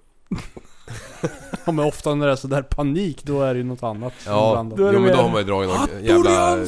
Ja, 1.65 1.71
men 1.71 1.85
ofta 1.85 2.15
när 2.15 2.25
det 2.25 2.31
är 2.31 2.35
sådär 2.35 2.61
panik 2.61 3.23
då 3.23 3.41
är 3.41 3.53
det 3.53 3.57
ju 3.57 3.63
något 3.63 3.83
annat 3.83 4.13
Ja, 4.25 4.65
jo 4.77 4.99
men 4.99 5.11
då 5.11 5.17
har 5.17 5.29
man 5.29 5.37
ju 5.37 5.43
dragit 5.43 5.69
någon 5.69 6.03
jävla 6.05 6.65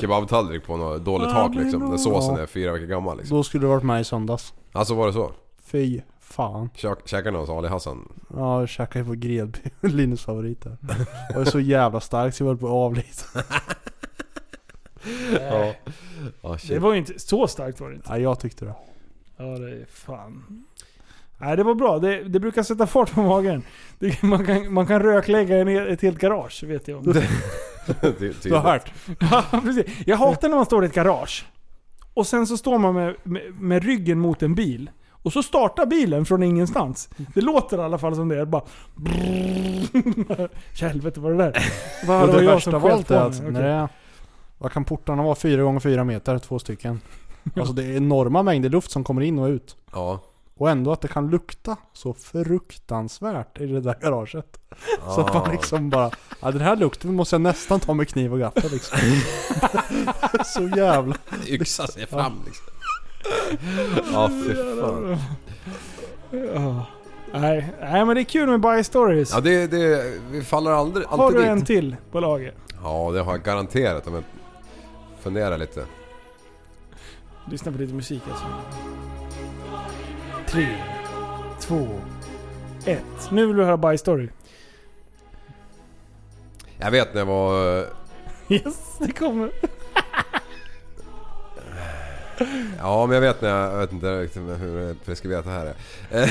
kebabtallrik 0.00 0.64
på 0.66 0.76
något 0.76 1.04
dåligt 1.04 1.30
tak 1.30 1.54
liksom. 1.54 1.90
Där 1.90 1.98
såsen 1.98 2.36
är 2.36 2.46
fyra 2.46 2.72
veckor 2.72 2.86
gammal 2.86 3.18
liksom. 3.18 3.36
Då 3.36 3.42
skulle 3.44 3.64
du 3.64 3.68
varit 3.68 3.82
med 3.82 4.00
i 4.00 4.04
söndags. 4.04 4.54
Alltså 4.72 4.94
var 4.94 5.06
det 5.06 5.12
så? 5.12 5.32
Fy 5.64 6.00
fan. 6.20 6.70
Käk- 6.76 7.06
Käkade 7.08 7.30
ni 7.30 7.38
hos 7.38 7.50
Ali 7.50 7.68
Hassan? 7.68 8.12
Ja, 8.36 8.60
jag 8.60 8.68
käkade 8.68 9.04
på 9.04 9.12
Gredby, 9.12 9.58
Linus 9.80 10.24
favorit 10.24 10.62
där. 10.62 10.76
Var 11.34 11.44
så 11.44 11.60
jävla 11.60 12.00
stark 12.00 12.34
så 12.34 12.42
jag 12.42 12.48
var 12.48 12.54
på 12.56 12.66
att 12.66 12.72
avlida. 12.72 13.06
Ja. 15.40 15.74
Ja 16.42 16.58
Det 16.68 16.78
var 16.78 16.92
ju 16.92 16.98
inte... 16.98 17.18
Så 17.18 17.46
starkt 17.48 17.80
var 17.80 17.88
det 17.88 17.94
inte. 17.94 18.08
Ja, 18.10 18.18
jag 18.18 18.40
tyckte 18.40 18.64
det. 18.64 18.74
Ja, 19.36 19.44
det 19.44 19.70
är 19.70 19.86
fan... 19.90 20.64
Nej, 21.38 21.56
det 21.56 21.62
var 21.62 21.74
bra. 21.74 21.98
Det, 21.98 22.22
det 22.22 22.40
brukar 22.40 22.62
sätta 22.62 22.86
fart 22.86 23.14
på 23.14 23.22
magen. 23.22 23.62
Det, 23.98 24.22
man, 24.22 24.46
kan, 24.46 24.72
man 24.72 24.86
kan 24.86 25.02
röklägga 25.02 25.56
en, 25.56 25.68
ett 25.68 26.02
helt 26.02 26.18
garage, 26.18 26.64
vet 26.66 26.88
jag 26.88 27.04
Du 28.42 28.54
har 28.54 28.60
hört? 28.60 28.92
Ja, 29.20 29.44
precis. 29.62 29.86
Jag 30.06 30.16
hatar 30.16 30.48
när 30.48 30.56
man 30.56 30.66
står 30.66 30.84
i 30.84 30.86
ett 30.86 30.94
garage. 30.94 31.46
Och 32.14 32.26
sen 32.26 32.46
så 32.46 32.56
står 32.56 32.78
man 32.78 32.94
med, 32.94 33.14
med, 33.22 33.42
med 33.60 33.84
ryggen 33.84 34.18
mot 34.18 34.42
en 34.42 34.54
bil. 34.54 34.90
Och 35.10 35.32
så 35.32 35.42
startar 35.42 35.86
bilen 35.86 36.24
från 36.24 36.42
ingenstans. 36.42 37.08
Det 37.34 37.40
låter 37.40 37.78
i 37.78 37.80
alla 37.80 37.98
fall 37.98 38.14
som 38.14 38.28
det. 38.28 38.40
är. 38.40 38.44
Bara... 38.44 38.62
Helvete 40.80 41.20
vad 41.20 41.32
är 41.32 41.36
det 41.36 41.44
där? 41.44 41.64
Vad 42.06 42.22
Och 42.22 42.26
det 42.26 42.32
var 42.32 42.40
det 42.40 42.44
jag 42.44 42.54
värsta 42.54 42.76
av 42.76 42.86
allt 42.86 43.10
är 43.10 43.16
att. 43.16 43.90
Vad 44.58 44.72
kan 44.72 44.84
portarna 44.84 45.22
vara? 45.22 45.34
4 45.34 45.62
gånger 45.62 45.80
4 45.80 46.04
meter, 46.04 46.38
två 46.38 46.58
stycken. 46.58 47.00
Alltså 47.56 47.72
det 47.72 47.84
är 47.84 47.96
enorma 47.96 48.42
mängder 48.42 48.68
luft 48.68 48.90
som 48.90 49.04
kommer 49.04 49.22
in 49.22 49.38
och 49.38 49.48
ut. 49.48 49.76
Ja. 49.92 50.20
Och 50.58 50.70
ändå 50.70 50.92
att 50.92 51.00
det 51.00 51.08
kan 51.08 51.30
lukta 51.30 51.76
så 51.92 52.14
fruktansvärt 52.14 53.60
i 53.60 53.66
det 53.66 53.80
där 53.80 53.96
garaget. 54.00 54.58
Så 55.14 55.20
att 55.20 55.34
man 55.34 55.50
liksom 55.50 55.90
bara, 55.90 56.10
ja 56.40 56.50
den 56.50 56.60
här 56.60 56.76
lukten 56.76 57.14
måste 57.14 57.34
jag 57.34 57.40
nästan 57.40 57.80
ta 57.80 57.94
med 57.94 58.08
kniv 58.08 58.32
och 58.32 58.38
gaffel 58.38 58.70
liksom. 58.72 58.98
så 60.44 60.68
jävla... 60.78 61.14
Yxa 61.46 61.86
sig 61.86 62.06
fram 62.06 62.40
liksom. 62.46 62.66
Ja 64.12 64.28
fy 64.28 64.54
fan. 64.54 65.16
Ja. 66.54 66.86
Nej, 67.32 67.72
nej, 67.80 68.04
men 68.04 68.14
det 68.14 68.20
är 68.20 68.24
kul 68.24 68.48
med 68.48 68.60
Buy 68.60 68.84
Stories. 68.84 69.30
Ja 69.32 69.40
det, 69.40 69.66
det, 69.66 70.12
vi 70.30 70.42
faller 70.42 70.70
aldrig, 70.70 71.06
Har 71.06 71.24
alltid 71.24 71.40
du 71.40 71.44
en 71.46 71.58
dit. 71.58 71.66
till 71.66 71.96
på 72.12 72.20
lager? 72.20 72.54
Ja 72.82 73.10
det 73.12 73.20
har 73.20 73.32
jag 73.32 73.42
garanterat 73.42 74.06
om 74.06 74.14
jag 74.14 74.24
funderar 75.20 75.58
lite. 75.58 75.84
Lyssna 77.50 77.72
på 77.72 77.78
lite 77.78 77.94
musik 77.94 78.22
alltså. 78.30 78.46
Tre, 80.56 80.68
två, 81.60 81.88
ett. 82.84 83.30
Nu 83.30 83.46
vill 83.46 83.56
vi 83.56 83.64
höra 83.64 83.76
Buy 83.76 83.98
Story. 83.98 84.28
Jag 86.78 86.90
vet 86.90 87.14
när 87.14 87.20
jag 87.20 87.26
var... 87.26 87.78
Yes, 88.48 88.96
det 88.98 89.12
kommer. 89.12 89.50
Ja 92.78 93.06
men 93.06 93.14
jag 93.14 93.20
vet 93.20 93.40
när 93.42 93.48
jag, 93.48 93.72
jag 93.72 93.78
vet 93.78 93.92
inte 93.92 94.06
hur 94.60 94.94
preskriberat 95.04 95.44
det 95.44 95.50
här 95.50 95.74
är. 96.10 96.30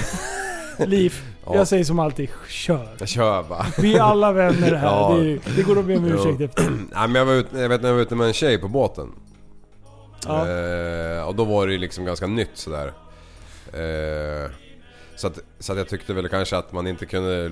Liv, 0.87 1.13
Ja. 1.45 1.55
jag 1.55 1.67
säger 1.67 1.83
som 1.83 1.99
alltid, 1.99 2.29
kör. 2.47 3.05
Kör 3.05 3.43
bara. 3.43 3.65
Vi 3.77 3.95
är 3.95 4.01
alla 4.01 4.31
vänner 4.31 4.75
här. 4.75 4.85
Ja. 4.91 5.15
Det, 5.17 5.39
det 5.55 5.63
går 5.63 5.79
att 5.79 5.85
be 5.85 5.97
om 5.97 6.05
ursäkt 6.05 6.41
efter. 6.41 6.63
Nej 6.69 7.07
men 7.07 7.15
jag, 7.15 7.25
var 7.25 7.33
ute, 7.33 7.59
jag 7.59 7.69
vet 7.69 7.81
när 7.81 7.89
jag 7.89 7.95
var 7.95 8.01
ute 8.01 8.15
med 8.15 8.27
en 8.27 8.33
tjej 8.33 8.57
på 8.57 8.67
båten. 8.67 9.11
Ja. 10.27 10.49
Eh, 10.49 11.27
och 11.27 11.35
då 11.35 11.43
var 11.45 11.67
det 11.67 11.77
liksom 11.77 12.05
ganska 12.05 12.27
nytt 12.27 12.51
sådär. 12.53 12.93
Eh, 13.73 14.51
så, 15.15 15.27
att, 15.27 15.39
så 15.59 15.71
att 15.71 15.77
jag 15.77 15.89
tyckte 15.89 16.13
väl 16.13 16.29
kanske 16.29 16.57
att 16.57 16.71
man 16.71 16.87
inte 16.87 17.05
kunde 17.05 17.51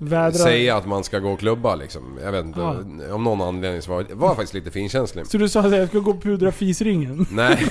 Vädra. 0.00 0.32
säga 0.32 0.76
att 0.76 0.86
man 0.86 1.04
ska 1.04 1.18
gå 1.18 1.30
och 1.30 1.38
klubba 1.38 1.74
liksom. 1.74 2.18
Jag 2.22 2.32
vet 2.32 2.44
inte. 2.44 2.60
Ja. 2.60 3.14
Om 3.14 3.24
någon 3.24 3.40
anledning 3.40 3.82
så 3.82 3.90
var 3.90 4.06
jag 4.08 4.16
var 4.16 4.28
jag 4.28 4.36
faktiskt 4.36 4.54
lite 4.54 4.70
finkänslig. 4.70 5.26
Så 5.26 5.38
du 5.38 5.48
sa 5.48 5.60
att 5.60 5.76
jag 5.76 5.88
ska 5.88 5.98
gå 5.98 6.10
och 6.10 6.22
pudra 6.22 6.52
fisringen? 6.52 7.26
Nej. 7.30 7.66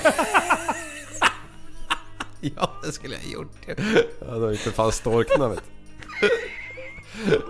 ja 2.40 2.72
det 2.84 2.92
skulle 2.92 3.14
jag 3.14 3.22
ha 3.22 3.30
gjort. 3.30 3.52
Ja, 4.20 4.34
det 4.34 4.40
var 4.40 4.52
inte 4.52 4.70
fan 4.70 4.92
storkna 4.92 5.48
vet. 5.48 5.62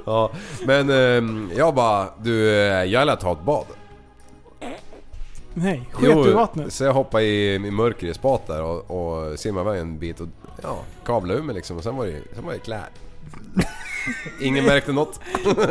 Ja, 0.06 0.32
men 0.66 0.90
eh, 0.90 1.56
jag 1.56 1.74
bara, 1.74 2.08
du, 2.22 2.50
eh, 2.50 2.84
jag 2.84 3.06
vill 3.06 3.16
ta 3.16 3.32
ett 3.32 3.44
bad. 3.44 3.66
Nej, 5.58 5.88
sket 5.92 6.14
du 6.24 6.30
i 6.30 6.32
vattnet? 6.32 6.72
så 6.72 6.84
jag 6.84 6.92
hoppade 6.92 7.24
i, 7.24 7.54
i 7.54 7.58
mörker 7.70 8.06
i 8.06 8.14
spat 8.14 8.46
där 8.46 8.62
och, 8.62 8.90
och 8.90 9.38
simmade 9.38 9.70
iväg 9.70 9.80
en 9.80 9.98
bit 9.98 10.20
och 10.20 10.28
ja, 10.62 10.78
kablade 11.04 11.38
ur 11.38 11.42
mig 11.42 11.54
liksom 11.54 11.76
och 11.76 11.82
sen 11.82 11.96
var 11.96 12.06
det, 12.06 12.22
sen 12.34 12.44
var 12.46 12.52
jag 12.52 12.62
klar. 12.62 12.80
Ingen 14.40 14.64
märkte 14.64 14.92
något. 14.92 15.20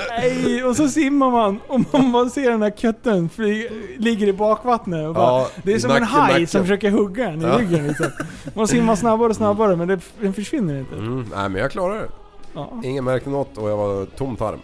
Nej, 0.10 0.64
och 0.64 0.76
så 0.76 0.88
simmar 0.90 1.32
man 1.32 1.60
och 1.68 1.80
man 1.94 2.12
bara 2.12 2.30
ser 2.30 2.52
den 2.52 2.62
här 2.62 2.72
kötten 2.72 3.30
fly, 3.30 3.70
ligger 3.98 4.28
i 4.28 4.34
bakvattnet 4.34 5.08
och 5.08 5.14
bara, 5.14 5.24
Ja, 5.26 5.48
Det 5.64 5.74
är 5.74 5.80
som 5.80 5.92
en 5.92 6.02
nacken, 6.02 6.08
haj 6.08 6.32
nacken. 6.34 6.48
som 6.48 6.62
försöker 6.62 6.92
hugga 6.92 7.30
en 7.30 7.42
i 7.42 7.44
Ja. 7.46 7.58
ryggen 7.60 7.88
liksom. 7.88 8.06
Man 8.54 8.68
simmar 8.68 8.96
snabbare 8.96 9.30
och 9.30 9.36
snabbare 9.36 9.76
men 9.76 9.88
det, 9.88 10.00
den 10.22 10.34
försvinner 10.34 10.80
inte. 10.80 10.96
Mm, 10.96 11.26
nej 11.36 11.50
men 11.50 11.62
jag 11.62 11.72
klarade 11.72 12.00
det. 12.00 12.08
Ja. 12.54 12.82
Ingen 12.84 13.04
märkte 13.04 13.30
något 13.30 13.58
och 13.58 13.70
jag 13.70 13.78
var 13.78 14.06
tom 14.06 14.36
tarm. 14.36 14.60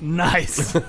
Nice! 0.00 0.80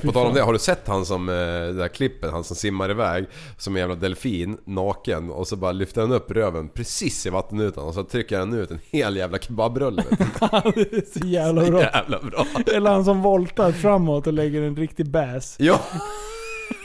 fy 0.00 0.06
På 0.06 0.12
tal 0.12 0.26
om 0.26 0.34
det, 0.34 0.40
har 0.40 0.52
du 0.52 0.58
sett 0.58 0.88
han 0.88 1.06
som, 1.06 1.28
eh, 1.28 1.34
det 1.34 1.72
där 1.72 1.88
klippet, 1.88 2.30
han 2.30 2.44
som 2.44 2.56
simmar 2.56 2.90
iväg 2.90 3.26
som 3.56 3.76
en 3.76 3.80
jävla 3.80 3.94
delfin, 3.94 4.58
naken 4.64 5.30
och 5.30 5.48
så 5.48 5.56
bara 5.56 5.72
lyfter 5.72 6.00
han 6.00 6.12
upp 6.12 6.30
röven 6.30 6.68
precis 6.68 7.26
i 7.26 7.30
vattenytan 7.30 7.84
och 7.84 7.94
så 7.94 8.04
trycker 8.04 8.38
han 8.38 8.54
ut 8.54 8.70
en 8.70 8.80
hel 8.90 9.16
jävla 9.16 9.38
kebabrulle. 9.38 10.04
det 10.10 10.92
är 10.92 11.20
så 11.20 11.26
jävla 11.26 11.64
bra. 11.64 11.80
Jävla 11.80 12.18
bra. 12.18 12.46
Eller 12.74 12.90
han 12.90 13.04
som 13.04 13.22
voltar 13.22 13.72
framåt 13.72 14.26
och 14.26 14.32
lägger 14.32 14.62
en 14.62 14.76
riktig 14.76 15.10
bass 15.10 15.56
Ja! 15.58 15.80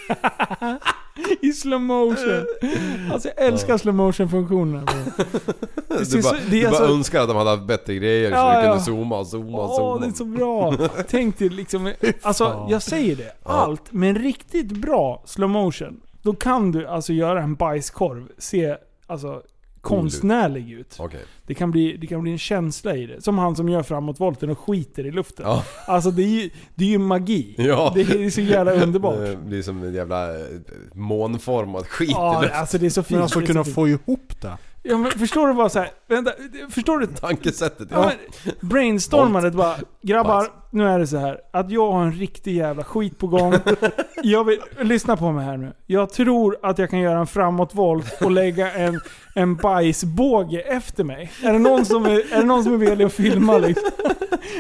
i 1.41 1.51
slow 1.51 1.81
motion. 1.81 2.45
Alltså 3.11 3.29
jag 3.37 3.47
älskar 3.47 3.77
slow 3.77 3.95
motion. 3.95 4.27
Det 5.87 6.05
ser 6.05 6.17
Du 6.17 6.23
så- 6.23 6.29
bara, 6.29 6.37
är 6.39 6.49
du 6.49 6.61
bara 6.61 6.69
alltså- 6.69 6.93
önskar 6.93 7.21
att 7.21 7.27
de 7.27 7.37
hade 7.37 7.49
haft 7.49 7.63
bättre 7.67 7.95
grejer 7.95 8.29
så 8.29 8.35
Ja, 8.35 8.47
du 8.49 8.61
kunde 8.61 8.67
ja. 8.77 8.79
zooma 8.79 9.19
och 9.19 9.27
zooma 9.27 9.57
och 9.57 9.69
Åh, 9.69 9.77
zooma. 9.77 10.05
det 10.05 10.11
är 10.11 10.15
så 10.15 10.25
bra! 10.25 10.73
Tänk 11.09 11.37
dig 11.39 11.49
liksom, 11.49 11.93
alltså 12.21 12.67
jag 12.69 12.81
säger 12.81 13.15
det. 13.15 13.31
Allt 13.43 13.91
med 13.93 14.09
en 14.09 14.15
riktigt 14.23 14.71
bra 14.71 15.23
slow 15.25 15.49
motion. 15.49 15.99
Då 16.21 16.33
kan 16.33 16.71
du 16.71 16.87
alltså 16.87 17.13
göra 17.13 17.41
en 17.43 17.55
bajskorv 17.55 18.27
se 18.37 18.77
alltså 19.07 19.41
konstnärlig 19.81 20.71
ut. 20.71 20.95
Okej. 20.99 21.25
Det 21.47 21.53
kan, 21.53 21.71
bli, 21.71 21.97
det 21.97 22.07
kan 22.07 22.21
bli 22.21 22.31
en 22.31 22.37
känsla 22.37 22.95
i 22.95 23.05
det. 23.05 23.21
Som 23.21 23.37
han 23.37 23.55
som 23.55 23.69
gör 23.69 23.83
framåtvolten 23.83 24.49
och 24.49 24.59
skiter 24.59 25.05
i 25.05 25.11
luften. 25.11 25.45
Ja. 25.45 25.63
Alltså 25.87 26.11
det 26.11 26.23
är 26.23 26.27
ju, 26.27 26.49
det 26.75 26.85
är 26.85 26.89
ju 26.89 26.97
magi. 26.97 27.55
Ja. 27.57 27.91
Det 27.95 28.01
är 28.01 28.29
så 28.29 28.41
jävla 28.41 28.71
underbart. 28.71 29.15
Det 29.19 29.37
blir 29.45 29.61
som 29.61 29.83
en 29.83 29.93
jävla 29.93 30.39
eh, 30.39 30.45
månformad 30.93 31.87
skit 31.87 32.09
i 32.09 32.11
Ja, 32.11 32.41
luften. 32.41 32.59
alltså 32.59 32.77
det 32.77 32.85
är 32.85 32.89
så 32.89 33.03
fint. 33.03 33.15
Men 33.15 33.21
alltså 33.21 33.41
kunna 33.41 33.63
fint. 33.63 33.75
få 33.75 33.87
ihop 33.87 34.41
det. 34.41 34.57
Ja, 34.83 34.97
men 34.97 35.11
förstår 35.11 35.47
du 35.47 35.53
bara 35.53 35.69
så 35.69 35.79
här, 35.79 35.89
vänta, 36.07 36.31
förstår 36.69 36.99
du? 36.99 37.07
Tankesättet. 37.07 37.87
Ja, 37.91 38.11
Ja. 38.43 38.51
brainstormandet 38.61 39.53
bara, 39.53 39.75
grabbar, 40.01 40.47
nu 40.71 40.87
är 40.87 40.99
det 40.99 41.07
så 41.07 41.17
här 41.17 41.39
att 41.53 41.71
jag 41.71 41.91
har 41.91 42.03
en 42.03 42.11
riktig 42.13 42.55
jävla 42.55 42.83
skit 42.83 43.17
på 43.17 43.27
gång. 43.27 43.53
Jag 44.23 44.43
vill, 44.43 44.59
lyssna 44.81 45.17
på 45.17 45.31
mig 45.31 45.45
här 45.45 45.57
nu. 45.57 45.73
Jag 45.87 46.13
tror 46.13 46.57
att 46.63 46.77
jag 46.79 46.89
kan 46.89 46.99
göra 46.99 47.19
en 47.19 47.27
framåtvolt 47.27 48.21
och 48.21 48.31
lägga 48.31 48.71
en, 48.71 49.01
en 49.35 49.55
bajsbåge 49.55 50.59
efter 50.61 51.03
mig. 51.03 51.31
Är 51.43 51.53
det 51.53 51.59
någon 51.59 51.85
som 51.85 52.05
är, 52.05 52.33
är, 52.33 52.37
det 52.39 52.43
någon 52.45 52.63
som 52.63 52.73
är 52.73 52.77
villig 52.77 53.05
att 53.05 53.13
filma 53.13 53.57
liksom? 53.57 53.89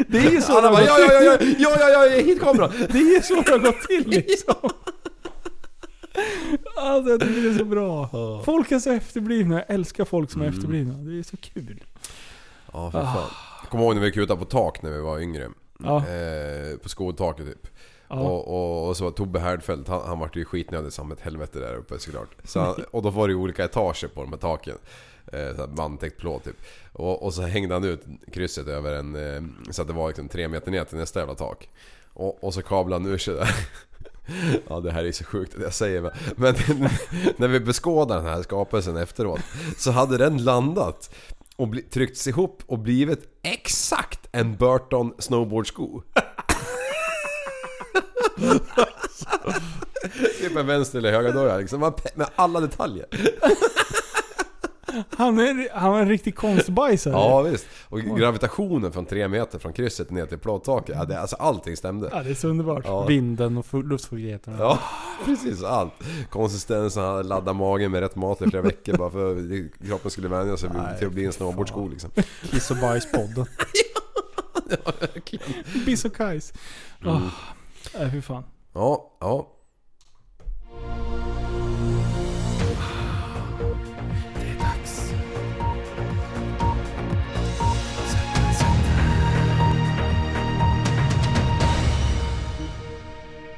Det 0.07 0.17
är 0.17 0.31
ju 0.31 0.41
så 0.41 0.57
Alla 0.57 0.69
det 0.69 0.75
har 0.75 0.99
ja, 0.99 1.07
gått 1.07 1.25
ja, 1.25 1.37
till. 1.37 1.55
ja, 1.59 1.69
ja, 1.79 1.89
ja, 1.89 2.05
ja, 2.05 2.21
hit 2.23 2.41
kameran! 2.41 2.71
Det 2.91 2.97
är 2.97 3.15
ju 3.15 3.21
så 3.21 3.35
det 3.35 3.51
har 3.51 3.59
gått 3.59 3.81
till 3.81 4.09
liksom. 4.09 4.55
Alltså 6.77 7.11
jag 7.11 7.19
tycker 7.19 7.41
det 7.41 7.49
är 7.49 7.57
så 7.57 7.65
bra. 7.65 8.09
Folk 8.45 8.71
är 8.71 8.79
så 8.79 8.91
efterblivna. 8.91 9.55
Jag 9.55 9.65
älskar 9.67 10.05
folk 10.05 10.31
som 10.31 10.41
är 10.41 10.45
efterblivna. 10.45 10.93
Det 10.93 11.19
är 11.19 11.23
så 11.23 11.37
kul. 11.37 11.83
Ja, 12.73 12.91
för 12.91 13.01
fan. 13.01 13.29
Kommer 13.69 13.83
ihåg 13.83 13.95
när 13.95 14.01
vi 14.01 14.11
kutade 14.11 14.39
på 14.39 14.45
tak 14.45 14.81
när 14.81 14.91
vi 14.91 14.99
var 14.99 15.19
yngre. 15.19 15.49
Ja. 15.83 15.97
Eh, 15.97 16.77
på 16.77 16.89
skoltaket 16.89 17.45
typ. 17.45 17.67
Ja. 18.07 18.19
Och, 18.19 18.47
och, 18.47 18.89
och 18.89 18.97
så 18.97 19.03
var 19.03 19.11
Tobbe 19.11 19.39
Härdfeldt, 19.39 19.87
han, 19.87 20.01
han 20.07 20.19
vart 20.19 20.35
ju 20.35 20.45
skitnödig 20.45 20.93
som 20.93 21.11
ett 21.11 21.21
helvete 21.21 21.59
där 21.59 21.75
uppe 21.75 21.99
såklart. 21.99 22.29
Så 22.43 22.59
han, 22.59 22.75
och 22.91 23.01
då 23.01 23.09
var 23.09 23.27
det 23.27 23.31
ju 23.31 23.39
olika 23.39 23.63
etager 23.65 24.07
på 24.07 24.21
de 24.21 24.29
här 24.33 24.39
taken. 24.39 24.77
Eh, 25.33 25.67
bandtäckt 25.67 26.17
plåt 26.17 26.43
typ. 26.43 26.61
Och, 26.93 27.23
och 27.23 27.33
så 27.33 27.41
hängde 27.41 27.73
han 27.73 27.83
ut 27.83 28.03
krysset 28.31 28.67
över 28.67 28.93
en... 28.93 29.15
Eh, 29.15 29.71
så 29.71 29.81
att 29.81 29.87
det 29.87 29.93
var 29.93 30.07
liksom 30.07 30.29
tre 30.29 30.47
meter 30.47 30.71
ner 30.71 30.83
till 30.83 30.97
nästa 30.97 31.19
jävla 31.19 31.35
tak. 31.35 31.69
Och, 32.13 32.43
och 32.43 32.53
så 32.53 32.61
kablade 32.61 33.03
han 33.03 33.13
ur 33.13 33.17
sig 33.17 33.33
där. 33.33 33.49
Ja 34.67 34.79
det 34.79 34.91
här 34.91 35.05
är 35.05 35.11
så 35.11 35.23
sjukt 35.23 35.55
att 35.55 35.61
jag 35.61 35.73
säger 35.73 36.01
men, 36.01 36.11
men 36.35 36.55
när 37.37 37.47
vi 37.47 37.59
beskådar 37.59 38.15
den 38.15 38.25
här 38.25 38.41
skapelsen 38.41 38.97
efteråt 38.97 39.41
så 39.77 39.91
hade 39.91 40.17
den 40.17 40.43
landat 40.43 41.15
och 41.55 41.67
bli, 41.67 41.81
tryckts 41.81 42.27
ihop 42.27 42.63
och 42.65 42.79
blivit 42.79 43.23
exakt 43.43 44.27
en 44.31 44.55
Burton 44.55 45.13
snowboardsko. 45.19 46.01
Typ 50.39 50.55
en 50.55 50.67
vänster 50.67 50.97
eller 50.99 51.11
höger 51.11 51.33
dörr 51.33 51.59
liksom, 51.59 51.93
med 52.15 52.27
alla 52.35 52.59
detaljer. 52.59 53.05
Han 55.17 55.39
är, 55.39 55.77
han 55.79 55.95
är 55.95 55.99
en 56.01 56.09
riktig 56.09 56.35
konstbajsare. 56.35 57.13
Ja 57.13 57.41
visst. 57.41 57.65
Och 57.89 57.99
gravitationen 57.99 58.91
från 58.91 59.05
tre 59.05 59.27
meter 59.27 59.59
från 59.59 59.73
krysset 59.73 60.11
ner 60.11 60.25
till 60.25 60.37
plåttaket, 60.37 60.95
ja, 60.99 61.05
det, 61.05 61.19
alltså 61.19 61.35
allting 61.35 61.77
stämde. 61.77 62.09
Ja, 62.11 62.23
det 62.23 62.29
är 62.29 62.33
så 62.33 62.47
underbart. 62.47 62.83
Ja. 62.85 63.05
Vinden 63.05 63.57
och 63.57 63.65
fu- 63.65 63.87
luftfuktigheten. 63.89 64.55
Ja, 64.59 64.79
precis. 65.25 65.63
Allt. 65.63 65.93
Konsistensen, 66.29 67.03
han 67.03 67.27
laddade 67.27 67.57
magen 67.57 67.91
med 67.91 68.01
rätt 68.01 68.15
mat 68.15 68.41
i 68.41 68.49
flera 68.49 68.63
veckor 68.63 68.97
bara 68.97 69.09
för 69.09 69.31
att 69.35 69.87
kroppen 69.87 70.11
skulle 70.11 70.27
vänja 70.27 70.57
sig 70.57 70.69
Nej, 70.73 70.97
till 70.97 71.07
att 71.07 71.13
bli 71.13 71.25
en 71.25 71.33
snowboardsko 71.33 71.87
liksom. 71.87 72.09
Kiss 72.51 72.71
och 72.71 72.77
bajspodden. 72.77 73.45
Biss 75.85 76.05
och 76.05 76.15
Kajs. 76.15 76.53
Mm. 77.01 77.13
Åh, 77.15 77.21
Nej 77.99 78.11
fy 78.11 78.21
fan. 78.21 78.43
Ja, 78.73 79.17
ja. 79.19 79.47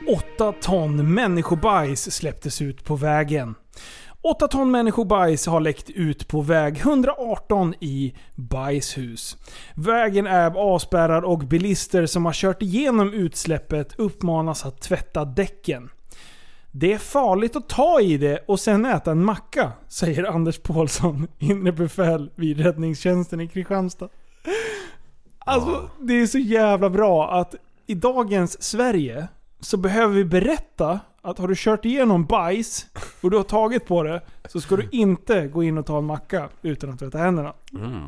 8 0.08 0.54
ton 0.62 1.14
människobajs 1.14 2.16
släpptes 2.16 2.62
ut 2.62 2.84
på 2.84 2.95
vägen. 2.95 3.56
8 4.22 4.47
ton 4.47 4.72
människobajs 4.72 5.47
har 5.47 5.60
läckt 5.60 5.89
ut 5.89 6.28
på 6.28 6.41
väg 6.41 6.78
118 6.78 7.74
i 7.80 8.14
Bajshus. 8.36 9.38
Vägen 9.76 10.28
är 10.28 10.51
avspärrad 10.58 11.24
och 11.24 11.39
bilister 11.39 12.06
som 12.06 12.26
har 12.26 12.34
kört 12.34 12.62
igenom 12.62 13.14
utsläppet 13.14 13.99
uppmanas 13.99 14.66
att 14.66 14.82
tvätta 14.82 15.26
däcken. 15.26 15.89
Det 16.72 16.93
är 16.93 16.97
farligt 16.97 17.56
att 17.56 17.70
ta 17.70 18.01
i 18.01 18.18
det 18.18 18.43
och 18.47 18.60
sen 18.60 18.86
äta 18.86 19.12
en 19.12 19.26
macka, 19.26 19.72
säger 19.88 20.24
Anders 20.24 20.60
Pålsson, 20.60 21.28
inre 21.39 21.72
befäl 21.72 22.32
vid 22.36 22.60
räddningstjänsten 22.60 23.41
i 23.41 23.47
Kristianstad. 23.47 24.10
Alltså, 25.39 25.89
det 25.99 26.14
är 26.14 26.28
så 26.28 26.38
jävla 26.38 26.89
bra 26.89 27.32
att 27.32 27.56
i 27.88 27.95
dagens 27.95 28.64
Sverige 28.64 29.28
så 29.64 29.78
behöver 29.78 30.16
vi 30.16 30.26
berätta 30.26 30.99
att 31.22 31.38
har 31.39 31.47
du 31.47 31.53
kört 31.57 31.86
igenom 31.86 32.26
bajs 32.26 32.86
och 33.22 33.32
du 33.32 33.38
har 33.38 33.43
tagit 33.43 33.86
på 33.86 34.03
det 34.03 34.22
så 34.49 34.61
ska 34.61 34.76
du 34.76 34.88
inte 34.91 35.47
gå 35.47 35.64
in 35.64 35.78
och 35.78 35.86
ta 35.86 35.97
en 35.97 36.05
macka 36.05 36.49
utan 36.61 36.89
att 36.89 36.99
tvätta 36.99 37.18
händerna. 37.18 37.53
Mm. 37.74 38.07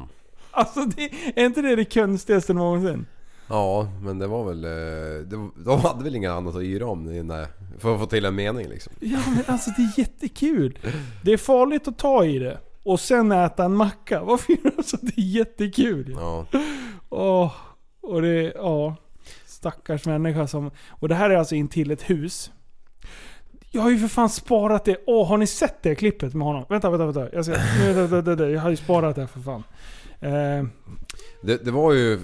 Alltså, 0.51 0.80
det, 0.86 1.10
är 1.36 1.45
inte 1.45 1.62
det 1.62 1.76
det 1.76 1.93
konstigaste 1.93 2.53
någonsin? 2.53 3.06
Ja, 3.47 3.88
men 4.01 4.20
det 4.20 4.28
var 4.28 4.43
väl... 4.45 4.64
eh, 4.64 5.28
Det, 5.28 5.49
de 5.66 5.80
hade 5.82 6.03
väl 6.03 6.16
inget 6.16 6.32
annat 6.32 6.56
att 6.56 6.62
yra 6.62 6.88
om 6.88 7.28
där- 7.28 7.47
för 7.80 7.93
att 7.93 7.99
få 7.99 8.06
till 8.06 8.26
en 8.26 8.36
mening 8.36 8.68
liksom. 8.68 8.93
Ja 8.99 9.20
men 9.28 9.43
alltså 9.47 9.70
det 9.78 9.82
är 9.82 9.99
jättekul. 9.99 10.80
Det 11.24 11.32
är 11.34 11.38
farligt 11.38 11.88
att 11.88 11.97
ta 11.97 12.26
i 12.26 12.39
det 12.39 12.58
och 12.84 12.99
sen 12.99 13.32
äta 13.32 13.64
en 13.66 13.76
macka. 13.76 14.24
Varför? 14.24 14.56
Alltså 14.78 14.97
det 15.01 15.18
är 15.18 15.26
jättekul. 15.38 16.18
Ja. 16.20 16.45
Åh, 17.10 17.51
och 18.01 18.22
det, 18.22 18.53
ja. 18.56 18.95
Stackars 19.66 20.05
människa 20.05 20.47
som... 20.47 20.72
Och 20.89 21.09
det 21.09 21.16
här 21.16 21.30
är 21.30 21.36
alltså 21.38 21.55
in 21.55 21.68
till 21.68 21.91
ett 21.91 22.09
hus. 22.09 22.51
Jag 23.72 23.82
har 23.82 23.89
ju 23.89 23.97
för 23.99 24.07
fan 24.07 24.30
sparat 24.30 24.86
det. 24.86 24.97
Åh, 25.07 25.28
har 25.28 25.38
ni 25.38 25.47
sett 25.47 25.84
det 25.84 25.95
klippet 25.95 26.34
med 26.34 26.47
honom? 26.47 26.66
Vänta, 26.70 26.89
vänta, 26.89 27.05
vänta. 27.05 27.36
Jag, 27.36 27.45
ska, 27.45 27.53
vänta, 27.93 28.22
vänta, 28.22 28.49
jag 28.49 28.61
har 28.61 28.70
ju 28.70 28.76
sparat 28.76 29.16
det 29.16 29.28
för 29.28 29.39
fan. 29.39 29.63
Eh, 30.20 30.66
Det, 31.41 31.66
det 31.66 31.72
var 31.72 31.93
ju 31.93 32.20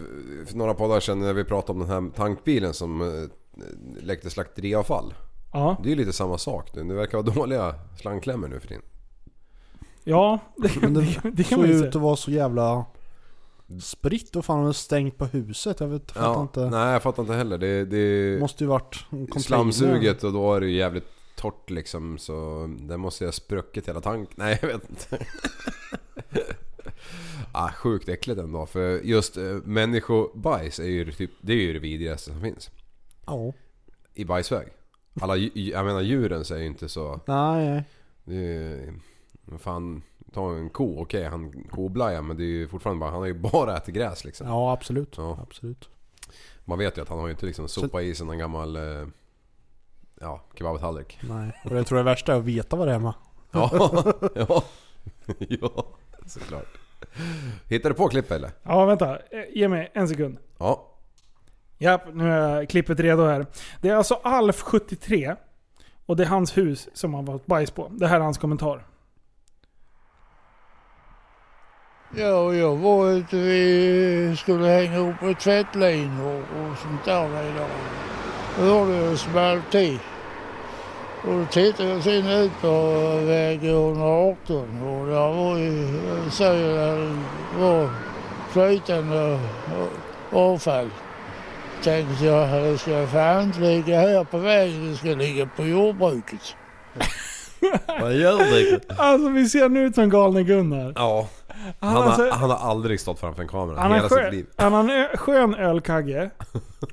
för 0.48 0.58
några 0.58 0.74
poddar 0.74 1.00
sedan 1.00 1.20
när 1.20 1.34
vi 1.34 1.44
pratade 1.44 1.80
om 1.80 1.88
den 1.88 2.04
här 2.04 2.12
tankbilen 2.16 2.74
som 2.74 3.02
eh, 3.02 3.08
läckte 4.04 4.30
slakteriavfall. 4.30 5.14
ja, 5.54 5.78
Det 5.84 5.88
är 5.90 5.92
ju 5.92 5.96
lite 5.96 6.14
samma 6.14 6.38
sak 6.38 6.76
nu. 6.76 6.84
Det 6.84 6.94
verkar 6.94 7.18
vara 7.24 7.36
dåliga 7.36 7.76
slangklämmor 8.02 8.48
nu 8.48 8.60
för 8.60 8.68
tiden. 8.68 8.84
ja 10.04 10.40
det, 10.58 10.82
Men 10.82 10.94
det, 10.94 11.02
det, 11.02 11.30
det 11.34 11.44
kan 11.44 11.60
man 11.60 11.68
ju 11.70 11.76
ut 11.76 11.96
att 11.96 12.02
vara 12.02 12.16
så 12.16 12.32
jävla 12.32 12.86
spritt 13.80 14.36
och 14.36 14.46
fan 14.46 14.66
har 14.66 14.74
stängt 14.74 15.18
på 15.18 15.26
huset. 15.26 15.80
Jag 15.80 15.88
vet 15.88 16.12
fattar 16.12 16.34
Ja, 16.34 16.42
inte. 16.42 16.70
nej 16.70 16.94
jag 16.94 17.04
fattar 17.04 17.24
inte 17.24 17.34
heller. 17.36 17.58
Det, 17.58 17.86
det 17.86 18.40
Måste 18.40 18.64
ju 18.64 18.68
varit 18.68 19.06
slamsuget 19.40 20.24
och 20.24 20.34
då 20.34 20.54
är 20.54 20.62
det 20.62 20.70
jävligt 20.70 21.08
torrt 21.36 21.70
liksom 21.70 22.18
så 22.18 22.70
det 22.80 22.98
måste 22.98 23.26
ha 23.26 23.32
spruckit 23.32 23.88
hela 23.90 24.02
tank. 24.02 24.30
Nej 24.36 24.60
jag 24.62 24.68
vet 24.68 24.90
inte. 24.90 25.26
ah, 27.52 27.72
sjukt 27.72 28.10
äckligt 28.10 28.40
ändå 28.40 28.66
för 28.66 29.00
just 29.00 29.38
eh, 29.38 29.44
människobajs 29.64 30.80
är 30.80 30.84
ju 30.86 31.12
typ, 31.12 31.32
det 31.42 31.54
är 31.54 31.58
ju 31.58 31.74
det 31.74 31.80
vidrigaste 31.80 32.32
som 32.32 32.42
finns. 32.42 32.70
Ja. 33.26 33.54
I 34.14 34.26
bajsväg. 34.26 34.68
Alla, 35.22 35.36
jag 35.38 35.86
menar 35.86 36.02
djuren 36.02 36.46
säger 36.46 36.62
ju 36.62 36.68
inte 36.68 36.90
så. 36.90 37.20
Nej. 37.26 37.84
Det 38.24 38.36
är 38.36 38.94
vad 39.46 39.62
fan, 39.62 40.02
ta 40.34 40.54
en 40.56 40.70
ko, 40.70 41.02
okej 41.02 41.24
han 41.26 41.64
koblajar 41.72 42.22
men 42.22 42.38
det 42.38 42.44
är 42.44 42.46
ju 42.46 42.68
fortfarande 42.68 43.00
bara, 43.00 43.12
han 43.12 43.20
har 43.20 43.28
ju 43.28 43.34
bara 43.52 43.78
ätit 43.78 43.96
gräs 43.96 44.26
liksom. 44.26 44.48
Ja, 44.48 44.72
absolut. 44.74 45.14
Ja. 45.18 45.38
absolut. 45.42 45.90
Man 46.66 46.78
vet 46.80 46.98
ju 46.98 47.02
att 47.02 47.10
han 47.10 47.20
har 47.20 47.28
ju 47.28 47.32
inte 47.32 47.46
liksom 47.46 47.68
sopat 47.68 48.02
i 48.02 48.16
sig 48.16 48.26
någon 48.26 48.38
gammal, 48.38 48.76
eh, 48.76 49.08
ja, 50.22 50.42
kebabtallrik. 50.58 51.20
Nej. 51.22 51.62
Och 51.66 51.78
jag 51.78 51.88
tror 51.88 51.98
det 51.98 52.04
värsta 52.04 52.34
är 52.34 52.38
att 52.38 52.44
veta 52.44 52.76
vad 52.76 52.88
det 52.88 52.94
är 52.94 53.00
med. 53.00 53.14
Ja, 53.54 53.70
ja, 54.36 54.64
ja, 55.40 55.86
såklart. 56.26 56.78
Hittar 57.68 57.90
du 57.90 57.96
på 57.96 58.08
klipp 58.08 58.32
eller? 58.32 58.52
Ja, 58.64 58.86
vänta. 58.86 59.16
Eh, 59.16 59.44
Ge 59.54 59.68
mig 59.68 59.92
en 59.94 60.08
sekund. 60.08 60.38
Ja. 60.58 60.88
Japp, 61.78 62.02
nu 62.14 62.32
är 62.32 62.66
klippet 62.66 63.00
redo 63.00 63.24
här. 63.24 63.46
Det 63.82 63.90
är 63.90 63.96
alltså 63.96 64.14
Alf 64.24 64.62
73. 64.62 65.36
Och 66.06 66.16
det 66.16 66.24
är 66.24 66.28
hans 66.28 66.58
hus 66.58 66.90
som 66.94 67.14
han 67.14 67.26
fått 67.26 67.46
bajs 67.46 67.72
på. 67.72 67.88
Det 67.92 68.08
här 68.08 68.16
är 68.16 68.24
hans 68.24 68.38
kommentar. 68.38 68.86
Ja, 72.16 72.54
jag 72.54 72.76
var 72.76 73.10
ute, 73.10 73.36
vi 73.36 74.36
skulle 74.38 74.68
hänga 74.68 74.98
upp 74.98 75.22
ett 75.22 75.40
tvättlinor 75.40 76.40
och 76.40 76.78
sånt 76.78 77.06
där 77.06 77.26
idag. 77.26 77.70
Då 78.58 78.64
hörde 78.64 78.96
jag 78.96 79.18
small 79.18 79.62
till. 79.72 80.00
Och 81.24 81.34
då 81.34 81.46
tittade 81.52 81.90
jag 81.90 82.04
sen 82.04 82.28
ut 82.28 82.52
på 82.62 82.96
väg 83.26 83.66
118 83.66 84.82
och 84.82 85.08
där 85.08 85.34
var 85.34 85.58
ju, 85.58 86.00
jag 86.24 86.34
säger 86.34 86.96
det 86.98 87.18
var 87.60 87.90
flytande 88.50 89.40
avfall. 90.32 90.90
Tänkte 91.84 92.26
jag, 92.26 92.64
det 92.64 92.78
ska 92.78 93.08
fan 93.08 93.44
inte 93.44 93.60
ligga 93.60 94.00
här 94.00 94.24
på 94.24 94.38
vägen, 94.38 94.92
det 94.92 94.98
ska 94.98 95.08
ligga 95.08 95.46
på 95.46 95.66
jordbruket. 95.66 96.56
Vad 98.02 98.14
gör 98.14 98.38
du? 98.38 98.80
Alltså 98.98 99.30
vi 99.30 99.50
ser 99.50 99.70
nu 99.70 99.86
ut 99.86 99.96
som 99.96 100.10
galne 100.10 100.44
Gunnar. 100.44 100.94
Ja. 100.96 101.28
Han, 101.80 101.94
Han, 101.94 102.04
alltså, 102.04 102.22
har, 102.24 102.30
han 102.32 102.50
har 102.50 102.58
aldrig 102.70 103.00
stått 103.00 103.20
framför 103.20 103.42
en 103.42 103.48
kamera 103.48 103.80
han, 103.80 103.92
hela 103.92 104.10
skön, 104.10 104.24
sitt 104.26 104.34
liv. 104.34 104.46
han 104.58 104.74
har 104.74 104.90
en 104.90 105.18
skön 105.18 105.56
ölkagge. 105.56 106.30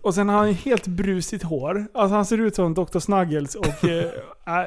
Och 0.02 0.14
sen 0.14 0.28
har 0.28 0.36
han 0.38 0.55
helt 0.55 0.86
brusigt 0.86 1.44
hår. 1.44 1.86
Alltså 1.94 2.14
han 2.14 2.24
ser 2.24 2.38
ut 2.40 2.55
som 2.55 2.74
Dr. 2.74 2.98
Snuggles 2.98 3.55
och... 3.55 3.66
eh, 3.88 4.64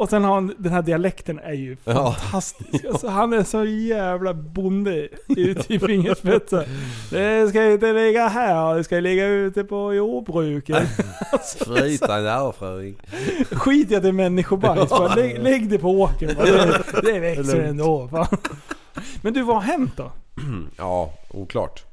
Och 0.00 0.08
sen 0.08 0.24
har 0.24 0.34
han, 0.34 0.54
den 0.58 0.72
här 0.72 0.82
dialekten 0.82 1.38
är 1.38 1.52
ju 1.52 1.76
Ja. 1.84 2.12
fantastisk. 2.12 2.84
Alltså, 2.88 3.08
han 3.08 3.32
är 3.32 3.42
så 3.44 3.64
jävla 3.64 4.34
bonde 4.34 5.08
i 5.28 5.78
fingerspetsen. 5.78 6.64
Det 7.10 7.48
ska 7.48 7.64
inte 7.72 7.92
ligga 7.92 8.28
här, 8.28 8.74
det 8.74 8.84
ska 8.84 9.00
ligga 9.00 9.26
ute 9.26 9.64
på 9.64 9.94
jordbruket. 9.94 10.88
Flytande 11.66 12.38
avföring. 12.38 12.96
Skit 13.50 13.90
i 13.90 13.96
att 13.96 14.02
det 14.02 14.08
är 14.08 14.12
människobajs. 14.12 14.90
Bara 14.90 15.14
lägg, 15.14 15.42
lägg 15.42 15.68
det 15.70 15.78
på 15.78 15.90
åkern. 15.90 16.34
Det, 16.44 16.82
det 17.02 17.20
växer 17.20 17.60
ändå. 17.62 18.08
Fan. 18.08 18.26
Men 19.22 19.32
du, 19.32 19.42
vad 19.42 19.56
har 19.56 19.62
hänt 19.62 19.96
då? 19.96 20.12
Ja, 20.76 21.12
oklart. 21.30 21.84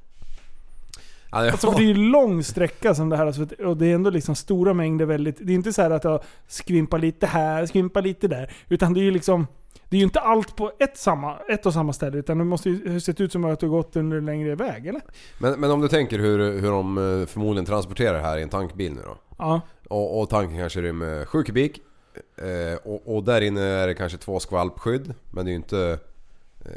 Alltså, 1.34 1.72
det 1.72 1.84
är 1.84 1.88
ju 1.88 1.94
lång 1.94 2.44
sträcka 2.44 2.96
som 2.96 3.10
det 3.10 3.18
här 3.18 3.26
alltså, 3.26 3.48
och 3.66 3.78
det 3.78 3.88
är 3.88 3.96
ändå 3.96 4.10
liksom 4.10 4.36
stora 4.36 4.74
mängder 4.74 5.06
väldigt... 5.06 5.38
Det 5.40 5.54
är 5.54 5.56
inte 5.56 5.74
så 5.74 5.82
här 5.82 5.92
att 5.92 6.04
jag 6.04 6.24
skvimpar 6.48 7.00
lite 7.00 7.28
här, 7.28 7.66
skvimpar 7.66 8.02
lite 8.02 8.28
där. 8.28 8.52
Utan 8.70 8.94
det 8.94 9.00
är 9.00 9.04
ju 9.04 9.12
liksom... 9.12 9.48
Det 9.90 9.98
är 9.98 10.00
ju 10.00 10.04
inte 10.04 10.20
allt 10.20 10.56
på 10.56 10.72
ett, 10.80 10.98
samma, 10.98 11.38
ett 11.50 11.66
och 11.66 11.74
samma 11.74 11.94
ställe 11.94 12.18
utan 12.18 12.38
det 12.38 12.44
måste 12.44 12.70
ju 12.70 13.00
sett 13.00 13.22
ut 13.22 13.32
som 13.32 13.46
att 13.46 13.60
du 13.60 13.66
har 13.66 13.78
gått 13.78 13.96
under 13.96 14.18
en 14.18 14.26
längre 14.26 14.56
väg, 14.56 14.88
eller? 14.88 15.02
Men, 15.40 15.60
men 15.60 15.72
om 15.72 15.82
du 15.82 15.88
tänker 15.88 16.20
hur, 16.20 16.60
hur 16.60 16.72
de 16.72 16.98
eh, 16.98 17.28
förmodligen 17.28 17.66
transporterar 17.66 18.14
det 18.14 18.24
här 18.24 18.38
i 18.38 18.42
en 18.42 18.50
tankbil 18.50 18.94
nu 18.94 19.02
då. 19.06 19.18
Ja. 19.38 19.62
Och, 19.90 20.22
och 20.22 20.30
tanken 20.30 20.58
kanske 20.58 20.82
rymmer 20.82 21.26
7 21.26 21.44
kubik. 21.44 21.82
Eh, 22.38 22.78
och, 22.84 23.16
och 23.16 23.24
där 23.24 23.42
inne 23.42 23.62
är 23.62 23.88
det 23.88 23.94
kanske 23.94 24.18
två 24.18 24.40
skvalpskydd. 24.40 25.14
Men 25.32 25.46
det 25.46 25.50
är 25.50 25.54
ju 25.54 25.58
inte... 25.58 26.00
Eh, 26.66 26.72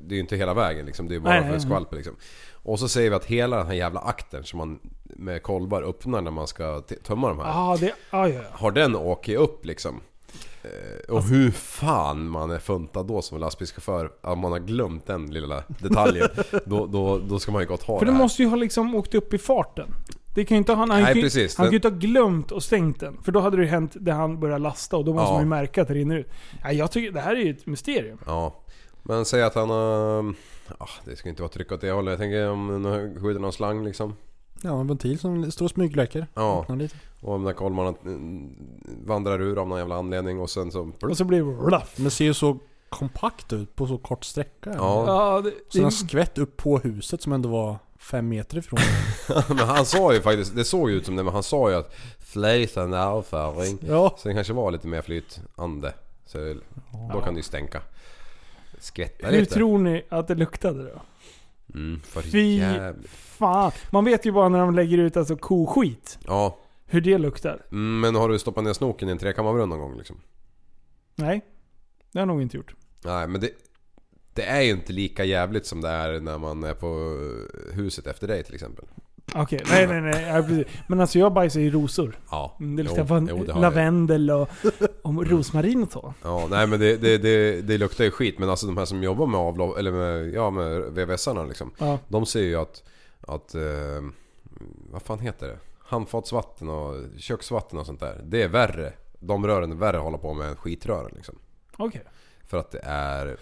det 0.00 0.12
är 0.12 0.16
ju 0.16 0.20
inte 0.20 0.36
hela 0.36 0.54
vägen 0.54 0.86
liksom. 0.86 1.08
Det 1.08 1.14
är 1.14 1.20
bara 1.20 1.34
Nej, 1.34 1.42
för 1.42 1.50
nej, 1.50 1.60
skvalp 1.60 1.92
liksom. 1.94 2.16
Och 2.52 2.78
så 2.78 2.88
säger 2.88 3.10
vi 3.10 3.16
att 3.16 3.24
hela 3.24 3.56
den 3.56 3.66
här 3.66 3.74
jävla 3.74 4.00
akten 4.00 4.44
som 4.44 4.58
man 4.58 4.78
med 5.04 5.42
kolvar 5.42 5.82
öppnar 5.82 6.20
när 6.20 6.30
man 6.30 6.46
ska 6.46 6.80
tömma 7.02 7.28
de 7.28 7.38
här. 7.38 7.46
Ja, 7.46 7.76
det... 7.80 7.92
Ja, 8.10 8.28
ja. 8.28 8.40
Har 8.52 8.70
den 8.70 8.96
åkt 8.96 9.28
upp 9.28 9.64
liksom? 9.66 10.00
Eh, 10.62 11.14
Och 11.14 11.22
hur 11.22 11.50
fan 11.50 12.28
man 12.28 12.50
är 12.50 12.58
funtad 12.58 13.06
då 13.06 13.22
som 13.22 13.38
lastbilschaufför, 13.40 14.10
om 14.22 14.38
man 14.38 14.52
har 14.52 14.58
glömt 14.58 15.06
den 15.06 15.26
lilla 15.26 15.62
detaljen. 15.68 16.28
då, 16.64 16.86
då, 16.86 17.18
då 17.18 17.38
ska 17.38 17.52
man 17.52 17.62
ju 17.62 17.68
gott 17.68 17.82
ha 17.82 17.98
För 17.98 18.06
det 18.06 18.10
det 18.12 18.14
här. 18.16 18.22
måste 18.24 18.42
ju 18.42 18.48
ha 18.48 18.56
liksom 18.56 18.94
åkt 18.94 19.14
upp 19.14 19.34
i 19.34 19.38
farten. 19.38 19.88
Det 20.34 20.44
kan 20.44 20.54
ju 20.54 20.58
inte, 20.58 20.72
han, 20.72 20.90
han, 20.90 21.02
Nej, 21.02 21.12
kan, 21.14 21.22
ju- 21.22 21.48
han 21.56 21.66
kan 21.66 21.70
ju 21.72 21.76
inte 21.76 21.88
ha 21.88 21.96
glömt 21.96 22.52
och 22.52 22.62
stängt 22.62 23.00
den. 23.00 23.18
För 23.22 23.32
då 23.32 23.40
hade 23.40 23.56
det 23.56 23.66
hänt 23.66 23.92
där 24.00 24.12
han 24.12 24.40
börjar 24.40 24.58
lasta 24.58 24.96
och 24.96 25.04
då 25.04 25.12
måste 25.12 25.26
Ja. 25.28 25.32
man 25.32 25.42
ju 25.42 25.48
märka 25.48 25.82
att 25.82 25.88
det 25.88 25.94
rinner 25.94 26.16
ut. 26.16 26.28
Ja, 26.62 26.72
jag 26.72 26.90
tycker 26.92 27.12
det 27.12 27.20
här 27.20 27.36
är 27.36 27.40
ju 27.40 27.50
ett 27.50 27.66
mysterium. 27.66 28.18
Ja. 28.26 28.64
Men 29.08 29.24
säg 29.24 29.42
att 29.42 29.54
han 29.54 29.70
har... 29.70 30.34
Ja, 30.78 30.88
det 31.04 31.16
ska 31.16 31.28
inte 31.28 31.42
vara 31.42 31.52
tryck 31.52 31.72
åt 31.72 31.80
det 31.80 31.90
hållet. 31.90 32.12
Jag 32.12 32.18
tänker 32.18 32.50
om 32.50 32.84
han 32.84 33.20
skjuter 33.20 33.40
någon 33.40 33.52
slang 33.52 33.84
liksom. 33.84 34.14
Ja, 34.62 34.80
en 34.80 34.86
ventil 34.86 35.18
som 35.18 35.52
står 35.52 35.64
och 35.64 35.70
smygläcker. 35.70 36.26
Ja. 36.34 36.66
Och 37.20 37.32
om 37.34 37.40
den 37.40 37.46
här 37.46 37.52
kolmarna 37.52 37.94
mm, 38.04 38.56
vandrar 39.06 39.40
ur 39.42 39.58
av 39.58 39.68
någon 39.68 39.78
jävla 39.78 39.96
anledning 39.96 40.40
och 40.40 40.50
sen 40.50 40.70
så... 40.70 40.92
Och 41.02 41.16
så 41.16 41.24
blir 41.24 41.38
det 41.38 41.76
ruff. 41.76 41.92
Men 41.96 42.04
det 42.04 42.10
ser 42.10 42.24
ju 42.24 42.34
så 42.34 42.58
kompakt 42.88 43.52
ut 43.52 43.76
på 43.76 43.86
så 43.86 43.98
kort 43.98 44.24
sträcka. 44.24 44.74
Ja. 44.74 45.04
Ja, 45.06 45.40
det, 45.40 45.52
Så 45.68 45.78
den 45.78 45.92
skvätt 45.92 46.38
upp 46.38 46.56
på 46.56 46.78
huset 46.78 47.22
som 47.22 47.32
ändå 47.32 47.48
var 47.48 47.78
fem 47.98 48.28
meter 48.28 48.58
ifrån. 48.58 48.78
men 49.48 49.58
han 49.58 49.86
sa 49.86 50.14
ju 50.14 50.20
faktiskt, 50.20 50.56
det 50.56 50.64
såg 50.64 50.90
ju 50.90 50.96
ut 50.96 51.06
som 51.06 51.16
det 51.16 51.22
men 51.22 51.32
han 51.32 51.42
sa 51.42 51.70
ju 51.70 51.76
att 51.76 51.94
flytande 52.18 53.04
avföring. 53.04 53.78
Ja. 53.88 54.14
Så 54.18 54.28
det 54.28 54.34
kanske 54.34 54.52
var 54.52 54.70
lite 54.70 54.88
mer 54.88 55.02
flytande. 55.02 55.94
Så 56.26 56.38
då 57.12 57.20
kan 57.20 57.34
det 57.34 57.38
ju 57.38 57.42
stänka. 57.42 57.82
Skvätta 58.86 59.26
hur 59.28 59.38
lite. 59.40 59.54
tror 59.54 59.78
ni 59.78 60.02
att 60.08 60.28
det 60.28 60.34
luktade 60.34 60.82
då? 60.84 61.02
Mm, 61.74 62.00
för 62.00 62.22
Fy 62.22 62.56
jävligt. 62.56 63.10
fan. 63.10 63.72
Man 63.92 64.04
vet 64.04 64.26
ju 64.26 64.32
bara 64.32 64.48
när 64.48 64.58
de 64.58 64.74
lägger 64.74 64.98
ut 64.98 65.16
alltså 65.16 65.36
koskit. 65.36 66.18
Ja. 66.26 66.58
Hur 66.86 67.00
det 67.00 67.18
luktar. 67.18 67.66
Mm, 67.72 68.00
Men 68.00 68.14
har 68.14 68.28
du 68.28 68.38
stoppat 68.38 68.64
ner 68.64 68.72
snoken 68.72 69.08
i 69.08 69.12
en 69.12 69.18
trekammarbrunn 69.18 69.68
någon 69.68 69.78
gång 69.80 69.96
liksom? 69.96 70.16
Nej. 71.14 71.44
Det 72.12 72.18
har 72.18 72.20
jag 72.20 72.28
nog 72.28 72.42
inte 72.42 72.56
gjort. 72.56 72.74
Nej 73.04 73.26
men 73.28 73.40
det... 73.40 73.50
Det 74.34 74.42
är 74.42 74.62
ju 74.62 74.70
inte 74.70 74.92
lika 74.92 75.24
jävligt 75.24 75.66
som 75.66 75.80
det 75.80 75.88
är 75.88 76.20
när 76.20 76.38
man 76.38 76.64
är 76.64 76.74
på 76.74 77.18
huset 77.74 78.06
efter 78.06 78.28
dig 78.28 78.44
till 78.44 78.54
exempel. 78.54 78.84
Okej, 79.34 79.60
nej 79.70 79.86
nej 79.86 80.00
nej. 80.00 80.24
Ja, 80.28 80.42
precis. 80.42 80.66
Men 80.86 81.00
alltså 81.00 81.18
jag 81.18 81.32
bajsar 81.32 81.60
i 81.60 81.70
rosor. 81.70 82.18
Ja. 82.30 82.56
Mm, 82.60 82.76
Det 82.76 82.82
Jo, 82.82 82.88
luktar 82.88 83.04
van- 83.04 83.28
jo, 83.30 83.44
det 83.44 83.52
har 83.52 83.62
jag. 83.62 83.72
lavendel 83.74 84.30
och, 84.30 84.48
och 85.02 85.26
rosmarin 85.26 85.82
och 85.82 85.92
så. 85.92 86.14
Ja, 86.22 86.46
nej 86.50 86.66
men 86.66 86.80
det, 86.80 86.96
det, 86.96 87.18
det, 87.18 87.60
det 87.62 87.78
luktar 87.78 88.04
ju 88.04 88.10
skit 88.10 88.38
men 88.38 88.50
alltså 88.50 88.66
de 88.66 88.76
här 88.76 88.84
som 88.84 89.02
jobbar 89.02 89.26
med 89.26 89.40
avlopp, 89.40 89.76
eller 89.78 89.92
med, 89.92 90.34
ja 90.34 90.50
med 90.50 90.80
VVS-arna 90.82 91.44
liksom. 91.44 91.70
Ja. 91.78 91.98
De 92.08 92.26
ser 92.26 92.40
ju 92.42 92.56
att, 92.56 92.82
att 93.20 93.54
eh, 93.54 93.62
vad 94.90 95.02
fan 95.02 95.18
heter 95.18 95.46
det? 95.48 95.58
Handfatsvatten 95.78 96.68
och 96.68 96.94
köksvatten 97.18 97.78
och 97.78 97.86
sånt 97.86 98.00
där. 98.00 98.20
Det 98.24 98.42
är 98.42 98.48
värre. 98.48 98.92
De 99.20 99.46
rören 99.46 99.72
är 99.72 99.76
värre 99.76 99.96
att 99.96 100.02
hålla 100.04 100.18
på 100.18 100.34
med 100.34 100.48
än 100.48 100.56
skitrören 100.56 101.10
liksom. 101.16 101.38
Okej. 101.76 102.02
För 102.46 102.58
att 102.58 102.70
det 102.70 102.80
är 102.84 103.36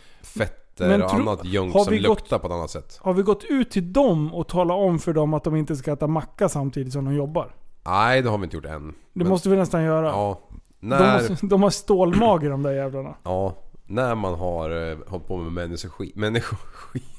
fetter 0.79 0.89
Men 0.89 1.03
och 1.03 1.11
tro- 1.11 1.21
annat 1.21 1.45
junk 1.45 1.75
har 1.75 1.85
som 1.85 1.93
vi 1.93 1.99
gått- 1.99 2.09
luktar 2.09 2.39
på 2.39 2.47
ett 2.47 2.53
annat 2.53 2.71
sätt. 2.71 2.99
Har 3.03 3.13
vi 3.15 3.23
gått 3.23 3.45
ut 3.45 3.71
till 3.71 3.93
dem 3.93 4.35
och 4.35 4.49
talat 4.49 4.77
om 4.77 4.99
för 4.99 5.13
dem 5.13 5.35
att 5.35 5.45
de 5.45 5.57
inte 5.57 5.77
ska 5.77 5.93
äta 5.93 6.07
macka 6.07 6.49
samtidigt 6.49 6.93
som 6.93 7.05
de 7.05 7.15
jobbar? 7.15 7.55
Nej 7.87 8.23
det 8.23 8.29
har 8.31 8.39
vi 8.39 8.45
inte 8.45 8.57
gjort 8.57 8.65
än. 8.65 8.87
Det 8.89 8.95
Men- 9.13 9.29
måste 9.29 9.49
vi 9.49 9.57
nästan 9.57 9.83
göra. 9.83 10.07
Ja. 10.07 10.41
de, 10.81 10.87
När, 10.89 11.29
måste, 11.29 11.47
de 11.47 11.63
har 11.63 11.71
stålmage 11.71 12.49
de 12.51 12.63
där 12.63 12.73
jävlarna. 12.73 13.15
ja, 13.23 13.55
när 13.87 14.15
man 14.15 14.35
har 14.35 14.91
eh, 14.91 14.99
hållit 15.09 15.27
på 15.27 15.37
med 15.37 15.53
människoskit, 15.53 16.17
människoskit 16.17 16.74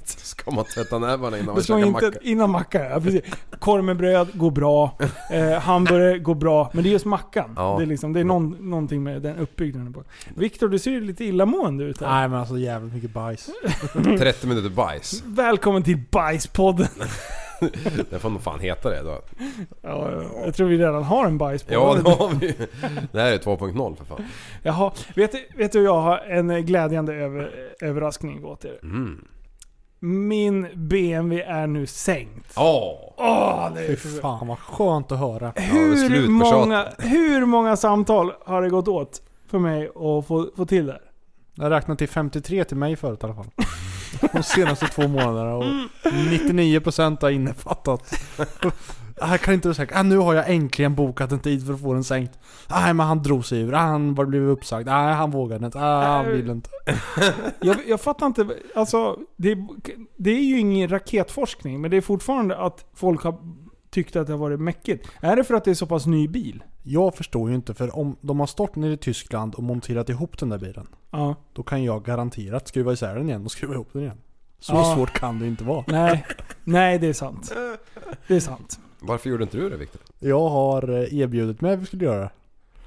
så 0.06 0.20
ska 0.26 0.52
man 0.52 0.66
tvätta 0.66 1.00
nävarna 1.00 1.38
innan 1.38 1.54
man 1.54 1.64
käkar 1.64 1.78
inte, 1.80 1.92
macka. 2.06 2.20
innan 2.22 2.50
macka, 2.50 2.90
ja 2.90 3.00
precis. 3.02 3.22
Korv 3.60 3.84
med 3.84 3.98
bröd 3.98 4.28
går 4.34 4.52
bra. 4.52 4.98
Eh, 5.32 5.60
hamburgare 5.60 6.20
går 6.20 6.36
bra. 6.36 6.70
Men 6.74 6.84
det 6.84 6.90
är 6.90 6.92
just 6.92 7.06
mackan. 7.06 7.54
Ja. 7.56 7.76
Det 7.78 7.84
är, 7.84 7.88
liksom, 7.88 8.14
det 8.14 8.20
är 8.20 8.24
någon, 8.24 8.70
någonting 8.70 9.04
med 9.04 9.22
den 9.22 9.38
uppbyggnaden 9.38 9.94
på. 9.94 10.04
Viktor, 10.36 10.70
du 10.70 10.80
ser 10.80 10.92
ju 10.92 11.02
lite 11.02 11.26
illamående 11.26 11.84
ut 11.84 12.02
här. 12.02 12.10
Nej 12.20 12.28
men 12.28 12.40
alltså 12.40 12.58
jävligt 12.58 12.94
mycket 12.94 13.14
bajs. 13.14 13.50
30 14.20 14.48
minuter 14.48 14.70
bajs. 14.70 15.24
Välkommen 15.26 15.84
till 15.84 16.04
Bajspodden. 16.12 16.88
Det 18.10 18.20
får 18.20 18.30
nog 18.30 18.42
fan 18.42 18.60
heta 18.60 18.90
det 18.90 19.02
då. 19.04 19.22
Ja, 19.82 20.12
jag 20.46 20.56
tror 20.56 20.68
vi 20.68 20.78
redan 20.78 21.04
har 21.04 21.26
en 21.26 21.38
bajspodd. 21.38 21.74
Ja 21.74 21.94
det 22.04 22.10
har 22.10 22.30
vi 22.40 22.56
Det 23.12 23.20
här 23.22 23.32
är 23.32 23.38
2.0 23.38 23.96
för 23.96 24.06
fan. 24.06 24.24
Jaha, 24.64 24.92
vet, 25.16 25.32
du- 25.32 25.48
vet 25.58 25.72
du 25.72 25.84
jag 25.84 26.02
har 26.02 26.18
en 26.18 26.66
glädjande 26.66 27.14
över, 27.14 27.52
överraskning 27.82 28.46
åt 28.46 28.66
er. 28.66 28.80
Mm. 28.84 29.26
Min 30.06 30.68
BMW 30.76 31.42
är 31.42 31.68
nu 31.68 31.88
sänkt. 31.88 32.54
Åh! 32.56 33.14
Åh, 33.18 33.72
det 33.74 33.86
är 33.86 33.96
Fy 33.96 34.20
fan 34.22 34.48
vad 34.48 34.60
skönt 34.60 35.12
att 35.12 35.20
höra. 35.20 35.52
det 35.56 35.62
är 35.62 35.66
hur, 35.66 36.08
slut 36.08 36.26
på 36.26 36.32
många, 36.32 36.88
hur 36.98 37.46
många 37.46 37.78
samtal 37.78 38.32
har 38.46 38.62
det 38.62 38.70
gått 38.70 38.88
åt 38.88 39.22
för 39.50 39.60
mig 39.60 39.88
att 39.88 40.28
få, 40.28 40.50
få 40.56 40.66
till 40.66 40.86
det? 40.86 41.00
Jag 41.56 41.72
räknade 41.72 41.98
till 41.98 42.10
53 42.10 42.64
till 42.64 42.78
mig 42.78 42.96
förut 42.96 43.20
i 43.24 43.26
alla 43.26 43.36
fall. 43.36 43.50
De 44.34 44.44
senaste 44.44 44.88
två 44.88 45.08
månaderna 45.08 45.56
och 45.56 45.64
99% 46.04 47.22
har 47.22 47.30
innefattat. 47.30 48.14
Jag 49.20 49.40
kan 49.42 49.54
inte 49.54 49.68
vara 49.68 49.76
säker. 49.76 49.96
Ah, 50.00 50.04
nu 50.04 50.18
har 50.18 50.34
jag 50.34 50.50
äntligen 50.50 50.96
bokat 50.96 51.32
en 51.32 51.40
tid 51.40 51.66
för 51.66 51.74
att 51.74 51.82
få 51.82 51.94
den 51.94 52.04
sänkt. 52.04 52.40
Nej 52.70 52.94
men 52.94 53.06
han 53.08 53.24
drog 53.24 53.46
sig 53.46 53.60
ur. 53.62 53.74
Ah, 53.74 53.78
han 53.78 54.16
blivit 54.16 54.50
uppsagd. 54.50 54.86
Nej 54.88 55.14
han 55.14 55.32
vågade 55.32 55.66
inte. 55.66 55.80
Ah, 55.80 56.16
han 56.18 56.26
ville 56.32 56.52
inte. 56.52 56.70
Jag, 57.62 57.78
jag 57.88 58.02
fattar 58.02 58.26
inte, 58.26 58.48
alltså 58.76 59.20
det, 59.36 59.58
det 60.18 60.30
är 60.32 60.44
ju 60.44 60.60
ingen 60.60 60.90
raketforskning, 60.90 61.82
men 61.82 61.92
det 61.92 61.98
är 61.98 62.02
fortfarande 62.02 62.58
att 62.58 62.86
folk 62.94 63.24
har 63.24 63.38
tyckt 63.90 64.16
att 64.16 64.28
det 64.28 64.34
har 64.34 64.38
varit 64.38 64.60
mäckigt. 64.60 65.08
Är 65.22 65.36
det 65.36 65.44
för 65.44 65.54
att 65.54 65.64
det 65.64 65.72
är 65.72 65.76
så 65.76 65.86
pass 65.88 66.06
ny 66.06 66.28
bil? 66.28 66.64
Jag 66.84 67.16
förstår 67.16 67.50
ju 67.50 67.56
inte 67.56 67.74
för 67.74 67.96
om 67.98 68.16
de 68.22 68.40
har 68.40 68.48
stått 68.48 68.76
nere 68.76 68.94
i 68.94 68.98
Tyskland 68.98 69.56
och 69.56 69.64
monterat 69.64 70.10
ihop 70.10 70.40
den 70.40 70.50
där 70.50 70.58
bilen. 70.58 70.88
Ja. 71.12 71.36
Då 71.54 71.64
kan 71.64 71.84
jag 71.84 72.06
garanterat 72.06 72.68
skruva 72.68 72.94
isär 72.94 73.16
den 73.16 73.30
igen 73.30 73.46
och 73.46 73.52
skruva 73.52 73.74
ihop 73.74 73.90
den 73.94 74.02
igen. 74.02 74.18
Så 74.60 74.74
Ja. 74.76 74.96
svårt 74.96 75.14
kan 75.20 75.40
det 75.40 75.48
inte 75.48 75.64
vara. 75.64 75.84
Nej, 75.88 76.26
nej 76.64 77.00
det 77.00 77.08
är 77.08 77.14
sant. 77.14 77.54
Det 78.28 78.36
är 78.36 78.40
sant. 78.40 78.80
Varför 79.06 79.30
gjorde 79.30 79.44
inte 79.44 79.58
du 79.58 79.70
det 79.70 79.78
Viktor? 79.78 80.02
Jag 80.20 80.50
har 80.50 80.90
eh, 80.90 81.20
erbjudit 81.20 81.62
mig 81.62 81.74
att 81.74 81.80
vi 81.80 81.86
skulle 81.86 82.06
göra 82.06 82.20
det. 82.20 82.30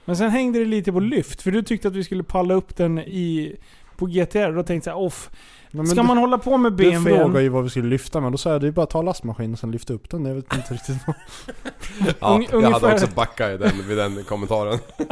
Men 0.04 0.16
sen 0.16 0.30
hängde 0.30 0.58
det 0.58 0.64
lite 0.64 0.92
på 0.92 1.00
lyft, 1.00 1.42
för 1.42 1.50
du 1.50 1.62
tyckte 1.62 1.88
att 1.88 1.94
vi 1.94 2.04
skulle 2.04 2.22
palla 2.22 2.54
upp 2.54 2.76
den 2.76 2.98
i, 2.98 3.56
på 3.96 4.06
GTR. 4.06 4.52
Då 4.52 4.62
tänkte 4.62 4.90
jag 4.90 5.02
off. 5.02 5.30
Men, 5.70 5.86
Ska 5.86 6.02
man 6.02 6.18
hålla 6.18 6.38
på 6.38 6.56
med 6.56 6.72
Du 6.72 6.76
BMW? 6.90 7.18
frågade 7.18 7.42
ju 7.42 7.48
vad 7.48 7.64
vi 7.64 7.70
skulle 7.70 7.88
lyfta 7.88 8.20
men 8.20 8.32
då 8.32 8.38
sa 8.38 8.50
jag 8.52 8.60
det 8.60 8.66
är 8.66 8.70
bara 8.70 8.82
att 8.82 8.90
ta 8.90 9.02
lastmaskin 9.02 9.52
och 9.52 9.58
sen 9.58 9.70
lyfta 9.70 9.92
upp 9.94 10.10
den. 10.10 10.24
Jag 10.26 10.34
vet 10.34 10.54
inte 10.56 10.74
riktigt 10.74 10.96
vad. 11.06 11.16
Ja, 12.20 12.28
Ung- 12.38 12.42
jag 12.50 12.60
hade 12.60 12.66
ungefär- 12.66 12.92
också 12.94 13.06
backat 13.14 13.50
i 13.50 13.56
den, 13.56 13.88
vid 13.88 13.96
den 13.96 14.24
kommentaren. 14.24 14.78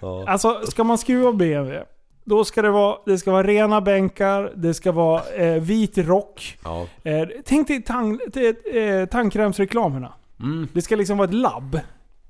ja. 0.00 0.24
Alltså, 0.28 0.60
ska 0.66 0.84
man 0.84 0.98
skruva 0.98 1.32
BMW, 1.32 1.84
då 2.26 2.44
ska 2.44 2.62
det 2.62 2.70
vara, 2.70 2.96
det 3.06 3.18
ska 3.18 3.32
vara 3.32 3.46
rena 3.46 3.80
bänkar, 3.80 4.52
det 4.56 4.74
ska 4.74 4.92
vara 4.92 5.22
eh, 5.34 5.62
vit 5.62 5.98
rock. 5.98 6.58
ja. 6.64 6.86
Eh, 7.02 7.28
tänk 7.44 7.68
dig 7.68 7.82
tang, 7.82 8.20
eh, 8.34 8.82
eh, 8.82 9.06
tandkrämsreklamerna. 9.06 10.12
Mm. 10.40 10.68
Det 10.72 10.82
ska 10.82 10.96
liksom 10.96 11.18
vara 11.18 11.28
ett 11.28 11.34
labb. 11.34 11.80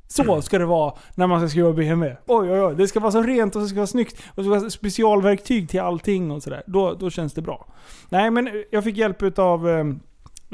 Så 0.09 0.43
ska 0.43 0.59
det 0.59 0.65
vara 0.65 0.95
när 1.15 1.27
man 1.27 1.41
ska 1.41 1.49
skruva 1.49 1.73
BMW. 1.73 2.17
Oj 2.27 2.51
oj 2.51 2.61
oj, 2.61 2.75
det 2.77 2.89
ska 2.89 3.01
vara 3.01 3.13
så 3.13 3.23
rent 3.23 3.57
och 3.57 3.63
det 3.63 3.69
ska 3.69 3.77
vara 3.77 3.87
snyggt. 3.87 4.23
Och 4.31 4.37
det 4.37 4.43
ska 4.43 4.51
vara 4.61 4.71
specialverktyg 4.71 5.69
till 5.69 5.81
allting 5.81 6.31
och 6.31 6.43
sådär. 6.43 6.63
Då, 6.67 6.95
då 6.95 7.11
känns 7.11 7.33
det 7.33 7.43
bra. 7.43 7.67
Nej 8.09 8.31
men 8.31 8.65
jag 8.71 8.85
fick 8.85 8.97
hjälp 8.97 9.23
utav 9.23 9.69
eh, 9.69 9.79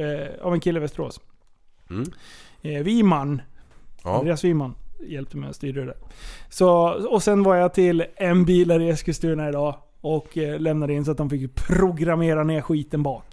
eh, 0.07 0.29
av 0.43 0.55
en 0.55 0.61
kille 0.61 0.79
i 0.79 0.81
Västerås. 0.81 1.21
Mm. 1.91 2.05
Eh, 2.63 2.83
Wiman. 2.83 3.43
Ja. 4.05 4.19
Andreas 4.19 4.45
Wiman. 4.45 4.75
Hjälpte 5.07 5.37
mig 5.37 5.49
att 5.51 5.57
styra 5.57 5.85
det. 5.85 5.97
Så, 6.49 6.69
och 7.11 7.23
sen 7.23 7.43
var 7.43 7.57
jag 7.57 7.75
till 7.75 8.05
en 8.17 8.45
bilare 8.45 8.85
i 8.85 8.89
Eskilstuna 8.91 9.49
idag 9.49 9.75
och 10.01 10.39
eh, 10.39 10.61
lämnade 10.61 10.93
in 10.93 11.05
så 11.05 11.11
att 11.11 11.17
de 11.17 11.31
fick 11.31 11.55
programmera 11.55 12.45
ner 12.45 12.61
skiten 12.61 13.03
bak. 13.03 13.25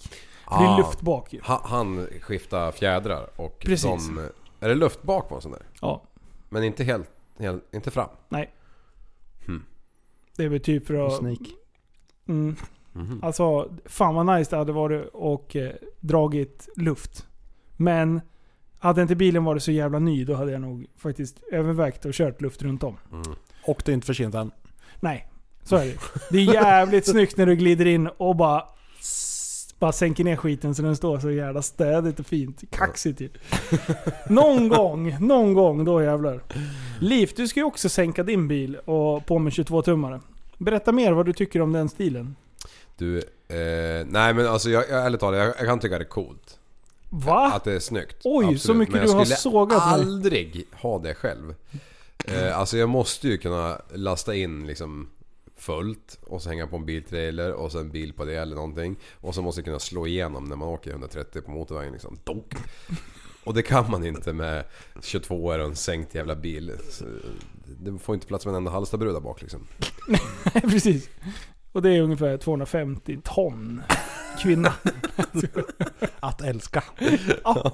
För 0.51 0.57
det 0.59 0.65
är 0.65 0.73
Ah. 0.73 0.77
luft 0.77 1.01
bak 1.01 1.33
ju. 1.33 1.41
Ha, 1.41 1.61
han 1.63 2.07
skiftar 2.21 2.71
fjädrar 2.71 3.29
och 3.35 3.59
Precis. 3.59 4.07
de... 4.07 4.29
Är 4.59 4.69
det 4.69 4.75
luft 4.75 5.03
bak 5.03 5.29
på 5.29 5.35
en 5.35 5.41
sån 5.41 5.51
där? 5.51 5.61
Ja. 5.81 6.01
Men 6.49 6.63
inte 6.63 6.83
helt... 6.83 7.09
helt 7.39 7.73
inte 7.75 7.91
fram? 7.91 8.09
Nej. 8.29 8.53
Hmm. 9.45 9.63
Det 10.37 10.43
är 10.43 10.49
väl 10.49 10.59
typ 10.59 10.87
för 10.87 11.07
att... 11.07 11.13
Sneak. 11.13 11.39
Mm. 12.27 12.55
Mhm. 12.93 13.19
Alltså, 13.23 13.71
fan 13.85 14.15
vad 14.15 14.25
nice 14.37 14.49
det 14.51 14.57
hade 14.57 14.71
varit 14.71 15.09
och 15.13 15.55
eh, 15.55 15.71
dragit 15.99 16.69
luft. 16.75 17.27
Men 17.77 18.21
hade 18.79 19.01
inte 19.01 19.15
bilen 19.15 19.43
varit 19.43 19.63
så 19.63 19.71
jävla 19.71 19.99
ny, 19.99 20.25
då 20.25 20.33
hade 20.33 20.51
jag 20.51 20.61
nog 20.61 20.85
faktiskt 20.97 21.39
övervägt 21.51 22.05
och 22.05 22.13
kört 22.13 22.41
luft 22.41 22.61
runt 22.61 22.83
om. 22.83 22.97
Mm. 23.11 23.35
Och 23.65 23.81
det 23.85 23.91
är 23.91 23.93
inte 23.93 24.07
för 24.07 24.13
sent 24.13 24.35
än. 24.35 24.51
Nej, 24.99 25.27
så 25.63 25.75
är 25.75 25.85
det. 25.85 25.97
Det 26.31 26.37
är 26.37 26.53
jävligt 26.53 27.07
snyggt 27.07 27.37
när 27.37 27.45
du 27.45 27.55
glider 27.55 27.85
in 27.85 28.07
och 28.07 28.35
bara 28.35 28.63
bara 29.79 29.91
sänker 29.91 30.23
ner 30.23 30.35
skiten 30.35 30.75
så 30.75 30.81
den 30.81 30.95
står 30.95 31.19
så 31.19 31.31
jävla 31.31 31.61
städigt 31.61 32.19
och 32.19 32.25
fint. 32.25 32.63
Kaxigt 32.71 33.19
typ. 33.19 33.31
Någon 34.29 34.69
gång, 34.69 35.17
någon 35.19 35.53
gång, 35.53 35.85
då 35.85 36.03
jävlar. 36.03 36.43
Liv, 36.99 37.31
du 37.35 37.47
ska 37.47 37.59
ju 37.59 37.63
också 37.63 37.89
sänka 37.89 38.23
din 38.23 38.47
bil 38.47 38.75
och 38.75 39.25
på 39.25 39.39
med 39.39 39.53
22-tummare. 39.53 40.21
Berätta 40.57 40.91
mer 40.91 41.11
vad 41.11 41.25
du 41.25 41.33
tycker 41.33 41.61
om 41.61 41.73
den 41.73 41.89
stilen. 41.89 42.35
Du, 42.97 43.17
eh, 43.17 44.05
nej 44.07 44.33
men 44.33 44.47
alltså 44.47 44.69
jag, 44.69 44.83
jag, 44.89 45.05
ärligt 45.05 45.19
talat, 45.19 45.39
jag, 45.39 45.47
jag 45.47 45.67
kan 45.67 45.79
tycka 45.79 45.97
det 45.97 46.03
är 46.03 46.09
coolt. 46.09 46.58
Va? 47.09 47.53
Att 47.53 47.63
det 47.63 47.73
är 47.73 47.79
snyggt. 47.79 48.15
Oj, 48.23 48.57
så 48.59 48.73
mycket 48.73 48.93
men 48.93 49.01
jag 49.01 49.09
du 49.11 49.17
har 49.17 49.25
skulle 49.25 49.37
sågat 49.37 49.77
mig. 49.85 49.93
aldrig 49.93 50.67
ha 50.71 50.99
det 50.99 51.13
själv. 51.15 51.55
Eh, 52.25 52.59
alltså 52.59 52.77
jag 52.77 52.89
måste 52.89 53.27
ju 53.27 53.37
kunna 53.37 53.81
lasta 53.93 54.35
in 54.35 54.67
liksom 54.67 55.09
fullt 55.57 56.19
och 56.27 56.41
så 56.41 56.49
hänga 56.49 56.67
på 56.67 56.75
en 56.75 56.85
biltrailer 56.85 57.53
och 57.53 57.71
så 57.71 57.79
en 57.79 57.91
bil 57.91 58.13
på 58.13 58.25
det 58.25 58.35
eller 58.35 58.55
någonting. 58.55 58.95
Och 59.21 59.35
så 59.35 59.41
måste 59.41 59.59
jag 59.59 59.65
kunna 59.65 59.79
slå 59.79 60.07
igenom 60.07 60.45
när 60.45 60.55
man 60.55 60.67
åker 60.67 60.91
130 60.91 61.41
på 61.41 61.51
motorvägen 61.51 61.93
liksom. 61.93 62.17
Donk. 62.23 62.53
Och 63.43 63.53
det 63.53 63.61
kan 63.61 63.91
man 63.91 64.05
inte 64.05 64.33
med 64.33 64.63
22 65.01 65.45
och 65.45 65.55
en 65.55 65.75
sänkt 65.75 66.15
jävla 66.15 66.35
bil. 66.35 66.71
Så 66.89 67.05
Det 67.79 67.99
får 67.99 68.15
inte 68.15 68.27
plats 68.27 68.45
med 68.45 68.51
en 68.51 68.57
enda 68.57 68.71
Hallstabrud 68.71 69.13
där 69.13 69.19
bak 69.19 69.41
liksom. 69.41 69.67
Nej, 70.07 70.21
precis. 70.61 71.09
Och 71.71 71.81
det 71.81 71.89
är 71.97 72.01
ungefär 72.01 72.37
250 72.37 73.19
ton 73.23 73.81
kvinna. 74.41 74.73
Att 76.19 76.41
älska. 76.41 76.83
Ja. 77.43 77.71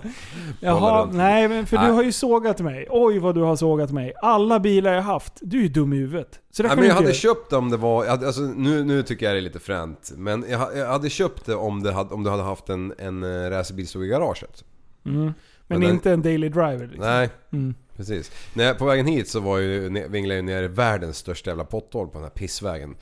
Jaha, 0.59 1.09
nej 1.13 1.47
men 1.47 1.65
för 1.65 1.77
du 1.77 1.83
Nej. 1.83 1.91
har 1.91 2.03
ju 2.03 2.11
sågat 2.11 2.59
mig. 2.59 2.87
Oj 2.89 3.19
vad 3.19 3.35
du 3.35 3.41
har 3.41 3.55
sågat 3.55 3.91
mig. 3.91 4.13
Alla 4.21 4.59
bilar 4.59 4.93
jag 4.93 5.01
haft, 5.01 5.33
du 5.41 5.57
är 5.57 5.61
ju 5.61 5.69
dum 5.69 5.93
i 5.93 5.97
huvudet. 5.97 6.39
Så 6.51 6.63
det 6.63 6.67
Nej, 6.67 6.75
men 6.77 6.81
du 6.83 6.87
jag 6.87 6.95
hade 6.95 7.07
göra. 7.07 7.15
köpt 7.15 7.49
det 7.49 7.55
om 7.57 7.69
det 7.69 7.77
var, 7.77 8.05
alltså, 8.05 8.41
nu, 8.41 8.83
nu 8.83 9.03
tycker 9.03 9.25
jag 9.25 9.35
det 9.35 9.39
är 9.39 9.41
lite 9.41 9.59
fränt. 9.59 10.11
Men 10.15 10.45
jag, 10.49 10.77
jag 10.77 10.87
hade 10.87 11.09
köpt 11.09 11.45
det 11.45 11.55
om, 11.55 11.83
det 11.83 11.91
hade, 11.91 12.13
om 12.13 12.23
du 12.23 12.29
hade 12.29 12.43
haft 12.43 12.69
en, 12.69 12.93
en 12.97 13.23
eh, 13.23 13.49
racerbil 13.49 13.87
stod 13.87 14.05
i 14.05 14.07
garaget. 14.07 14.63
Mm. 15.05 15.21
Men, 15.23 15.33
Men 15.67 15.81
den- 15.81 15.89
inte 15.89 16.11
en 16.11 16.21
daily 16.21 16.49
driver 16.49 16.87
liksom. 16.87 16.99
Nej, 17.05 17.29
Mm. 17.51 17.73
precis. 17.95 18.31
När 18.53 18.63
jag, 18.63 18.77
på 18.77 18.85
vägen 18.85 19.05
hit 19.05 19.29
så 19.29 19.39
var 19.39 19.57
ju, 19.57 19.89
vinglade 20.09 20.35
jag 20.35 20.45
ner 20.45 20.63
i 20.63 20.67
världens 20.67 21.17
största 21.17 21.49
jävla 21.49 21.65
potthål 21.65 22.07
på 22.07 22.13
den 22.13 22.23
här 22.23 22.29
pissvägen. 22.29 22.95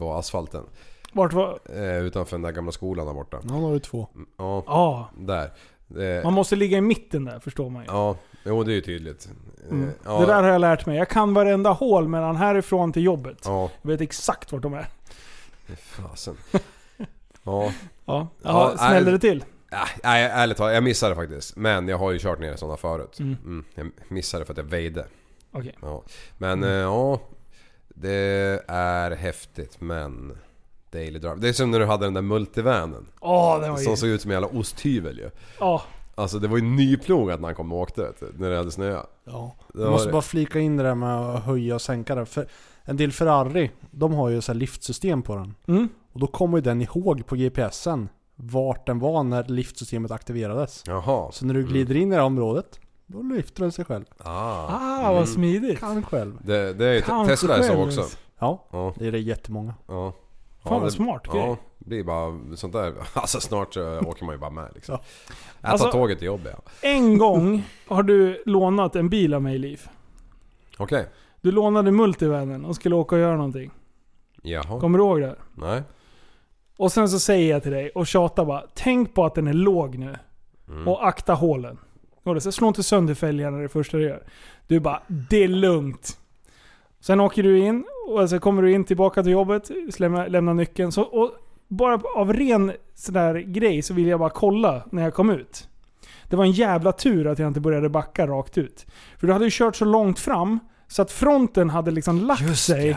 På 0.00 0.12
asfalten. 0.14 0.62
Vart 1.12 1.32
var... 1.32 1.58
Eh, 1.64 1.96
utanför 1.98 2.36
den 2.36 2.42
där 2.42 2.50
gamla 2.52 2.72
skolan 2.72 3.06
där 3.06 3.14
borta. 3.14 3.38
Ja, 3.42 3.48
då 3.48 3.60
har 3.60 3.72
du 3.72 3.78
två. 3.78 4.06
Ja, 4.36 4.62
Ja, 4.66 5.10
där. 5.18 5.50
Det, 5.88 6.24
man 6.24 6.32
måste 6.32 6.56
ligga 6.56 6.78
i 6.78 6.80
mitten 6.80 7.24
där 7.24 7.38
förstår 7.40 7.70
man 7.70 7.82
ju. 7.82 7.86
Ja, 7.90 8.16
jo 8.44 8.64
det 8.64 8.72
är 8.72 8.74
ju 8.74 8.80
tydligt. 8.80 9.26
Eh, 9.64 9.70
Mm. 9.70 9.90
Ja, 10.04 10.20
Det 10.20 10.26
där 10.26 10.42
har 10.42 10.48
jag 10.50 10.60
lärt 10.60 10.86
mig. 10.86 10.96
Jag 10.98 11.08
kan 11.08 11.34
varenda 11.34 11.70
hål 11.70 12.08
mellan 12.08 12.36
härifrån 12.36 12.92
till 12.92 13.02
jobbet. 13.04 13.38
Ja, 13.44 13.70
Jag 13.82 13.90
vet 13.90 14.00
exakt 14.00 14.52
vart 14.52 14.62
de 14.62 14.74
är. 14.74 14.86
fasen. 15.76 16.36
Ja. 17.42 17.64
Ja, 17.64 17.72
Ja, 18.04 18.28
Jaha, 18.42 18.76
smällde 18.78 19.10
det 19.10 19.18
till? 19.18 19.44
Ja, 19.70 19.78
Nej, 20.04 20.24
ärligt 20.24 20.56
talat, 20.56 20.74
jag 20.74 20.82
missade 20.84 21.14
faktiskt. 21.14 21.56
Men 21.56 21.88
jag 21.88 21.98
har 21.98 22.10
ju 22.12 22.18
kört 22.18 22.38
ner 22.40 22.56
sådana 22.56 22.76
förut. 22.76 23.18
Mm. 23.20 23.36
Mm. 23.44 23.64
Jag 23.74 23.90
missade 24.08 24.44
för 24.44 24.52
att 24.52 24.56
jag 24.58 24.64
väjde. 24.64 25.06
Okej. 25.52 25.74
Ja. 25.82 26.02
Men 26.38 26.62
eh, 26.62 26.70
ja, 26.70 27.20
det 28.00 28.62
är 28.68 29.10
häftigt 29.10 29.80
men... 29.80 30.32
Daily 30.92 31.18
drive. 31.18 31.36
Det 31.36 31.48
är 31.48 31.52
som 31.52 31.70
när 31.70 31.78
du 31.78 31.86
hade 31.86 32.06
den 32.06 32.14
där 32.14 32.22
multivanen. 32.22 33.06
Åh, 33.20 33.60
den 33.60 33.70
var 33.70 33.78
Som 33.78 33.90
ju... 33.90 33.96
såg 33.96 34.08
ut 34.08 34.22
som 34.22 34.30
en 34.30 34.42
jävla 34.42 34.58
osthyvel 34.58 35.18
ju. 35.18 35.30
Ja. 35.60 35.82
Alltså 36.14 36.38
det 36.38 36.48
var 36.48 36.56
ju 36.56 36.62
nyplogat 36.62 37.40
när 37.40 37.48
han 37.48 37.54
kom 37.54 37.72
och 37.72 37.78
åkte 37.78 38.12
när 38.36 38.50
det 38.50 38.56
hade 38.56 38.70
snöat. 38.70 39.10
Ja. 39.24 39.54
Jag 39.74 39.90
måste 39.90 40.08
det. 40.08 40.12
bara 40.12 40.22
flika 40.22 40.60
in 40.60 40.76
det 40.76 40.82
där 40.82 40.94
med 40.94 41.20
att 41.20 41.44
höja 41.44 41.74
och 41.74 41.82
sänka 41.82 42.14
det. 42.14 42.26
För 42.26 42.46
en 42.82 42.96
del 42.96 43.12
Ferrari, 43.12 43.70
de 43.90 44.12
har 44.12 44.28
ju 44.28 44.40
så 44.40 44.52
liftsystem 44.52 45.22
på 45.22 45.34
den. 45.34 45.54
Mm. 45.66 45.88
Och 46.12 46.20
då 46.20 46.26
kommer 46.26 46.58
ju 46.58 46.62
den 46.62 46.82
ihåg 46.82 47.26
på 47.26 47.36
GPSen 47.36 48.08
vart 48.36 48.86
den 48.86 48.98
var 48.98 49.22
när 49.22 49.44
liftsystemet 49.44 50.10
aktiverades. 50.10 50.84
Jaha. 50.86 51.32
Så 51.32 51.46
när 51.46 51.54
du 51.54 51.66
glider 51.66 51.96
in 51.96 52.08
i 52.08 52.10
det 52.10 52.16
här 52.16 52.26
området, 52.26 52.80
då 53.12 53.22
lyfter 53.22 53.62
den 53.62 53.72
sig 53.72 53.84
själv. 53.84 54.04
Ah. 54.18 54.66
Ah, 55.06 55.12
vad 55.12 55.28
smidigt. 55.28 55.80
Kan 55.80 56.02
själv. 56.02 56.38
Det, 56.44 56.72
det 56.72 56.86
är 56.86 56.92
ju, 56.94 57.00
Kanske 57.00 57.32
Tesla 57.36 57.56
är 57.56 57.62
så 57.62 57.84
också. 57.84 58.04
Ja, 58.38 58.68
Ja, 58.72 58.94
det 58.98 59.06
är 59.06 59.12
det 59.12 59.18
jättemånga. 59.18 59.74
ja. 59.86 60.12
Fan 60.62 60.72
ja, 60.72 60.78
vad 60.78 60.88
det- 60.88 60.92
smart 60.92 61.22
Ja, 61.26 61.32
grej. 61.32 61.56
det 61.78 61.84
blir 61.88 62.04
bara 62.04 62.56
sånt 62.56 62.72
där. 62.72 62.94
Alltså 63.14 63.40
snart 63.40 63.74
så 63.74 63.98
åker 64.00 64.24
man 64.24 64.34
ju 64.34 64.38
bara 64.38 64.50
med 64.50 64.68
liksom. 64.74 64.94
Ja. 64.94 65.00
Jag 65.60 65.62
tar 65.66 65.72
Alltså- 65.72 65.90
tåget 65.98 66.18
till 66.18 66.26
jobbet 66.26 66.54
ja. 66.56 66.88
En 66.88 67.18
gång 67.18 67.64
har 67.88 68.02
du 68.02 68.42
lånat 68.46 68.96
en 68.96 69.08
bil 69.08 69.34
av 69.34 69.42
mig 69.42 69.58
Liv. 69.58 69.88
Okej. 70.78 71.06
Du 71.40 71.52
lånade 71.52 71.90
multivanen 71.92 72.64
och 72.64 72.74
skulle 72.76 72.94
åka 72.94 73.14
och 73.16 73.20
göra 73.20 73.36
någonting. 73.36 73.70
Jaha. 74.42 74.80
Kommer 74.80 74.98
du 74.98 75.04
ihåg 75.04 75.20
det? 75.20 75.36
Nej. 75.54 75.82
Och 76.76 76.92
sen 76.92 77.08
så 77.08 77.18
säger 77.18 77.50
jag 77.50 77.62
till 77.62 77.72
dig 77.72 77.90
och 77.90 78.06
tjatar 78.06 78.44
bara. 78.44 78.62
Tänk 78.74 79.14
på 79.14 79.24
att 79.24 79.34
den 79.34 79.46
är 79.48 79.52
låg 79.52 79.98
nu. 79.98 80.16
Mm. 80.68 80.88
Och 80.88 81.06
akta 81.08 81.34
hålen. 81.34 81.78
Och 82.22 82.42
så 82.42 82.52
slå 82.52 82.68
inte 82.68 82.82
sönder 82.82 83.14
fälgarna 83.14 83.58
det 83.58 83.68
första 83.68 83.96
du 83.96 84.02
gör. 84.02 84.22
Du 84.66 84.80
bara, 84.80 85.02
det 85.08 85.44
är 85.44 85.48
lugnt. 85.48 86.18
Sen 87.00 87.20
åker 87.20 87.42
du 87.42 87.58
in 87.58 87.84
och 88.08 88.30
så 88.30 88.40
kommer 88.40 88.62
du 88.62 88.72
in 88.72 88.84
tillbaka 88.84 89.22
till 89.22 89.32
jobbet, 89.32 89.70
lämnar, 89.98 90.28
lämnar 90.28 90.54
nyckeln. 90.54 90.92
Så, 90.92 91.02
och 91.02 91.30
bara 91.68 92.00
av 92.16 92.32
ren 92.32 92.72
sådär 92.94 93.34
grej 93.34 93.82
så 93.82 93.94
vill 93.94 94.06
jag 94.06 94.20
bara 94.20 94.30
kolla 94.30 94.82
när 94.90 95.02
jag 95.02 95.14
kom 95.14 95.30
ut. 95.30 95.68
Det 96.28 96.36
var 96.36 96.44
en 96.44 96.52
jävla 96.52 96.92
tur 96.92 97.26
att 97.26 97.38
jag 97.38 97.48
inte 97.48 97.60
började 97.60 97.88
backa 97.88 98.26
rakt 98.26 98.58
ut. 98.58 98.86
För 99.18 99.26
du 99.26 99.32
hade 99.32 99.44
ju 99.44 99.50
kört 99.52 99.76
så 99.76 99.84
långt 99.84 100.18
fram 100.18 100.58
så 100.88 101.02
att 101.02 101.12
fronten 101.12 101.70
hade 101.70 101.90
liksom 101.90 102.18
lagt 102.18 102.58
sig 102.58 102.96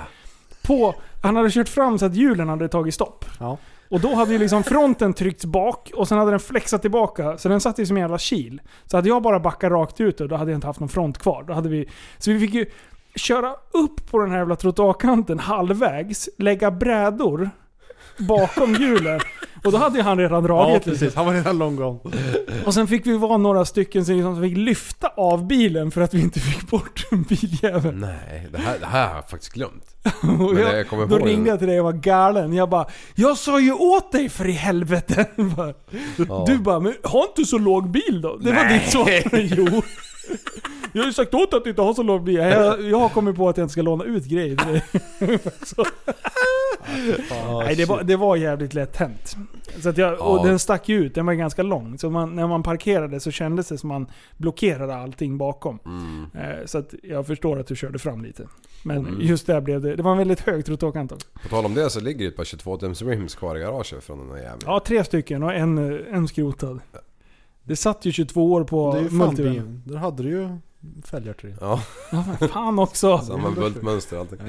på... 0.64 0.96
Han 1.24 1.36
hade 1.36 1.52
kört 1.52 1.70
fram 1.70 2.00
så 2.00 2.06
att 2.06 2.16
hjulen 2.16 2.50
hade 2.50 2.68
tagit 2.68 2.94
stopp. 2.94 3.26
Ja. 3.40 3.58
Och 3.94 4.00
då 4.00 4.16
hade 4.16 4.34
ju 4.34 4.40
liksom 4.40 4.64
fronten 4.64 5.14
tryckts 5.14 5.46
bak 5.46 5.92
och 5.96 6.08
sen 6.08 6.18
hade 6.18 6.32
den 6.32 6.40
flexat 6.40 6.82
tillbaka. 6.82 7.38
Så 7.38 7.50
den 7.50 7.62
satt 7.62 7.80
ju 7.80 7.86
som 7.86 7.98
en 7.98 8.02
jävla 8.02 8.18
kil. 8.18 8.62
Så 8.86 8.98
hade 8.98 9.10
jag 9.10 9.22
bara 9.22 9.40
backat 9.40 9.72
rakt 9.72 10.02
ut 10.02 10.18
då 10.18 10.36
hade 10.36 10.52
jag 10.52 10.58
inte 10.58 10.68
haft 10.68 10.80
någon 10.80 10.90
front 10.90 11.18
kvar. 11.18 11.44
Då 11.44 11.54
hade 11.54 11.70
vi, 11.70 11.90
så 12.18 12.32
vi 12.32 12.40
fick 12.40 12.54
ju 12.54 12.66
köra 13.16 13.56
upp 13.72 14.12
på 14.12 14.20
den 14.20 14.32
här 14.32 14.38
jävla 14.38 14.56
trottoarkanten 14.56 15.40
halvvägs, 15.40 16.30
lägga 16.38 16.72
brädor 16.72 17.50
bakom 18.18 18.76
hjulen. 18.76 19.20
Och 19.64 19.72
då 19.72 19.78
hade 19.78 19.98
ju 19.98 20.04
han 20.04 20.18
redan 20.18 20.42
Ja 20.44 20.48
dragit. 20.48 20.76
liksom. 20.76 20.92
precis, 20.92 21.16
han 21.16 21.26
var 21.26 21.34
redan 21.34 21.58
lång 21.58 21.76
gång. 21.76 22.00
Och 22.66 22.74
sen 22.74 22.88
fick 22.88 23.08
vi 23.08 23.18
vara 23.18 23.38
några 23.38 23.66
stycken 23.66 24.06
som 24.06 24.16
liksom 24.16 24.42
fick 24.42 24.58
lyfta 24.58 25.08
av 25.08 25.48
bilen 25.48 25.92
för 25.92 26.02
att 26.02 26.14
vi 26.14 26.22
inte 26.22 26.40
fick 26.40 26.70
bort 26.70 27.04
biljäveln. 27.30 28.00
Nej, 28.00 28.48
det 28.52 28.58
här, 28.58 28.80
det 28.80 28.86
här 28.86 29.08
har 29.08 29.16
jag 29.16 29.30
faktiskt 29.30 29.54
glömt. 29.54 29.96
Men 30.22 30.58
jag, 30.58 30.78
jag 30.80 30.88
kommer 30.88 31.06
då 31.08 31.18
ringde 31.18 31.50
jag 31.50 31.60
till 31.60 31.68
dig 31.68 31.80
och 31.80 31.86
var 31.86 31.94
galen. 31.94 32.54
Jag 32.54 32.70
bara 32.70 32.86
Jag 33.16 33.38
sa 33.38 33.60
ju 33.60 33.74
åt 33.74 34.12
dig 34.12 34.30
för 34.30 34.48
i 34.48 34.52
helvete! 34.52 35.26
Ja. 36.28 36.46
Du 36.48 36.58
bara, 36.58 36.80
men 36.80 36.94
ha 37.04 37.26
inte 37.28 37.46
så 37.50 37.58
låg 37.58 37.90
bil 37.92 38.22
då. 38.22 38.38
Det 38.38 38.52
var 38.52 38.64
Nej. 38.64 38.80
ditt 38.80 38.92
svar. 38.92 39.10
Jo. 39.58 39.82
Jag 40.94 41.02
har 41.02 41.08
ju 41.08 41.14
sagt 41.14 41.34
åt 41.34 41.54
att 41.54 41.68
inte 41.68 41.82
ha 41.82 41.94
så 41.94 42.04
låg 42.04 42.24
bil. 42.24 42.36
Jag, 42.36 42.82
jag 42.82 43.00
har 43.00 43.10
kommit 43.10 43.36
på 43.36 43.50
att 43.50 43.58
jag 43.58 43.66
inte 43.66 43.72
ska 43.72 43.82
låna 43.82 44.04
ut 44.04 44.26
grejer 44.26 44.56
till 44.56 44.68
dig. 45.28 45.40
så. 45.64 45.86
Nej, 47.66 47.76
det 47.76 47.86
var, 47.86 48.04
det 48.04 48.16
var 48.16 48.36
jävligt 48.36 48.74
lätt 48.74 48.96
hänt. 48.98 49.36
Så 49.82 49.90
att 49.90 49.98
jag, 49.98 50.22
och 50.22 50.46
den 50.48 50.60
stack 50.60 50.90
ju 50.90 50.98
ut, 51.06 51.16
den 51.16 51.26
var 51.26 51.34
ganska 51.34 51.64
lång. 51.64 51.98
Så 51.98 52.10
man, 52.10 52.36
när 52.36 52.48
man 52.48 52.64
parkerade 52.64 53.20
så 53.20 53.32
kändes 53.32 53.68
det 53.68 53.78
som 53.78 53.90
man 53.90 54.08
blockerade 54.38 54.96
allting 54.96 55.38
bakom. 55.38 55.80
Mm. 55.86 56.26
Eh, 56.34 56.66
Så 56.66 56.78
att 56.78 56.94
jag 57.04 57.28
förstår 57.28 57.60
att 57.60 57.68
du 57.68 57.76
körde 57.76 58.00
fram 58.00 58.24
lite. 58.24 58.48
Men 58.84 58.98
Mm. 58.98 59.22
just 59.22 59.48
där 59.48 59.62
blev 59.62 59.82
det, 59.82 59.96
det 59.96 60.04
var 60.04 60.12
en 60.12 60.18
väldigt 60.18 60.40
hög 60.40 60.66
trottoarkant 60.66 61.12
också. 61.12 61.28
På 61.44 61.50
tal 61.50 61.66
om 61.66 61.74
det 61.74 61.90
så 61.90 62.00
ligger 62.00 62.20
det 62.20 62.26
ett 62.28 62.36
par 62.36 62.44
22-tums 62.44 63.08
rims 63.10 63.36
kvar 63.36 63.56
i 63.56 63.60
garaget 63.60 64.04
från 64.04 64.18
den 64.20 64.28
där 64.30 64.38
jäveln. 64.38 64.60
Ja, 64.66 64.82
tre 64.88 65.04
stycken 65.04 65.44
och 65.44 65.54
en, 65.54 65.78
eh, 65.94 66.16
en 66.16 66.28
skrotad. 66.28 66.80
Det 67.64 67.76
satt 67.76 68.06
ju 68.06 68.12
22 68.12 68.54
år 68.54 68.64
på 68.64 68.92
bil. 69.38 69.82
Där 69.86 69.98
hade 69.98 70.24
du 70.24 70.30
ju 70.30 70.58
fälgar 71.04 71.34
till. 71.34 71.56
Ja, 71.62 71.82
Ja, 72.12 72.24
men 72.40 72.50
fan 72.50 72.80
också. 72.80 73.18
samma 73.18 73.52
bultmönster 73.52 74.16
och 74.16 74.22
allting. 74.22 74.40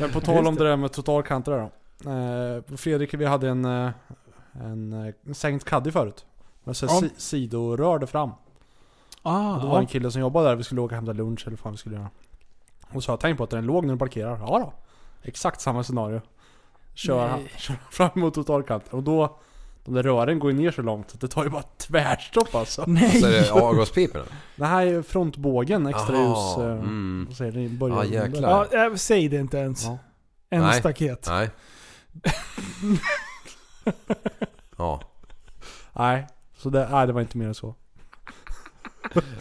Men 0.00 0.10
på 0.10 0.20
tal 0.20 0.46
om 0.46 0.54
det 0.54 0.64
där 0.64 0.76
med 0.76 0.92
trottoarkanter 0.92 1.52
där 1.52 1.58
då. 1.58 2.10
Eh, 2.10 2.76
Fredrik, 2.76 3.14
vi 3.14 3.24
hade 3.24 3.48
en, 3.48 3.64
eh, 3.64 3.90
en, 4.52 4.92
eh, 4.92 5.14
en 5.26 5.34
sänkt 5.34 5.64
caddy 5.64 5.90
förut. 5.90 6.26
Med 6.64 6.76
så 6.76 6.86
Ja. 6.86 7.00
si- 7.00 7.10
sidorör 7.16 7.98
där 7.98 8.06
fram. 8.06 8.30
Ah, 9.22 9.54
Och 9.54 9.60
det 9.60 9.66
var 9.66 9.76
en 9.76 9.82
ja. 9.82 9.88
kille 9.88 10.10
som 10.10 10.20
jobbade 10.20 10.48
där, 10.48 10.56
vi 10.56 10.64
skulle 10.64 10.80
åka 10.80 10.92
och 10.94 10.96
hämta 10.96 11.12
lunch 11.12 11.42
eller 11.46 11.50
vad 11.56 11.58
fan 11.60 11.72
vi 11.72 11.78
skulle 11.78 11.96
göra. 11.96 12.10
Och 12.92 13.02
så 13.04 13.10
har 13.10 13.12
jag 13.12 13.20
tänkt 13.20 13.38
på 13.38 13.44
att 13.44 13.50
den 13.50 13.66
låg 13.66 13.84
när 13.86 13.92
du 13.92 13.98
parkerar. 13.98 14.38
Ja 14.38 14.58
då. 14.58 14.72
Exakt 15.22 15.60
samma 15.60 15.82
scenario. 15.82 16.20
Kör, 16.94 17.28
Nej. 17.28 17.50
kör 17.56 17.76
fram 17.90 18.10
mot 18.14 18.34
trottoarkanten. 18.34 18.92
Och 18.98 19.02
då, 19.02 19.38
de 19.88 19.94
där 19.94 20.02
rören 20.02 20.38
går 20.38 20.50
ju 20.50 20.56
ner 20.56 20.70
så 20.70 20.82
långt 20.82 21.12
att 21.14 21.20
det 21.20 21.28
tar 21.28 21.44
ju 21.44 21.50
bara 21.50 21.62
tvärstopp 21.62 22.54
alltså. 22.54 22.84
Nej! 22.88 23.20
Så 23.20 23.26
är 23.26 23.30
det 23.30 23.50
avgaspiporna? 23.52 24.24
Det 24.56 24.64
här 24.64 24.86
är 24.86 25.02
frontbågen, 25.02 25.86
extra 25.86 26.16
Aha, 26.16 26.56
ljus. 26.58 26.64
eh, 26.66 26.72
mm. 26.72 27.24
Vad 27.28 27.36
säger 27.36 27.52
det? 27.52 27.60
i 27.60 27.68
början 27.68 27.98
Ja, 28.12 28.20
där. 28.20 28.26
jäklar. 28.28 28.68
Ja, 28.72 28.86
äh, 28.86 28.94
säg 28.94 29.28
det 29.28 29.36
inte 29.36 29.58
ens. 29.58 29.84
Ja. 29.84 29.98
En 30.50 30.62
Nej. 30.62 30.80
staket. 30.80 31.26
Nej. 31.30 31.50
Ja. 34.76 35.00
Nej, 35.92 36.26
så 36.56 36.70
det, 36.70 36.88
nej, 36.90 37.06
det 37.06 37.12
var 37.12 37.20
inte 37.20 37.38
mer 37.38 37.46
än 37.46 37.54
så. 37.54 37.74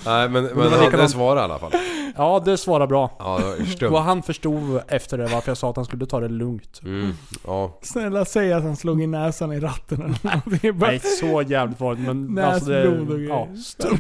Nej 0.06 0.30
men, 0.30 0.44
det 0.44 0.56
men 0.56 0.72
han, 0.72 0.91
det 0.91 1.10
svarade 1.10 1.41
i 1.41 1.44
alla 1.44 1.60
fall. 1.60 1.72
Ja, 2.15 2.41
det 2.45 2.57
svarar 2.57 2.88
bra. 2.88 3.15
Ja, 3.19 3.38
det 3.38 3.44
var 3.45 3.61
Och 3.61 3.68
stumt. 3.68 3.95
han 3.95 4.23
förstod 4.23 4.81
efter 4.88 5.18
det 5.18 5.27
varför 5.27 5.49
jag 5.49 5.57
sa 5.57 5.69
att 5.69 5.76
han 5.76 5.85
skulle 5.85 6.06
ta 6.06 6.19
det 6.19 6.27
lugnt. 6.30 6.81
Mm, 6.84 7.14
ja. 7.45 7.77
Snälla 7.81 8.26
säg 8.26 8.53
att 8.53 8.64
han 8.64 8.76
slog 8.77 9.02
in 9.02 9.11
näsan 9.11 9.53
i 9.53 9.60
ratten 9.60 10.02
eller 10.02 10.19
någonting. 10.23 10.60
Det 10.61 10.68
är 10.68 10.72
bara 10.72 10.91
Nej, 10.91 10.99
så 10.99 11.41
jävligt 11.41 11.80
var 11.80 11.95
det 11.95 12.02
men 12.14 12.39
alltså 12.45 12.69
det, 12.69 12.84
Näsblod 12.84 13.10
och 13.10 13.15
grejer. 13.18 13.30
ja, 13.30 13.48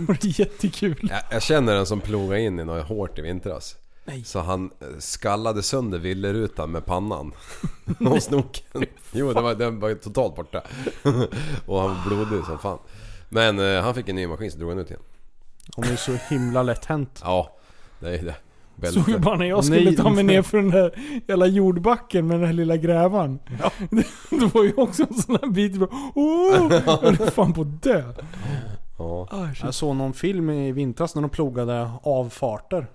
var 0.07 0.17
jättekul. 0.21 1.09
Jag, 1.11 1.21
jag 1.31 1.41
känner 1.41 1.75
en 1.75 1.85
som 1.85 1.99
plogade 2.01 2.41
in 2.41 2.59
i 2.59 2.63
något 2.65 2.87
hårt 2.87 3.19
i 3.19 3.21
vintras. 3.21 3.75
Så 4.25 4.39
han 4.39 4.65
eh, 4.79 4.87
skallade 4.99 5.63
sönder 5.63 5.99
villerutan 5.99 6.71
med 6.71 6.85
pannan. 6.85 7.31
och 8.09 8.23
snoken. 8.23 8.85
Jo, 9.11 9.33
det 9.33 9.41
var, 9.41 9.55
den 9.55 9.79
var 9.79 9.93
totalt 9.93 10.35
borta. 10.35 10.61
och 11.65 11.79
han 11.81 11.89
var 11.89 12.07
blodig 12.07 12.45
som 12.45 12.59
fan. 12.59 12.77
Men 13.29 13.59
eh, 13.59 13.81
han 13.83 13.95
fick 13.95 14.09
en 14.09 14.15
ny 14.15 14.27
maskin 14.27 14.51
så 14.51 14.57
drog 14.57 14.69
han 14.69 14.79
ut 14.79 14.89
igen. 14.89 15.01
Om 15.75 15.83
det 15.83 15.91
är 15.91 15.95
så 15.95 16.13
himla 16.29 16.63
lätt 16.63 16.85
hänt. 16.85 17.21
Ja, 17.23 17.55
det 17.99 18.17
är 18.17 18.23
det. 18.23 18.35
Såg 18.91 19.05
du 19.05 19.19
bara 19.19 19.37
när 19.37 19.45
jag 19.45 19.65
skulle 19.65 19.83
Nej. 19.83 19.95
ta 19.95 20.09
mig 20.09 20.23
ner 20.23 20.41
för 20.41 20.57
den 20.57 20.69
där 20.69 20.91
jävla 21.27 21.47
jordbacken 21.47 22.27
med 22.27 22.39
den 22.39 22.45
här 22.45 22.53
lilla 22.53 22.77
grävan. 22.77 23.39
Det 24.29 24.53
var 24.53 24.63
ju 24.63 24.73
också 24.73 25.03
en 25.03 25.13
sån 25.13 25.37
här 25.41 25.49
bit. 25.49 25.81
Oh, 26.15 26.81
jag 26.85 26.97
höll 26.97 27.15
fan 27.15 27.53
på 27.53 27.61
att 27.61 27.83
dö. 27.83 28.13
Ja. 28.97 29.27
Ah. 29.31 29.47
Jag 29.63 29.73
såg 29.73 29.95
någon 29.95 30.13
film 30.13 30.49
i 30.49 30.71
vintras 30.71 31.15
när 31.15 31.21
de 31.21 31.29
plogade 31.29 31.91
avfarter 32.03 32.87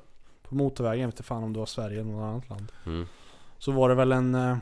på 0.49 0.55
motorvägen. 0.55 1.01
Jag 1.01 1.09
vet 1.09 1.15
inte 1.15 1.23
fan 1.23 1.45
om 1.45 1.53
det 1.53 1.59
var 1.59 1.67
Sverige 1.67 2.01
eller 2.01 2.13
något 2.13 2.23
annat 2.23 2.49
land. 2.49 2.73
Mm. 2.87 3.07
Så 3.59 3.73
var 3.73 3.89
det 3.89 3.95
väl 3.95 4.13
en, 4.13 4.35
eh, 4.35 4.57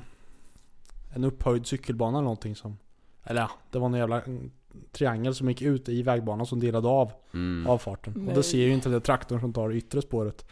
en 1.11 1.25
upphöjd 1.25 1.67
cykelbana 1.67 2.19
eller 2.19 2.25
någonting 2.25 2.57
som... 2.57 2.79
Eller 3.25 3.41
ja, 3.41 3.51
det 3.71 3.79
var 3.79 3.87
en 3.87 3.95
jävla 3.95 4.23
triangel 4.93 5.35
som 5.35 5.49
gick 5.49 5.63
ut 5.63 5.89
i 5.89 6.03
vägbanan 6.03 6.47
som 6.47 6.61
delade 6.61 6.89
av 6.89 7.13
Mm. 7.35 7.67
avfarten. 7.71 8.29
Och 8.29 8.35
det 8.35 8.43
ser 8.43 8.59
ju 8.59 8.73
inte 8.73 8.89
den 8.89 9.01
traktorn 9.01 9.41
som 9.41 9.53
tar 9.53 9.69
det 9.69 9.75
yttre 9.75 10.03
spåret. 10.03 10.45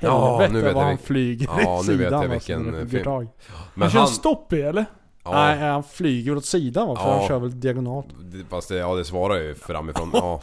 Ja, 0.00 0.30
Helvete 0.38 0.52
nu 0.52 0.60
vet 0.60 0.74
vad 0.74 0.82
jag 0.82 0.88
han 0.88 0.98
flyger 0.98 1.48
Ja, 1.58 1.60
i 1.60 1.86
nu 1.86 1.96
vet 1.96 2.06
sidan, 2.06 2.22
jag 2.22 2.32
alltså, 2.32 2.52
vilken, 2.52 2.64
det 2.72 2.78
hugger 2.78 2.86
film. 2.90 3.04
tag. 3.04 3.28
Men 3.74 3.82
Han 3.82 3.90
kör 3.90 3.98
han... 3.98 4.08
stopp 4.08 4.52
i 4.52 4.62
eller? 4.62 4.84
Ja, 5.24 5.30
Nej, 5.32 5.58
han 5.58 5.82
flyger 5.82 6.36
åt 6.36 6.44
sidan 6.44 6.88
va? 6.88 6.96
För 6.96 7.02
Ja. 7.08 7.18
han 7.18 7.28
kör 7.28 7.38
väl 7.38 7.60
diagonalt. 7.60 8.06
det- 8.32 8.44
fast 8.48 8.68
det, 8.68 8.76
ja, 8.76 8.94
det 8.94 9.04
svarar 9.04 9.36
ju 9.36 9.54
framifrån. 9.54 10.10
Ja. 10.12 10.40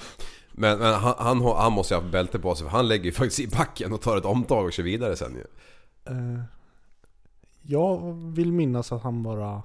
Men, 0.51 0.79
men 0.79 0.93
han, 0.93 1.13
han, 1.17 1.41
har- 1.41 1.55
han 1.55 1.73
måste 1.73 1.93
ju 1.93 1.99
ha 2.01 2.07
bälte 2.09 2.39
på 2.39 2.55
sig 2.55 2.67
för 2.67 2.71
han 2.77 2.87
lägger 2.87 3.05
ju 3.05 3.11
faktiskt 3.11 3.39
i 3.39 3.47
backen 3.47 3.93
och 3.93 4.01
tar 4.01 4.17
ett 4.17 4.25
omtag 4.25 4.65
och 4.65 4.73
kör 4.73 4.83
vidare 4.83 5.15
sen 5.15 5.33
ju. 5.35 5.43
Eh, 6.13 6.39
jag 7.61 8.13
vill 8.13 8.51
minnas 8.51 8.91
att 8.91 9.03
han 9.03 9.23
bara... 9.23 9.61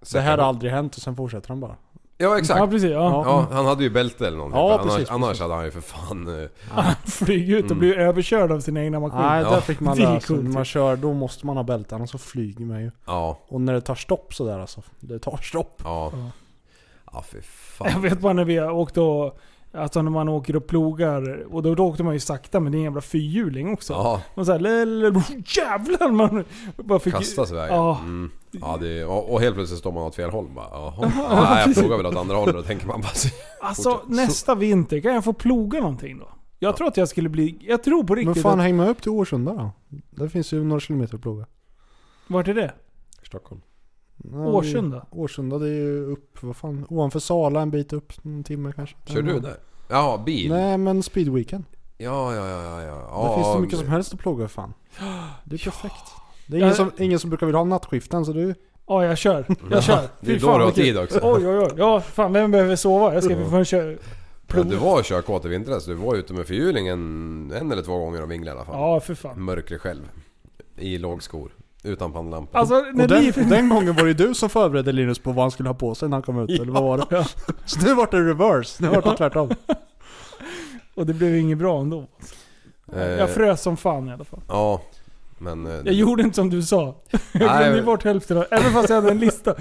Det 0.00 0.06
Säkert. 0.06 0.24
här 0.24 0.38
har 0.38 0.44
aldrig 0.44 0.72
hänt 0.72 0.96
och 0.96 1.02
sen 1.02 1.16
fortsätter 1.16 1.48
han 1.48 1.60
bara. 1.60 1.76
Ja 2.18 2.38
exakt. 2.38 2.60
Ja 2.60 2.66
precis, 2.66 2.90
ja. 2.90 3.22
Ja, 3.26 3.46
han 3.52 3.66
hade 3.66 3.82
ju 3.84 3.90
bälte 3.90 4.26
eller 4.26 4.36
någonting. 4.36 4.60
Ja, 4.60 4.68
För 4.68 4.82
annars, 4.82 4.94
precis, 4.94 5.10
annars 5.10 5.40
hade 5.40 5.54
han 5.54 5.64
ju 5.64 5.70
för 5.70 5.80
fan... 5.80 6.42
eh, 6.42 6.48
Han 6.70 6.94
flyger 7.06 7.56
ut 7.56 7.70
och 7.70 7.76
blir 7.76 7.98
överkörd 7.98 8.52
av 8.52 8.60
sina 8.60 8.84
egna 8.84 9.00
maskiner. 9.00 9.28
Nej, 9.28 9.42
Ja. 9.42 9.50
där 9.50 9.60
fick 9.60 9.80
man 9.80 9.96
Det 9.96 10.02
är 10.02 10.06
lära 10.08 10.20
sig. 10.20 10.28
coolt. 10.28 10.42
När 10.44 10.50
man 10.52 10.64
kör, 10.64 10.96
då 10.96 11.12
måste 11.12 11.46
man 11.46 11.56
ha 11.56 11.64
bälte, 11.64 11.94
annars 11.94 12.10
så 12.10 12.18
flyger 12.18 12.64
man 12.64 12.80
ju. 12.82 12.90
Ja, 13.06 13.38
Och 13.48 13.60
när 13.60 13.72
det 13.72 13.80
tar 13.80 13.94
stopp 13.94 14.34
sådär 14.34 14.58
alltså. 14.58 14.82
Det 15.00 15.18
tar 15.18 15.36
stopp. 15.36 15.80
ja. 15.84 16.10
Ja. 16.14 16.30
Ja 17.12 17.22
fy 17.32 17.38
fan. 17.42 17.88
Jag 17.92 18.00
vet 18.00 18.20
bara 18.20 18.32
när 18.32 18.44
vi 18.44 18.60
åkte 18.60 19.00
och... 19.00 19.38
Alltså 19.76 20.02
när 20.02 20.10
man 20.10 20.28
åker 20.28 20.56
och 20.56 20.66
plogar. 20.66 21.46
Och 21.54 21.62
då, 21.62 21.74
då 21.74 21.84
åkte 21.86 22.02
man 22.02 22.14
ju 22.14 22.20
sakta 22.20 22.60
med 22.60 22.72
din 22.72 22.82
jävla 22.82 23.00
fyrhjuling 23.00 23.72
också. 23.72 23.92
Ja, 23.92 24.22
Man 24.34 24.46
såhär, 24.46 24.58
jävlar 25.58 26.10
man 26.10 26.44
bara 26.76 26.98
fick... 26.98 27.14
kastas 27.14 27.50
iväg. 27.52 27.70
Ja. 27.72 27.98
Mm. 28.00 28.30
Ja, 28.50 28.76
det, 28.80 29.04
och, 29.04 29.32
och 29.32 29.40
helt 29.40 29.54
plötsligt 29.54 29.78
står 29.80 29.92
man 29.92 30.02
åt 30.02 30.14
fel 30.14 30.30
håll 30.30 30.46
bara. 30.54 30.68
Jaha. 30.70 30.94
Ja, 31.16 31.50
Nej, 31.54 31.64
jag 31.66 31.74
plogar 31.76 31.96
väl 31.96 32.06
åt 32.06 32.16
andra 32.16 32.36
hållet 32.36 32.54
och 32.54 32.62
då 32.62 32.66
tänker 32.66 32.86
man 32.86 33.00
bara 33.00 33.08
så- 33.14 33.28
Alltså 33.60 33.90
Fortsätt. 33.90 34.08
nästa 34.08 34.54
vinter, 34.54 35.00
kan 35.00 35.14
jag 35.14 35.24
få 35.24 35.32
ploga 35.32 35.80
någonting 35.80 36.18
då? 36.18 36.28
Jag 36.58 36.76
tror 36.76 36.88
att 36.88 36.96
jag 36.96 37.08
skulle 37.08 37.28
bli... 37.28 37.58
Jag 37.60 37.82
tror 37.82 38.04
på 38.04 38.14
Men 38.14 38.24
riktigt 38.26 38.42
fan 38.42 38.58
att... 38.60 38.64
häng 38.64 38.76
med 38.76 38.88
upp 38.88 39.02
till 39.02 39.10
Årsunda 39.10 39.52
då. 39.54 39.70
Det 40.24 40.28
finns 40.30 40.52
ju 40.52 40.64
några 40.64 40.80
kilometer 40.80 41.14
att 41.14 41.22
ploga. 41.22 41.46
Vart 42.26 42.48
är 42.48 42.54
det? 42.54 42.72
Stockholm. 43.22 43.60
Ja, 44.32 44.38
Årsunda? 44.38 44.96
det 44.96 45.16
är- 45.16 45.20
Årsunda 45.20 45.58
det 45.58 45.66
är 45.68 45.72
ju 45.72 46.04
upp, 46.12 46.42
vad 46.42 46.56
fan, 46.56 46.86
ovanför 46.88 47.18
Sala 47.18 47.60
en 47.60 47.70
bit 47.70 47.92
upp, 47.92 48.12
en 48.24 48.44
timme 48.44 48.72
kanske. 48.76 48.96
Kör 49.06 49.22
du 49.22 49.40
där? 49.40 49.56
Ja, 49.88 50.22
bil? 50.26 50.48
Nej 50.52 50.78
men 50.78 51.02
speedweekend. 51.02 51.64
Ja, 51.98 52.34
ja, 52.34 52.48
ja, 52.48 52.62
ja. 52.62 52.82
ja. 52.82 52.94
Där 52.94 52.94
ja 53.10 53.34
finns 53.36 53.54
det 53.54 53.60
mycket 53.60 53.78
men- 53.78 53.84
som 53.84 53.92
helst 53.92 54.14
att 54.14 54.20
ploga 54.20 54.48
fan. 54.48 54.74
Det 55.44 55.56
är 55.56 55.64
perfekt. 55.64 56.04
Det 56.46 56.56
är 56.56 56.60
ingen, 56.60 56.74
som, 56.74 56.90
ingen 56.98 57.18
som 57.18 57.30
brukar 57.30 57.46
vilja 57.46 57.58
ha 57.58 57.64
nattskiften 57.64 58.24
så 58.24 58.32
du... 58.32 58.54
Ja, 58.86 59.04
jag 59.04 59.18
kör. 59.18 59.46
Jag 59.70 59.82
kör. 59.82 60.08
Det 60.20 60.30
är 60.30 60.34
Fy 60.34 60.38
då 60.38 60.46
fan, 60.46 60.58
du 60.58 60.64
har 60.64 60.72
tid 60.72 60.98
också. 60.98 61.20
Oj, 61.22 61.48
oj, 61.48 61.58
oj. 61.58 61.70
Ja, 61.76 62.00
fan 62.00 62.32
vem 62.32 62.50
behöver 62.50 62.76
sova? 62.76 63.14
Jag 63.14 63.24
ska 63.24 63.36
för 63.36 63.50
fan 63.50 63.64
köra... 63.64 63.96
Men 64.54 64.68
du 64.68 64.76
var 64.76 65.02
körkåt 65.02 65.44
i 65.44 65.48
vintras. 65.48 65.84
Du 65.86 65.94
var 65.94 66.14
ute 66.14 66.32
med 66.32 66.46
fyrhjulingen 66.46 66.98
en 67.54 67.72
eller 67.72 67.82
två 67.82 67.98
gånger 67.98 68.22
och 68.22 68.30
vinglade 68.30 68.56
i 68.56 68.58
alla 68.58 68.64
fall. 68.66 68.74
Ja, 68.80 69.00
för 69.00 69.14
fan. 69.14 69.42
Mörkret 69.42 69.80
själv. 69.80 70.10
I 70.76 70.98
lågskor. 70.98 71.50
Utan 71.82 72.12
pannlampa. 72.12 72.58
Alltså 72.58 72.74
Och 72.74 73.08
den, 73.08 73.28
och 73.28 73.34
den 73.46 73.68
gången 73.68 73.94
var 73.96 74.04
det 74.04 74.14
du 74.14 74.34
som 74.34 74.48
förberedde 74.50 74.92
Linus 74.92 75.18
på 75.18 75.32
vad 75.32 75.44
han 75.44 75.50
skulle 75.50 75.68
ha 75.68 75.74
på 75.74 75.94
sig 75.94 76.08
när 76.08 76.16
han 76.16 76.22
kom 76.22 76.38
ut, 76.38 76.60
eller 76.60 76.72
vad 76.72 76.82
var 76.82 77.06
det? 77.10 77.26
Så 77.64 77.80
nu 77.80 77.94
vart 77.94 78.10
det 78.10 78.20
reverse, 78.20 78.82
nu 78.82 78.88
vart 78.88 79.04
det 79.04 79.16
tvärtom. 79.16 79.50
Och 80.94 81.06
det 81.06 81.14
blev 81.14 81.36
inget 81.36 81.58
bra 81.58 81.80
ändå. 81.80 82.06
Eh, 82.92 83.02
Jag 83.02 83.30
frös 83.30 83.62
som 83.62 83.76
fan 83.76 84.08
i 84.08 84.12
alla 84.12 84.24
fall. 84.24 84.40
Ja. 84.48 84.82
Men... 85.38 85.66
eh, 85.66 85.72
Jag 85.84 85.94
gjorde 85.94 86.22
inte 86.22 86.34
som 86.36 86.50
du 86.50 86.62
sa. 86.62 86.94
Jag 87.32 87.58
glömde 87.58 87.82
bort 87.82 88.04
hälften 88.04 88.36
av, 88.38 88.44
Även 88.50 88.72
fast 88.72 88.88
jag 88.88 88.96
hade 88.96 89.10
en 89.10 89.18
lista. 89.18 89.54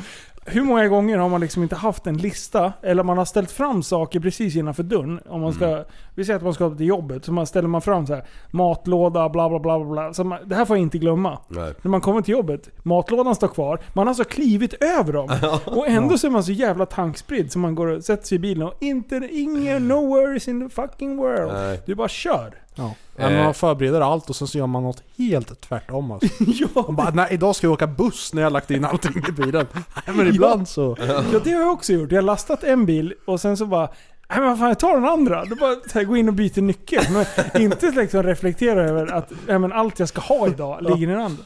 Hur 0.48 0.62
många 0.64 0.88
gånger 0.88 1.18
har 1.18 1.30
man 1.30 1.42
liksom 1.42 1.64
inte 1.64 1.76
haft 1.76 2.08
en 2.08 2.18
lista, 2.18 2.74
eller 2.82 3.04
man 3.04 3.18
har 3.18 3.26
ställt 3.26 3.52
fram 3.52 3.84
saker 3.84 4.20
precis 4.20 4.56
innanför 4.56 4.84
dörren. 4.84 5.20
Om 5.30 5.42
man 5.42 5.54
ska, 5.54 5.66
Mm. 5.66 5.84
Vi 6.16 6.26
säger 6.26 6.38
att 6.38 6.44
man 6.44 6.54
ska 6.54 6.70
till 6.70 6.86
jobbet, 6.86 7.26
så 7.26 7.34
man 7.34 7.48
ställer 7.48 7.68
man 7.68 7.82
fram 7.82 8.08
så 8.08 8.14
här 8.14 8.24
matlåda, 8.52 9.30
bla 9.30 9.50
bla 9.50 9.60
bla 9.60 9.80
bla. 9.80 10.14
Så 10.14 10.24
man, 10.24 10.40
det 10.46 10.56
här 10.56 10.66
får 10.66 10.76
jag 10.78 10.82
inte 10.82 10.98
glömma. 10.98 11.40
Nej. 11.48 11.74
När 11.82 11.90
man 11.92 12.02
kommer 12.02 12.22
till 12.22 12.32
jobbet, 12.32 12.70
matlådan 12.84 13.36
står 13.36 13.48
kvar, 13.48 13.80
man 13.94 14.08
har 14.08 14.12
alltså 14.12 14.24
klivit 14.24 14.74
över 14.74 15.14
dem. 15.14 15.30
Och 15.66 15.88
ändå 15.88 16.18
så 16.18 16.28
är 16.28 16.32
man 16.32 16.44
så 16.44 16.52
jävla 16.52 16.86
tankspridd 16.86 17.52
så 17.52 17.60
man 17.60 17.76
går 17.76 17.88
och 17.88 18.04
sätter 18.04 18.26
sig 18.28 18.36
i 18.36 18.40
bilen 18.40 18.68
och 18.68 18.74
inte, 18.80 19.30
ingen, 19.32 19.88
no 19.88 20.08
worries 20.08 20.48
in 20.48 20.70
the 20.70 20.76
fucking 20.76 21.18
world. 21.18 21.54
Nej. 21.54 21.82
Du 21.86 21.96
bara 21.96 22.08
kör. 22.08 22.54
Ja. 22.76 22.86
Eh. 23.18 23.30
Men 23.30 23.44
man 23.44 23.54
förbereder 23.54 24.02
allt 24.02 24.30
och 24.30 24.36
sen 24.36 24.48
så 24.48 24.58
gör 24.58 24.68
man 24.68 24.84
något 24.84 25.04
helt 25.18 25.62
tvärtom 25.62 26.12
alltså. 26.12 26.28
ja, 26.40 26.68
Man 26.76 26.96
bara, 26.96 27.10
nej 27.10 27.28
idag 27.32 27.56
ska 27.56 27.68
jag 27.68 27.74
åka 27.74 27.88
buss 27.88 28.34
när 28.34 28.42
jag 28.42 28.46
har 28.46 28.52
lagt 28.52 28.72
in 28.72 28.86
allting 28.86 29.24
i 29.30 29.32
bilen. 29.32 29.68
Nej 30.08 30.16
men 30.16 30.28
ibland 30.28 30.68
så... 30.68 30.98
Ja 31.00 31.40
det 31.44 31.52
har 31.52 31.62
jag 31.62 31.72
också 31.72 31.94
gjort. 31.94 32.12
Jag 32.12 32.18
har 32.18 32.24
lastat 32.26 32.64
en 32.64 32.86
bil 32.86 33.14
och 33.26 33.42
sen 33.42 33.58
så 33.58 33.66
bara 33.66 33.90
Nej 34.30 34.40
men 34.40 34.50
vad 34.50 34.60
fan 34.60 34.68
jag 34.68 34.80
tar 34.80 34.94
den 34.94 35.06
andra. 35.06 35.46
Då 35.46 35.56
bara 35.56 35.76
så 35.76 36.00
här, 36.00 36.04
gå 36.04 36.18
in 36.18 36.28
och 36.28 36.34
byter 36.34 36.62
nyckel. 36.62 37.04
Men 37.12 37.26
inte 37.62 37.92
liksom 37.92 38.24
reflektera 38.24 38.90
över 38.90 39.14
att 39.14 39.32
nej, 39.48 39.60
men 39.60 39.72
allt 39.74 40.00
jag 40.00 40.10
ska 40.10 40.22
ha 40.22 40.48
idag 40.48 40.82
ligger 40.82 41.08
i 41.08 41.12
den 41.12 41.22
andra. 41.22 41.44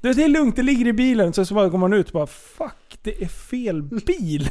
Det, 0.00 0.12
det 0.12 0.24
är 0.24 0.28
lugnt, 0.28 0.56
det 0.56 0.62
ligger 0.62 0.86
i 0.86 0.92
bilen. 0.92 1.32
Så, 1.32 1.44
så 1.46 1.54
bara 1.54 1.68
går 1.68 1.78
man 1.78 1.92
ut 1.92 2.06
och 2.06 2.12
bara 2.12 2.26
Fuck, 2.26 2.98
det 3.02 3.22
är 3.22 3.28
fel 3.28 3.82
bil. 3.82 4.50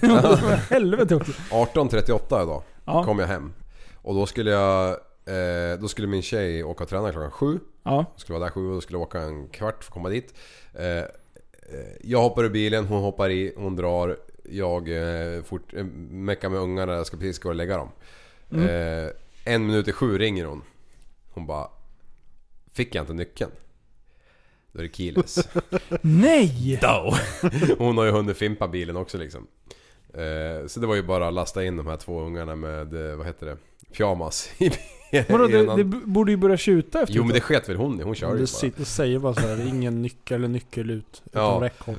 Helvete 0.70 1.16
också. 1.16 1.32
18.38 1.32 2.44
idag 2.44 2.64
Ja. 2.86 3.04
kom 3.04 3.20
jag 3.20 3.28
hem. 3.28 3.54
Och 4.02 4.16
då 4.16 4.26
skulle 4.26 4.52
jag... 4.52 4.96
Eh, 5.26 5.80
då 5.80 5.88
skulle 5.88 6.08
min 6.08 6.22
tjej 6.22 6.64
åka 6.64 6.84
och 6.84 6.90
träna 6.90 7.12
klockan 7.12 7.32
sju. 7.32 7.60
Ja. 7.84 8.06
Jag 8.14 8.22
skulle 8.22 8.40
vara 8.40 8.50
där 8.50 8.54
sju 8.54 8.72
och 8.72 8.84
skulle 8.84 8.98
åka 8.98 9.20
en 9.20 9.48
kvart 9.48 9.84
för 9.84 9.90
att 9.90 9.94
komma 9.94 10.10
dit. 10.10 10.34
Eh, 10.74 10.98
eh, 10.98 11.06
jag 12.02 12.22
hoppar 12.22 12.44
ur 12.44 12.50
bilen, 12.50 12.86
hon 12.86 13.02
hoppar 13.02 13.30
i, 13.30 13.54
hon 13.58 13.76
drar. 13.76 14.18
Jag 14.44 14.90
eh, 14.90 15.44
fort, 15.44 15.74
eh, 15.74 15.84
meckar 16.10 16.50
med 16.50 16.60
ungarna, 16.60 16.94
jag 16.94 17.08
ska 17.08 17.18
precis 17.18 17.40
gå 17.40 17.50
och 17.50 17.56
lägga 17.56 17.78
dem. 17.78 17.90
Eh, 18.52 19.10
en 19.46 19.68
minut 19.68 19.88
i 19.88 19.92
sju 19.92 20.18
ringer 20.18 20.46
hon. 20.46 20.62
Hon 21.34 21.46
bara... 21.46 21.70
Fick 22.74 22.96
jag 22.96 23.04
inte 23.04 23.14
nyckeln? 23.14 23.52
Då 24.72 24.80
är 24.80 24.84
det 24.84 24.96
keyless. 24.96 25.48
Nej! 26.02 26.80
Då. 26.82 27.16
Hon 27.78 27.98
har 27.98 28.06
ju 28.06 28.12
hunnit 28.12 28.38
fimpa 28.38 28.68
bilen 28.68 28.96
också 28.96 29.18
liksom. 29.18 29.48
Eh, 30.18 30.68
så 30.68 30.80
det 30.80 30.88
var 30.88 30.96
ju 30.96 31.04
bara 31.04 31.28
att 31.28 31.34
lasta 31.34 31.64
in 31.66 31.78
de 31.78 31.88
här 31.88 31.98
två 31.98 32.22
ungarna 32.22 32.56
med, 32.56 33.10
eh, 33.12 33.16
vad 33.16 33.26
heter 33.28 33.46
det? 33.46 33.58
Pyjamas 33.98 34.50
i 34.58 34.72
Vadå, 35.30 35.48
det, 35.48 35.76
det 35.76 35.84
borde 35.84 36.32
ju 36.32 36.38
börja 36.38 36.58
tjuta 36.58 37.02
efter 37.02 37.16
Jo 37.16 37.24
men 37.24 37.34
det 37.34 37.42
sket 37.42 37.70
väl 37.70 37.76
hon 37.76 38.02
hon 38.04 38.16
kör 38.16 38.28
ju 38.28 38.34
Det, 38.34 38.40
bara. 38.40 38.48
sitter, 38.48 38.80
det 38.80 38.86
säger 38.86 39.20
bara 39.20 39.34
så 39.34 39.40
här, 39.48 39.68
ingen 39.68 40.02
nyckel 40.02 40.36
eller 40.38 40.48
nyckel 40.48 40.90
ut. 40.90 41.24
Utan 41.26 41.44
Ja. 41.44 41.60
räckhåll. 41.62 41.96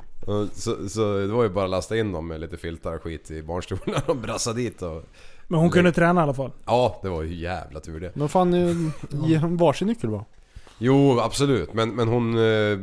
Så, 0.52 0.88
så 0.88 1.18
det 1.18 1.26
var 1.26 1.42
ju 1.42 1.48
bara 1.48 1.64
att 1.64 1.70
lasta 1.70 1.96
in 1.96 2.12
dem 2.12 2.26
med 2.28 2.40
lite 2.40 2.56
filtar 2.56 2.94
och 2.94 3.02
skit 3.02 3.30
i 3.30 3.42
barnstolarna 3.42 4.02
och 4.06 4.16
brassa 4.16 4.52
dit 4.52 4.82
och... 4.82 5.04
Men 5.48 5.60
hon 5.60 5.70
kunde 5.70 5.92
träna 5.92 6.20
i 6.20 6.22
alla 6.24 6.34
fall. 6.34 6.50
Ja, 6.66 7.00
det 7.02 7.08
var 7.08 7.22
ju 7.22 7.34
jävla 7.34 7.80
tur 7.80 8.00
det. 8.00 8.10
Men 8.16 8.28
fan, 8.28 8.54
eh, 8.54 8.76
ge 9.28 9.38
varsin 9.42 9.88
nyckel 9.88 10.10
bara. 10.10 10.24
Jo, 10.78 11.20
absolut. 11.20 11.74
Men, 11.74 11.94
men 11.94 12.08
hon, 12.08 12.34
eh, 12.34 12.78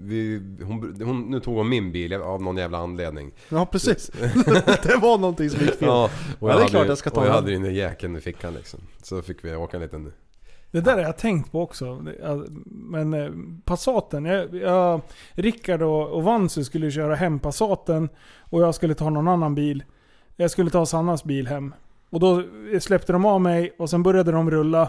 vi, 0.00 0.42
hon, 0.62 1.02
hon... 1.04 1.30
Nu 1.30 1.40
tog 1.40 1.56
hon 1.56 1.68
min 1.68 1.92
bil 1.92 2.12
av 2.12 2.42
någon 2.42 2.56
jävla 2.56 2.78
anledning. 2.78 3.32
Ja 3.48 3.66
precis. 3.66 4.06
det 4.82 4.96
var 5.02 5.18
någonting 5.18 5.50
som 5.50 5.60
gick 5.60 5.74
fel. 5.74 5.88
Ja, 5.88 6.04
och 6.04 6.10
Ja, 6.10 6.36
jag 6.38 6.48
det 6.48 6.52
är 6.52 6.58
hade, 6.58 6.70
klart 6.70 6.86
jag 6.86 6.98
ska 6.98 7.10
ta 7.10 7.20
Och 7.20 7.26
jag 7.26 7.32
hade 7.32 7.52
den 7.52 7.64
i 7.66 7.72
jäkeln 7.72 8.16
i 8.16 8.20
fickan 8.20 8.54
liksom. 8.54 8.80
Så 9.02 9.22
fick 9.22 9.44
vi 9.44 9.56
åka 9.56 9.76
en 9.76 9.82
liten... 9.82 10.12
Det 10.70 10.80
där 10.80 10.92
har 10.94 11.02
jag 11.02 11.16
tänkt 11.18 11.52
på 11.52 11.62
också. 11.62 12.04
Ja, 12.22 12.44
Men 12.64 13.14
eh, 13.14 13.30
Passaten. 13.64 14.24
Jag, 14.24 14.54
jag, 14.54 15.00
Rickard 15.32 15.82
och, 15.82 16.08
och 16.10 16.22
Vansu 16.22 16.64
skulle 16.64 16.90
köra 16.90 17.14
hem 17.14 17.38
Passaten. 17.38 18.08
Och 18.38 18.62
jag 18.62 18.74
skulle 18.74 18.94
ta 18.94 19.10
någon 19.10 19.28
annan 19.28 19.54
bil. 19.54 19.84
Jag 20.36 20.50
skulle 20.50 20.70
ta 20.70 20.86
Sannas 20.86 21.24
bil 21.24 21.46
hem. 21.46 21.74
Och 22.10 22.20
då 22.20 22.42
släppte 22.80 23.12
de 23.12 23.24
av 23.24 23.40
mig 23.40 23.74
och 23.78 23.90
sen 23.90 24.02
började 24.02 24.32
de 24.32 24.50
rulla. 24.50 24.88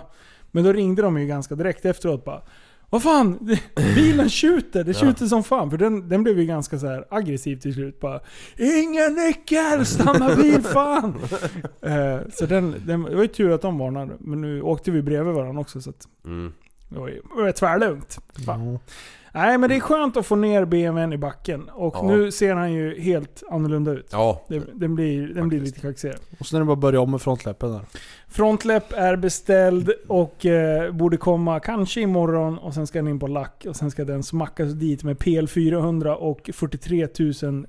Men 0.55 0.63
då 0.63 0.73
ringde 0.73 1.01
de 1.01 1.19
ju 1.19 1.27
ganska 1.27 1.55
direkt 1.55 1.85
efteråt 1.85 2.25
bara. 2.25 2.41
Vad 2.89 3.03
fan, 3.03 3.49
bilen 3.95 4.29
tjuter, 4.29 4.83
det 4.83 4.93
tjuter 4.93 5.25
som 5.25 5.43
fan. 5.43 5.69
För 5.71 5.77
den, 5.77 6.09
den 6.09 6.23
blev 6.23 6.39
ju 6.39 6.45
ganska 6.45 6.79
så 6.79 6.87
här 6.87 7.05
aggressiv 7.09 7.57
till 7.59 7.73
slut. 7.73 7.99
Bara, 7.99 8.19
Ingen 8.57 9.13
nyckel, 9.15 9.85
stanna 9.85 10.35
bil 10.35 10.61
fan! 10.61 11.15
eh, 11.81 12.17
så 12.33 12.45
den, 12.45 12.75
den, 12.85 13.03
det 13.03 13.15
var 13.15 13.21
ju 13.21 13.27
tur 13.27 13.51
att 13.51 13.61
de 13.61 13.77
varnade. 13.77 14.13
Men 14.19 14.41
nu 14.41 14.61
åkte 14.61 14.91
vi 14.91 15.01
bredvid 15.01 15.33
varandra 15.33 15.61
också 15.61 15.81
så 15.81 15.89
att 15.89 16.07
Mm. 16.25 16.53
det 16.89 16.99
var 16.99 17.07
ju 17.07 17.15
det 17.15 17.43
var 17.43 17.51
tvärlugnt. 17.51 18.19
Fan. 18.45 18.73
Ja. 18.73 18.79
Nej 19.35 19.57
men 19.57 19.69
det 19.69 19.75
är 19.75 19.79
skönt 19.79 20.17
att 20.17 20.25
få 20.25 20.35
ner 20.35 20.65
BMWn 20.65 21.13
i 21.13 21.17
backen. 21.17 21.69
Och 21.73 21.95
Ja. 21.95 22.01
nu 22.07 22.31
ser 22.31 22.55
han 22.55 22.73
ju 22.73 23.01
helt 23.01 23.43
annorlunda 23.51 23.91
ut. 23.91 24.09
Ja, 24.11 24.41
Det, 24.49 24.61
den 24.73 24.95
blir, 24.95 25.27
den 25.27 25.49
blir 25.49 25.59
lite 25.59 25.79
kaxigare. 25.79 26.17
Och 26.39 26.45
sen 26.45 26.57
är 26.57 26.59
det 26.59 26.65
bara 26.65 26.75
börja 26.75 26.99
om 27.01 27.11
med 27.11 27.21
frontläppen 27.21 27.71
där. 27.71 27.81
Frontläpp 28.27 28.93
är 28.93 29.15
beställd 29.15 29.91
och 30.07 30.45
eh, 30.45 30.91
borde 30.91 31.17
komma 31.17 31.59
kanske 31.59 32.01
imorgon 32.01 32.57
och 32.57 32.73
sen 32.73 32.87
ska 32.87 32.99
den 32.99 33.07
in 33.07 33.19
på 33.19 33.27
lack 33.27 33.65
och 33.69 33.75
sen 33.75 33.91
ska 33.91 34.05
den 34.05 34.23
smackas 34.23 34.73
dit 34.73 35.03
med 35.03 35.17
PL400 35.17 36.13
och 36.13 36.49
43 36.53 37.07
000 37.43 37.65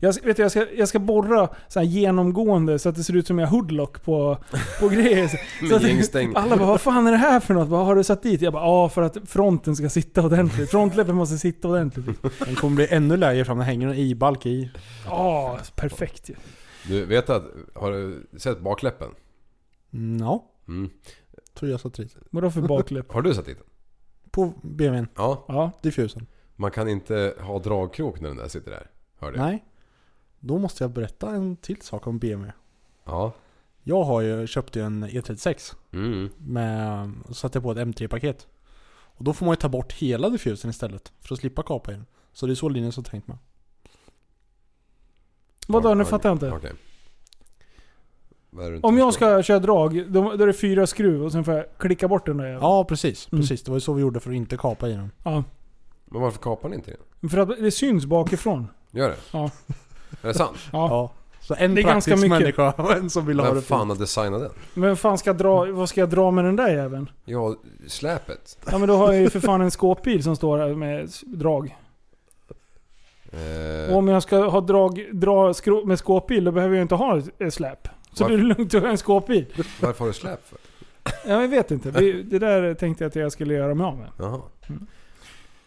jag, 0.00 0.14
ska- 0.14 0.26
vet 0.26 0.36
du, 0.36 0.42
jag, 0.42 0.50
ska, 0.50 0.66
jag 0.76 0.88
ska 0.88 0.98
borra 0.98 1.48
så 1.68 1.78
här 1.78 1.86
genomgående 1.86 2.78
så 2.78 2.88
att 2.88 2.94
det 2.96 3.04
ser 3.04 3.16
ut 3.16 3.26
som 3.26 3.38
jag 3.38 3.46
hoodlock 3.48 4.02
på, 4.04 4.38
på 4.80 4.88
grejer. 4.92 5.28
Så 5.28 5.80
med 6.22 6.36
att, 6.36 6.44
alla 6.44 6.56
bara 6.56 6.66
'Vad 6.66 6.80
fan 6.80 7.06
är 7.06 7.10
det 7.12 7.16
här 7.18 7.40
för 7.40 7.54
något? 7.54 7.68
Vad 7.68 7.86
har 7.86 7.94
du 7.96 8.04
satt 8.04 8.22
dit?' 8.22 8.42
Jag 8.42 8.52
bara 8.52 8.64
'Ja, 8.64 8.88
för 8.88 9.02
att 9.02 9.16
fronten 9.26 9.76
ska 9.76 9.88
sitta 9.88 10.22
ordentligt. 10.24 10.70
Frontläppen 10.70 11.14
måste 11.14 11.38
sitta 11.38 11.68
ordentligt' 11.68 12.22
Den 12.44 12.54
kommer 12.54 12.76
bli 12.76 12.86
ännu 12.90 13.16
lägre 13.16 13.44
fram, 13.44 13.58
det 13.58 13.64
hänger 13.64 13.88
en 13.88 13.94
i-balk 13.94 14.46
i. 14.46 14.70
Ja, 15.06 15.58
perfekt 15.76 16.28
ju. 16.30 16.34
Du 16.88 17.04
vet 17.04 17.30
att, 17.30 17.44
har 17.74 17.92
du 17.92 18.26
sett 18.38 18.60
bakläppen? 18.60 19.08
Ja, 20.20 20.44
Mm. 20.68 20.90
tror 21.54 21.70
jag 21.70 21.80
satt 21.80 21.94
dit. 21.94 22.16
Vadå 22.30 22.50
för 22.50 22.60
bakläpp? 22.60 23.12
Har 23.12 23.22
du 23.22 23.34
satt 23.34 23.46
dit 23.46 23.56
den? 23.58 23.66
På 24.30 24.52
BMWn, 24.62 25.08
Ja. 25.16 25.44
Ja, 25.48 25.70
diffusen. 25.82 26.26
Man 26.56 26.70
kan 26.70 26.88
inte 26.88 27.34
ha 27.40 27.58
dragkrok 27.58 28.20
när 28.20 28.28
den 28.28 28.36
där 28.38 28.48
sitter 28.48 28.70
där. 28.70 28.86
Hörde 29.18 29.36
jag. 29.38 29.44
Nej. 29.46 29.64
Då 30.40 30.58
måste 30.58 30.84
jag 30.84 30.90
berätta 30.90 31.30
en 31.30 31.56
till 31.56 31.80
sak 31.82 32.06
om 32.06 32.18
BMW. 32.18 32.52
Ja. 33.04 33.32
Jag 33.82 34.04
har 34.04 34.20
ju 34.20 34.46
köpt 34.46 34.76
ju 34.76 34.82
en 34.82 35.04
E36 35.04 35.74
Mm. 35.92 36.30
med, 36.38 37.12
så 37.28 37.34
satte 37.34 37.60
på 37.60 37.72
ett 37.72 37.78
M3-paket. 37.78 38.46
Och 39.18 39.24
då 39.24 39.32
får 39.32 39.46
man 39.46 39.52
ju 39.52 39.56
ta 39.56 39.68
bort 39.68 39.92
hela 39.92 40.28
diffusen 40.30 40.70
istället 40.70 41.12
för 41.20 41.34
att 41.34 41.40
slippa 41.40 41.62
kapa 41.62 41.90
i 41.90 41.94
den. 41.94 42.06
Så 42.32 42.46
det 42.46 42.52
är 42.52 42.54
så 42.54 42.68
Linus 42.68 42.96
har 42.96 43.02
tänkt 43.02 43.28
med. 43.28 43.38
vadå? 45.68 45.94
Nu 45.94 46.04
fattar 46.04 46.28
jag 46.28 46.36
inte. 46.36 46.50
Okej. 46.52 46.72
Vad 48.50 48.64
är 48.64 48.68
det 48.70 48.72
du 48.72 48.76
inte 48.76 48.86
Om 48.88 48.98
jag 48.98 49.12
förstår? 49.14 49.26
ska 49.38 49.42
köra 49.42 49.58
drag, 49.58 50.12
då, 50.12 50.22
då 50.36 50.42
är 50.42 50.46
det 50.46 50.52
fyra 50.52 50.86
skruv 50.86 51.22
och 51.24 51.32
sen 51.32 51.44
får 51.44 51.54
jag 51.54 51.64
klicka 51.78 52.08
bort 52.08 52.26
den 52.26 52.36
där 52.36 52.44
jäveln. 52.44 52.62
Ja 52.62 52.84
precis, 52.84 53.28
Mm. 53.32 53.42
precis. 53.42 53.62
Det 53.62 53.70
var 53.70 53.76
ju 53.76 53.80
så 53.80 53.92
vi 53.92 54.00
gjorde 54.02 54.20
för 54.20 54.30
att 54.30 54.36
inte 54.36 54.56
kapa 54.56 54.88
i 54.88 54.92
den. 54.92 55.10
Ja. 55.24 55.44
Men 56.04 56.20
varför 56.20 56.38
kapar 56.38 56.68
ni 56.68 56.76
inte 56.76 56.96
den? 57.20 57.30
För 57.30 57.38
att 57.38 57.48
det 57.48 57.70
syns 57.70 58.06
bakifrån. 58.06 58.68
Gör 58.96 59.08
det? 59.08 59.16
Ja. 59.32 59.44
Är 60.22 60.28
det 60.28 60.34
sant? 60.34 60.56
Ja. 60.72 60.88
Ja. 60.88 61.12
Så 61.40 61.54
en 61.58 61.74
Det 61.74 61.80
är 61.80 61.82
ganska 61.82 62.10
praktisk 62.10 62.30
mycket. 62.30 62.56
människa 62.58 62.82
och 62.82 62.92
en 62.96 63.10
som 63.10 63.26
vill 63.26 63.40
ha 63.40 63.46
Vem 63.46 63.54
det 63.56 63.62
fan 63.62 63.80
fint. 63.80 63.88
har 63.92 63.96
designat 64.04 64.40
den? 64.40 64.50
Men 64.74 64.88
vad 64.88 64.98
fan 64.98 65.18
ska 65.18 65.30
jag 65.30 65.36
dra, 65.38 65.64
vad 65.64 65.88
ska 65.88 66.00
jag 66.00 66.10
dra 66.10 66.30
med 66.30 66.44
den 66.44 66.56
där 66.56 66.68
jäveln? 66.74 67.10
Ja, 67.24 67.54
släpet. 67.86 68.58
Ja 68.70 68.78
men 68.78 68.88
då 68.88 68.96
har 68.96 69.12
jag 69.12 69.22
ju 69.22 69.30
för 69.30 69.40
fan 69.40 69.60
en 69.60 69.70
skåpbil 69.70 70.22
som 70.22 70.36
står 70.36 70.58
här 70.58 70.74
med 70.74 71.08
drag. 71.26 71.76
Eh, 73.32 73.90
Och 73.92 73.96
om 73.98 74.08
jag 74.08 74.22
ska 74.22 74.48
ha 74.48 74.60
drag, 74.60 75.06
dra 75.12 75.54
med 75.84 75.98
skåpbil 75.98 76.44
då 76.44 76.52
behöver 76.52 76.74
jag 76.76 76.82
inte 76.84 76.94
ha 76.94 77.18
ett- 77.38 77.54
släp. 77.54 77.88
Så 78.12 78.24
Varför? 78.24 78.36
det 78.36 78.42
är 78.42 78.44
lugnt 78.44 78.74
att 78.74 78.82
ha 78.82 78.88
en 78.90 78.98
skåpbil. 78.98 79.46
varför 79.80 79.98
har 80.00 80.06
du 80.06 80.12
släp 80.12 80.48
för? 80.48 80.58
Ja, 81.26 81.40
jag 81.40 81.48
vet 81.48 81.70
inte. 81.70 81.90
Det, 81.90 82.22
det 82.22 82.38
där 82.38 82.74
tänkte 82.74 83.04
jag 83.04 83.08
att 83.08 83.16
jag 83.16 83.32
skulle 83.32 83.54
göra 83.54 83.74
mig 83.74 83.86
av 83.86 83.96
med. 83.98 84.08
Jaha. 84.18 84.40
Mm. 84.68 84.86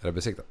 Är 0.02 0.06
det 0.06 0.12
besiktat? 0.12 0.46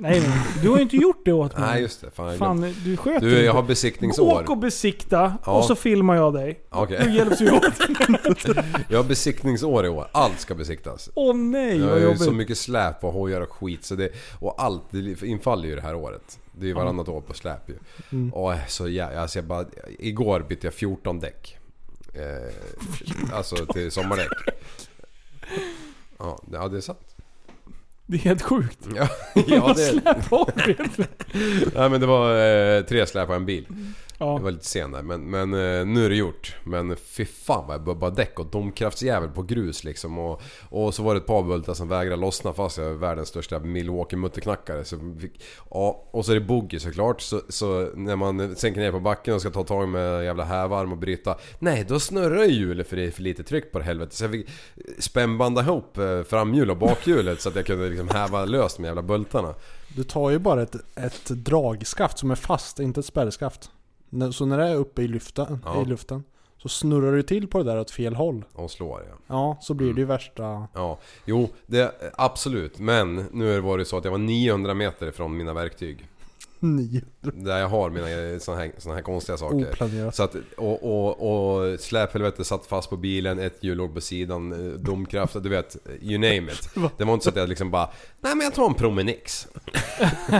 Nej 0.00 0.20
men, 0.20 0.32
du 0.62 0.68
har 0.68 0.76
ju 0.76 0.82
inte 0.82 0.96
gjort 0.96 1.20
det 1.24 1.32
åt 1.32 1.58
mig. 1.58 1.68
Nej 1.70 1.82
just 1.82 2.00
det, 2.00 2.10
fan. 2.10 2.38
Fan, 2.38 2.74
du 2.84 2.96
sköter 2.96 3.26
Du, 3.26 3.42
jag 3.44 3.52
har 3.52 3.62
besiktningsår. 3.62 4.42
Åk 4.42 4.50
och 4.50 4.58
besikta 4.58 5.34
Ja. 5.46 5.58
och 5.58 5.64
så 5.64 5.74
filmar 5.74 6.16
jag 6.16 6.34
dig. 6.34 6.60
Okej. 6.70 7.00
Då 7.04 7.10
hjälps 7.10 7.40
vi 7.40 7.50
åt. 7.50 7.62
Jag 8.88 8.98
har 8.98 9.04
besiktningsår 9.04 9.86
i 9.86 9.88
år. 9.88 10.08
Allt 10.12 10.40
ska 10.40 10.54
besiktas. 10.54 11.10
Åh 11.14 11.36
nej 11.36 11.76
Jag 11.76 11.80
vad 11.80 11.90
har 11.90 11.98
ju 11.98 12.04
jobbigt. 12.04 12.22
så 12.22 12.32
mycket 12.32 12.58
släp 12.58 13.04
och 13.04 13.12
hojar 13.12 13.40
och 13.40 13.52
skit 13.52 13.84
så 13.84 13.94
det, 13.94 14.10
och 14.38 14.62
allt 14.62 14.82
det 14.90 15.22
infaller 15.22 15.68
ju 15.68 15.74
det 15.74 15.82
här 15.82 15.94
året. 15.94 16.38
Det 16.52 16.64
är 16.64 16.68
ju 16.68 16.72
varannat 16.74 17.08
år 17.08 17.20
på 17.20 17.34
släp 17.34 17.68
ju. 17.68 17.74
Mm. 18.12 18.32
Och 18.34 18.52
äh, 18.52 18.58
så 18.68 18.88
ja, 18.88 19.20
alltså 19.20 19.38
jag 19.38 19.44
bara, 19.46 19.64
igår 19.98 20.40
bytte 20.48 20.66
jag 20.66 20.74
14 20.74 21.20
däck. 21.20 21.58
Eh, 22.14 23.34
alltså 23.36 23.56
till 23.66 23.90
sommardäck. 23.90 24.28
Ja, 26.18 26.38
ja, 26.52 26.68
det 26.68 26.76
är 26.76 26.80
sant. 26.80 27.14
Det 28.10 28.16
är 28.16 28.20
helt 28.20 28.42
sjukt. 28.42 28.78
Ja, 28.96 29.08
ja 29.46 29.72
det, 29.76 29.82
Släpp 29.82 30.32
av 30.32 30.50
det. 30.66 30.76
nej, 31.74 31.90
men 31.90 32.00
det 32.00 32.06
var 32.06 32.30
eh, 32.76 32.82
tre 32.82 33.06
släp 33.06 33.28
och 33.28 33.34
en 33.34 33.46
bil. 33.46 33.66
Ja. 34.20 34.34
Det 34.36 34.42
var 34.42 34.50
lite 34.50 34.64
sen 34.64 34.92
där 34.92 35.02
men, 35.02 35.30
men 35.30 35.54
eh, 35.54 35.86
nu 35.86 36.04
är 36.04 36.08
det 36.08 36.16
gjort. 36.16 36.56
Men 36.64 36.96
fy 36.96 37.24
fan 37.24 37.64
vad 37.66 37.74
jag 37.74 37.84
bubbar 37.84 38.10
däck 38.10 38.38
och 38.38 38.46
domkraftsjävel 38.46 39.28
på 39.28 39.42
grus 39.42 39.84
liksom. 39.84 40.18
Och, 40.18 40.42
och 40.68 40.94
så 40.94 41.02
var 41.02 41.14
det 41.14 41.20
ett 41.20 41.26
par 41.26 41.42
bultar 41.42 41.74
som 41.74 41.88
vägrade 41.88 42.20
lossna 42.20 42.52
fast 42.52 42.78
jag 42.78 42.86
är 42.86 42.92
världens 42.92 43.28
största 43.28 43.58
Milwaukee 43.58 44.16
mutterknackare. 44.16 44.84
Så 44.84 45.14
fick, 45.20 45.42
ja, 45.70 46.04
och 46.10 46.24
så 46.24 46.32
är 46.32 46.34
det 46.34 46.40
bogey 46.40 46.80
såklart. 46.80 47.20
Så, 47.20 47.40
så 47.48 47.90
när 47.94 48.16
man 48.16 48.56
sänker 48.56 48.80
ner 48.80 48.92
på 48.92 49.00
backen 49.00 49.34
och 49.34 49.40
ska 49.40 49.50
ta 49.50 49.64
tag 49.64 49.88
med 49.88 50.24
jävla 50.24 50.44
hävarm 50.44 50.92
och 50.92 50.98
bryta. 50.98 51.38
Nej, 51.58 51.84
då 51.88 52.00
snurrar 52.00 52.44
ju 52.44 52.52
hjulet 52.52 52.88
för 52.88 52.96
det 52.96 53.06
är 53.06 53.10
för 53.10 53.22
lite 53.22 53.42
tryck 53.42 53.72
på 53.72 53.78
det 53.78 53.84
helvete. 53.84 54.16
Så 54.16 54.24
jag 54.24 54.30
fick 54.30 54.48
spännbanda 54.98 55.62
ihop 55.62 55.98
eh, 55.98 56.22
framhjul 56.22 56.70
och 56.70 56.76
bakhjulet 56.76 57.40
så 57.40 57.48
att 57.48 57.56
jag 57.56 57.66
kunde 57.66 57.88
liksom 57.88 58.08
häva 58.08 58.44
löst 58.44 58.78
med 58.78 58.88
jävla 58.88 59.02
bultarna. 59.02 59.54
Du 59.96 60.04
tar 60.04 60.30
ju 60.30 60.38
bara 60.38 60.62
ett, 60.62 60.76
ett 60.96 61.26
dragskaft 61.26 62.18
som 62.18 62.30
är 62.30 62.34
fast, 62.34 62.78
inte 62.78 63.00
ett 63.00 63.06
spärrskaft. 63.06 63.70
Så 64.32 64.46
när 64.46 64.58
det 64.58 64.68
är 64.68 64.74
uppe 64.76 65.02
i 65.02 65.08
luften, 65.08 65.58
Ja. 65.64 65.82
i 65.82 65.84
luften 65.84 66.24
så 66.62 66.68
snurrar 66.68 67.12
du 67.12 67.22
till 67.22 67.48
på 67.48 67.58
det 67.58 67.64
där 67.64 67.80
åt 67.80 67.90
fel 67.90 68.14
håll. 68.14 68.44
Och 68.52 68.70
slår 68.70 69.02
ja. 69.08 69.14
Ja, 69.26 69.58
så 69.60 69.74
blir 69.74 69.94
det 69.94 70.00
ju 70.00 70.06
värsta... 70.06 70.68
Ja, 70.74 70.98
jo, 71.24 71.48
det, 71.66 72.12
absolut. 72.14 72.78
Men 72.78 73.26
nu 73.32 73.60
var 73.60 73.78
det 73.78 73.84
så 73.84 73.96
att 73.96 74.04
jag 74.04 74.10
var 74.10 74.18
900 74.18 74.74
meter 74.74 75.06
ifrån 75.06 75.36
mina 75.36 75.52
verktyg. 75.54 76.08
Nio. 76.60 77.02
Där 77.20 77.58
jag 77.58 77.68
har 77.68 77.90
mina 77.90 78.40
såna 78.40 78.58
här, 78.58 78.72
såna 78.78 78.94
här 78.94 79.02
konstiga 79.02 79.38
saker. 79.38 79.70
Oplanerat. 79.72 80.14
Så 80.14 80.22
att, 80.22 80.34
och, 80.56 80.82
och, 80.84 81.60
och 81.70 81.80
släphelvetet 81.80 82.46
satt 82.46 82.66
fast 82.66 82.90
på 82.90 82.96
bilen, 82.96 83.38
ett 83.38 83.64
hjul 83.64 83.76
låg 83.78 83.94
på 83.94 84.00
sidan, 84.00 84.52
eh, 84.52 84.78
domkraft, 84.78 85.42
du 85.42 85.48
vet, 85.48 85.76
you 86.00 86.18
name 86.18 86.52
it. 86.52 86.70
Det 86.96 87.04
var 87.04 87.14
inte 87.14 87.24
så 87.24 87.30
att 87.30 87.36
jag 87.36 87.48
liksom 87.48 87.70
bara, 87.70 87.90
nej 88.20 88.34
men 88.36 88.44
jag 88.44 88.54
tar 88.54 88.66
en 88.66 88.74
Promenix. 88.74 89.46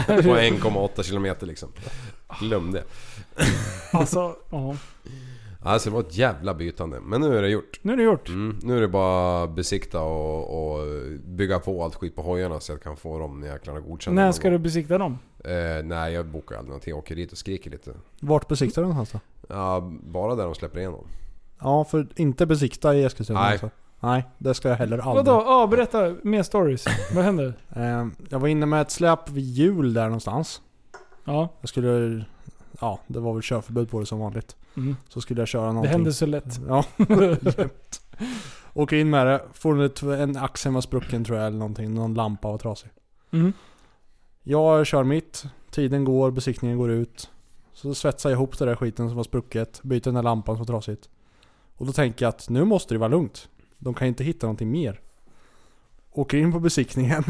på 0.07 0.13
1,8 0.13 1.03
kilometer 1.03 1.47
liksom. 1.47 1.73
Glömde. 2.41 2.85
Alltså, 3.93 4.37
ja. 4.51 4.77
Alltså 5.63 5.91
det 5.91 5.95
var 5.95 6.01
ett 6.01 6.17
jävla 6.17 6.55
bytande. 6.55 7.01
Men 7.01 7.21
nu 7.21 7.39
är 7.39 7.43
det 7.43 7.49
gjort. 7.49 7.81
Nu 7.83 7.93
är 7.93 7.97
det 7.97 8.03
gjort. 8.03 8.29
Mm, 8.29 8.59
nu 8.63 8.77
är 8.77 8.81
det 8.81 8.89
bara 8.89 9.47
besikta 9.47 10.01
och, 10.01 10.73
och 10.81 10.87
bygga 11.25 11.59
på 11.59 11.85
allt 11.85 11.95
skit 11.95 12.17
på 12.17 12.23
hojarna 12.23 12.61
så 12.61 12.73
jag 12.73 12.83
kan 12.83 12.97
få 12.97 13.19
dem 13.19 13.43
jäklarna 13.43 13.81
godkända. 13.81 14.23
När 14.23 14.33
ska 14.33 14.51
du 14.51 14.59
besikta 14.59 14.99
dem? 14.99 15.19
Eh, 15.45 15.85
nej, 15.85 16.13
jag 16.13 16.27
bokar 16.27 16.57
aldrig 16.57 16.69
någonting. 16.69 16.91
Jag 16.91 16.99
åker 16.99 17.17
dit 17.17 17.33
och 17.33 17.39
skriker 17.39 17.71
lite. 17.71 17.93
Vart 18.21 18.49
besiktar 18.49 18.83
du 18.83 18.89
någonstans 18.89 19.23
då? 19.49 19.55
Ja, 19.55 19.93
bara 20.03 20.35
där 20.35 20.45
de 20.45 20.55
släpper 20.55 20.79
igenom. 20.79 21.07
Ja, 21.61 21.85
för 21.85 22.07
inte 22.17 22.47
besikta 22.47 22.95
i 22.95 23.05
Eskilstuna 23.05 23.41
Nej. 23.41 23.53
alltså. 23.53 23.71
Nej, 24.01 24.25
det 24.39 24.55
ska 24.55 24.69
jag 24.69 24.77
heller 24.77 24.99
aldrig. 24.99 25.27
Vadå? 25.27 25.43
Ja, 25.47 25.67
berätta 25.67 26.15
mer 26.23 26.43
stories. 26.43 26.85
Vad 27.15 27.25
händer? 27.25 27.55
Eh, 27.77 28.07
jag 28.29 28.39
var 28.39 28.49
inne 28.49 28.67
med 28.67 28.83
ett 28.83 28.91
släp 28.91 29.31
vid 29.31 29.45
jul 29.45 29.95
där 29.95 30.05
någonstans. 30.05 30.63
Ja. 31.29 31.49
Jag 31.61 31.69
skulle... 31.69 32.25
Ja, 32.81 33.01
det 33.07 33.21
var 33.21 33.33
väl 33.35 33.43
körförbud 33.43 33.91
på 33.91 34.01
det 34.01 34.07
som 34.07 34.19
vanligt. 34.19 34.57
Mm. 34.77 34.97
Så 35.09 35.21
skulle 35.21 35.41
jag 35.41 35.49
köra 35.49 35.63
Det 35.67 35.73
någonting. 35.73 35.93
händer 35.93 36.11
så 36.11 36.27
lätt. 36.27 36.61
Ja. 36.69 36.85
Åker 38.75 38.97
in 38.97 39.11
med 39.11 39.27
det. 39.27 39.43
Får 39.53 40.13
en 40.15 40.37
axel 40.37 40.73
var 40.73 40.81
sprucken 40.81 41.25
tror 41.25 41.39
jag 41.39 41.47
eller 41.47 41.59
någonting. 41.59 41.95
Någon 41.95 42.15
lampa 42.15 42.49
var 42.51 42.59
trasig. 42.59 42.91
Mm. 43.31 43.53
Jag 44.43 44.87
kör 44.87 45.05
mitt. 45.05 45.45
Tiden 45.71 46.05
går, 46.05 46.31
besiktningen 46.31 46.79
går 46.79 46.91
ut. 46.91 47.31
Så 47.73 47.95
svetsar 47.95 48.31
jag 48.31 48.37
ihop 48.37 48.59
det 48.59 48.65
där 48.65 48.77
skiten 48.77 49.09
som 49.09 49.17
var 49.17 49.25
sprucket. 49.25 49.83
Byter 49.83 50.01
den 50.05 50.15
där 50.15 50.23
lampan 50.23 50.57
som 50.57 50.65
var 50.67 50.75
trasigt. 50.75 51.09
Och 51.77 51.87
då 51.87 51.93
tänker 51.93 52.25
jag 52.25 52.29
att 52.31 52.49
nu 52.49 52.65
måste 52.65 52.95
det 52.95 52.99
vara 52.99 53.09
lugnt. 53.09 53.49
De 53.79 53.95
kan 53.95 54.09
inte 54.09 54.25
hitta 54.25 54.47
någonting 54.47 54.71
mer. 54.71 55.01
åker 56.11 56.39
in 56.39 56.53
på 56.53 56.61
besiktningen. 56.61 57.25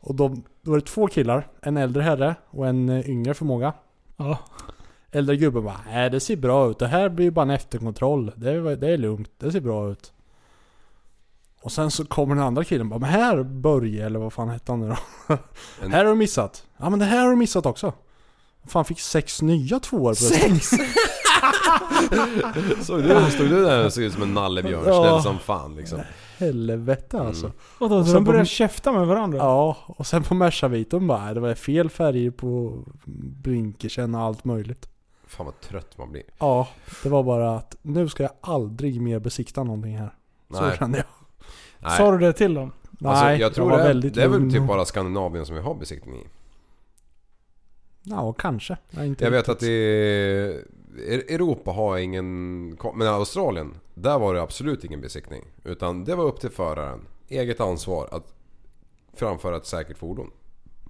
Och 0.00 0.14
de, 0.14 0.44
då 0.62 0.72
är 0.72 0.76
det 0.76 0.86
två 0.86 1.06
killar, 1.06 1.48
en 1.62 1.76
äldre 1.76 2.02
herre 2.02 2.34
och 2.50 2.66
en 2.66 2.88
eh, 2.88 3.10
yngre 3.10 3.34
förmåga. 3.34 3.72
Ja. 4.16 4.38
Äldre 5.12 5.36
gubben 5.36 5.64
bara 5.64 5.80
Nej 5.86 6.10
det 6.10 6.20
ser 6.20 6.36
bra 6.36 6.70
ut, 6.70 6.78
det 6.78 6.86
här 6.86 7.08
blir 7.08 7.24
ju 7.24 7.30
bara 7.30 7.42
en 7.42 7.50
efterkontroll. 7.50 8.32
Det 8.36 8.50
är, 8.50 8.76
det 8.76 8.88
är 8.88 8.98
lugnt, 8.98 9.30
det 9.38 9.52
ser 9.52 9.60
bra 9.60 9.90
ut. 9.90 10.12
Och 11.62 11.72
sen 11.72 11.90
så 11.90 12.04
kommer 12.04 12.34
den 12.34 12.44
andra 12.44 12.64
killen 12.64 12.88
bara 12.88 13.00
Men 13.00 13.10
här 13.10 13.42
Börje, 13.42 14.06
eller 14.06 14.18
vad 14.18 14.32
fan 14.32 14.48
hette 14.48 14.72
han 14.72 14.80
nu 14.80 14.88
då? 14.88 14.96
En- 15.82 15.92
här 15.92 16.04
har 16.04 16.12
du 16.12 16.18
missat. 16.18 16.64
Ja 16.76 16.90
men 16.90 16.98
det 16.98 17.04
här 17.04 17.22
har 17.22 17.30
du 17.30 17.36
missat 17.36 17.66
också. 17.66 17.92
Fan 18.66 18.84
fick 18.84 19.00
sex 19.00 19.42
nya 19.42 19.80
tvåor 19.80 20.10
på 20.10 20.14
Sex! 20.14 20.70
Såg 22.86 23.02
du, 23.02 23.30
stod 23.30 23.48
du 23.50 23.64
där 23.64 23.86
och 23.86 23.92
såg 23.92 24.04
ut 24.04 24.12
som 24.12 24.22
en 24.22 24.34
nallebjörn? 24.34 24.82
Ja. 24.86 25.02
Snäll 25.02 25.22
som 25.22 25.38
fan 25.38 25.74
liksom. 25.76 26.00
Helvete 26.40 27.20
alltså. 27.20 27.52
Och 27.78 27.88
då, 27.88 27.96
Och 27.96 28.06
så 28.06 28.12
sen 28.12 28.24
de 28.24 28.38
på- 28.38 28.44
käfta 28.44 28.92
med 28.92 29.06
varandra? 29.06 29.38
Ja, 29.38 29.76
och 29.86 30.06
sen 30.06 30.22
på 30.22 30.34
Mercaviton 30.34 31.06
bara 31.06 31.24
"Nej, 31.24 31.34
det 31.34 31.40
var 31.40 31.54
fel 31.54 31.90
färger 31.90 32.30
på 32.30 32.82
blinkersen 33.42 34.14
och 34.14 34.20
allt 34.20 34.44
möjligt. 34.44 34.88
Fan 35.26 35.46
vad 35.46 35.60
trött 35.60 35.98
man 35.98 36.12
blir. 36.12 36.22
Ja, 36.38 36.68
det 37.02 37.08
var 37.08 37.22
bara 37.22 37.56
att 37.56 37.76
nu 37.82 38.08
ska 38.08 38.22
jag 38.22 38.32
aldrig 38.40 39.00
mer 39.00 39.18
besikta 39.18 39.64
någonting 39.64 39.98
här. 39.98 40.14
Så 40.50 40.60
Nej. 40.60 40.76
kände 40.78 40.98
jag. 40.98 41.06
Nej. 41.78 41.96
Sa 41.96 42.12
du 42.12 42.18
det 42.18 42.32
till 42.32 42.54
dem? 42.54 42.72
Alltså, 43.04 43.24
Nej, 43.24 43.40
jag 43.40 43.54
tror 43.54 43.70
var 43.70 43.76
det 43.76 43.82
är, 43.82 43.88
väldigt 43.88 44.14
det 44.14 44.22
är 44.22 44.28
väl 44.28 44.52
typ 44.52 44.66
bara 44.66 44.84
Skandinavien 44.84 45.46
som 45.46 45.54
vi 45.56 45.62
har 45.62 45.74
besiktning 45.74 46.14
i. 46.16 46.26
Ja, 48.02 48.32
kanske. 48.32 48.76
Jag, 48.90 49.02
är 49.02 49.06
inte 49.06 49.24
Jag 49.24 49.30
vet 49.30 49.48
att 49.48 49.62
i 49.62 49.66
E- 49.72 50.58
Europa 51.28 51.70
har 51.70 51.98
ingen... 51.98 52.68
Men 52.94 53.06
Australien, 53.08 53.74
där 53.94 54.18
var 54.18 54.34
det 54.34 54.42
absolut 54.42 54.84
ingen 54.84 55.00
besiktning. 55.00 55.44
Utan 55.64 56.04
det 56.04 56.14
var 56.14 56.24
upp 56.24 56.40
till 56.40 56.50
föraren. 56.50 57.06
Eget 57.28 57.60
ansvar 57.60 58.08
att 58.10 58.34
framföra 59.14 59.56
ett 59.56 59.66
säkert 59.66 59.98
fordon. 59.98 60.30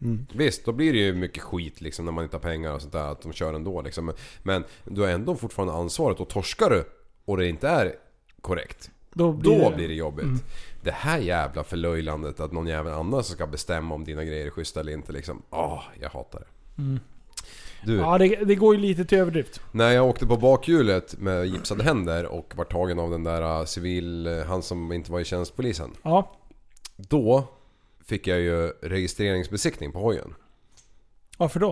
Mm. 0.03 0.27
Visst, 0.35 0.65
då 0.65 0.73
blir 0.73 0.93
det 0.93 0.99
ju 0.99 1.15
mycket 1.15 1.43
skit 1.43 1.81
liksom 1.81 2.05
när 2.05 2.13
man 2.13 2.25
inte 2.25 2.37
har 2.37 2.41
pengar 2.43 2.73
och 2.75 2.81
sånt 2.81 2.93
där. 2.93 3.05
Att 3.13 3.23
de 3.23 3.33
kör 3.33 3.55
ändå 3.55 3.83
liksom. 3.83 4.13
Men- 4.43 4.65
du 4.85 5.01
har 5.01 5.09
ändå 5.09 5.35
fortfarande 5.37 5.75
ansvaret 5.75 6.21
och 6.21 6.29
torskar 6.29 6.71
du 6.71 6.85
och 7.25 7.37
det 7.37 7.49
inte 7.49 7.69
är 7.69 7.95
korrekt. 8.41 8.91
Då 9.13 9.33
blir 9.33 9.59
Då 9.59 9.71
det- 9.71 9.77
blir 9.77 9.89
det 9.89 9.95
jobbigt. 9.95 10.25
Mm. 10.25 10.39
Det 10.83 10.91
här 10.91 11.19
jävla 11.19 11.65
förlöjlandet 11.65 12.41
att 12.41 12.53
någon 12.53 12.67
jävel 12.67 12.93
annan 12.93 13.25
ska 13.25 13.47
bestämma 13.47 13.95
om 13.95 14.05
dina 14.05 14.25
grejer 14.25 14.47
är 14.47 14.51
schyssta 14.51 14.81
eller 14.81 14.93
inte 14.93 15.13
liksom. 15.13 15.43
Åh, 15.51 15.83
jag 16.01 16.11
hatar 16.11 16.41
det. 16.41 16.83
Mm. 16.83 16.99
Du, 17.85 17.97
Ja, 17.97 18.19
det, 18.19 18.27
det 18.45 18.55
går 18.55 18.75
ju 18.75 18.81
lite 18.81 19.05
till 19.05 19.19
överdrift. 19.19 19.61
när 19.73 19.91
jag 19.91 20.09
åkte 20.09 20.27
på 20.27 20.37
bakhjulet 20.37 21.19
med 21.19 21.47
gipsade 21.47 21.83
händer 21.85 22.27
och 22.27 22.53
var 22.57 22.65
tagen 22.65 22.99
av 22.99 23.11
den 23.11 23.25
där 23.25 23.61
uh, 23.61 23.65
civil... 23.65 24.27
uh, 24.27 24.45
Han 24.45 24.63
som 24.63 24.93
inte 24.93 25.13
var 25.13 25.21
i 25.21 25.25
tjänstpolisen. 25.25 25.91
Ja. 26.03 26.33
Då 26.97 27.45
fick 28.05 28.27
jag 28.27 28.41
ju 28.41 28.67
registreringsbesiktning 28.83 29.93
på 29.93 29.99
hojen. 29.99 30.35
Varför 31.39 31.61
då? 31.61 31.71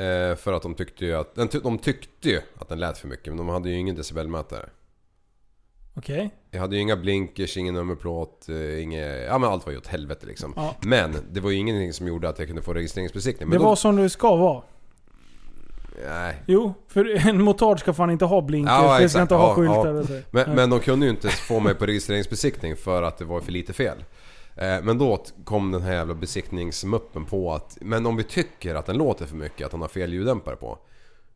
Eh, 0.00 0.36
för 0.36 0.52
att 0.52 0.62
de 0.62 0.74
tyckte 0.74 1.04
ju 1.06 1.14
att... 1.14 1.34
De 1.62 1.78
tyckte 1.78 2.28
ju 2.28 2.40
att 2.58 2.68
den 2.68 2.80
lät 2.80 2.98
för 2.98 3.08
mycket 3.08 3.26
men 3.26 3.36
de 3.36 3.48
hade 3.48 3.68
ju 3.70 3.76
ingen 3.76 3.96
decibelmätare. 3.96 4.68
Okej. 5.94 6.30
Jag 6.50 6.60
hade 6.60 6.76
ju 6.76 6.82
inga 6.82 6.96
blinkers, 6.96 7.56
ingen 7.56 7.74
nummerplåt, 7.74 8.48
inget... 8.80 9.26
Ja 9.26 9.38
men 9.38 9.50
allt 9.50 9.66
var 9.66 9.72
ju 9.72 9.78
åt 9.78 9.86
helvete 9.86 10.26
liksom. 10.26 10.52
Ja. 10.56 10.74
Men 10.80 11.16
det 11.30 11.40
var 11.40 11.50
ju 11.50 11.56
ingenting 11.56 11.92
som 11.92 12.06
gjorde 12.06 12.28
att 12.28 12.38
jag 12.38 12.48
kunde 12.48 12.62
få 12.62 12.74
registreringsbesiktning. 12.74 13.48
Men 13.48 13.58
Det 13.58 13.64
då, 13.64 13.68
var 13.68 13.76
som 13.76 13.96
det 13.96 14.10
ska 14.10 14.36
vara. 14.36 14.62
Nej. 16.08 16.42
Jo, 16.46 16.74
för 16.88 17.26
en 17.28 17.42
motard 17.42 17.80
ska 17.80 17.92
fan 17.92 18.10
inte 18.10 18.24
ha 18.24 18.40
blinkers, 18.40 18.72
Ja, 18.72 18.98
det 18.98 19.08
ska 19.08 19.22
inte 19.22 19.34
ha 19.34 19.48
Ja, 19.48 19.54
skyltar 19.54 20.14
ja. 20.14 20.20
Men, 20.30 20.54
men 20.54 20.70
de 20.70 20.80
kunde 20.80 21.06
ju 21.06 21.10
inte 21.12 21.28
få 21.28 21.60
mig 21.60 21.74
på 21.74 21.86
registreringsbesiktning 21.86 22.76
för 22.76 23.02
att 23.02 23.18
det 23.18 23.24
var 23.24 23.40
för 23.40 23.52
lite 23.52 23.72
fel. 23.72 24.04
Eh, 24.56 24.82
Men 24.82 24.98
då 24.98 25.24
kom 25.44 25.72
den 25.72 25.82
här 25.82 25.92
jävla 25.94 26.14
besiktningsmuppen 26.14 27.24
på 27.24 27.52
att 27.52 27.78
Men 27.80 28.06
om 28.06 28.16
vi 28.16 28.24
tycker 28.24 28.74
att 28.74 28.86
den 28.86 28.96
låter 28.98 29.26
för 29.26 29.36
mycket, 29.36 29.66
att 29.66 29.72
han 29.72 29.80
har 29.80 29.88
fel 29.88 30.12
ljuddämpare 30.12 30.56
på. 30.56 30.78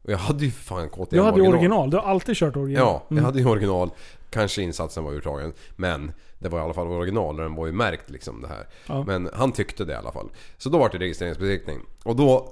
Och 0.03 0.13
jag 0.13 0.19
hade 0.19 0.45
ju 0.45 0.51
fan 0.51 0.89
KTM 0.89 1.07
Du 1.11 1.23
hade 1.23 1.41
ju 1.43 1.49
original, 1.49 1.91
du 1.91 1.97
har 1.97 2.05
alltid 2.05 2.37
kört 2.37 2.57
original. 2.57 2.87
Ja, 2.87 3.03
jag 3.09 3.13
Mm. 3.13 3.25
hade 3.25 3.39
ju 3.39 3.47
original. 3.47 3.91
Kanske 4.31 4.63
insatsen 4.63 5.05
var 5.05 5.13
urtagen. 5.13 5.53
Men 5.77 6.13
det 6.39 6.49
var 6.49 6.59
i 6.59 6.63
alla 6.63 6.75
fall 6.75 6.87
original 6.87 7.35
och 7.37 7.43
den 7.43 7.55
var 7.55 7.67
ju 7.67 7.73
märkt 7.73 8.11
liksom 8.11 8.43
det 8.43 8.49
här. 8.49 8.67
Ja. 8.87 9.05
Men 9.07 9.31
han 9.35 9.53
tyckte 9.53 9.85
det 9.85 9.93
i 9.93 9.97
alla 9.97 10.13
fall. 10.13 10.29
Så 10.59 10.69
då 10.69 10.79
var 10.79 10.89
det 10.89 10.99
registreringsbesiktning. 10.99 11.79
Och 12.05 12.17
då 12.17 12.49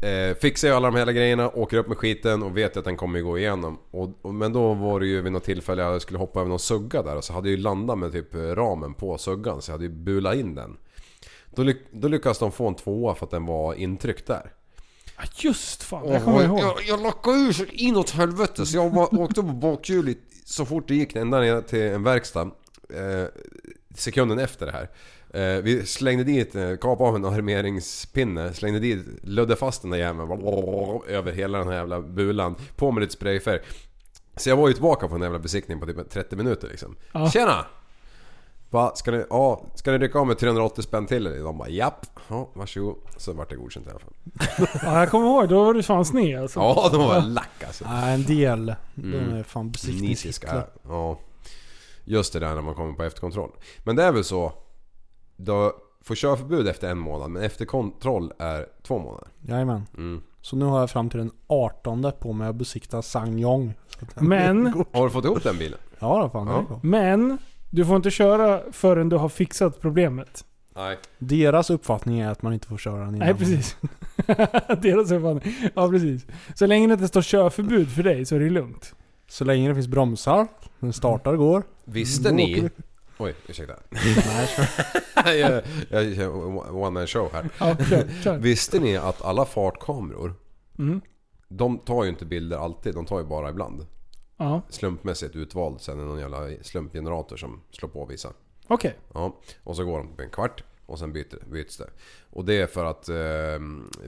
eh, 0.00 0.36
fixar 0.36 0.68
jag 0.68 0.76
alla 0.76 0.90
de 0.90 0.98
här 0.98 1.12
grejerna, 1.12 1.48
åker 1.48 1.76
upp 1.76 1.88
med 1.88 1.98
skiten 1.98 2.42
och 2.42 2.56
vet 2.56 2.76
att 2.76 2.84
den 2.84 2.96
kommer 2.96 3.18
ju 3.18 3.24
gå 3.24 3.38
igenom. 3.38 3.78
Och, 3.90 4.18
och, 4.22 4.34
men 4.34 4.52
då 4.52 4.74
var 4.74 5.00
det 5.00 5.06
ju 5.06 5.20
vid 5.20 5.32
något 5.32 5.44
tillfälle 5.44 5.82
jag 5.82 6.02
skulle 6.02 6.18
hoppa 6.18 6.40
över 6.40 6.48
någon 6.48 6.58
sugga 6.58 7.02
där 7.02 7.16
och 7.16 7.24
så 7.24 7.32
hade 7.32 7.48
jag 7.48 7.56
ju 7.56 7.62
landat 7.62 7.98
med 7.98 8.12
typ 8.12 8.34
ramen 8.34 8.94
på 8.94 9.18
suggan 9.18 9.62
så 9.62 9.70
jag 9.70 9.74
hade 9.74 9.84
ju 9.84 9.90
bulat 9.90 10.36
in 10.36 10.54
den. 10.54 10.76
Då, 11.54 11.62
lyck, 11.62 11.78
då 11.90 12.08
lyckades 12.08 12.38
de 12.38 12.52
få 12.52 12.68
en 12.68 12.74
tvåa 12.74 13.14
för 13.14 13.26
att 13.26 13.30
den 13.30 13.46
var 13.46 13.74
intryckt 13.74 14.26
där. 14.26 14.52
Ja, 15.16 15.22
just 15.36 15.82
fan, 15.82 16.06
det 16.06 16.20
kommer 16.20 16.42
jag 16.42 16.46
ihåg. 16.46 16.60
Jag, 16.60 16.74
jag 16.86 17.02
lackade 17.02 17.36
ur 17.36 17.52
så 17.52 17.64
inåt 17.64 18.10
helvete 18.10 18.66
så 18.66 18.76
jag 18.76 18.92
bara 18.92 19.06
åkte 19.06 19.40
på 19.40 19.52
bakhjulet 19.52 20.18
så 20.44 20.64
fort 20.66 20.88
det 20.88 20.94
gick 20.94 21.16
ända 21.16 21.40
ner 21.40 21.60
till 21.60 21.82
en 21.82 22.02
verkstad. 22.02 22.50
Eh, 22.94 23.24
sekunden 23.94 24.38
efter 24.38 24.66
det 24.66 24.72
här. 24.72 24.88
Eh, 25.34 25.42
vi 25.62 25.86
slängde 25.86 26.24
dit, 26.24 26.54
eh, 26.54 26.76
kapade 26.76 27.08
av 27.08 27.16
en 27.16 27.24
armeringspinne, 27.24 28.52
slängde 28.54 28.78
dit, 28.80 29.06
lödde 29.22 29.56
fast 29.56 29.82
den 29.82 29.90
där 29.90 29.98
jäveln 29.98 30.30
över 31.08 31.32
hela 31.32 31.58
den 31.58 31.68
här 31.68 31.74
jävla 31.74 32.00
bulan. 32.00 32.54
På 32.76 32.90
med 32.90 33.00
lite 33.00 33.12
sprayfärg. 33.12 33.60
Så 34.36 34.48
jag 34.48 34.56
var 34.56 34.68
ju 34.68 34.74
tillbaka 34.74 35.08
på 35.08 35.14
en 35.14 35.22
jävla 35.22 35.38
besiktning 35.38 35.80
på 35.80 35.86
typ 35.86 36.10
30 36.10 36.36
minuter 36.36 36.68
liksom. 36.68 36.96
Ja. 37.12 37.30
Tjena! 37.30 37.66
Va, 38.70 38.92
ska 38.94 39.10
ni, 39.10 39.24
ja, 39.30 39.62
ska 39.74 39.90
ni 39.92 39.98
rycka 39.98 40.18
av 40.18 40.26
med 40.26 40.38
380 40.38 40.82
spänn 40.82 41.06
till 41.06 41.26
eller? 41.26 41.44
De 41.44 41.58
bara 41.58 41.68
japp. 41.68 42.06
Ja, 42.28 42.50
varsågod. 42.54 42.96
Så 43.16 43.32
vart 43.32 43.50
det 43.50 43.56
godkänt 43.56 43.86
i 43.86 43.90
alla 43.90 43.98
fall. 43.98 44.12
Ja, 44.82 44.98
jag 45.00 45.10
kommer 45.10 45.26
ihåg, 45.26 45.48
då 45.48 45.64
var 45.64 45.74
du 45.74 45.82
fan 45.82 46.04
sned 46.04 46.40
alltså. 46.40 46.60
Ja, 46.60 46.88
de 46.92 47.00
var 47.00 47.20
lack 47.20 47.64
alltså. 47.66 47.84
Nej, 47.88 48.14
en 48.14 48.24
del. 48.24 48.74
De 48.94 49.02
Mm. 49.14 49.34
är 49.34 49.42
fan 49.42 49.66
Nitiska. 49.66 49.88
besiktningskittlar. 49.92 50.68
Ja. 50.88 51.18
Just 52.04 52.32
det 52.32 52.38
där 52.40 52.54
när 52.54 52.62
man 52.62 52.74
kommer 52.74 52.92
på 52.92 53.02
efterkontroll. 53.04 53.50
Men 53.84 53.96
det 53.96 54.02
är 54.02 54.12
väl 54.12 54.24
så. 54.24 54.52
Du 55.38 55.72
får 56.02 56.14
körförbud 56.14 56.68
efter 56.68 56.90
en 56.90 56.98
månad 56.98 57.30
men 57.30 57.42
efterkontroll 57.42 58.32
är 58.38 58.66
två 58.82 58.98
månader. 58.98 59.28
Jajamän. 59.40 59.82
Mm. 59.96 60.22
Så 60.40 60.56
nu 60.56 60.64
har 60.64 60.80
jag 60.80 60.90
fram 60.90 61.10
till 61.10 61.18
den 61.18 61.30
18 61.46 62.12
på 62.20 62.32
mig 62.32 62.48
att 62.48 62.56
besikta 62.56 63.02
Sangyong. 63.02 63.74
Men-. 64.14 64.84
Har 64.92 65.04
du 65.04 65.10
fått 65.10 65.24
ihop 65.24 65.42
den 65.42 65.58
bilen? 65.58 65.78
Ja 65.98 66.22
då 66.22 66.30
fan, 66.30 66.46
Ja. 66.46 66.80
Men, 66.82 67.38
du 67.70 67.84
får 67.84 67.96
inte 67.96 68.10
köra 68.10 68.60
förrän 68.72 69.08
du 69.08 69.16
har 69.16 69.28
fixat 69.28 69.80
problemet. 69.80 70.44
Nej. 70.76 70.98
Deras 71.18 71.70
uppfattning 71.70 72.20
är 72.20 72.30
att 72.30 72.42
man 72.42 72.52
inte 72.52 72.66
får 72.66 72.78
köra 72.78 73.04
den 73.04 73.14
innan. 73.14 73.18
Nej 73.18 73.34
precis. 73.34 73.76
Deras 74.82 75.10
uppfattning. 75.10 75.54
Ja 75.74 75.88
precis. 75.88 76.26
Så 76.54 76.66
länge 76.66 76.86
det 76.86 76.92
inte 76.92 77.08
står 77.08 77.22
körförbud 77.22 77.90
för 77.90 78.02
dig 78.02 78.24
så 78.24 78.34
är 78.36 78.40
det 78.40 78.50
lugnt. 78.50 78.94
Så 79.28 79.44
länge 79.44 79.68
det 79.68 79.74
finns 79.74 79.88
bromsar, 79.88 80.46
den 80.80 80.92
startar 80.92 81.32
och 81.32 81.38
går. 81.38 81.62
Visste 81.84 82.32
ni... 82.32 82.70
Oj, 83.18 83.34
ursäkta. 83.48 83.74
Jag, 85.24 85.62
jag 85.90 86.16
kör 86.16 86.28
one 86.76 86.90
man 86.90 87.06
show 87.06 87.32
här. 87.32 87.48
Ja, 87.60 87.76
kör, 87.90 88.22
kör. 88.22 88.38
Visste 88.42 88.78
ni 88.80 88.96
att 88.96 89.22
alla 89.22 89.44
fartkameror, 89.44 90.34
Mm. 90.78 91.00
de 91.48 91.78
tar 91.78 92.04
ju 92.04 92.10
inte 92.10 92.24
bilder 92.24 92.56
alltid, 92.58 92.94
de 92.94 93.06
tar 93.06 93.18
ju 93.20 93.24
bara 93.26 93.50
ibland. 93.50 93.86
Ja, 94.36 94.62
Slumpmässigt 94.68 95.36
utvald, 95.36 95.80
sen 95.80 95.98
är 95.98 96.02
det 96.02 96.08
någon 96.08 96.18
jävla 96.20 96.62
slumpgenerator 96.62 97.36
som 97.36 97.60
slår 97.70 97.88
på 97.88 98.04
visar. 98.06 98.32
okej. 98.68 98.94
Ja, 99.14 99.36
och 99.64 99.76
så 99.76 99.84
går 99.84 99.98
de 99.98 100.16
på 100.16 100.22
en 100.22 100.30
kvart 100.30 100.64
och 100.86 100.98
sen 100.98 101.12
byter, 101.12 101.50
byts 101.50 101.76
det. 101.76 101.90
Och 102.30 102.44
det 102.44 102.54
är 102.60 102.66
för 102.66 102.84
att 102.84 103.08
eh, 103.08 103.14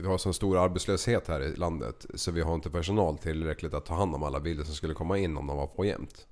vi 0.01 0.07
har 0.07 0.17
så 0.17 0.33
stor 0.33 0.57
arbetslöshet 0.57 1.27
här 1.27 1.41
i 1.41 1.55
landet 1.55 2.05
så 2.15 2.31
vi 2.31 2.41
har 2.41 2.55
inte 2.55 2.69
personal 2.69 3.17
tillräckligt 3.17 3.73
att 3.73 3.85
ta 3.85 3.93
hand 3.95 4.15
om 4.15 4.23
alla 4.23 4.39
bilder 4.39 4.63
som 4.63 4.73
skulle 4.75 4.93
komma 4.93 5.17
in 5.17 5.37
om 5.37 5.47
de 5.47 5.57
var 5.57 5.67
på 5.67 5.85
jämt. 5.85 6.27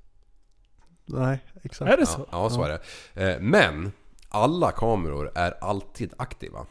Nej, 1.09 1.39
exakt. 1.63 1.91
Är 1.91 1.97
det 1.97 2.05
så? 2.05 2.19
Ja, 2.19 2.43
ja 2.43 2.49
så 2.49 2.63
är 2.63 2.69
det. 2.69 2.79
Eh, 3.33 3.39
men 3.41 3.91
alla 4.29 4.71
kameror 4.71 5.31
är 5.35 5.63
alltid 5.63 6.13
aktiva. 6.17 6.65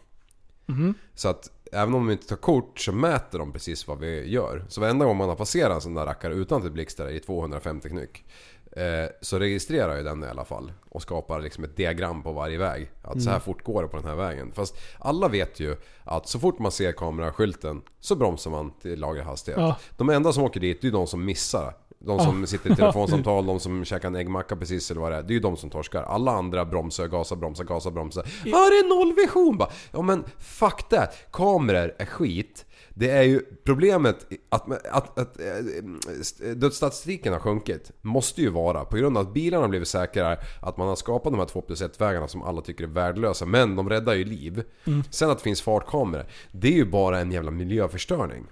Mhm. 0.67 0.95
Så 1.15 1.29
att 1.29 1.51
även 1.73 1.95
om 1.95 2.07
de 2.07 2.13
inte 2.13 2.27
tar 2.29 2.37
kort 2.37 2.79
så 2.81 2.93
mäter 2.93 3.39
de 3.39 3.53
precis 3.53 3.87
vad 3.89 3.99
vi 3.99 4.31
gör. 4.31 4.65
Så 4.69 4.81
varenda 4.81 5.05
gång 5.05 5.17
man 5.17 5.29
har 5.29 5.37
passerat 5.37 5.75
en 5.75 5.81
sån 5.81 5.95
där 5.95 6.07
rackare 6.07 6.35
utan 6.35 6.59
att 6.59 6.65
det 6.65 6.71
blixtrar 6.71 7.09
i 7.11 7.21
250 7.21 7.89
knyck. 7.89 8.25
Eh, 8.73 9.11
så 9.21 9.39
registrerar 9.39 9.97
ju 9.97 10.03
den 10.03 10.25
i 10.25 10.27
alla 10.27 10.45
fall. 10.45 10.73
Och 10.91 11.03
skapar 11.03 11.41
liksom 11.41 11.65
ett 11.65 11.77
diagram 11.77 12.23
på 12.23 12.33
varje 12.33 12.59
väg. 12.59 12.91
Att 13.03 13.23
så 13.23 13.29
här 13.29 13.37
Mm. 13.37 13.41
fort 13.41 13.65
går 13.65 13.83
det 13.83 13.89
på 13.89 13.97
den 13.97 14.07
här 14.07 14.15
vägen. 14.15 14.53
Fast 14.55 14.77
alla 14.99 15.29
vet 15.29 15.61
ju 15.61 15.77
att 16.05 16.29
så 16.29 16.39
fort 16.39 16.59
man 16.59 16.73
ser 16.73 16.93
kameraskylten 16.93 17.83
så 18.01 18.17
bromsar 18.17 18.51
man 18.51 18.71
till 18.71 19.01
lagerhastighet. 19.01 19.61
Ja. 19.61 19.77
De 19.97 20.09
enda 20.09 20.33
som 20.33 20.43
åker 20.45 20.61
dit 20.61 20.81
det 20.81 20.87
är 20.89 20.93
de 20.93 21.07
som 21.07 21.25
missar. 21.25 21.75
De 22.09 22.21
som 22.21 22.47
sitter 22.47 22.73
i 22.73 22.77
telefonsamtal, 22.77 23.47
de 23.53 23.61
som 23.61 23.85
käkar 23.85 24.09
en 24.09 24.17
äggmacka 24.17 24.57
precis 24.57 24.91
eller 24.91 25.01
vad 25.01 25.13
det 25.13 25.17
är. 25.17 25.23
Det 25.23 25.33
är 25.33 25.35
ju 25.35 25.41
de 25.41 25.57
som 25.57 25.71
torskar. 25.71 26.03
Alla 26.03 26.33
andra 26.33 26.65
bromsar, 26.65 27.09
gasar, 27.09 27.37
bromsar, 27.37 27.65
gasar, 27.65 27.91
bromsar. 27.91 28.25
Ja, 28.45 28.71
det 28.71 28.79
är 28.79 28.89
nollvision 28.89 29.59
bara. 29.59 29.71
Ja 29.93 30.03
men 30.03 30.25
fuck 30.39 30.89
that. 30.89 31.15
Kameror 31.33 31.95
är 31.99 32.07
skit. 32.07 32.65
Det 32.91 33.11
är 33.11 33.23
ju 33.23 33.41
problemet 33.65 34.27
att, 34.49 34.87
att, 34.87 35.19
att, 35.19 35.41
eh, 35.41 36.51
dödsstatistiken 36.55 37.33
har 37.33 37.41
sjunkit. 37.41 37.93
Måste 38.01 38.43
ju 38.43 38.51
vara 38.51 38.85
på 38.85 38.97
grund 38.97 39.19
av 39.19 39.27
att 39.27 39.35
bilarna 39.35 39.63
har 39.65 39.69
blivit 39.69 39.89
säkrare. 39.89 40.39
Att 40.63 40.77
man 40.77 40.89
har 40.89 40.97
skapat 40.97 41.33
de 41.33 41.39
här 41.39 41.47
2 41.47 41.61
plus 41.61 41.83
1 41.83 42.01
vägarna 42.01 42.29
som 42.29 42.43
alla 42.43 42.61
tycker 42.61 42.85
är 42.85 42.89
värdelösa. 42.89 43.47
Men 43.47 43.77
de 43.77 43.89
räddar 43.91 44.15
ju 44.15 44.25
liv. 44.25 44.63
Sen 45.11 45.31
att 45.31 45.39
det 45.39 45.45
finns 45.45 45.63
fartkameror. 45.63 46.27
Det 46.53 46.69
är 46.69 46.73
ju 46.73 46.91
bara 46.91 47.19
en 47.21 47.33
jävla 47.33 47.51
miljöförstöring. 47.51 48.47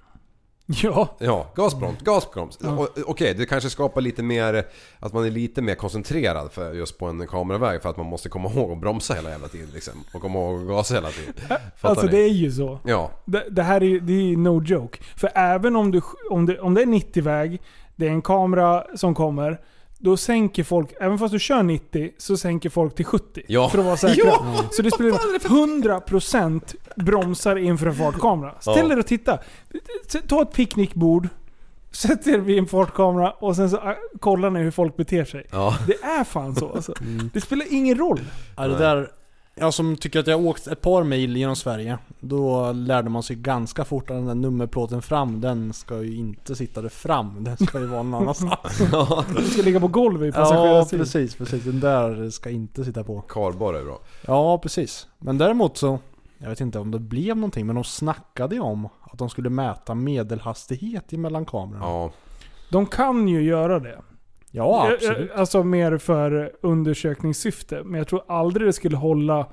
Ja. 0.82 1.08
Ja, 1.18 1.46
gasbroms, 1.54 1.98
gasbroms. 2.00 2.58
O- 2.62 2.86
Okej, 3.06 3.34
det 3.34 3.46
kanske 3.46 3.70
skapar 3.70 4.00
lite 4.00 4.22
mer... 4.22 4.66
Att 5.00 5.12
man 5.12 5.24
är 5.24 5.30
lite 5.30 5.62
mer 5.62 5.74
koncentrerad 5.74 6.52
för 6.52 6.72
just 6.74 6.98
på 6.98 7.06
en 7.06 7.26
kameraväg 7.26 7.82
för 7.82 7.88
att 7.90 7.96
man 7.96 8.06
måste 8.06 8.28
komma 8.28 8.50
ihåg 8.50 8.72
att 8.72 8.78
bromsa 8.80 9.14
hela 9.14 9.30
jävla 9.30 9.48
tiden 9.48 9.68
liksom. 9.74 9.92
Och 10.14 10.20
komma 10.22 10.38
ihåg 10.38 10.60
att 10.62 10.68
gasa 10.68 10.94
hela 10.94 11.08
tiden. 11.10 11.34
Fattar 11.76 11.88
Alltså 11.88 12.06
ni? 12.06 12.12
det 12.12 12.18
är 12.18 12.28
ju 12.32 12.52
så. 12.52 12.78
Ja. 12.84 13.10
Det, 13.24 13.44
det 13.50 13.62
här 13.62 13.80
är 13.80 13.86
ju 13.86 14.00
det 14.00 14.12
är 14.12 14.22
ju 14.22 14.36
no 14.36 14.62
joke. 14.62 14.98
För 15.16 15.30
även 15.34 15.76
om, 15.76 15.90
du, 15.90 16.00
om, 16.30 16.46
det, 16.46 16.60
om 16.60 16.74
det 16.74 16.82
är 16.82 16.86
90-väg, 16.86 17.62
det 17.96 18.06
är 18.06 18.10
en 18.10 18.22
kamera 18.22 18.84
som 18.96 19.14
kommer, 19.14 19.60
då 19.98 20.16
sänker 20.16 20.64
folk, 20.64 20.92
även 21.00 21.18
fast 21.18 21.32
du 21.32 21.38
kör 21.38 21.62
90, 21.62 22.10
så 22.18 22.36
sänker 22.36 22.70
folk 22.70 22.94
till 22.94 23.04
70. 23.04 23.42
Ja. 23.48 23.68
För 23.68 23.78
att 23.78 23.84
vara 23.84 23.96
säkra. 23.96 24.24
Ja! 24.26 24.64
Så 24.70 24.82
det 24.82 24.90
spelar 24.90 25.10
100% 25.10 26.74
bromsar 26.96 27.56
inför 27.56 27.86
en 27.86 27.94
fartkamera. 27.94 28.54
Ställ 28.60 28.92
er 28.92 28.98
och 28.98 29.06
titta. 29.06 29.38
Ta 30.28 30.42
ett 30.42 30.52
picknickbord, 30.52 31.28
sätt 31.90 32.26
er 32.26 32.38
vid 32.38 32.58
en 32.58 32.66
fartkamera 32.66 33.30
och 33.30 33.56
sen 33.56 33.70
så 33.70 33.76
ah, 33.76 33.96
kollar 34.20 34.50
ni 34.50 34.60
hur 34.60 34.70
folk 34.70 34.96
beter 34.96 35.24
sig. 35.24 35.46
Ja. 35.50 35.78
Det 35.86 36.06
är 36.06 36.24
fan 36.24 36.56
så 36.56 36.72
alltså. 36.72 36.94
Det 37.32 37.40
spelar 37.40 37.66
ingen 37.70 37.98
roll. 37.98 38.20
Ja, 38.56 38.68
det 38.68 38.78
där, 38.78 39.10
jag 39.54 39.74
som 39.74 39.96
tycker 39.96 40.20
att 40.20 40.26
jag 40.26 40.38
har 40.38 40.46
åkt 40.46 40.66
ett 40.66 40.80
par 40.80 41.04
mil 41.04 41.36
genom 41.36 41.56
Sverige, 41.56 41.98
då 42.28 42.72
lärde 42.72 43.10
man 43.10 43.22
sig 43.22 43.36
ganska 43.36 43.84
fort 43.84 44.10
att 44.10 44.16
den 44.16 44.26
där 44.26 44.34
nummerplåten 44.34 45.02
fram, 45.02 45.40
den 45.40 45.72
ska 45.72 46.02
ju 46.02 46.14
inte 46.16 46.56
sitta 46.56 46.82
där 46.82 46.88
fram. 46.88 47.44
Den 47.44 47.56
ska 47.56 47.78
ju 47.80 47.86
vara 47.86 48.02
någon 48.02 48.22
annanstans. 48.22 48.78
Det 49.36 49.42
ska 49.42 49.62
ligga 49.62 49.80
på 49.80 49.88
golvet 49.88 50.22
i 50.26 50.28
ja, 50.38 50.42
passagerarsidan. 50.42 51.00
precis, 51.04 51.34
precis. 51.34 51.64
Den 51.64 51.80
där 51.80 52.30
ska 52.30 52.50
inte 52.50 52.84
sitta 52.84 53.04
på. 53.04 53.20
Karbar 53.20 53.74
är 53.74 53.84
bra. 53.84 53.98
Ja, 54.26 54.58
precis. 54.58 55.06
Men 55.18 55.38
däremot 55.38 55.76
så, 55.76 55.98
jag 56.38 56.48
vet 56.48 56.60
inte 56.60 56.78
om 56.78 56.90
det 56.90 56.98
blev 56.98 57.36
någonting, 57.36 57.66
men 57.66 57.74
de 57.74 57.84
snackade 57.84 58.54
ju 58.54 58.60
om 58.60 58.84
att 59.02 59.18
de 59.18 59.28
skulle 59.30 59.50
mäta 59.50 59.94
medelhastighet 59.94 61.12
mellan 61.12 61.44
kamerorna. 61.44 61.84
Ja. 61.86 62.10
De 62.70 62.86
kan 62.86 63.28
ju 63.28 63.42
göra 63.42 63.78
det. 63.80 63.98
Ja, 64.50 64.86
Eh, 64.88 64.92
absolut. 64.94 65.30
eh, 65.30 65.40
Alltså 65.40 65.62
mer 65.64 65.98
för 65.98 66.52
undersökningssyfte. 66.62 67.82
Men 67.84 67.98
jag 67.98 68.08
tror 68.08 68.22
aldrig 68.28 68.68
det 68.68 68.72
skulle 68.72 68.96
hålla 68.96 69.46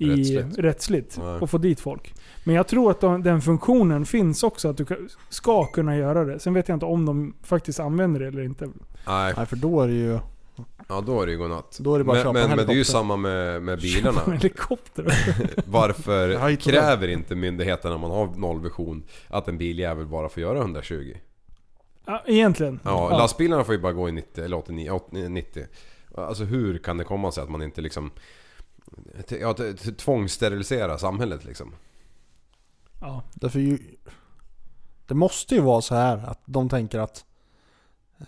i 0.00 0.10
Rättsligt. 0.16 0.58
rättsligt, 0.58 1.18
Nej. 1.18 1.26
och 1.40 1.50
få 1.50 1.58
dit 1.58 1.80
folk. 1.80 2.14
Men 2.44 2.54
jag 2.54 2.68
tror 2.68 2.90
att 2.90 3.00
de, 3.00 3.22
den 3.22 3.40
funktionen 3.42 4.06
finns 4.06 4.42
också, 4.42 4.68
att 4.68 4.76
du 4.76 4.84
ka- 4.84 5.08
ska 5.28 5.64
kunna 5.66 5.96
göra 5.96 6.24
det. 6.24 6.38
Sen 6.38 6.54
vet 6.54 6.68
jag 6.68 6.76
inte 6.76 6.86
om 6.86 7.06
de 7.06 7.34
faktiskt 7.42 7.80
använder 7.80 8.20
det 8.20 8.26
eller 8.26 8.42
inte. 8.42 8.68
Nej, 9.06 9.34
Nej, 9.36 9.46
för 9.46 9.56
då 9.56 9.80
är 9.82 9.88
det 9.88 9.94
ju... 9.94 10.18
ja 10.88 11.00
då 11.00 11.22
är 11.22 11.26
det 11.26 11.32
ju 11.32 11.38
godnatt. 11.38 11.78
Då 11.80 11.94
är 11.94 11.98
det 11.98 12.04
bara 12.04 12.18
att 12.18 12.24
men, 12.24 12.34
köpa 12.34 12.48
men, 12.48 12.56
men 12.56 12.66
det 12.66 12.72
är 12.72 12.76
ju 12.76 12.84
samma 12.84 13.16
med, 13.16 13.62
med 13.62 13.80
bilarna. 13.80 14.20
Med 14.26 14.36
helikopter. 14.42 15.06
Varför 15.66 16.56
kräver 16.56 17.08
inte 17.08 17.34
myndigheterna 17.34 17.94
när 17.94 18.00
man 18.00 18.10
har 18.10 18.26
nollvision 18.36 19.02
att 19.28 19.48
en 19.48 19.58
biljävel 19.58 20.06
bara 20.06 20.28
får 20.28 20.40
göra 20.42 20.58
120? 20.58 21.14
ja, 22.06 22.22
egentligen. 22.26 22.80
Ja, 22.84 23.08
lastbilarna 23.18 23.64
får 23.64 23.74
ju 23.74 23.80
bara 23.80 23.92
gå 23.92 24.08
i 24.08 24.12
90 24.12 24.44
eller 24.44 24.56
89, 24.56 24.90
80, 24.90 25.28
90. 25.28 25.64
Alltså 26.14 26.44
hur 26.44 26.78
kan 26.78 26.96
det 26.96 27.04
komma 27.04 27.32
sig 27.32 27.42
att 27.42 27.50
man 27.50 27.62
inte 27.62 27.80
liksom... 27.80 28.10
Ja, 29.40 29.54
tvångssterilisera 29.96 30.98
samhället 30.98 31.44
liksom. 31.44 31.72
Ja. 33.00 33.22
Därför 33.34 33.60
ju... 33.60 33.78
Det 35.06 35.14
måste 35.14 35.54
ju 35.54 35.60
vara 35.60 35.80
så 35.80 35.94
här 35.94 36.16
att 36.26 36.40
de 36.44 36.68
tänker 36.68 36.98
att 36.98 37.24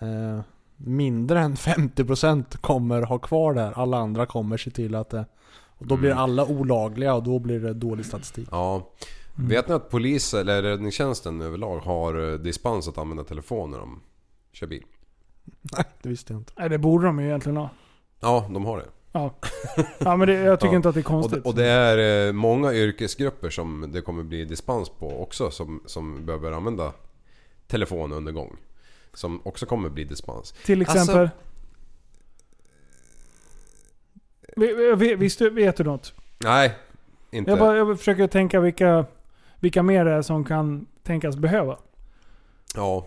eh, 0.01 0.41
mindre 0.77 1.41
än 1.41 1.55
50% 1.57 2.57
kommer 2.57 3.03
ha 3.03 3.19
kvar 3.19 3.55
det 3.55 3.61
här. 3.61 3.73
Alla 3.73 3.97
andra 3.99 4.27
kommer 4.27 4.57
se 4.57 4.71
till 4.71 4.95
att 4.95 5.11
det... 5.11 5.25
Och 5.79 5.87
då 5.87 5.97
blir 5.97 6.11
Mm. 6.11 6.23
alla 6.23 6.45
olagliga 6.47 7.15
och 7.15 7.23
då 7.23 7.39
blir 7.39 7.61
det 7.61 7.75
dålig 7.75 8.07
statistik. 8.07 8.49
Ja. 8.51 8.91
Vet 9.35 9.69
ni 9.69 9.75
att 9.75 9.91
polis 9.91 10.35
eller 10.35 10.63
räddningstjänsten 10.63 11.41
överlag 11.41 11.79
har 11.81 12.33
eh, 12.33 12.39
dispens 12.39 12.89
att 12.89 12.99
använda 12.99 13.25
telefon 13.25 13.71
när 13.71 13.79
de 13.79 14.01
kör 14.53 14.67
bil? 14.67 14.85
Nej, 15.61 15.85
det 16.03 16.09
visste 16.09 16.33
jag 16.33 16.41
inte. 16.41 16.53
Nej, 16.57 16.69
det 16.69 16.79
borde 16.79 17.07
de 17.07 17.21
ju 17.21 17.27
egentligen 17.27 17.57
ha. 17.57 17.71
Ja, 18.21 18.47
de 18.51 18.65
har 18.65 18.79
det. 18.79 18.89
Ja, 19.13 19.35
ja 19.99 20.17
men 20.17 20.29
det, 20.29 20.35
jag 20.35 20.61
tycker 20.61 20.73
Ja. 20.73 20.77
inte 20.77 20.89
att 20.89 20.95
det 20.95 21.01
är 21.01 21.03
Och 21.03 21.07
konstigt. 21.07 21.43
det, 21.45 21.49
och 21.49 21.55
det 21.55 21.67
är 21.67 22.27
eh, 22.29 22.33
många 22.33 22.73
yrkesgrupper 22.73 23.51
som 23.51 23.91
det 23.93 24.01
kommer 24.03 24.23
bli 24.23 24.45
dispens 24.45 24.89
på 24.89 25.23
också 25.23 25.51
som, 25.51 25.83
som 25.87 26.27
behöver 26.27 26.53
använda 26.53 26.93
telefon 27.67 28.13
under 28.13 28.33
gång. 28.33 28.57
Som 29.15 29.41
också 29.45 29.67
kommer 29.67 29.89
bli 29.89 30.05
dispens. 30.05 30.53
Till 30.53 30.81
Alltså- 30.81 30.99
exempel... 30.99 31.31
Vi- 34.57 34.75
vi- 34.75 34.95
vi- 34.95 35.15
Visst 35.15 35.39
du, 35.39 35.51
vet 35.51 35.77
du 35.77 35.85
något? 35.85 36.15
Nej, 36.39 36.75
inte... 37.31 37.51
Jag, 37.51 37.59
bara, 37.59 37.77
jag 37.77 37.99
försöker 37.99 38.27
tänka 38.27 38.61
vilka, 38.61 39.05
vilka 39.61 39.83
mer 39.83 40.05
det 40.05 40.11
är 40.11 40.23
som 40.23 40.45
kan 40.45 40.87
tänkas 41.03 41.37
behöva. 41.37 41.79
Ja. 42.75 43.07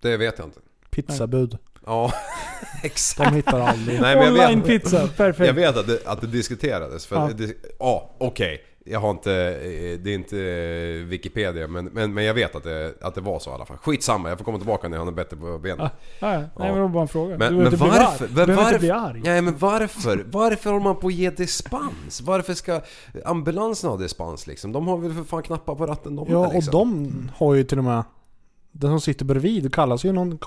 Det 0.00 0.16
vet 0.16 0.38
jag 0.38 0.46
inte. 0.48 0.60
Pizzabud. 0.90 1.58
Ja, 1.86 2.12
exakt. 2.82 3.30
De 3.30 3.36
hittar 3.36 3.60
aldrig. 3.60 4.00
Nej, 4.00 4.16
men 4.16 4.24
jag 4.24 4.32
vet- 4.32 4.48
Online-pizza, 4.48 5.08
perfekt. 5.16 5.46
Jag 5.46 5.54
vet 5.54 5.76
att 5.76 5.86
det, 5.86 6.06
att 6.06 6.20
det 6.20 6.26
diskuterades. 6.26 7.06
För 7.06 7.16
Ja. 7.16 7.30
ja, 7.38 7.46
ja 7.78 8.10
okej. 8.18 8.60
Jag 8.84 9.00
har 9.00 9.10
inte... 9.10 9.32
eh, 9.32 9.98
Det 10.00 10.10
är 10.10 10.14
inte 10.14 10.38
eh, 10.38 11.06
Wikipedia 11.08 11.66
men, 11.68 11.84
men, 11.84 12.14
men 12.14 12.24
jag 12.24 12.34
vet 12.34 12.54
att 12.56 12.64
det, 12.64 12.94
att 13.00 13.14
det 13.14 13.20
var 13.20 13.38
så 13.38 13.50
i 13.50 13.52
alla 13.52 13.64
fall. 13.66 13.76
Skitsamma, 13.76 14.28
jag 14.28 14.38
får 14.38 14.44
komma 14.44 14.58
tillbaka 14.58 14.88
när 14.88 14.98
han 14.98 15.08
är 15.08 15.12
bättre 15.12 15.36
på 15.36 15.58
benen. 15.58 15.78
Ja, 16.20 16.32
ja, 16.34 16.38
nej 16.38 16.48
men 16.56 16.74
det 16.74 16.80
var 16.80 16.88
bara 16.88 17.02
en 17.02 17.08
fråga. 17.08 17.38
Men, 17.38 17.52
du 17.52 17.56
men 17.58 17.66
inte 17.66 17.76
bli 17.76 17.88
varför? 17.90 18.24
arg. 18.24 18.30
Du 18.46 18.52
varför 18.54 18.66
inte 18.68 18.78
bli 18.78 18.90
arg. 18.90 19.20
Nej 19.24 19.42
men 19.42 19.58
varför? 19.58 20.24
Varför 20.30 20.70
håller 20.70 20.84
man 20.84 20.96
på 20.96 21.06
att 21.06 21.14
ge 21.14 21.30
dispens? 21.30 22.20
Varför 22.20 22.54
ska 22.54 22.80
ambulansen 23.24 23.90
ha 23.90 23.96
dispens 23.96 24.46
liksom? 24.46 24.72
De 24.72 24.88
har 24.88 24.96
väl 24.98 25.14
för 25.14 25.24
fan 25.24 25.42
knappar 25.42 25.74
på 25.74 25.86
ratten 25.86 26.16
de 26.16 26.26
Ja, 26.30 26.38
med, 26.40 26.48
och 26.48 26.54
liksom. 26.54 26.72
de 26.72 27.30
har 27.36 27.54
ju 27.54 27.64
till 27.64 27.78
och 27.78 27.84
med... 27.84 28.02
Den 28.72 28.90
som 28.90 29.00
sitter 29.00 29.24
bredvid 29.24 29.74
kallas 29.74 30.04
ju 30.04 30.12
någon 30.12 30.38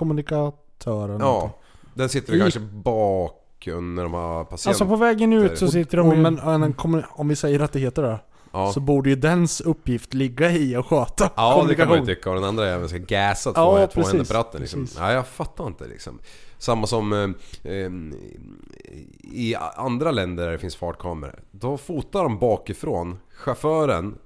kommunikatör 0.84 1.14
eller 1.14 1.24
Ja, 1.24 1.32
någonting. 1.32 1.58
den 1.94 2.08
sitter 2.08 2.32
väl 2.32 2.36
I- 2.40 2.42
kanske 2.42 2.60
bak 2.60 3.42
när 3.66 4.02
de 4.02 4.14
har 4.14 4.44
patient. 4.44 4.66
Alltså 4.66 4.86
på 4.86 4.96
vägen 4.96 5.32
ut 5.32 5.58
så 5.58 5.68
sitter 5.68 5.96
de 5.98 6.08
Och, 6.08 6.14
ju... 6.14 6.20
men 6.20 6.38
en, 6.38 6.74
om 7.10 7.28
vi 7.28 7.36
säger 7.36 7.60
att 7.60 7.72
det 7.72 7.78
heter 7.78 8.02
det. 8.02 8.18
Ja. 8.52 8.72
Så 8.72 8.80
borde 8.80 9.10
ju 9.10 9.16
dens 9.16 9.60
uppgift 9.60 10.14
ligga 10.14 10.50
i 10.52 10.76
att 10.76 10.86
sköta 10.86 11.30
Ja 11.36 11.64
det 11.68 11.74
kan 11.74 11.88
man 11.88 11.98
ju 12.00 12.06
tycka 12.06 12.30
och 12.30 12.34
den 12.36 12.44
andra 12.44 12.66
jäveln 12.66 12.88
ska 12.88 12.98
gasa 12.98 13.52
två, 13.52 13.78
Ja, 13.78 13.86
två 13.86 14.02
händer 14.02 14.24
på 14.24 14.34
ratten 14.34 14.60
liksom. 14.60 14.80
precis. 14.80 14.98
Ja, 14.98 15.12
jag 15.12 15.26
fattar 15.26 15.66
inte 15.66 15.86
liksom. 15.86 16.18
Samma 16.58 16.86
som 16.86 17.12
eh, 17.12 17.72
eh, 17.72 17.90
i 19.22 19.54
andra 19.76 20.10
länder 20.10 20.44
där 20.44 20.52
det 20.52 20.58
finns 20.58 20.76
fartkameror. 20.76 21.42
Då 21.50 21.76
fotar 21.76 22.22
de 22.22 22.38
bakifrån. 22.38 23.18
Chauffören 23.34 24.18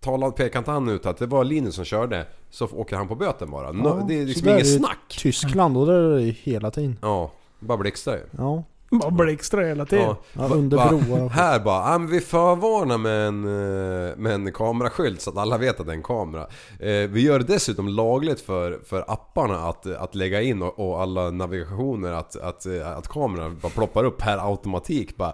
talar, 0.00 0.30
pekar 0.30 0.58
inte 0.58 0.70
han 0.70 0.88
ut 0.88 1.06
att 1.06 1.16
det 1.16 1.26
var 1.26 1.44
Linus 1.44 1.74
som 1.74 1.84
körde 1.84 2.26
så 2.54 2.64
åker 2.66 2.96
han 2.96 3.08
på 3.08 3.14
böten 3.14 3.50
bara. 3.50 3.66
Ja, 3.84 4.04
det 4.08 4.20
är 4.20 4.26
liksom 4.26 4.48
inget 4.48 4.60
är 4.60 4.64
snack. 4.64 5.16
Tyskland 5.18 5.76
och 5.76 5.86
där 5.86 5.94
är 5.94 6.16
det 6.16 6.30
hela 6.42 6.70
tiden. 6.70 6.98
Ja, 7.02 7.30
bara 7.60 7.78
blixtrar 7.78 8.14
ju. 8.14 8.22
Ja. 8.38 8.64
Bara 8.90 9.10
blixtrar 9.10 9.62
hela 9.64 9.86
tiden. 9.86 10.04
Ja, 10.04 10.16
Ja, 10.32 10.48
under 10.54 10.76
va- 10.76 10.88
broar. 10.88 11.28
Här 11.28 11.60
bara, 11.60 11.92
ja, 11.92 11.98
men 11.98 12.10
vi 12.10 12.20
förvarnar 12.20 12.98
med 12.98 13.26
en, 13.28 13.44
eh, 13.44 14.16
med 14.16 14.34
en 14.34 14.52
kameraskylt 14.52 15.20
så 15.20 15.30
att 15.30 15.36
alla 15.36 15.58
vet 15.58 15.80
att 15.80 15.86
det 15.86 15.92
är 15.92 15.96
en 15.96 16.02
kamera. 16.02 16.42
Eh, 16.80 17.08
Vi 17.10 17.20
gör 17.20 17.38
det 17.38 17.44
dessutom 17.44 17.88
lagligt 17.88 18.40
för, 18.40 18.80
för 18.84 19.04
apparna 19.08 19.56
att, 19.58 19.86
att 19.86 20.14
lägga 20.14 20.42
in 20.42 20.62
och, 20.62 20.78
och 20.78 21.02
alla 21.02 21.30
navigationer 21.30 22.12
att, 22.12 22.36
att, 22.36 22.66
eh, 22.66 22.96
att 22.98 23.08
kameran 23.08 23.58
bara 23.62 23.72
ploppar 23.72 24.04
upp 24.04 24.18
per 24.18 24.38
automatik 24.50 25.16
bara 25.16 25.32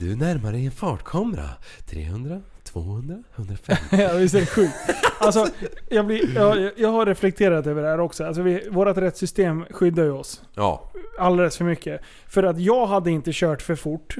Du 0.00 0.16
närmar 0.16 0.52
dig 0.52 0.64
en 0.66 0.72
fartkamera 0.72 1.48
300, 1.86 2.40
200, 2.82 3.22
150 3.36 3.82
Ja 4.02 4.12
visst 4.16 4.34
är 4.34 4.40
det 4.40 4.46
sjukt. 4.46 4.74
Alltså, 5.18 5.46
jag, 5.88 6.06
blir, 6.06 6.34
jag, 6.36 6.70
jag 6.76 6.88
har 6.92 7.06
reflekterat 7.06 7.66
över 7.66 7.82
det 7.82 7.88
här 7.88 8.00
också. 8.00 8.24
Alltså 8.24 8.42
vi, 8.42 8.68
vårt 8.70 8.96
rättssystem 8.96 9.64
skyddar 9.70 10.04
ju 10.04 10.10
oss 10.10 10.42
Ja, 10.54 10.90
alldeles 11.18 11.56
för 11.56 11.64
mycket. 11.64 12.00
För 12.28 12.42
att 12.42 12.60
jag 12.60 12.86
hade 12.86 13.10
inte 13.10 13.30
kört 13.34 13.62
för 13.62 13.74
fort 13.74 14.16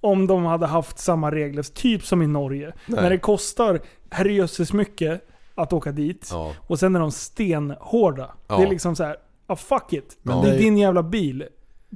om 0.00 0.26
de 0.26 0.44
hade 0.44 0.66
haft 0.66 0.98
samma 0.98 1.30
regler, 1.30 1.62
typ 1.62 2.06
som 2.06 2.22
i 2.22 2.26
Norge. 2.26 2.72
Nej. 2.86 3.02
När 3.02 3.10
det 3.10 3.18
kostar 3.18 3.80
herrejösses 4.10 4.72
mycket 4.72 5.28
att 5.54 5.72
åka 5.72 5.92
dit. 5.92 6.28
ja, 6.32 6.52
Och 6.66 6.78
sen 6.78 6.96
är 6.96 7.00
de 7.00 7.12
stenhårda. 7.12 8.30
Ja. 8.48 8.56
Det 8.56 8.62
är 8.62 8.70
liksom 8.70 8.96
så 8.96 9.04
här, 9.04 9.16
ah, 9.46 9.56
fuck 9.56 9.92
it. 9.92 10.16
Men 10.22 10.40
det 10.44 10.50
är- 10.50 10.58
din 10.58 10.78
jävla 10.78 11.02
bil. 11.02 11.44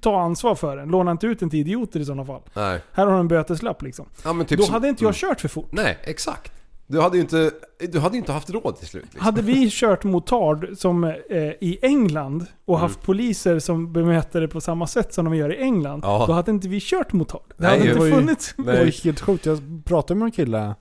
Ta 0.00 0.20
ansvar 0.20 0.54
för 0.54 0.76
den. 0.76 0.88
Låna 0.88 1.10
inte 1.10 1.26
ut 1.26 1.40
den 1.40 1.50
till 1.50 1.58
idioter 1.58 2.00
i 2.00 2.04
sådana 2.04 2.24
fall. 2.24 2.42
nej. 2.54 2.80
Här 2.92 3.06
har 3.06 3.12
du 3.14 3.18
en 3.20 3.28
böteslapp 3.28 3.82
liksom. 3.82 4.06
Ja, 4.24 4.32
men 4.32 4.46
typ 4.46 4.58
Då 4.58 4.64
som- 4.64 4.72
hade 4.74 4.88
inte 4.88 5.04
jag 5.04 5.08
mm. 5.08 5.14
kört 5.14 5.40
för 5.40 5.48
fort. 5.48 5.68
Nej, 5.72 5.98
exakt. 6.04 6.52
Du 6.86 7.00
hade 7.00 7.16
ju 7.16 7.22
inte, 7.22 7.50
du 7.92 7.98
hade 8.00 8.14
ju 8.14 8.18
inte 8.18 8.32
haft 8.32 8.50
råd 8.50 8.76
till 8.76 8.86
slut. 8.88 9.02
Liksom. 9.04 9.20
Hade 9.20 9.42
vi 9.42 9.68
kört 9.70 10.04
motard 10.04 10.68
som 10.76 11.04
eh, 11.04 11.12
i 11.60 11.78
England 11.82 12.46
och 12.64 12.78
haft 12.78 12.96
Mm. 12.96 13.04
poliser 13.06 13.58
som 13.58 13.92
bemöter 13.92 14.40
det 14.40 14.48
på 14.48 14.60
samma 14.60 14.86
sätt 14.86 15.14
som 15.14 15.24
de 15.24 15.34
gör 15.34 15.52
i 15.52 15.62
England, 15.62 16.00
Ja. 16.04 16.24
då 16.26 16.32
hade 16.32 16.50
inte 16.50 16.68
vi 16.68 16.78
kört 16.80 17.12
motard. 17.12 17.40
Det 17.48 17.54
Nej, 17.56 17.70
hade 17.70 17.82
det 17.84 17.90
inte 17.92 18.04
ju- 18.04 18.12
funnits. 18.12 18.54
Det 18.56 18.62
var 18.62 18.72
ju 18.72 18.90
helt 19.04 19.20
sjukt. 19.20 19.46
Jag 19.46 19.82
pratade 19.84 20.18
med 20.18 20.26
en 20.26 20.32
kille 20.32 20.74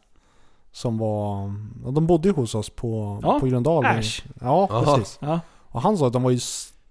som 0.72 0.98
var... 0.98 1.54
ja, 1.86 1.92
De 1.92 2.08
bodde 2.08 2.28
ju 2.28 2.34
hos 2.34 2.56
oss 2.56 2.70
på, 2.70 3.20
Ja, 3.24 3.40
på 3.40 3.46
Gröndal. 3.46 3.86
Ash. 3.86 4.22
Ja, 4.42 4.68
Aha. 4.72 4.96
precis. 4.98 5.18
Ja, 5.22 5.40
Och 5.68 5.82
han 5.82 5.98
sa 5.98 6.08
att 6.08 6.14
de 6.14 6.24
var 6.24 6.32
ju 6.32 6.40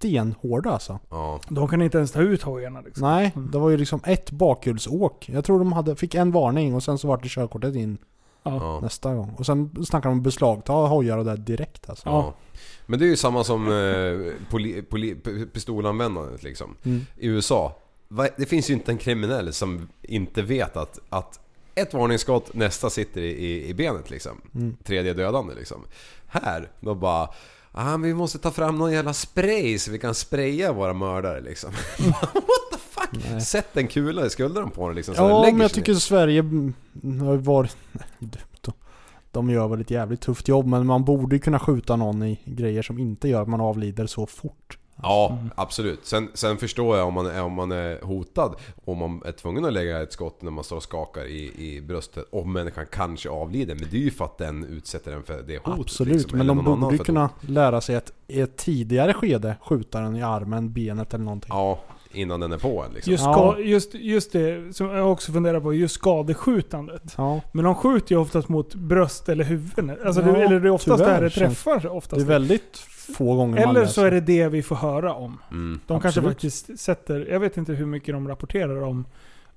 stenhårda 0.01 0.71
alltså. 0.71 0.99
Ja. 1.11 1.41
de 1.49 1.69
kan 1.69 1.83
inte 1.83 1.99
ens 1.99 2.13
ta 2.13 2.21
ut 2.21 2.43
hojarna 2.43 2.81
liksom. 2.81 3.03
Nej, 3.09 3.33
det 3.53 3.59
var 3.59 3.71
ju 3.71 3.77
liksom 3.77 4.01
ett 4.05 4.31
bakhjulsåk. 4.31 5.29
Jag 5.29 5.45
tror 5.45 5.59
de 5.59 5.73
hade, 5.73 5.97
fick 5.97 6.15
en 6.15 6.33
varning 6.33 6.75
och 6.75 6.83
sen 6.83 6.99
så 6.99 7.09
vart 7.09 7.23
det 7.23 7.29
körkortet 7.29 7.75
in 7.75 7.99
Ja. 8.43 8.81
Nästa 8.81 9.15
gång. 9.15 9.35
Och 9.39 9.47
sen 9.47 9.85
snackade 9.87 10.13
de 10.13 10.19
om 10.19 10.23
beslagta 10.23 10.73
hojar 10.73 11.19
och 11.19 11.25
det 11.25 11.37
direkt 11.37 11.91
alltså. 11.91 12.09
Ja. 12.09 12.35
Men 12.87 12.99
det 12.99 13.05
är 13.05 13.09
ju 13.09 13.17
samma 13.17 13.45
som 13.45 13.67
eh, 13.69 14.33
poli, 14.51 14.83
poli, 14.83 15.15
p- 15.15 15.47
pistolanvändandet 15.53 16.43
liksom. 16.43 16.77
Mm. 16.85 17.01
I 17.17 17.27
USA, 17.27 17.77
det 18.37 18.47
finns 18.47 18.71
ju 18.71 18.75
inte 18.75 18.93
en 18.93 18.99
kriminell 18.99 19.53
som 19.53 19.89
inte 20.03 20.43
vet 20.43 20.77
att, 20.77 20.99
att 21.09 21.41
ett 21.75 21.95
varningsskott, 21.95 22.55
nästa 22.55 22.91
sitter 22.91 23.21
i, 23.21 23.31
i, 23.31 23.69
i 23.69 23.75
benet 23.75 24.11
liksom. 24.11 24.41
Mm. 24.55 24.77
Tredje 24.85 25.15
dödande 25.15 25.55
liksom. 25.55 25.79
Här, 26.27 26.69
då 26.81 26.95
bara... 26.95 27.29
Ah, 27.73 27.97
vi 27.97 28.15
måste 28.15 28.39
ta 28.39 28.51
fram 28.51 28.79
någon 28.79 28.93
jävla 28.93 29.13
spray 29.13 29.79
så 29.79 29.91
vi 29.91 29.99
kan 29.99 30.15
spraya 30.15 30.73
våra 30.73 30.93
mördare 30.93 31.41
liksom. 31.41 31.71
What 32.35 32.71
the 32.73 32.79
fuck? 32.79 33.43
Sätt 33.43 33.77
en 33.77 33.89
kula 33.89 34.27
i 34.27 34.31
skulderna 34.31 34.67
på 34.71 34.87
den 34.87 34.97
liksom 34.97 35.15
så 35.15 35.23
Ja, 35.23 35.43
men 35.43 35.61
jag 35.61 35.73
tycker 35.73 35.95
Sverige 35.95 36.43
har 37.21 37.37
varit... 37.37 37.77
de- 39.33 39.51
gör 39.51 39.69
väl 39.69 39.81
ett 39.81 39.91
jävligt 39.91 40.21
tufft 40.21 40.49
jobb 40.49 40.67
men 40.67 40.87
man 40.87 41.05
borde 41.05 41.39
kunna 41.39 41.59
skjuta 41.59 41.97
någon 41.97 42.23
i 42.23 42.39
grejer 42.45 42.83
som 42.83 42.99
inte 42.99 43.29
gör 43.29 43.43
att 43.43 43.49
man 43.49 43.61
avlider 43.61 44.07
så 44.07 44.27
fort. 44.27 44.79
Ja, 45.03 45.39
absolut. 45.55 46.07
Sen, 46.07 46.29
sen 46.35 46.57
förstår 46.57 46.97
jag 46.97 47.09
om 47.09 47.15
man, 47.15 47.27
är, 47.27 47.43
om 47.43 47.53
man 47.53 47.73
är 47.73 48.03
hotad 48.03 48.55
och 48.85 48.97
man 48.97 49.23
är 49.25 49.33
tvungen 49.33 49.65
att 49.65 49.73
lägga 49.73 50.03
ett 50.03 50.13
skott 50.13 50.43
när 50.43 50.51
man 50.51 50.65
står 50.65 50.77
och 50.77 50.83
skakar 50.83 51.25
i, 51.25 51.53
i 51.77 51.81
bröstet 51.81 52.25
och 52.31 52.49
människan 52.49 52.87
kanske 52.93 53.29
avlider. 53.31 53.75
Men 53.75 53.89
det 53.91 53.97
är 53.97 54.01
ju 54.01 54.11
för 54.11 54.25
att 54.25 54.39
den 54.39 54.65
utsätter 54.65 55.11
den 55.11 55.23
för 55.23 55.43
det 55.43 55.59
hotet. 55.59 55.81
Absolut, 55.81 56.15
liksom, 56.15 56.39
men 56.39 56.47
de 56.47 56.65
borde 56.65 56.97
ju 56.97 56.99
kunna 56.99 57.31
lära 57.41 57.81
sig 57.81 57.97
att 57.97 58.13
i 58.29 58.41
ett 58.41 58.57
tidigare 58.57 59.15
skede 59.15 59.57
skjuta 59.63 60.01
den 60.01 60.17
i 60.17 60.23
armen, 60.23 60.73
benet 60.73 61.15
eller 61.15 61.25
någonting. 61.25 61.51
Ja, 61.53 61.79
innan 62.13 62.41
den 62.41 62.53
är 62.53 62.59
på 62.59 62.83
en 62.83 62.93
liksom. 62.93 63.11
Just, 63.13 63.25
Ja. 63.25 63.59
just, 63.59 63.95
just 63.95 64.33
det 64.33 64.77
som 64.77 64.91
jag 64.91 65.13
också 65.13 65.33
funderar 65.33 65.61
på, 65.61 65.75
just 65.75 65.95
skadeskjutandet. 65.95 67.03
Ja, 67.17 67.41
Men 67.53 67.65
de 67.65 67.75
skjuter 67.75 68.15
ju 68.15 68.21
oftast 68.21 68.49
mot 68.49 68.75
bröst 68.75 69.29
eller 69.29 69.45
huvuden. 69.45 69.91
Alltså 70.05 70.23
Ja, 70.23 70.33
det, 70.33 70.45
eller 70.45 70.61
det 70.61 70.69
är 70.69 70.73
oftast 70.73 70.99
tyvärr 71.03 71.15
där 71.15 71.23
det 71.25 71.31
träffar 71.31 71.81
det 71.81 71.89
oftast. 71.89 72.23
är 72.23 72.27
väldigt 72.27 72.77
få 73.11 73.37
gånger 73.37 73.61
man 73.61 73.71
Eller 73.71 73.81
läser. 73.81 73.93
så 73.93 74.05
är 74.05 74.11
det 74.11 74.21
det 74.21 74.49
vi 74.49 74.63
får 74.63 74.77
höra 74.77 75.15
om. 75.15 75.39
Mm. 75.51 75.81
De 75.87 76.01
kanske 76.01 76.09
Absolut. 76.09 76.31
faktiskt 76.31 76.79
sätter, 76.79 77.27
jag 77.31 77.41
vet 77.41 77.57
inte 77.57 77.73
hur 77.73 77.87
mycket 77.87 78.15
de 78.15 78.29
rapporterar 78.29 78.83
om, 78.83 79.07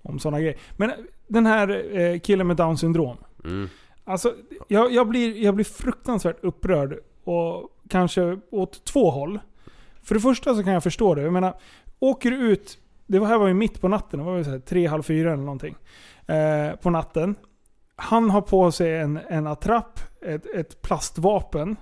om 0.01 0.19
sådana 0.19 0.39
grejer. 0.39 0.57
Men 0.77 0.91
den 1.27 1.45
här 1.45 1.97
eh, 1.99 2.19
killen 2.19 2.47
med 2.47 2.57
down 2.57 2.77
syndrom. 2.77 3.17
Mm. 3.45 3.69
Alltså, 4.03 4.33
jag, 4.67 4.91
jag, 4.91 5.07
blir, 5.07 5.43
jag 5.43 5.55
blir 5.55 5.65
fruktansvärt 5.65 6.43
upprörd. 6.43 6.99
Och 7.23 7.69
kanske 7.89 8.37
åt 8.51 8.85
två 8.85 9.11
håll. 9.11 9.39
För 10.03 10.15
det 10.15 10.21
första 10.21 10.55
så 10.55 10.63
kan 10.63 10.73
jag 10.73 10.83
förstå 10.83 11.15
det. 11.15 11.21
Jag 11.21 11.33
menar, 11.33 11.53
åker 11.99 12.31
du 12.31 12.37
ut, 12.37 12.77
det 13.07 13.19
var 13.19 13.27
här 13.27 13.37
var 13.37 13.47
ju 13.47 13.53
mitt 13.53 13.81
på 13.81 13.87
natten, 13.87 14.19
det 14.19 14.25
var 14.25 14.43
så 14.43 14.49
här 14.49 14.59
tre, 14.59 14.87
halv 14.87 15.03
fyra 15.03 15.33
eller 15.33 15.43
någonting. 15.43 15.75
Eh, 16.27 16.75
på 16.75 16.89
natten. 16.89 17.35
Han 17.95 18.29
har 18.29 18.41
på 18.41 18.71
sig 18.71 18.97
en, 18.97 19.19
en 19.29 19.47
attrapp, 19.47 19.99
ett, 20.21 20.45
ett 20.55 20.81
plastvapen. 20.81 21.75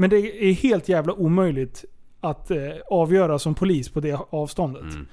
Men 0.00 0.10
det 0.10 0.44
är 0.50 0.52
helt 0.52 0.88
jävla 0.88 1.12
omöjligt 1.12 1.84
att 2.20 2.50
eh, 2.50 2.58
avgöra 2.90 3.38
som 3.38 3.54
polis 3.54 3.88
på 3.88 4.00
det 4.00 4.18
avståndet. 4.30 4.82
Mm. 4.82 5.06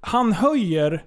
Han 0.00 0.32
höjer 0.32 1.04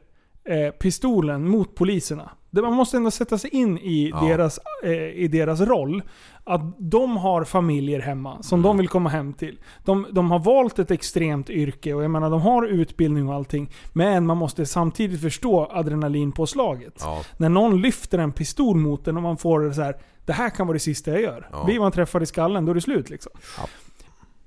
eh, 0.50 0.72
pistolen 0.72 1.48
mot 1.50 1.76
poliserna. 1.76 2.32
Man 2.50 2.74
måste 2.74 2.98
ändå 2.98 3.12
sätta 3.12 3.38
sig 3.38 3.50
in 3.50 3.78
i, 3.78 4.10
Ja. 4.10 4.22
deras, 4.22 4.60
eh, 4.84 4.92
i 4.94 5.28
deras 5.28 5.62
roll. 5.62 6.02
Att 6.44 6.62
de 6.78 7.18
har 7.18 7.44
familjer 7.44 8.00
hemma 8.00 8.44
som 8.44 8.60
Mm. 8.60 8.68
de 8.68 8.78
vill 8.78 8.88
komma 8.88 9.10
hem 9.10 9.34
till. 9.34 9.60
De, 9.86 10.06
de 10.12 10.32
har 10.32 10.40
valt 10.40 10.80
ett 10.80 10.92
extremt 10.92 11.50
yrke 11.50 11.94
och 11.94 12.04
jag 12.04 12.12
menar 12.12 12.30
de 12.30 12.42
har 12.42 12.66
utbildning 12.68 13.30
och 13.30 13.36
allting. 13.36 13.72
Men 13.94 14.26
man 14.26 14.38
måste 14.38 14.66
samtidigt 14.66 15.22
förstå 15.22 15.68
adrenalinpåslaget. 15.72 16.94
Ja. 17.00 17.22
När 17.38 17.50
någon 17.50 17.82
lyfter 17.82 18.18
en 18.20 18.32
pistol 18.32 18.78
mot 18.78 19.06
den 19.06 19.18
och 19.18 19.24
man 19.24 19.38
får 19.38 19.60
det 19.62 19.74
så 19.74 19.82
här. 19.82 19.96
Det 20.28 20.34
här 20.34 20.50
kan 20.50 20.68
vara 20.68 20.74
det 20.74 20.80
sista 20.80 21.12
jag 21.12 21.22
gör. 21.22 21.50
Ja. 21.52 21.64
Blir 21.64 21.80
man 21.80 21.92
träffad 21.92 22.24
i 22.24 22.26
skallen, 22.26 22.66
då 22.66 22.72
är 22.72 22.76
det 22.76 22.82
slut 22.82 23.10
liksom. 23.10 23.32
Ja. 23.58 23.68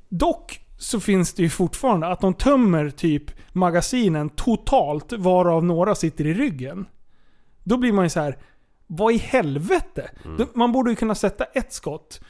Dock 0.09 0.61
så 0.79 1.01
finns 1.01 1.35
det 1.35 1.43
ju 1.43 1.51
fortfarande 1.51 2.07
att 2.07 2.21
de 2.21 2.35
tömmer 2.35 2.91
typ 2.91 3.25
magasinen 3.53 4.29
totalt 4.29 5.13
varav 5.13 5.65
några 5.65 5.95
sitter 5.95 6.27
i 6.27 6.35
ryggen. 6.35 6.87
Då 7.65 7.77
blir 7.77 7.93
man 7.93 8.05
ju 8.05 8.09
så 8.09 8.21
här. 8.21 8.39
vad 8.87 9.15
i 9.15 9.17
helvete? 9.17 10.11
Mm. 10.25 10.47
Man 10.55 10.73
borde 10.73 10.91
ju 10.91 10.97
kunna 10.97 11.15
sätta 11.15 11.45
ett 11.45 11.73
skott, 11.73 12.21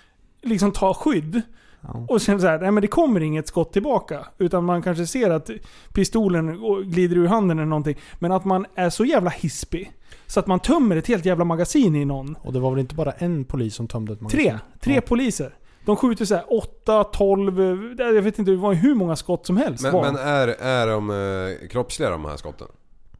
liksom 0.42 0.72
ta 0.72 0.94
skydd. 0.94 1.42
Ja. 1.80 2.06
Och 2.08 2.22
sen 2.22 2.40
så 2.40 2.46
här, 2.46 2.58
nej 2.58 2.70
men 2.70 2.80
det 2.80 2.88
kommer 2.88 3.20
inget 3.20 3.48
skott 3.48 3.72
tillbaka. 3.72 4.26
Utan 4.38 4.64
man 4.64 4.82
kanske 4.82 5.06
ser 5.06 5.30
att 5.30 5.50
pistolen 5.94 6.58
glider 6.84 7.16
ur 7.16 7.26
handen 7.26 7.58
eller 7.58 7.68
någonting. 7.68 7.98
Men 8.18 8.32
att 8.32 8.44
man 8.44 8.66
är 8.74 8.90
så 8.90 9.04
jävla 9.04 9.30
hispig. 9.30 9.92
Så 10.30 10.40
att 10.40 10.46
man 10.46 10.60
tömmer 10.60 10.96
ett 10.96 11.06
helt 11.06 11.24
jävla 11.24 11.44
magasin 11.44 11.96
i 11.96 12.04
någon. 12.04 12.36
Och 12.42 12.52
det 12.52 12.60
var 12.60 12.70
väl 12.70 12.80
inte 12.80 12.94
bara 12.94 13.12
en 13.12 13.44
polis 13.44 13.74
som 13.74 13.88
tömde 13.88 14.12
ett 14.12 14.20
magasin? 14.20 14.40
Tre. 14.50 14.58
Tre 14.80 14.94
Ja. 14.94 15.00
poliser. 15.00 15.54
De 15.84 15.96
skjuter 15.96 16.24
så 16.24 16.34
här 16.34 16.44
8, 16.48 17.04
12, 17.04 17.60
eh, 17.60 17.66
jag 18.06 18.22
vet 18.22 18.38
inte, 18.38 18.50
det 18.50 18.56
var 18.56 18.74
hur 18.74 18.94
många 18.94 19.16
skott 19.16 19.46
som 19.46 19.56
helst. 19.56 19.82
Men, 19.82 19.92
men 20.00 20.16
är, 20.16 20.48
är 20.48 20.86
de 20.86 21.10
eh, 21.10 21.68
kroppsliga 21.68 22.10
de 22.10 22.24
här 22.24 22.36
skotten? 22.36 22.68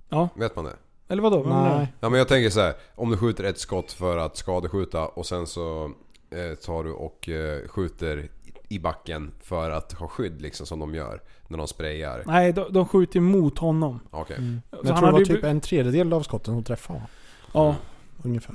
Ja. 0.09 0.29
Vet 0.35 0.57
man 0.57 0.65
det? 0.65 0.77
Eller 1.09 1.23
vadå? 1.23 1.43
Du? 1.43 1.49
Nej. 1.49 1.93
Ja 2.01 2.09
men 2.09 2.19
jag 2.19 2.29
tänker 2.29 2.51
så 2.51 2.61
här, 2.61 2.75
om 2.95 3.11
du 3.11 3.17
skjuter 3.17 3.45
ett 3.45 3.59
skott 3.59 3.93
för 3.93 4.17
att 4.19 4.37
skadeskjuta 4.37 5.07
och 5.07 5.27
sen 5.27 5.47
så 5.47 5.85
eh, 6.31 6.55
tar 6.67 6.85
du 6.85 6.93
och 6.93 7.29
eh, 7.29 7.69
skjuter 7.69 8.29
i 8.71 8.79
backen 8.79 9.33
för 9.43 9.71
att 9.71 9.93
ha 9.93 10.09
skydd 10.09 10.43
liksom 10.43 10.67
som 10.67 10.79
de 10.79 10.95
gör 10.95 11.21
när 11.49 11.59
de 11.59 11.69
sprayar. 11.69 12.23
Nej, 12.27 12.53
de, 12.53 12.73
de 12.73 12.87
skjuter 12.89 13.21
mot 13.21 13.59
honom. 13.59 14.01
Okej. 14.11 14.37
Mm. 14.37 14.61
Så 14.71 14.77
Men 14.77 14.87
jag 14.87 14.95
han 14.95 15.03
tror 15.03 15.13
det 15.13 15.19
var 15.29 15.35
typ 15.37 15.45
en 15.45 15.61
tredjedel 15.61 16.13
av 16.13 16.23
skotten 16.23 16.55
som 16.55 16.65
träffade 16.65 16.99
va? 16.99 17.07
Ja. 17.53 17.77
Ungefär. 18.25 18.55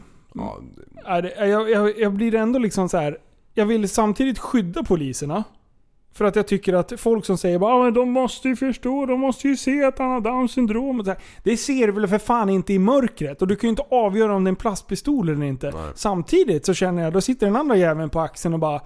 Ja, 1.06 1.22
det- 1.22 1.48
Jag, 1.48 1.70
jag, 1.70 2.00
jag 2.00 2.14
blir 2.14 2.36
ändå 2.36 2.60
liksom 2.60 2.90
så 2.90 2.98
här. 2.98 3.18
Jag 3.54 3.66
vill 3.66 3.90
samtidigt 3.90 4.40
skydda 4.40 4.84
poliserna. 4.84 5.44
För 6.14 6.26
att 6.26 6.36
jag 6.36 6.48
tycker 6.48 6.74
att 6.74 6.94
folk 7.00 7.26
som 7.26 7.38
säger 7.38 7.88
att 7.88 7.96
de 7.96 8.10
måste 8.12 8.48
ju 8.48 8.56
förstå, 8.56 9.06
de 9.06 9.20
måste 9.20 9.48
ju 9.48 9.58
se 9.58 9.84
att 9.84 10.00
han 10.00 10.10
har 10.12 10.22
down 10.22 10.50
syndrom. 10.50 11.00
Och 11.00 11.06
så 11.06 11.12
här. 11.12 11.20
Det 11.44 11.58
ser 11.58 11.88
du 11.88 11.94
väl 11.94 12.08
för 12.08 12.18
fan 12.18 12.50
inte 12.50 12.74
i 12.74 12.80
mörkret? 12.80 13.42
Och 13.42 13.48
du 13.48 13.56
kan 13.56 13.68
ju 13.68 13.70
inte 13.70 13.84
avgöra 13.92 14.36
om 14.36 14.44
det 14.44 14.48
är 14.48 14.52
en 14.52 14.56
plastpistol 14.56 15.30
eller 15.30 15.46
inte. 15.46 15.72
Nej. 15.72 15.92
Samtidigt 15.96 16.66
så 16.66 16.74
känner 16.74 17.04
jag, 17.04 17.14
då 17.14 17.22
sitter 17.22 17.46
den 17.46 17.56
andra 17.56 17.76
jäveln 17.76 18.10
på 18.10 18.20
axeln 18.20 18.54
och 18.54 18.60
bara 18.60 18.82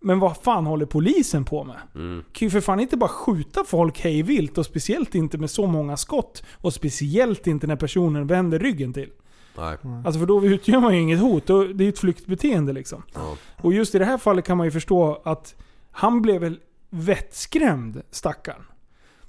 Men 0.00 0.18
vad 0.18 0.36
fan 0.36 0.66
håller 0.66 0.86
polisen 0.86 1.44
på 1.44 1.64
med? 1.64 1.76
mm. 1.94 2.24
kan 2.32 2.46
ju 2.46 2.50
för 2.50 2.60
fan 2.60 2.80
inte 2.80 2.96
bara 2.96 3.08
skjuta 3.08 3.64
folk 3.64 4.00
hej 4.00 4.22
vilt 4.22 4.58
och 4.58 4.66
speciellt 4.66 5.14
inte 5.14 5.38
med 5.38 5.50
så 5.50 5.66
många 5.66 5.96
skott. 5.96 6.42
Och 6.56 6.74
speciellt 6.74 7.46
inte 7.46 7.66
när 7.66 7.76
personen 7.76 8.26
vänder 8.26 8.58
ryggen 8.58 8.92
till. 8.92 9.10
Nej. 9.56 9.76
Alltså 10.04 10.18
för 10.18 10.26
då 10.26 10.44
utgör 10.44 10.80
man 10.80 10.94
ju 10.94 11.00
inget 11.00 11.20
hot. 11.20 11.46
Det 11.46 11.52
är 11.52 11.82
ju 11.82 11.88
ett 11.88 11.98
flyktbeteende 11.98 12.72
liksom. 12.72 13.02
Ja. 13.14 13.36
Och 13.56 13.72
just 13.72 13.94
i 13.94 13.98
det 13.98 14.04
här 14.04 14.18
fallet 14.18 14.44
kan 14.44 14.56
man 14.56 14.66
ju 14.66 14.70
förstå 14.70 15.22
att 15.24 15.54
han 15.90 16.22
blev 16.22 16.40
väl 16.40 16.60
vettskrämd, 16.90 18.02
stackaren. 18.10 18.64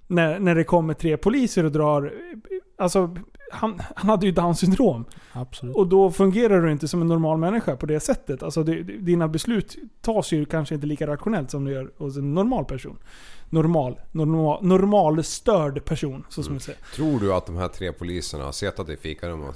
När, 0.08 0.40
när 0.40 0.56
det 0.56 0.64
kommer 0.64 0.94
tre 0.94 1.18
poliser 1.18 1.64
och 1.64 1.72
drar... 1.72 2.14
Alltså, 2.78 3.18
han, 3.52 3.82
han 3.96 4.10
hade 4.10 4.26
ju 4.26 4.32
down 4.32 4.56
syndrom. 4.56 5.06
Absolut. 5.32 5.76
Och 5.76 5.88
då 5.88 6.12
fungerar 6.12 6.62
du 6.62 6.72
inte 6.72 6.88
som 6.88 7.02
en 7.02 7.08
normal 7.08 7.38
människa 7.38 7.76
på 7.76 7.86
det 7.86 8.00
sättet. 8.00 8.44
Alltså, 8.44 8.64
det, 8.64 8.84
dina 8.84 9.28
beslut 9.28 9.76
tas 10.02 10.32
ju 10.32 10.46
kanske 10.46 10.76
inte 10.76 10.88
lika 10.88 11.08
rationellt 11.08 11.52
som 11.52 11.66
du 11.66 11.72
gör 11.72 11.92
hos 11.98 12.18
en 12.18 12.34
normal 12.34 12.66
person. 12.66 12.98
Normal, 13.50 14.00
normal, 14.12 14.66
normal 14.66 15.24
störd 15.24 15.86
person, 15.86 16.26
så 16.30 16.44
som 16.44 16.54
vi 16.54 16.60
säger. 16.60 16.80
Tror 16.96 17.20
du 17.20 17.34
att 17.34 17.46
de 17.46 17.58
här 17.58 17.68
tre 17.68 17.92
poliserna 17.92 18.44
har 18.44 18.52
suttit 18.52 18.90
i 18.90 18.98
fikarum 18.98 19.44
och 19.44 19.56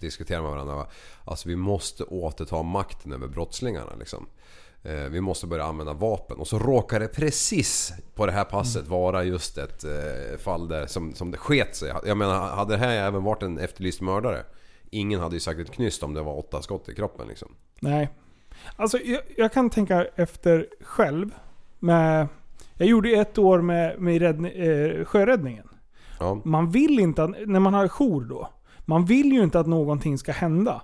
diskuterat 0.00 0.42
med 0.42 0.50
varandra? 0.50 0.74
va? 0.74 0.86
Alltså 1.24 1.48
vi 1.48 1.56
måste 1.56 2.04
återta 2.04 2.62
makten 2.62 3.12
över 3.12 3.28
brottslingarna 3.28 3.92
liksom. 3.98 4.26
Eh, 4.82 4.92
Vi 5.10 5.20
måste 5.20 5.46
börja 5.46 5.64
använda 5.64 5.92
vapen. 5.92 6.38
Och 6.38 6.46
så 6.48 6.58
råkar 6.58 7.00
det 7.00 7.08
precis 7.08 7.92
på 8.14 8.26
det 8.26 8.32
här 8.32 8.44
passet 8.44 8.86
Mm. 8.86 8.90
vara 8.90 9.24
just 9.24 9.58
ett 9.58 9.84
eh, 9.84 10.38
fall 10.38 10.68
där 10.68 10.86
som, 10.86 11.14
som 11.14 11.30
det 11.30 11.38
sket 11.38 11.76
sig. 11.76 11.92
Jag 12.04 12.16
menar, 12.16 12.40
hade 12.48 12.72
det 12.72 12.78
här 12.78 12.96
även 13.06 13.22
varit 13.24 13.42
en 13.42 13.58
efterlyst 13.58 14.00
mördare? 14.00 14.42
Ingen 14.90 15.20
hade 15.20 15.36
ju 15.36 15.40
sagt 15.40 15.60
ett 15.60 15.70
knyst 15.70 16.02
om 16.02 16.14
det 16.14 16.22
var 16.22 16.38
åtta 16.38 16.62
skott 16.62 16.88
i 16.88 16.94
kroppen 16.94 17.28
liksom. 17.28 17.48
Nej. 17.80 18.08
Alltså 18.76 18.98
jag, 18.98 19.20
jag 19.36 19.52
kan 19.52 19.70
tänka 19.70 20.06
efter 20.16 20.66
själv. 20.80 21.30
Med, 21.78 22.28
jag 22.74 22.88
gjorde 22.88 23.10
ett 23.10 23.38
år 23.38 23.60
med, 23.60 24.00
med 24.00 24.20
räddni, 24.22 24.48
eh, 24.48 25.04
sjöräddningen. 25.04 25.68
Ja. 26.20 26.40
Man 26.44 26.70
vill 26.70 26.98
inte 27.00 27.24
att, 27.24 27.30
när 27.46 27.60
man 27.60 27.74
har 27.74 27.88
jour 27.88 28.24
då. 28.24 28.48
Man 28.80 29.04
vill 29.04 29.32
ju 29.32 29.42
inte 29.42 29.60
att 29.60 29.66
någonting 29.66 30.18
ska 30.18 30.32
hända. 30.32 30.82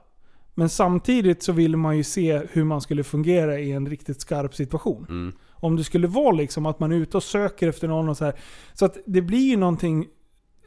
Men 0.55 0.68
samtidigt 0.68 1.43
så 1.43 1.52
ville 1.52 1.76
man 1.76 1.97
ju 1.97 2.05
se 2.05 2.43
hur 2.52 2.64
man 2.64 2.81
skulle 2.81 3.05
fungera 3.05 3.59
i 3.59 3.72
en 3.72 3.89
riktigt 3.89 4.20
skarp 4.20 4.55
situation. 4.55 5.06
Mm. 5.09 5.32
Om 5.51 5.76
det 5.76 5.85
skulle 5.85 6.06
vara 6.06 6.32
liksom 6.32 6.66
att 6.66 6.81
man 6.81 6.93
är 6.93 6.97
ute 6.97 7.16
och 7.16 7.22
söker 7.22 7.68
efter 7.68 7.89
någon 7.89 8.09
och 8.09 8.16
så 8.16 8.24
här. 8.24 8.35
Så 8.74 8.85
att 8.85 8.97
det 9.06 9.22
blir 9.22 9.51
ju 9.51 9.56
någonting... 9.56 10.06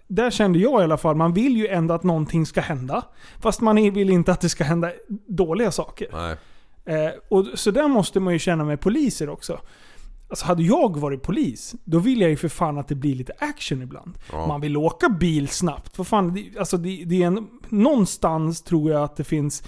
Där 0.07 0.31
kände 0.31 0.59
jag 0.59 0.81
i 0.81 0.83
alla 0.83 0.97
fall, 0.97 1.15
man 1.15 1.33
vill 1.33 1.57
ju 1.57 1.67
ändå 1.67 1.93
att 1.93 2.03
någonting 2.03 2.45
ska 2.45 2.61
hända. 2.61 3.03
Fast 3.39 3.61
man 3.61 3.75
vill 3.75 4.09
inte 4.09 4.31
att 4.31 4.41
det 4.41 4.49
ska 4.49 4.63
hända 4.63 4.91
dåliga 5.27 5.71
saker. 5.71 6.07
Eh, 6.85 7.11
och 7.29 7.45
så 7.53 7.71
där 7.71 7.87
måste 7.87 8.19
man 8.19 8.33
ju 8.33 8.39
känna 8.39 8.63
med 8.63 8.79
poliser 8.79 9.29
också. 9.29 9.59
Alltså 10.29 10.45
hade 10.45 10.63
jag 10.63 10.97
varit 10.97 11.23
polis, 11.23 11.75
då 11.83 11.99
vill 11.99 12.21
jag 12.21 12.29
ju 12.29 12.35
för 12.37 12.49
fan 12.49 12.77
att 12.77 12.87
det 12.87 12.95
blir 12.95 13.15
lite 13.15 13.33
action 13.39 13.81
ibland. 13.81 14.17
Ja. 14.31 14.47
Man 14.47 14.61
vill 14.61 14.77
åka 14.77 15.09
bil 15.09 15.47
snabbt. 15.47 15.97
Vad 15.97 16.07
fan, 16.07 16.33
det, 16.33 16.59
alltså 16.59 16.77
det, 16.77 17.03
det 17.05 17.23
är 17.23 17.27
en, 17.27 17.47
någonstans 17.69 18.61
tror 18.61 18.91
jag 18.91 19.03
att 19.03 19.15
det 19.15 19.23
finns... 19.23 19.63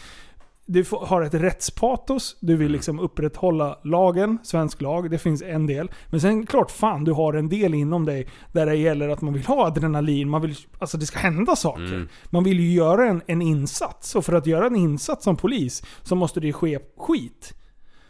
Du 0.66 0.84
får- 0.84 1.06
har 1.06 1.22
ett 1.22 1.34
rättspatos, 1.34 2.38
du 2.40 2.54
Mm. 2.54 2.60
vill 2.64 2.72
liksom 2.72 3.00
upprätthålla 3.00 3.80
lagen, 3.84 4.38
svensk 4.44 4.82
lag, 4.82 5.12
det 5.12 5.18
finns 5.18 5.42
en 5.42 5.68
del. 5.68 5.92
Men 6.10 6.22
sen 6.22 6.46
klart 6.46 6.72
fan, 6.72 7.04
du 7.04 7.12
har 7.12 7.34
en 7.34 7.50
del 7.50 7.74
inom 7.74 8.06
dig 8.06 8.28
där 8.52 8.66
det 8.66 8.76
gäller 8.76 9.10
att 9.10 9.22
man 9.22 9.34
vill 9.34 9.46
ha 9.46 9.66
adrenalin, 9.68 10.30
man 10.30 10.42
vill, 10.42 10.56
alltså 10.80 10.98
det 10.98 11.06
ska 11.06 11.20
hända 11.20 11.56
saker. 11.56 11.84
Mm. 11.94 12.08
Man 12.30 12.44
vill 12.44 12.60
ju 12.60 12.74
göra 12.74 13.06
en, 13.06 13.22
en 13.28 13.42
insats, 13.42 14.16
och 14.16 14.26
för 14.26 14.34
att 14.34 14.48
göra 14.48 14.66
en 14.68 14.76
insats 14.76 15.24
som 15.24 15.36
polis 15.38 15.84
så 16.04 16.16
måste 16.16 16.40
det 16.40 16.54
ske 16.54 16.80
skit. 16.98 17.54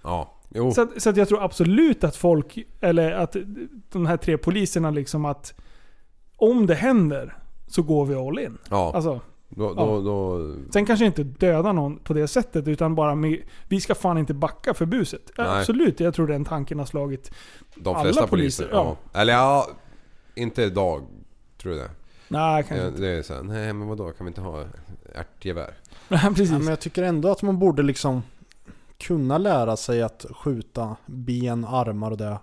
Ja. 0.03 0.38
Jo. 0.49 0.71
Så, 0.71 0.81
att, 0.81 1.01
så 1.01 1.09
att 1.09 1.17
jag 1.17 1.27
tror 1.27 1.43
absolut 1.43 2.03
att 2.03 2.15
folk, 2.15 2.57
eller 2.81 3.11
att 3.11 3.35
de 3.91 4.05
här 4.05 4.17
tre 4.17 4.37
poliserna 4.37 4.91
liksom 4.91 5.25
att 5.25 5.53
om 6.35 6.65
det 6.65 6.75
händer 6.75 7.37
så 7.67 7.81
går 7.83 8.05
vi 8.05 8.15
all 8.15 8.39
in. 8.39 8.57
Ja. 8.69 8.91
Alltså, 8.95 9.21
Då, 9.49 9.73
ja. 9.77 9.85
då, 9.85 10.01
då, 10.01 10.53
sen 10.73 10.85
kanske 10.85 11.05
inte 11.05 11.23
döda 11.23 11.71
någon 11.73 11.99
på 11.99 12.13
det 12.13 12.27
sättet 12.27 12.67
utan 12.67 12.95
bara 12.95 13.15
med, 13.15 13.41
vi 13.67 13.81
ska 13.81 13.95
fan 13.95 14.17
inte 14.17 14.33
backa 14.33 14.73
för 14.73 14.85
buset. 14.85 15.31
Nej. 15.37 15.47
Absolut, 15.47 15.99
jag 15.99 16.13
tror 16.13 16.27
den 16.27 16.45
tanken 16.45 16.79
har 16.79 16.85
slagit 16.85 17.31
de 17.75 17.95
alla 17.95 18.03
flesta 18.03 18.27
poliser. 18.27 18.63
poliser, 18.63 18.77
ja. 18.77 18.97
ja. 19.13 19.19
Eller 19.21 19.33
ja, 19.33 19.67
inte 20.35 20.63
idag. 20.63 21.07
Tror 21.57 21.71
du 21.71 21.77
det? 21.77 21.89
Nej, 22.27 22.63
kanske 22.63 22.83
Ja, 22.83 22.87
inte. 22.89 23.01
det 23.01 23.07
är 23.07 23.21
så 23.21 23.33
här, 23.33 23.43
nej 23.43 23.73
men 23.73 23.87
vadå, 23.87 24.11
kan 24.11 24.25
vi 24.25 24.27
inte 24.29 24.41
ha 24.41 24.63
ärtgevär? 25.15 25.73
Precis. 26.09 26.51
Ja, 26.51 26.57
men 26.57 26.67
jag 26.67 26.79
tycker 26.79 27.03
ändå 27.03 27.31
att 27.31 27.41
man 27.41 27.59
borde 27.59 27.83
liksom 27.83 28.23
kunna 28.99 29.37
lära 29.37 29.77
sig 29.77 30.01
att 30.01 30.25
skjuta 30.31 30.95
ben, 31.05 31.65
armar 31.65 32.11
och 32.11 32.17
det 32.17 32.37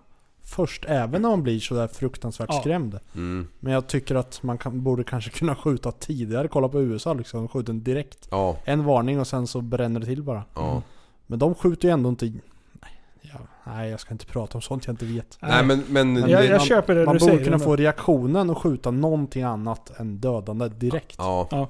först. 0.44 0.84
Även 0.88 1.22
när 1.22 1.28
man 1.28 1.42
blir 1.42 1.60
sådär 1.60 1.86
fruktansvärt 1.88 2.48
Ja. 2.52 2.60
skrämd. 2.60 2.98
Mm. 3.14 3.48
Men 3.60 3.72
jag 3.72 3.86
tycker 3.86 4.14
att 4.14 4.42
man 4.42 4.58
kan, 4.58 4.82
borde 4.82 5.04
kanske 5.04 5.30
kunna 5.30 5.56
skjuta 5.56 5.92
tidigare. 5.92 6.48
Kolla 6.48 6.68
på 6.68 6.80
USA 6.82 7.14
liksom. 7.14 7.48
Skjuta 7.48 7.66
den 7.72 7.82
direkt. 7.84 8.28
Ja, 8.30 8.56
En 8.64 8.84
varning 8.84 9.20
och 9.20 9.26
sen 9.26 9.46
så 9.46 9.60
bränner 9.60 10.00
det 10.00 10.06
till 10.06 10.22
bara. 10.22 10.44
ja. 10.54 10.82
Men 11.26 11.38
de 11.38 11.54
skjuter 11.54 11.88
ju 11.88 11.92
ändå 11.92 12.08
inte... 12.08 12.24
Nej, 12.26 13.00
ja, 13.20 13.38
nej 13.64 13.90
jag 13.90 14.00
ska 14.00 14.14
inte 14.14 14.26
prata 14.26 14.58
om 14.58 14.62
sånt 14.62 14.86
jag 14.86 14.92
inte 14.92 15.04
vet. 15.04 15.38
Nej 15.42 15.64
men, 15.64 15.84
men 15.88 16.12
Men 16.12 16.30
jag, 16.30 16.46
jag 16.46 16.62
köper 16.62 16.94
det 16.94 17.04
Man 17.04 17.14
du 17.14 17.18
borde 17.20 17.32
säger. 17.32 17.44
kunna 17.44 17.58
få 17.58 17.76
reaktionen 17.76 18.50
och 18.50 18.58
skjuta 18.62 18.90
någonting 18.90 19.42
annat 19.42 20.00
än 20.00 20.16
dödande 20.18 20.68
direkt. 20.68 21.16
Ja, 21.18 21.48
Ja. 21.50 21.68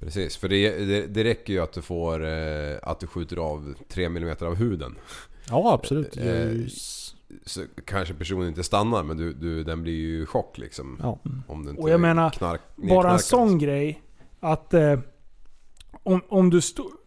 Precis. 0.00 0.36
För 0.36 0.48
det, 0.48 0.70
det, 0.76 1.06
det 1.06 1.24
räcker 1.24 1.52
ju 1.52 1.58
att 1.60 1.72
du 1.72 1.82
får, 1.82 2.24
eh, 2.26 2.78
att 2.82 3.00
du 3.00 3.06
skjuter 3.06 3.36
av 3.36 3.74
3 3.88 4.04
mm 4.04 4.36
av 4.40 4.54
huden. 4.54 4.94
Ja 5.48 5.72
absolut. 5.74 6.16
Ju 6.16 6.22
Eh, 6.22 6.66
s- 6.66 7.14
Så 7.46 7.60
kanske 7.84 8.14
personen 8.14 8.48
inte 8.48 8.62
stannar 8.62 9.02
men 9.02 9.16
du, 9.16 9.32
du, 9.32 9.64
den 9.64 9.82
blir 9.82 9.92
ju 9.92 10.22
i 10.22 10.26
chock 10.26 10.58
liksom. 10.58 10.98
Ja. 11.02 11.18
Om 11.46 11.64
du 11.64 11.70
inte 11.70 11.82
Och 11.82 11.90
jag 11.90 12.00
menar, 12.00 12.30
knark, 12.30 12.60
Bara 12.76 13.12
en 13.12 13.18
sån 13.18 13.58
grej 13.58 14.02
att 14.40 14.74
eh, 14.74 14.98
om, 16.02 16.20
om, 16.28 16.50
du 16.50 16.60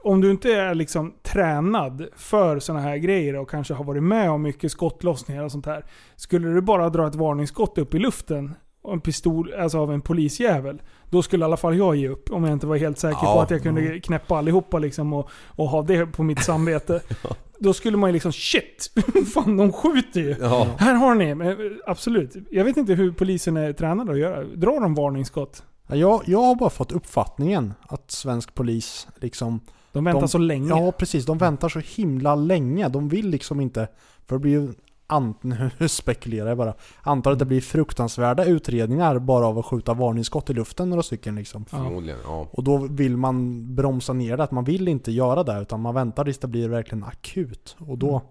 om 0.03 0.21
du 0.21 0.31
inte 0.31 0.53
är 0.53 0.75
liksom 0.75 1.13
tränad 1.23 2.07
för 2.15 2.59
såna 2.59 2.79
här 2.79 2.97
grejer 2.97 3.35
och 3.35 3.49
kanske 3.49 3.73
har 3.73 3.83
varit 3.83 4.03
med 4.03 4.29
om 4.31 4.41
mycket 4.41 4.71
skottlossningar 4.71 5.43
och 5.43 5.51
sånt 5.51 5.65
här. 5.65 5.85
Skulle 6.15 6.47
du 6.47 6.61
bara 6.61 6.89
dra 6.89 7.07
ett 7.07 7.15
varningsskott 7.15 7.77
upp 7.77 7.93
i 7.93 7.99
luften 7.99 8.55
en 8.91 9.01
pistol, 9.01 9.53
alltså 9.53 9.77
av 9.79 9.93
en 9.93 10.01
polisjävel. 10.01 10.81
Då 11.09 11.21
skulle 11.21 11.43
i 11.43 11.45
alla 11.45 11.57
fall 11.57 11.77
jag 11.77 11.95
ge 11.95 12.07
upp. 12.09 12.31
Om 12.31 12.43
jag 12.43 12.53
inte 12.53 12.67
var 12.67 12.77
helt 12.77 12.99
säker 12.99 13.17
på 13.19 13.25
Ja. 13.25 13.43
att 13.43 13.51
jag 13.51 13.63
kunde 13.63 13.99
knäppa 13.99 14.37
allihopa 14.37 14.79
liksom 14.79 15.13
och, 15.13 15.29
och 15.47 15.67
ha 15.69 15.81
det 15.81 16.05
på 16.05 16.23
mitt 16.23 16.43
samvete. 16.43 17.01
Då 17.59 17.73
skulle 17.73 17.97
man 17.97 18.09
ju 18.09 18.13
liksom 18.13 18.31
shit! 18.31 18.91
Fan 19.33 19.57
de 19.57 19.71
skjuter 19.71 20.21
ju! 20.21 20.35
Ja. 20.41 20.67
Här 20.77 20.93
har 20.93 21.15
ni! 21.15 21.35
Men, 21.35 21.79
absolut. 21.85 22.35
Jag 22.51 22.63
vet 22.65 22.77
inte 22.77 22.93
hur 22.93 23.11
polisen 23.11 23.57
är 23.57 23.73
tränade 23.73 24.11
att 24.11 24.17
göra. 24.17 24.43
Drar 24.43 24.79
de 24.81 24.95
varningsskott? 24.95 25.63
Ja, 25.87 25.95
Jag, 25.95 26.21
jag 26.25 26.41
har 26.41 26.55
bara 26.55 26.69
fått 26.69 26.91
uppfattningen 26.91 27.73
att 27.81 28.11
svensk 28.11 28.53
polis 28.55 29.07
liksom... 29.15 29.59
De 29.91 30.03
väntar 30.03 30.21
De- 30.21 30.27
så 30.27 30.37
länge. 30.37 30.69
Ja 30.69 30.91
precis, 30.91 31.25
de 31.25 31.37
väntar 31.37 31.69
så 31.69 31.79
himla 31.79 32.35
länge. 32.35 32.89
De 32.89 33.09
vill 33.09 33.29
liksom 33.29 33.61
inte... 33.61 33.87
För 34.27 34.35
det 34.35 34.39
blir 34.39 34.51
ju... 34.51 34.73
Ant, 35.13 35.43
nu 35.79 35.87
spekulerar 35.87 36.47
jag 36.49 36.57
bara. 36.57 36.73
Antar 37.01 37.31
att 37.31 37.39
det 37.39 37.45
blir 37.45 37.61
fruktansvärda 37.61 38.45
utredningar 38.45 39.19
bara 39.19 39.47
av 39.47 39.59
att 39.59 39.65
skjuta 39.65 39.93
varningsskott 39.93 40.49
i 40.49 40.53
luften 40.53 40.89
några 40.89 41.03
stycken 41.03 41.35
liksom. 41.35 41.65
Förmodligen, 41.65 42.19
ja. 42.23 42.47
Och 42.51 42.63
då 42.63 42.77
vill 42.77 43.17
man 43.17 43.65
bromsa 43.75 44.13
ner 44.13 44.37
det. 44.37 44.43
Att 44.43 44.51
man 44.51 44.63
vill 44.63 44.87
inte 44.87 45.11
göra 45.11 45.43
det. 45.43 45.61
Utan 45.61 45.81
man 45.81 45.93
väntar 45.95 46.23
tills 46.23 46.37
det 46.37 46.47
blir 46.47 46.69
verkligen 46.69 47.03
akut. 47.03 47.75
Och 47.79 47.97
då... 47.97 48.21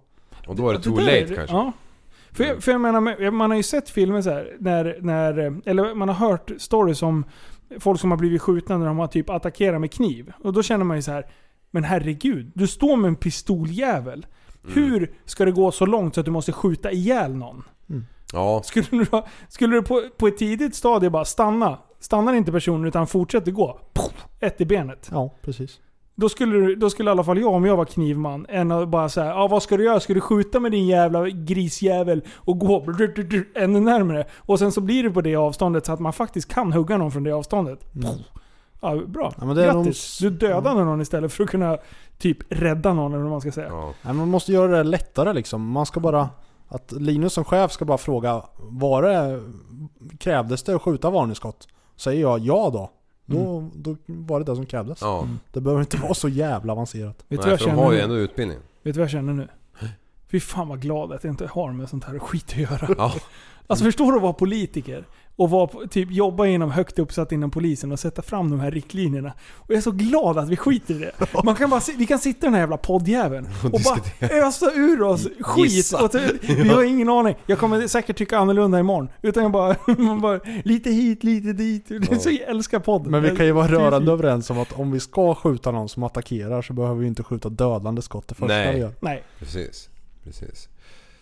Och 0.47 0.57
då 0.57 0.69
är 0.69 0.73
det 0.75 0.81
too 0.83 0.97
late 0.97 1.11
är 1.19 1.35
kanske. 1.37 1.57
Ja. 1.57 1.73
För, 2.33 2.45
jag- 2.45 2.63
för 2.63 2.73
jag 2.73 2.81
menar, 2.81 3.01
men- 3.01 3.35
man 3.35 3.51
har 3.51 3.57
ju 3.57 3.63
sett 3.63 3.91
filmer 3.91 4.23
så 4.23 4.31
här, 4.31 4.57
när, 4.61 4.99
när, 5.01 5.61
eller 5.65 5.95
man 5.95 6.09
har 6.09 6.29
hört 6.29 6.51
stories 6.59 7.03
om 7.03 7.25
folk 7.81 8.01
som 8.01 8.11
har 8.11 8.19
blivit 8.19 8.43
skjutna 8.43 8.79
när 8.79 8.87
de 8.87 8.99
har 8.99 9.07
typ 9.07 9.31
attackerat 9.31 9.81
med 9.81 9.93
kniv. 9.93 10.33
Och 10.45 10.53
då 10.53 10.63
känner 10.63 10.85
man 10.85 10.97
ju 10.97 11.03
så 11.03 11.11
här, 11.13 11.27
men 11.71 11.85
herregud, 11.85 12.51
du 12.55 12.67
står 12.67 12.97
med 12.97 13.09
en 13.09 13.17
pistoljävel. 13.17 14.27
Mm. 14.65 14.75
Hur 14.75 15.13
ska 15.25 15.45
det 15.45 15.53
gå 15.53 15.71
så 15.73 15.87
långt 15.87 16.15
så 16.15 16.21
att 16.21 16.25
du 16.27 16.33
måste 16.33 16.53
skjuta 16.53 16.91
ihjäl 16.93 17.35
någon? 17.35 17.65
Ja, 18.33 18.63
Skulle 18.65 18.87
du, 18.91 19.07
skulle 19.49 19.77
du 19.77 19.83
på, 19.83 20.03
på 20.17 20.27
ett 20.27 20.39
tidigt 20.39 20.75
stadie 20.75 21.11
bara 21.11 21.25
stanna, 21.25 21.79
stannar 22.01 22.33
inte 22.35 22.53
personen 22.53 22.85
utan 22.85 23.07
fortsätter 23.07 23.53
gå. 23.53 23.81
Poff, 23.93 24.27
Ett 24.41 24.61
i 24.61 24.65
benet. 24.65 25.09
Ja, 25.13 25.35
precis. 25.43 25.81
Då 26.15 26.29
skulle, 26.29 26.75
då 26.75 26.91
skulle 26.91 27.11
i 27.11 27.13
alla 27.13 27.25
fall 27.25 27.39
jag, 27.41 27.53
om 27.55 27.65
jag 27.65 27.77
var 27.77 27.85
knivman, 27.85 28.47
än 28.49 28.71
att 28.73 28.89
bara 28.89 29.09
säga 29.09 29.27
ja 29.27 29.49
vad 29.49 29.63
ska 29.63 29.77
du 29.77 29.85
göra? 29.85 30.01
Ska 30.01 30.15
du 30.15 30.21
skjuta 30.21 30.61
med 30.61 30.73
din 30.73 30.87
jävla 30.87 31.29
grisjävel 31.29 32.23
och 32.37 32.59
gå 32.59 32.87
ännu 33.55 33.81
närmare? 33.81 34.25
Och 34.39 34.59
sen 34.59 34.73
så 34.73 34.81
blir 34.81 35.03
det 35.03 35.11
på 35.11 35.21
det 35.21 35.37
avståndet 35.37 35.87
så 35.87 35.93
att 35.93 36.01
man 36.01 36.13
faktiskt 36.13 36.49
kan 36.55 36.73
hugga 36.73 36.97
någon 36.99 37.13
från 37.13 37.25
det 37.25 37.33
avståndet. 37.33 37.95
Mm. 37.95 38.09
Ja, 38.81 38.97
bra. 39.07 39.33
Ja, 39.39 39.45
men 39.45 39.57
det 39.57 39.65
är 39.67 39.73
Grattis! 39.73 40.23
nog- 40.23 40.33
Du 40.33 40.39
dödade 40.39 40.85
någon 40.85 41.01
istället 41.01 41.33
för 41.33 41.45
att 41.45 41.51
kunna 41.51 41.79
typ 42.23 42.39
rädda 42.49 42.93
någon 42.95 43.13
eller 43.13 43.23
vad 43.23 43.31
man 43.31 43.41
ska 43.41 43.53
säga. 43.53 43.69
ja. 43.69 43.95
Nej, 44.03 44.15
man 44.15 44.29
måste 44.29 44.53
göra 44.53 44.77
det 44.77 44.83
lättare 44.83 45.33
liksom. 45.33 45.71
Man 45.71 45.87
ska 45.87 46.01
bara... 46.01 46.29
Att 46.69 46.93
Linus 46.93 47.33
som 47.33 47.45
chef 47.45 47.73
ska 47.73 47.85
bara 47.85 47.99
fråga 47.99 48.43
Var 48.59 49.03
det... 49.03 49.43
Krävdes 50.19 50.63
det 50.63 50.75
att 50.75 50.83
skjuta 50.83 51.11
varningsskott? 51.11 51.69
Säger 51.97 52.21
jag 52.21 52.39
ja 52.39 52.71
då. 52.73 52.91
Då, 53.27 53.71
då 53.75 53.97
var 54.07 54.39
det 54.41 54.45
det 54.47 54.57
som 54.57 54.67
krävdes. 54.67 54.99
ja. 55.03 55.27
Det 55.53 55.61
behöver 55.61 55.81
inte 55.81 55.97
vara 55.97 56.15
så 56.15 56.29
jävla 56.29 56.73
avancerat. 56.73 57.25
Vet 57.29 57.41
Nej, 57.41 57.51
jag 57.51 57.61
för 57.61 57.71
de 57.71 57.77
har 57.77 57.93
ju 57.93 57.99
nu? 57.99 58.05
ändå 58.05 58.17
utbildning. 58.17 58.59
Vet 58.83 58.95
du 58.95 59.01
vad 59.01 59.05
jag 59.05 59.11
känner 59.11 59.33
nu? 59.33 59.49
Fy 60.33 60.41
fan 60.41 60.69
vad 60.69 60.81
glad 60.83 61.13
att 61.13 61.25
jag 61.25 61.33
inte 61.33 61.47
har 61.47 61.73
med 61.73 61.89
sånt 61.89 62.05
här 62.05 62.19
skit 62.19 62.45
att 62.49 62.57
göra. 62.57 62.89
Ja. 62.99 63.13
Alltså 63.67 63.85
förstår 63.85 64.11
du 64.13 64.17
att 64.17 64.23
vara 64.23 64.33
politiker? 64.33 65.05
Och 65.37 65.51
vara, 65.51 65.67
på- 65.67 65.87
typ, 65.91 66.11
jobba 66.11 66.47
inom 66.47 66.71
högt 66.71 66.99
uppsatt 66.99 67.33
inom 67.33 67.51
polisen 67.51 67.93
och 67.93 67.99
sätta 68.01 68.23
fram 68.23 68.51
de 68.51 68.61
här 68.61 68.71
riktlinjerna. 68.71 69.33
Och 69.55 69.71
jag 69.71 69.77
är 69.77 69.81
så 69.81 69.91
glad 69.91 70.39
att 70.39 70.49
vi 70.49 70.57
skiter 70.57 70.95
i 70.95 70.99
det. 70.99 71.13
Man 71.45 71.55
kan 71.55 71.71
bara, 71.71 71.81
vi 71.99 72.07
kan 72.07 72.19
sitta 72.19 72.39
i 72.39 72.47
den 72.47 72.55
här 72.55 72.61
jävla 72.61 72.77
poddjäveln 72.77 73.49
och, 73.65 73.71
bara 73.71 73.95
diskutera. 73.95 74.47
ösa 74.47 74.73
ur 74.75 75.03
oss 75.03 75.29
skit. 75.41 75.73
Gissa. 75.73 76.05
Och 76.05 76.11
vi 76.49 76.69
har 76.75 76.83
ingen 76.83 77.09
aning. 77.09 77.35
Jag 77.47 77.59
kommer 77.59 77.87
säkert 77.89 78.17
tycka 78.19 78.39
annorlunda 78.39 78.79
imorgon. 78.81 79.09
Utan 79.23 79.43
jag 79.43 79.53
bara, 79.53 79.77
man 79.99 80.21
bara 80.21 80.41
lite 80.65 80.91
hit, 80.91 81.25
lite 81.25 81.53
dit. 81.53 81.89
Så, 82.23 82.31
jag 82.31 82.41
älskar 82.49 82.79
podden. 82.81 83.11
Men 83.11 83.23
vi 83.23 83.37
kan 83.37 83.47
ju 83.47 83.53
vara 83.53 83.69
rörande 83.69 84.13
överens 84.13 84.51
om 84.51 84.59
att 84.59 84.73
om 84.73 84.91
vi 84.93 85.01
ska 85.01 85.35
skjuta 85.35 85.71
någon 85.71 85.89
som 85.89 86.03
attackerar 86.03 86.63
så 86.63 86.73
behöver 86.73 87.01
vi 87.01 87.07
inte 87.07 87.23
skjuta 87.23 87.49
dödande 87.49 88.03
skott 88.03 88.29
det 88.29 88.35
första 88.35 88.55
Nej. 88.55 88.75
vi 88.75 88.81
gör. 88.81 88.93
Nej, 89.01 89.23
Precis. 89.39 89.89
Precis. 90.25 90.69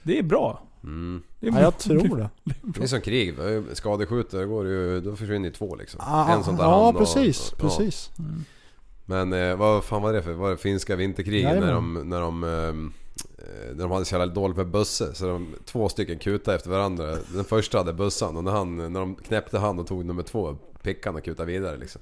det 0.02 0.18
är 0.18 0.22
bra. 0.22 0.62
Mm. 0.84 1.22
Det 1.40 1.46
är 1.46 1.50
Ja, 1.50 1.54
bra. 1.54 1.62
jag 1.62 1.78
tror 1.78 2.16
det. 2.16 2.30
Det 2.62 2.82
är 2.82 2.86
som 2.86 3.00
krig. 3.00 3.34
Skadeskjuter, 3.72 4.44
går 4.44 4.64
det 4.64 4.70
ju, 4.70 5.00
då 5.00 5.16
försvinner 5.16 5.48
ju 5.48 5.54
två 5.54 5.74
liksom. 5.74 6.00
Ah, 6.04 6.32
en 6.34 6.44
som 6.44 6.56
tar 6.56 6.64
ja, 6.64 6.84
hand 6.84 6.96
och, 6.96 7.02
precis. 7.02 7.52
och, 7.52 7.58
precis. 7.58 8.10
Men 9.04 9.32
eh, 9.32 9.56
vad 9.56 9.84
fan 9.84 10.02
var 10.02 10.12
det 10.12 10.22
för? 10.22 10.32
Var 10.32 10.50
det 10.50 10.56
finska 10.56 10.96
vinterkriget 10.96 11.60
när 11.60 11.72
de, 11.72 11.94
när 11.94 12.20
de 12.20 12.44
eh, 12.44 12.90
när 13.74 13.82
de 13.82 13.90
hade 13.90 14.04
så 14.04 14.14
jävla 14.14 14.34
dåligt 14.34 14.56
med 14.56 14.66
busse 14.66 15.14
så 15.14 15.26
de, 15.26 15.54
två 15.64 15.88
stycken 15.88 16.18
kutade 16.18 16.56
efter 16.56 16.70
varandra. 16.70 17.16
Den 17.34 17.44
första 17.44 17.78
hade 17.78 17.92
bussan 17.92 18.36
och 18.36 18.44
när, 18.44 18.52
han, 18.52 18.76
när 18.92 19.00
de 19.00 19.14
knäppte 19.14 19.58
han 19.58 19.78
och 19.78 19.86
tog 19.86 20.04
nummer 20.04 20.22
två 20.22 20.56
pickade 20.82 21.08
han 21.08 21.16
och 21.18 21.24
kutade 21.24 21.52
vidare 21.52 21.76
liksom. 21.76 22.00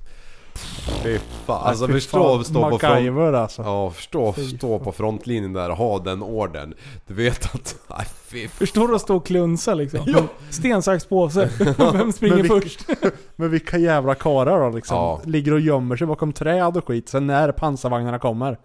Fy 1.03 1.19
fan. 1.47 1.67
Alltså 1.67 1.87
fy 1.87 1.93
förstå 1.93 2.23
fan. 2.23 2.41
att 2.41 2.47
stå 2.47 2.71
på 2.71 2.79
front... 2.79 3.35
Alltså. 3.35 3.63
Ja, 3.63 3.91
förstå 3.91 4.35
stå 4.59 4.79
på 4.79 4.93
frontlinjen 4.93 5.53
där 5.53 5.71
och 5.71 5.77
ha 5.77 5.99
den 5.99 6.23
orden. 6.23 6.75
Du 7.07 7.15
vet 7.15 7.55
att... 7.55 7.77
Nej 7.91 8.07
fy 8.27 8.49
Förstår 8.49 8.89
du 8.89 8.95
att 8.95 9.01
stå 9.03 9.17
och 9.17 9.27
klunsa 9.27 9.75
liksom? 9.75 10.29
Sten, 10.51 10.83
sax, 10.83 11.05
påse. 11.07 11.51
Vem 11.93 12.13
springer 12.13 12.35
Men 12.37 12.43
vi- 12.43 12.49
först? 12.49 12.87
Men 13.37 13.51
vilka 13.51 13.79
jävla 13.79 14.15
karlar 14.15 14.61
då 14.61 14.77
liksom. 14.77 14.97
Ja. 14.97 15.21
Ligger 15.25 15.53
och 15.53 15.61
gömmer 15.61 15.97
sig 15.97 16.07
bakom 16.07 16.33
träd 16.33 16.77
och 16.77 16.87
skit. 16.87 17.09
Sen 17.09 17.27
när 17.27 17.53
pansarvagnarna 17.53 18.19
kommer. 18.19 18.59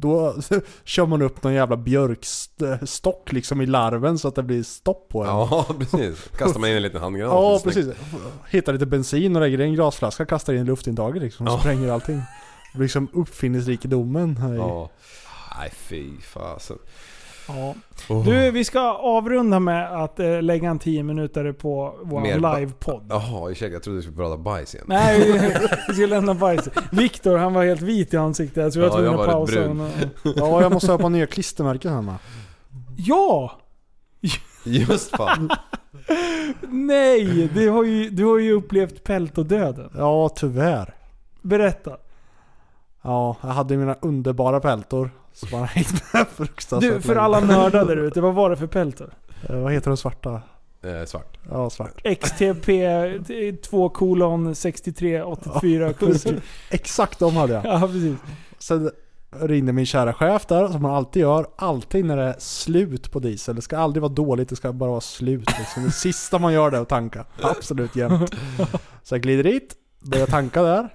Då 0.00 0.34
kör 0.84 1.06
man 1.06 1.22
upp 1.22 1.42
någon 1.42 1.54
jävla 1.54 1.76
björkstock 1.76 3.32
liksom 3.32 3.60
i 3.60 3.66
larven 3.66 4.18
så 4.18 4.28
att 4.28 4.34
det 4.34 4.42
blir 4.42 4.62
stopp 4.62 5.08
på 5.08 5.24
den. 5.24 5.32
Ja, 5.32 5.66
precis. 5.78 6.28
Kastar 6.38 6.60
man 6.60 6.70
in 6.70 6.76
en 6.76 6.82
liten 6.82 7.00
handgranat. 7.00 7.34
Ja, 7.34 7.60
precis. 7.64 7.86
Hittar 8.50 8.72
lite 8.72 8.86
bensin 8.86 9.36
och 9.36 9.42
lägger 9.42 9.60
i 9.60 9.64
en 9.64 9.74
glasflaska, 9.74 10.24
kastar 10.26 10.52
in 10.54 10.64
luftintaget 10.64 11.22
liksom. 11.22 11.46
Och 11.46 11.52
Ja. 11.52 11.58
spränger 11.60 11.92
allting. 11.92 12.22
Liksom 12.74 13.08
uppfinningsrikedomen. 13.12 14.36
här 14.36 14.54
i- 14.54 14.56
Ja. 14.56 14.90
Nej 15.58 15.70
fy 15.76 16.20
fasen. 16.20 16.78
Ja. 17.56 17.74
Oh. 18.08 18.24
Du, 18.24 18.50
vi 18.50 18.64
ska 18.64 18.80
avrunda 18.94 19.60
med 19.60 20.02
att 20.02 20.20
eh, 20.20 20.42
lägga 20.42 20.70
en 20.70 20.78
10 20.78 21.02
minuter 21.02 21.52
på 21.52 21.94
vår 22.02 22.56
livepodd. 22.58 23.06
Jaha, 23.08 23.50
ursäkta 23.50 23.72
jag 23.72 23.82
trodde 23.82 23.98
du 23.98 24.02
skulle 24.02 24.16
prata 24.16 24.36
bajs 24.36 24.74
igen. 24.74 24.86
Nej, 24.88 25.32
vi, 25.32 25.32
vi 25.88 25.94
ska 25.94 26.06
lämna 26.06 26.34
bajs. 26.34 26.68
Viktor, 26.92 27.36
han 27.36 27.54
var 27.54 27.64
helt 27.64 27.82
vit 27.82 28.14
i 28.14 28.16
ansiktet. 28.16 28.56
Jag 28.56 28.72
tror 28.72 28.84
jag 28.84 28.92
Ja, 28.92 28.96
var 28.96 29.02
tvungen 29.02 29.12
jag 29.12 29.20
att 29.20 29.26
var 29.26 29.34
pausa 29.34 29.68
honom. 29.68 29.90
Ja, 30.36 30.62
jag 30.62 30.72
måste 30.72 30.92
ha 30.92 30.98
på 30.98 31.08
nya 31.08 31.26
klistermärken 31.26 31.92
hemma. 31.92 32.18
Ja! 32.96 33.52
Just 34.64 35.16
fan. 35.16 35.50
Nej! 36.68 37.50
Du 37.54 37.68
har 37.70 37.84
ju, 37.84 38.10
du 38.10 38.24
har 38.24 38.38
ju 38.38 38.52
upplevt 38.52 39.04
peltodöden. 39.04 39.90
Ja, 39.96 40.28
tyvärr. 40.28 40.94
Berätta. 41.42 41.96
Ja, 43.02 43.36
jag 43.40 43.48
hade 43.48 43.76
mina 43.76 43.96
underbara 44.00 44.60
peltor. 44.60 45.10
Som 45.32 45.58
har 45.58 45.66
hängt 45.66 46.12
med 46.14 46.26
fruktansvärt 46.28 46.92
Du, 46.94 47.00
för 47.00 47.08
länge. 47.08 47.20
alla 47.20 47.40
nördar 47.40 47.84
där 47.84 47.96
ute, 47.96 48.20
vad 48.20 48.34
var 48.34 48.50
det 48.50 48.56
för 48.56 48.66
peltor? 48.66 49.14
Eh, 49.48 49.56
Vad 49.56 49.72
heter 49.72 49.90
de 49.90 49.96
svarta? 49.96 50.42
Eh, 50.82 51.04
svart. 51.06 51.38
Ja, 51.50 51.70
svart. 51.70 52.06
XTP 52.20 52.82
2 53.62 53.88
kolon 53.88 54.54
63 54.54 55.22
84 55.22 55.92
kurser. 55.92 56.40
Exakt 56.70 57.18
de 57.18 57.36
hade 57.36 57.52
jag. 57.52 57.64
Ja, 57.64 57.80
precis. 57.80 58.16
Sen 58.58 58.90
ringde 59.40 59.72
min 59.72 59.86
kära 59.86 60.12
chef 60.14 60.46
där, 60.46 60.68
som 60.68 60.82
man 60.82 60.94
alltid 60.94 61.22
gör. 61.22 61.46
Alltid 61.56 62.04
när 62.04 62.16
det 62.16 62.22
är 62.22 62.34
slut 62.38 63.10
på 63.12 63.18
diesel. 63.18 63.56
Det 63.56 63.62
ska 63.62 63.78
aldrig 63.78 64.02
vara 64.02 64.12
dåligt, 64.12 64.48
det 64.48 64.56
ska 64.56 64.72
bara 64.72 64.90
vara 64.90 65.00
slut. 65.00 65.48
Liksom. 65.58 65.82
Det 65.84 65.90
sista 65.90 66.38
man 66.38 66.52
gör 66.52 66.70
det 66.70 66.76
är 66.76 66.80
att 66.82 66.88
tanka. 66.88 67.24
Absolut 67.42 67.96
jämt. 67.96 68.30
Så 69.02 69.14
jag 69.14 69.22
glider 69.22 69.44
dit, 69.44 69.74
börjar 70.00 70.26
tanka 70.26 70.62
där. 70.62 70.88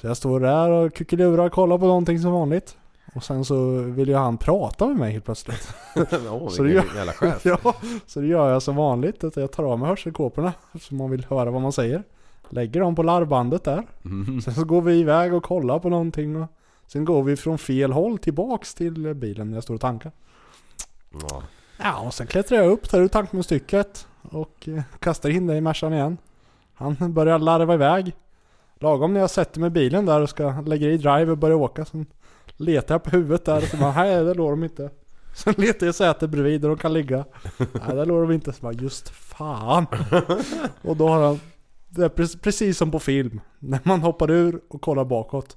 Så 0.00 0.06
jag 0.06 0.16
står 0.16 0.40
där 0.40 0.70
och 0.70 0.94
kuckelurar 0.94 1.44
och 1.46 1.52
kollar 1.52 1.78
på 1.78 1.86
någonting 1.86 2.18
som 2.20 2.32
vanligt. 2.32 2.76
Och 3.14 3.24
sen 3.24 3.44
så 3.44 3.70
vill 3.76 4.08
ju 4.08 4.14
han 4.14 4.36
prata 4.38 4.86
med 4.86 4.96
mig 4.96 5.12
helt 5.12 5.24
plötsligt. 5.24 5.74
Åh, 6.30 6.48
Så 6.50 6.62
det 6.62 6.70
gör- 6.72 6.84
jävla 6.96 7.12
chef. 7.12 7.44
ja, 7.44 7.74
så 8.06 8.20
det 8.20 8.26
gör 8.26 8.52
jag 8.52 8.62
som 8.62 8.76
vanligt. 8.76 9.24
Att 9.24 9.36
jag 9.36 9.52
tar 9.52 9.64
av 9.64 9.78
mig 9.78 9.88
hörselkåporna. 9.88 10.52
Så 10.80 10.94
man 10.94 11.10
vill 11.10 11.24
höra 11.24 11.50
vad 11.50 11.62
man 11.62 11.72
säger. 11.72 12.02
Lägger 12.48 12.80
dem 12.80 12.94
på 12.94 13.02
larvbandet 13.02 13.64
där. 13.64 13.86
Mhm. 14.02 14.40
Sen 14.40 14.54
så 14.54 14.64
går 14.64 14.82
vi 14.82 14.94
iväg 14.94 15.34
och 15.34 15.42
kollar 15.44 15.78
på 15.78 15.88
någonting. 15.88 16.42
Och 16.42 16.48
sen 16.86 17.04
går 17.04 17.22
vi 17.22 17.36
från 17.36 17.58
fel 17.58 17.92
håll 17.92 18.18
tillbaks 18.18 18.74
till 18.74 19.14
bilen 19.14 19.48
när 19.50 19.56
jag 19.56 19.62
står 19.64 19.74
och 19.74 19.80
tankar. 19.80 20.12
Ja. 21.30 21.42
Ja, 21.78 22.00
och 22.00 22.14
sen 22.14 22.26
klättrar 22.26 22.58
jag 22.58 22.72
upp, 22.72 22.88
tar 22.88 23.00
ut 23.00 23.12
tankmunstycket 23.12 24.06
och 24.22 24.68
eh, 24.68 24.82
kastar 24.98 25.28
in 25.30 25.46
det 25.46 25.56
i 25.56 25.60
Mercan 25.60 25.92
igen. 25.92 26.18
Han 26.74 27.12
börjar 27.14 27.38
larva 27.38 27.74
iväg. 27.74 28.12
Lagom 28.80 29.12
när 29.14 29.20
jag 29.20 29.30
sätter 29.30 29.60
mig 29.60 29.66
i 29.66 29.70
bilen 29.70 30.06
där 30.06 30.20
och 30.20 30.28
ska 30.28 30.60
lägga 30.66 30.88
i 30.88 30.96
drive 30.96 31.30
och 31.30 31.38
börja 31.38 31.56
åka. 31.56 31.84
Sen 31.84 32.06
letar 32.56 32.94
jag 32.94 33.02
på 33.02 33.10
huvudet 33.10 33.44
där 33.44 33.56
och 33.56 33.62
så 33.62 33.76
bara, 33.76 33.92
nej 33.94 34.24
där 34.24 34.34
låg 34.34 34.52
de 34.52 34.64
inte. 34.64 34.90
Sen 35.34 35.54
letar 35.56 35.86
jag 35.86 35.94
sätet 35.94 36.30
bredvid 36.30 36.60
där 36.60 36.68
de 36.68 36.78
kan 36.78 36.92
ligga. 36.92 37.24
Nej 37.58 37.96
där 37.96 38.06
låg 38.06 38.22
de 38.28 38.32
inte. 38.34 38.52
Så 38.52 38.62
bara, 38.62 38.72
just 38.72 39.08
fan. 39.08 39.86
Och 40.82 40.96
då 40.96 41.08
har 41.08 41.26
han, 41.26 41.40
det 41.88 42.04
är 42.04 42.08
pre- 42.08 42.38
precis 42.42 42.78
som 42.78 42.90
på 42.90 42.98
film. 42.98 43.40
När 43.58 43.80
man 43.82 44.00
hoppar 44.00 44.30
ur 44.30 44.60
och 44.70 44.80
kollar 44.80 45.04
bakåt. 45.04 45.56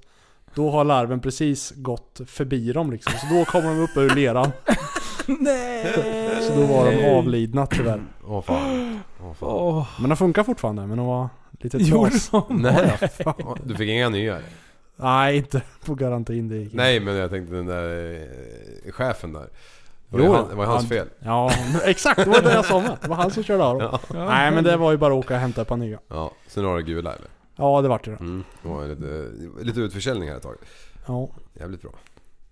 Då 0.54 0.70
har 0.70 0.84
larven 0.84 1.20
precis 1.20 1.72
gått 1.76 2.20
förbi 2.26 2.72
dem 2.72 2.90
liksom. 2.90 3.12
Så 3.18 3.34
då 3.34 3.44
kommer 3.44 3.68
de 3.68 3.80
upp 3.80 3.96
ur 3.96 4.14
leran. 4.14 4.50
Nej! 5.26 5.94
Så 6.48 6.54
då 6.60 6.66
var 6.66 6.90
de 6.92 7.10
avlidna 7.18 7.66
tyvärr. 7.66 8.02
Åh 8.26 8.42
fan. 8.42 9.00
Åh 9.20 9.32
fan. 9.34 9.48
Åh, 9.48 9.88
Men 10.00 10.10
de 10.10 10.16
funkar 10.16 10.44
fortfarande, 10.44 10.86
men 10.86 10.96
de 10.96 11.06
var 11.06 11.28
lite 11.60 11.78
gjorde 11.78 12.10
tras. 12.10 12.28
de? 12.30 12.44
Nej, 12.48 12.98
du 13.64 13.74
fick 13.74 13.88
inga 13.90 14.08
nya? 14.08 14.38
Nej, 14.96 15.36
inte 15.36 15.62
på 15.84 15.94
garantin. 15.94 16.48
Det 16.48 16.56
gick 16.56 16.64
inte. 16.64 16.76
Nej 16.76 17.00
men 17.00 17.14
jag 17.16 17.30
tänkte 17.30 17.54
den 17.54 17.66
där 17.66 18.14
eh, 18.86 18.92
chefen 18.92 19.32
där. 19.32 19.48
Det 20.08 20.16
var, 20.18 20.24
Jo, 20.24 20.32
han, 20.32 20.48
det 20.48 20.54
var 20.54 20.64
hans 20.66 20.82
han- 20.82 20.88
fel. 20.88 21.08
Ja, 21.18 21.50
exakt. 21.84 22.24
Det 22.24 22.30
var 22.30 22.42
det 22.42 22.52
jag 22.52 22.64
sa 22.64 22.80
med. 22.80 22.96
Det 23.02 23.08
var 23.08 23.16
han 23.16 23.30
som 23.30 23.42
körde 23.42 23.64
av 23.64 23.78
dem. 23.78 23.98
Ja. 24.14 24.24
Nej, 24.28 24.50
men 24.50 24.64
det 24.64 24.76
var 24.76 24.92
ju 24.92 24.98
bara 24.98 25.12
att 25.14 25.18
åka 25.24 25.34
och 25.34 25.40
hämta 25.40 25.62
ett 25.62 25.68
par 25.68 25.76
nya. 25.76 25.98
ja. 26.08 26.32
Sen 26.46 26.64
har 26.64 26.76
du 26.76 26.82
gula 26.82 27.14
eller? 27.14 27.28
Ja, 27.56 27.82
det 27.82 27.88
vart 27.88 28.04
det 28.04 28.10
då. 28.10 28.16
Mm. 28.16 28.44
Det 28.62 28.68
var 28.68 28.86
lite, 28.88 29.30
lite 29.64 29.80
utförsäljning 29.80 30.28
här 30.28 30.36
ett 30.36 30.42
tag. 30.42 30.56
Ja, 31.06 31.28
Jävligt 31.60 31.82
bra. 31.82 31.90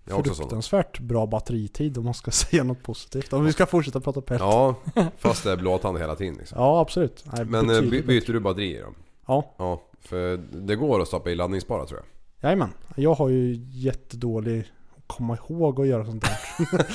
Jag 0.07 0.25
fruktansvärt 0.25 0.99
bra 0.99 1.25
batteritid 1.25 1.97
om 1.97 2.05
man 2.05 2.13
ska 2.13 2.31
säga 2.45 2.63
något 2.63 2.83
positivt. 2.83 3.33
Om 3.33 3.45
vi 3.45 3.53
ska 3.53 3.65
fortsätta 3.65 3.99
prata 3.99 4.21
pelt. 4.21 4.41
Ja, 4.41 4.75
fast 5.17 5.43
det 5.43 5.51
är 5.51 5.55
blåtand 5.57 5.97
hela 5.97 6.15
tiden 6.15 6.35
liksom. 6.39 6.57
Ja, 6.61 6.79
absolut. 6.81 7.23
Nej, 7.33 7.45
Men 7.45 7.69
eh, 7.69 7.81
byter 7.81 8.33
du 8.33 8.39
batteri 8.39 8.77
i 8.77 8.81
dem? 8.81 8.95
Ja, 9.27 9.53
Ja, 9.57 9.81
för 10.01 10.37
det 10.51 10.75
går 10.75 11.01
att 11.01 11.07
stoppa 11.07 11.29
i 11.31 11.35
laddningsbara 11.35 11.85
tror 11.85 11.99
jag. 11.99 12.05
Jajamän. 12.45 12.69
Jag 12.95 13.13
har 13.13 13.29
ju 13.29 13.53
jättedålig 13.71 14.59
att 14.59 15.03
komma 15.07 15.35
ihåg 15.49 15.81
att 15.81 15.87
göra 15.87 16.05
sånt 16.05 16.23
där. 16.23 16.85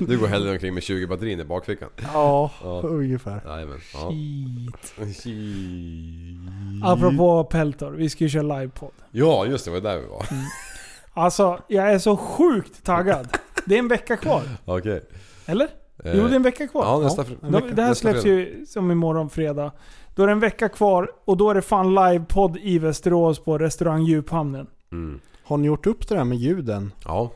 Du 0.06 0.18
går 0.18 0.26
hellre 0.26 0.50
omkring 0.52 0.74
med 0.74 0.82
20 0.82 1.06
batterier 1.06 1.40
i 1.40 1.44
bakfickan. 1.44 1.88
Ja, 2.12 2.50
Ja. 2.62 2.80
ungefär. 2.84 3.40
Jajamän. 3.46 3.78
Ja. 3.94 4.10
Shit. 4.10 5.16
Shit. 5.16 6.84
Apropå 6.84 7.44
peltor, 7.44 7.90
vi 7.90 8.10
ska 8.10 8.24
ju 8.24 8.30
köra 8.30 8.58
livepodd. 8.58 8.90
Ja, 9.10 9.46
just 9.46 9.64
det. 9.64 9.70
Var 9.70 9.80
där 9.80 9.98
vi 9.98 10.06
var. 10.06 10.26
Alltså, 11.14 11.58
jag 11.68 11.92
är 11.92 11.98
så 11.98 12.16
sjukt 12.16 12.84
taggad. 12.84 13.28
Det 13.66 13.74
är 13.74 13.78
en 13.78 13.88
vecka 13.88 14.16
kvar. 14.16 14.42
Okej. 14.64 15.02
Eller? 15.46 15.64
Eh, 16.04 16.12
Jo, 16.16 16.24
det 16.24 16.30
är 16.32 16.36
en 16.36 16.42
vecka 16.42 16.68
kvar. 16.68 16.84
Ja, 16.84 16.98
nästa, 16.98 17.24
Ja, 17.42 17.48
vecka. 17.48 17.66
Det 17.74 17.82
här 17.82 17.88
nästa 17.88 17.94
släpps 18.02 18.22
fredag. 18.22 18.38
ju 18.40 18.66
som 18.66 18.90
imorgon 18.90 19.30
fredag. 19.30 19.72
Då 20.14 20.22
är 20.22 20.26
det 20.26 20.32
en 20.32 20.40
vecka 20.40 20.68
kvar 20.68 21.10
och 21.24 21.36
då 21.36 21.50
är 21.50 21.54
det 21.54 21.62
fan 21.62 21.94
livepodd 21.94 22.56
i 22.56 22.78
Västerås 22.78 23.38
på 23.44 23.58
restaurang 23.58 24.02
Djuphamnen. 24.02 24.66
Mm. 24.92 25.20
Har 25.44 25.56
ni 25.56 25.66
gjort 25.66 25.86
upp 25.86 26.08
det 26.08 26.14
där 26.14 26.24
med 26.24 26.38
ljuden? 26.38 26.92
Ja. 27.04 27.30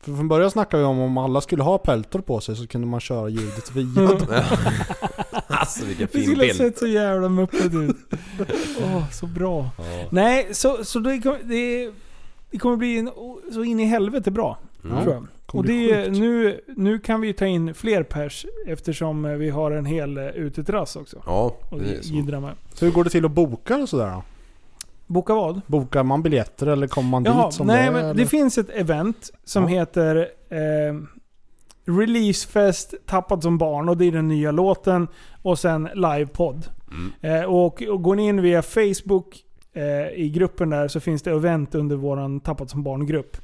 För 0.00 0.12
från 0.16 0.28
början 0.28 0.50
snackade 0.50 0.82
vi 0.82 0.86
om 0.88 0.98
om 1.00 1.18
alla 1.18 1.40
skulle 1.40 1.62
ha 1.62 1.78
peltor 1.78 2.20
på 2.20 2.40
sig 2.40 2.56
så 2.56 2.66
kunde 2.66 2.86
man 2.86 3.00
köra 3.00 3.28
ljudet 3.28 3.72
via 3.76 4.02
dem. 4.08 4.20
alltså 5.48 5.84
vilken 5.84 6.06
Det 6.06 6.12
fin 6.12 6.22
skulle 6.22 6.36
ha 6.42 6.46
bild. 6.46 6.56
sett 6.56 6.78
så 6.78 6.86
jävla 6.86 7.28
muppet 7.28 7.74
ut. 7.74 7.96
Åh, 8.84 9.10
så 9.10 9.26
bra. 9.26 9.70
Ja. 9.78 9.84
Nej, 10.10 10.48
så, 10.52 10.84
så 10.84 10.98
det, 10.98 11.18
kommer- 11.20 11.40
det, 11.44 11.92
det 12.50 12.58
kommer 12.58 12.76
bli 12.76 12.98
en, 12.98 13.10
så 13.52 13.64
in 13.64 13.80
i 13.80 13.84
helvete 13.84 14.30
bra. 14.30 14.58
Mm. 14.84 15.02
Tror 15.02 15.14
jag. 15.14 15.26
Och 15.52 15.64
det, 15.64 16.08
nu, 16.12 16.60
nu 16.76 16.98
kan 16.98 17.20
vi 17.20 17.32
ta 17.32 17.46
in 17.46 17.74
fler 17.74 18.02
pers 18.02 18.46
eftersom 18.66 19.24
eh, 19.24 19.32
vi 19.32 19.50
har 19.50 19.70
en 19.70 19.86
hel 19.86 20.16
eh, 20.18 20.26
uteterrass 20.26 20.96
också. 20.96 21.22
Ja, 21.26 21.56
Och 21.70 21.80
det 21.80 21.94
är 21.96 22.02
så. 22.02 22.40
med. 22.40 22.54
Hur 22.80 22.90
går 22.90 23.04
det 23.04 23.10
till 23.10 23.24
att 23.24 23.30
boka 23.30 23.76
och 23.76 23.88
sådär 23.88 24.10
då? 24.12 24.22
Boka 25.06 25.34
vad? 25.34 25.60
Bokar 25.66 26.02
man 26.02 26.22
biljetter 26.22 26.66
eller 26.66 26.86
kommer 26.86 27.10
man 27.10 27.24
Jaha, 27.24 27.44
dit 27.46 27.54
som 27.54 27.66
nej 27.66 27.76
det 27.76 27.82
är? 27.88 27.92
men 27.92 28.04
eller? 28.04 28.14
det 28.14 28.26
finns 28.26 28.58
ett 28.58 28.70
event 28.70 29.30
som 29.44 29.62
Ja. 29.62 29.68
heter 29.68 30.16
eh, 30.50 30.94
Releasefest 31.84 32.94
Tappad 33.06 33.42
som 33.42 33.58
barn 33.58 33.88
och 33.88 33.96
det 33.96 34.04
är 34.04 34.12
den 34.12 34.28
nya 34.28 34.50
låten. 34.50 35.08
Och 35.42 35.58
sen 35.58 35.88
livepodd. 35.94 36.66
Mm. 36.90 37.40
Eh, 37.40 37.44
och, 37.48 37.82
och 37.82 38.02
går 38.02 38.16
ni 38.16 38.26
in 38.28 38.42
via 38.42 38.62
Facebook 38.62 39.42
eh, 39.72 40.08
i 40.22 40.30
gruppen 40.34 40.70
där 40.70 40.88
så 40.88 41.00
finns 41.00 41.22
det 41.22 41.30
event 41.30 41.74
under 41.74 41.96
våran 41.96 42.40
Tappad 42.40 42.70
som 42.70 42.82
barn-grupp. 42.82 43.36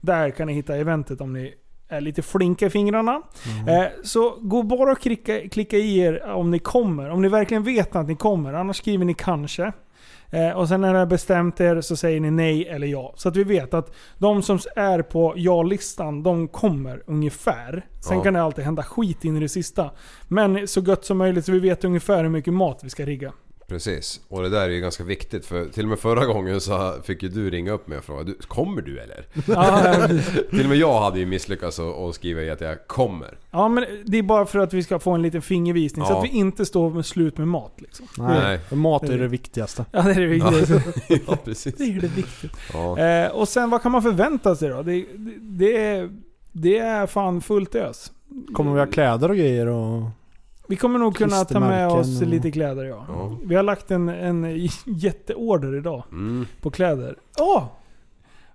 Där 0.00 0.30
kan 0.30 0.46
ni 0.46 0.52
hitta 0.52 0.76
eventet 0.76 1.20
om 1.20 1.32
ni 1.32 1.54
är 1.88 2.00
lite 2.00 2.22
flinka 2.22 2.66
i 2.66 2.70
fingrarna. 2.70 3.22
Mm. 3.62 3.82
Eh, 3.82 3.88
så 4.04 4.34
gå 4.40 4.62
bara 4.62 4.92
och 4.92 5.00
klicka, 5.00 5.48
klicka 5.48 5.76
i 5.76 5.98
er 5.98 6.22
om 6.30 6.50
ni 6.50 6.58
kommer. 6.58 7.10
Om 7.10 7.22
ni 7.22 7.28
verkligen 7.28 7.62
vet 7.62 7.96
att 7.96 8.08
ni 8.08 8.16
kommer. 8.16 8.52
Annars 8.54 8.76
skriver 8.76 9.04
ni 9.04 9.14
kanske. 9.14 9.72
Eh, 10.30 10.50
och 10.50 10.68
sen 10.68 10.80
när 10.80 10.92
ni 10.92 10.98
har 10.98 11.06
bestämt 11.06 11.60
er 11.60 11.80
så 11.80 11.96
säger 11.96 12.20
ni 12.20 12.30
nej 12.30 12.68
eller 12.68 12.86
ja. 12.86 13.12
Så 13.16 13.28
att 13.28 13.36
vi 13.36 13.44
vet 13.44 13.74
att 13.74 13.92
de 14.18 14.42
som 14.42 14.58
är 14.76 15.02
på 15.02 15.34
ja-listan, 15.36 16.22
de 16.22 16.48
kommer 16.48 17.02
ungefär. 17.06 17.86
Sen 18.00 18.16
Ja. 18.16 18.22
kan 18.22 18.34
det 18.34 18.42
alltid 18.42 18.64
hända 18.64 18.82
skit 18.82 19.24
in 19.24 19.36
i 19.36 19.40
det 19.40 19.48
sista. 19.48 19.90
Men 20.28 20.68
så 20.68 20.80
gott 20.80 21.04
som 21.04 21.18
möjligt 21.18 21.44
så 21.44 21.52
vi 21.52 21.58
vet 21.58 21.84
ungefär 21.84 22.22
hur 22.22 22.30
mycket 22.30 22.54
mat 22.54 22.80
vi 22.82 22.90
ska 22.90 23.04
rigga. 23.06 23.32
Precis. 23.70 24.20
Och 24.28 24.42
det 24.42 24.48
där 24.48 24.60
är 24.62 24.68
ju 24.68 24.80
ganska 24.80 25.04
viktigt 25.04 25.46
för 25.46 25.64
till 25.64 25.82
och 25.82 25.88
med 25.88 25.98
förra 25.98 26.26
gången 26.26 26.60
så 26.60 26.94
fick 27.04 27.22
ju 27.22 27.28
du 27.28 27.50
ringa 27.50 27.72
upp 27.72 27.86
mig 27.88 27.98
och 27.98 28.04
fråga 28.04 28.22
du, 28.22 28.34
Kommer 28.34 28.82
du 28.82 28.98
eller? 28.98 29.24
Ja, 29.46 30.08
till 30.50 30.60
och 30.64 30.68
med 30.68 30.78
jag 30.78 31.00
hade 31.00 31.18
ju 31.18 31.26
misslyckats 31.26 31.78
och, 31.78 32.04
och 32.06 32.14
skriva 32.14 32.42
i 32.42 32.50
att 32.50 32.60
jag 32.60 32.86
kommer. 32.86 33.38
ja, 33.50 33.68
men 33.68 33.84
det 34.04 34.18
är 34.18 34.22
bara 34.22 34.46
för 34.46 34.58
att 34.58 34.72
vi 34.74 34.82
ska 34.82 34.98
få 34.98 35.10
en 35.10 35.22
liten 35.22 35.42
fingervisning. 35.42 36.06
Så 36.06 36.12
Ja. 36.12 36.18
att 36.18 36.24
vi 36.24 36.28
inte 36.28 36.66
står 36.66 36.90
med 36.90 37.06
slut 37.06 37.38
med 37.38 37.48
mat 37.48 37.72
liksom. 37.76 38.06
Nej. 38.18 38.60
Mat 38.70 39.02
är 39.02 39.18
det 39.18 39.28
viktigaste. 39.28 39.84
Ja, 39.92 40.02
det 40.02 40.10
är 40.10 40.20
det 40.20 40.26
viktigaste. 40.26 40.82
ja, 41.26 41.36
precis. 41.44 41.74
Det 41.74 41.84
är 41.84 42.00
det 42.00 42.08
viktigt. 42.16 42.52
Ja. 42.72 42.98
Eh, 42.98 43.30
och 43.30 43.48
sen 43.48 43.70
vad 43.70 43.82
kan 43.82 43.92
man 43.92 44.02
förvänta 44.02 44.56
sig 44.56 44.68
då? 44.68 44.82
Det, 44.82 44.92
det, 44.92 45.06
det, 45.40 45.76
är, 45.86 46.10
det 46.52 46.78
är 46.78 47.06
fan 47.06 47.40
fullt 47.40 47.74
ös. 47.74 48.12
Kommer 48.54 48.72
vi 48.72 48.78
ha 48.78 48.86
kläder 48.86 49.28
och 49.28 49.36
grejer 49.36 49.66
och... 49.66 50.02
Vi 50.70 50.76
kommer 50.76 50.98
nog 50.98 51.16
kunna 51.16 51.44
ta 51.44 51.60
med 51.60 51.88
oss 51.88 52.20
och- 52.22 52.26
lite 52.28 52.50
kläder 52.50 52.84
ja. 52.84 53.04
Ja. 53.08 53.36
Vi 53.44 53.54
har 53.54 53.62
lagt 53.62 53.90
en, 53.90 54.08
en 54.08 54.68
jätteorder 54.86 55.76
idag 55.76 56.04
Mm. 56.12 56.46
på 56.60 56.70
kläder. 56.70 57.16
Åh! 57.38 57.64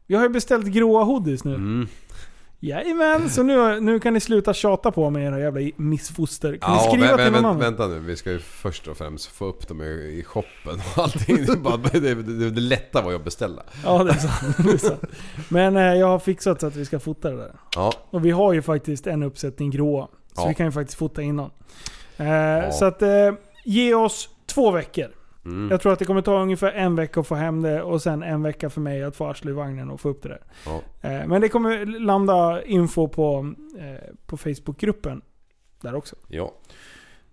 Vi 0.07 0.15
har 0.15 0.23
ju 0.23 0.29
beställt 0.29 0.65
gråa 0.65 1.03
hoodies 1.03 1.43
nu. 1.43 1.55
Mm. 1.55 1.87
Jajamän, 2.59 3.29
så 3.29 3.43
nu, 3.43 3.79
nu 3.79 3.99
kan 3.99 4.13
ni 4.13 4.19
sluta 4.19 4.53
tjata 4.53 4.91
på 4.91 5.09
mig 5.09 5.23
era 5.25 5.39
jävla 5.39 5.71
missfoster. 5.75 6.57
Kan 6.57 6.71
ni 6.71 6.77
Ja, 6.77 6.91
skriva 6.91 7.07
vä- 7.17 7.23
till 7.23 7.31
någon 7.31 7.33
vä- 7.43 7.47
annan? 7.47 7.59
vänta 7.59 7.87
nu, 7.87 7.99
vi 7.99 8.15
ska 8.15 8.31
ju 8.31 8.39
först 8.39 8.87
och 8.87 8.97
främst 8.97 9.25
få 9.25 9.45
upp 9.45 9.67
dem 9.67 9.81
i, 9.81 9.85
i 10.19 10.23
shoppen 10.23 10.81
och 10.95 11.03
allting. 11.03 11.35
Det, 11.45 11.51
är 11.51 11.57
bara, 11.57 11.77
det, 11.77 11.99
det, 11.99 12.15
det, 12.15 12.49
det 12.51 12.61
lätta 12.61 13.01
var 13.01 13.09
ju 13.11 13.15
att 13.17 13.23
beställa. 13.23 13.63
Ja, 13.83 14.03
det 14.03 14.11
är 14.11 14.15
sant. 14.15 14.57
Det 14.57 14.71
är 14.73 14.77
sant. 14.77 15.03
Men 15.49 15.77
eh, 15.77 15.83
jag 15.83 16.07
har 16.07 16.19
fixat 16.19 16.61
så 16.61 16.67
att 16.67 16.75
vi 16.75 16.85
ska 16.85 16.99
fota 16.99 17.29
det 17.31 17.37
där. 17.37 17.51
Ja, 17.75 17.93
Och 18.09 18.25
vi 18.25 18.31
har 18.31 18.53
ju 18.53 18.61
faktiskt 18.61 19.07
en 19.07 19.23
uppsättning 19.23 19.71
gråa. 19.71 20.07
Så 20.33 20.41
Ja. 20.41 20.47
vi 20.47 20.53
kan 20.55 20.65
ju 20.65 20.71
faktiskt 20.71 20.97
fota 20.99 21.21
innan. 21.21 21.49
Eh, 22.17 22.71
Så 22.71 22.85
att 22.85 23.01
eh, 23.01 23.33
ge 23.63 23.93
oss 23.93 24.29
två 24.45 24.71
veckor. 24.71 25.07
mm. 25.45 25.71
Jag 25.71 25.81
tror 25.81 25.93
att 25.93 25.99
det 25.99 26.05
kommer 26.05 26.21
ta 26.21 26.41
ungefär 26.41 26.71
en 26.71 26.95
vecka 26.95 27.19
att 27.19 27.27
få 27.27 27.35
hem 27.35 27.61
det 27.61 27.81
och 27.81 28.01
sen 28.01 28.23
en 28.23 28.43
vecka 28.43 28.69
för 28.69 28.81
mig 28.81 29.03
att 29.03 29.15
få 29.15 29.27
arslet 29.27 29.51
i 29.51 29.53
vagnen 29.53 29.89
och 29.89 30.01
få 30.01 30.09
upp 30.09 30.23
det 30.23 30.29
där. 30.29 30.41
ja. 30.65 30.81
Eh, 31.09 31.27
men 31.27 31.41
det 31.41 31.49
kommer 31.49 31.85
landa 31.99 32.63
info 32.63 33.07
på, 33.07 33.53
på 34.25 34.37
Facebookgruppen 34.37 35.21
där 35.81 35.95
också. 35.95 36.15
ja. 36.27 36.53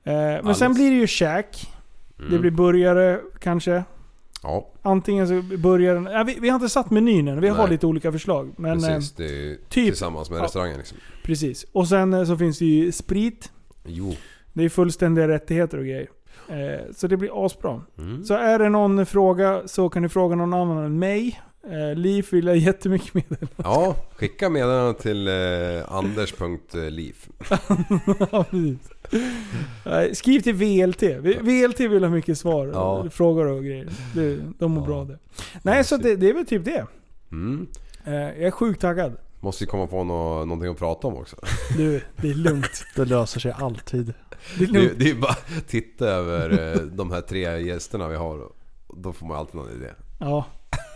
Men 0.04 0.36
Alldeles. 0.36 0.58
sen 0.58 0.74
blir 0.74 0.90
det 0.90 0.96
ju 0.96 1.06
käk. 1.06 1.72
Mm. 2.18 2.32
Det 2.32 2.38
blir 2.38 2.50
burgare 2.50 3.20
kanske. 3.40 3.84
Ja, 4.42 4.68
Antingen 4.82 5.28
så 5.28 5.56
burgaren... 5.56 6.04
Ja, 6.12 6.22
vi, 6.22 6.38
vi 6.40 6.48
har 6.48 6.54
inte 6.56 6.68
satt 6.68 6.90
menyn 6.90 7.28
än. 7.28 7.40
Vi 7.40 7.48
har 7.48 7.56
Nej. 7.58 7.68
lite 7.70 7.86
olika 7.86 8.12
förslag. 8.12 8.52
Men, 8.56 8.80
precis. 8.82 9.12
Det 9.12 9.24
är 9.24 9.54
typ- 9.54 9.68
tillsammans 9.68 10.30
med 10.30 10.38
ja. 10.38 10.44
restaurangen 10.44 10.78
liksom. 10.78 10.98
precis. 11.24 11.66
Och 11.72 11.88
sen 11.88 12.26
så 12.26 12.36
finns 12.36 12.58
det 12.58 12.64
ju 12.64 12.92
sprit. 12.92 13.52
Jo. 13.84 14.14
Det 14.52 14.64
är 14.64 14.68
fullständiga 14.68 15.28
rättigheter 15.28 15.78
och 15.78 15.84
grejer. 15.84 16.08
Eh, 16.48 16.92
så 16.94 17.06
det 17.06 17.16
blir 17.16 17.46
asbra. 17.46 17.82
Mm. 17.98 18.24
Så 18.24 18.34
är 18.34 18.58
det 18.58 18.68
någon 18.68 19.06
fråga 19.06 19.62
så 19.66 19.88
kan 19.88 20.02
ni 20.02 20.08
fråga 20.08 20.36
någon 20.36 20.54
annan 20.54 20.84
än 20.84 20.98
mig. 20.98 21.40
Eh, 21.70 21.94
Liv 21.98 22.26
vill 22.32 22.46
jag 22.46 22.56
jättemycket 22.56 23.14
med. 23.14 23.48
Ja, 23.56 23.96
skicka 24.16 24.48
meddelanden 24.50 24.94
till 24.94 25.28
eh, 25.28 25.34
anders.liv. 25.94 27.16
Ja, 29.84 30.04
Skriv 30.14 30.40
till 30.40 30.54
VLT. 30.54 31.02
VLT 31.40 31.80
vill 31.80 32.04
ha 32.04 32.10
mycket 32.10 32.38
svar. 32.38 32.66
Ja. 32.66 33.06
Frågor 33.10 33.46
och 33.46 33.64
grejer. 33.64 33.88
Det, 34.14 34.38
de 34.58 34.72
mår 34.72 34.82
Ja. 34.82 34.86
bra 34.86 35.04
det. 35.04 35.18
Nej, 35.62 35.84
så 35.84 35.96
det, 35.96 36.16
det 36.16 36.30
är 36.30 36.34
väl 36.34 36.46
typ 36.46 36.64
det. 36.64 36.86
Mm. 37.32 37.66
Eh, 38.04 38.12
Jag 38.14 38.38
är 38.42 38.50
sjukt 38.50 38.80
taggad. 38.80 39.16
Måste 39.42 39.64
ju 39.64 39.68
komma 39.70 39.86
på 39.86 40.04
nå- 40.04 40.44
någonting 40.44 40.70
att 40.70 40.78
prata 40.78 41.06
om 41.08 41.16
också. 41.16 41.36
Du, 41.76 42.02
det 42.16 42.30
är 42.30 42.34
lugnt. 42.34 42.84
Det 42.96 43.04
löser 43.04 43.40
sig 43.40 43.52
alltid. 43.52 44.14
Det 44.58 44.64
är 44.64 44.66
Det, 44.66 44.72
lugnt. 44.72 44.92
det 44.98 45.10
är 45.10 45.14
bara 45.14 45.36
titta 45.68 46.06
över 46.06 46.72
eh, 46.74 46.80
de 46.82 47.10
här 47.10 47.20
tre 47.20 47.60
gästerna 47.62 48.08
vi 48.08 48.16
har. 48.16 48.48
Då 48.96 49.12
får 49.12 49.26
man 49.26 49.36
alltid 49.36 49.54
någon 49.54 49.70
idé. 49.70 49.88
Ja. 50.20 50.44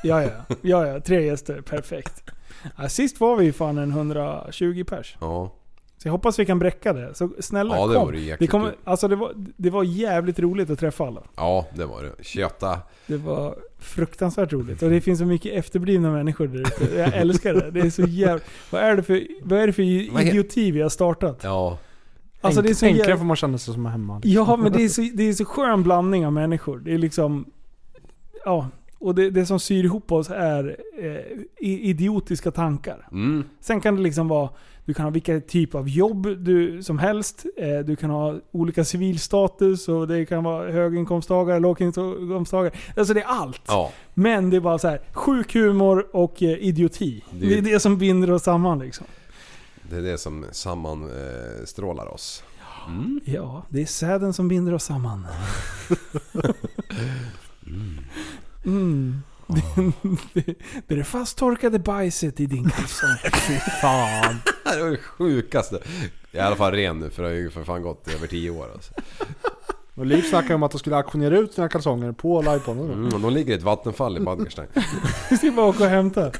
Ja, 0.02 0.22
ja. 0.22 0.30
ja, 0.62 0.86
ja. 0.86 1.00
Tre 1.00 1.26
gäster. 1.26 1.60
Perfekt. 1.60 2.22
Ja, 2.78 2.88
sist 2.88 3.20
var 3.20 3.36
vi 3.36 3.52
fan 3.52 3.78
en 3.78 3.90
120 3.90 4.84
pers. 4.88 5.16
Ja, 5.20 5.52
Så 5.98 6.08
jag 6.08 6.12
hoppas 6.12 6.38
vi 6.38 6.46
kan 6.46 6.58
bräcka 6.58 6.92
det. 6.92 7.14
Så 7.14 7.30
snälla 7.40 7.76
ja 7.76 7.86
det 7.86 7.94
kom. 7.94 8.04
vore 8.06 8.36
Det, 8.38 8.46
kommer, 8.46 8.70
kul. 8.70 8.78
alltså 8.84 9.08
det, 9.08 9.16
var, 9.16 9.32
det 9.36 9.70
var 9.70 9.84
jävligt 9.84 10.38
roligt 10.38 10.70
att 10.70 10.78
träffa 10.78 11.06
alla. 11.06 11.22
Ja, 11.36 11.66
det 11.74 11.84
var 11.86 12.02
det. 12.02 12.24
Köta. 12.24 12.78
Det 13.06 13.16
var 13.16 13.56
fruktansvärt 13.78 14.52
roligt. 14.52 14.82
Och 14.82 14.90
det 14.90 15.00
finns 15.00 15.18
så 15.18 15.24
mycket 15.24 15.52
efterblivna 15.52 16.10
människor 16.12 16.46
där 16.46 16.60
ute. 16.60 16.96
Jag 16.96 17.16
älskar 17.16 17.54
det. 17.54 17.70
Det 17.70 17.80
är 17.80 17.90
så 17.90 18.02
jävla... 18.02 18.44
Vad 18.70 18.82
är 18.82 18.96
det 18.96 19.02
för, 19.02 19.26
vad 19.42 19.58
är 19.58 19.66
det 19.66 19.72
för 19.72 19.82
idioti 19.82 20.70
vi 20.70 20.82
har 20.82 20.88
startat? 20.88 21.40
Ja. 21.42 21.78
Alltså 22.40 22.62
det 22.62 22.70
är 22.70 22.74
så 22.74 22.86
Enklare 22.86 23.08
jävla... 23.08 23.18
får 23.18 23.24
man 23.24 23.36
känna 23.36 23.58
sig 23.58 23.74
som 23.74 23.86
hemma. 23.86 24.20
Ja, 24.24 24.56
men 24.56 24.72
det 24.72 24.84
är, 24.84 24.88
så, 24.88 25.08
det 25.14 25.22
är 25.22 25.32
så 25.32 25.44
skön 25.44 25.82
blandning 25.82 26.26
av 26.26 26.32
människor. 26.32 26.78
Det 26.78 26.94
är 26.94 26.98
liksom... 26.98 27.44
Ja. 28.44 28.68
Och 28.98 29.14
det, 29.14 29.30
det 29.30 29.46
som 29.46 29.60
syr 29.60 29.84
ihop 29.84 30.12
oss 30.12 30.30
är 30.30 30.76
eh, 30.98 31.38
idiotiska 31.60 32.50
tankar. 32.50 33.08
Mm. 33.12 33.44
Sen 33.60 33.80
kan 33.80 33.96
det 33.96 34.02
liksom 34.02 34.28
vara... 34.28 34.50
Du 34.84 34.94
kan 34.94 35.04
ha 35.04 35.10
vilka 35.10 35.40
typ 35.40 35.74
av 35.74 35.88
jobb 35.88 36.26
du, 36.38 36.82
som 36.82 36.98
helst. 36.98 37.46
Eh, 37.56 37.78
du 37.78 37.96
kan 37.96 38.10
ha 38.10 38.34
olika 38.52 38.84
civilstatus 38.84 39.88
och 39.88 40.08
det 40.08 40.24
kan 40.26 40.44
vara 40.44 40.72
höginkomsttagare, 40.72 41.58
låginkomsttagare. 41.60 42.72
Alltså 42.96 43.14
det 43.14 43.20
är 43.20 43.26
allt. 43.26 43.60
Ja. 43.66 43.92
Men 44.14 44.50
det 44.50 44.56
är 44.56 44.60
bara 44.60 44.78
så 44.78 44.88
här, 44.88 45.00
sjuk 45.12 45.54
humor 45.54 46.06
och 46.12 46.42
eh, 46.42 46.58
idioti. 46.66 47.24
Det- 47.30 47.46
Det 47.46 47.58
är 47.58 47.62
det 47.62 47.80
som 47.80 47.98
binder 47.98 48.30
oss 48.30 48.42
samman 48.42 48.78
liksom. 48.78 49.06
Det 49.90 49.96
är 49.96 50.02
det 50.02 50.18
som 50.18 50.44
sammanstrålar 50.52 52.06
oss. 52.14 52.44
Mm. 52.88 53.20
Ja, 53.24 53.62
det 53.68 53.82
är 53.82 53.86
säden 53.86 54.32
som 54.32 54.48
binder 54.48 54.74
oss 54.74 54.84
samman. 54.84 55.26
Mm. 57.66 57.98
Det, 60.34 60.44
det 60.86 60.94
är 60.94 60.96
det 60.96 61.04
fasttorkade 61.04 61.78
bajset 61.78 62.40
i 62.40 62.46
din 62.46 62.70
kalsong. 62.70 63.16
Fy 63.48 63.54
fan. 63.80 64.36
Det 64.64 64.82
var 64.82 64.90
det 64.90 64.96
sjukaste. 64.96 65.78
Jag 66.30 66.40
är 66.40 66.44
i 66.44 66.46
alla 66.46 66.56
fall 66.56 66.72
ren 66.72 66.98
nu 66.98 67.10
för 67.10 67.22
det 67.22 67.28
har 67.28 67.34
ju 67.34 67.50
för 67.50 67.64
fan 67.64 67.82
gått 67.82 68.14
över 68.14 68.26
10 68.26 68.50
år 68.50 68.66
alltså. 68.72 68.94
Och 69.94 70.06
Liv 70.06 70.22
snackade 70.22 70.54
om 70.54 70.62
att 70.62 70.70
de 70.70 70.78
skulle 70.78 70.96
auktionera 70.96 71.38
ut 71.38 71.52
sina 71.52 71.68
kalsonger 71.68 72.12
på 72.12 72.42
livepodden. 72.42 72.92
Mm, 72.92 73.22
de 73.22 73.32
ligger 73.32 73.52
i 73.52 73.56
ett 73.56 73.62
vattenfall 73.62 74.16
i 74.16 74.20
Badgerstein. 74.20 74.68
Vi 75.30 75.36
ska 75.36 75.50
bara 75.50 75.66
åka 75.66 75.84
och 75.84 75.90
hämta. 75.90 76.30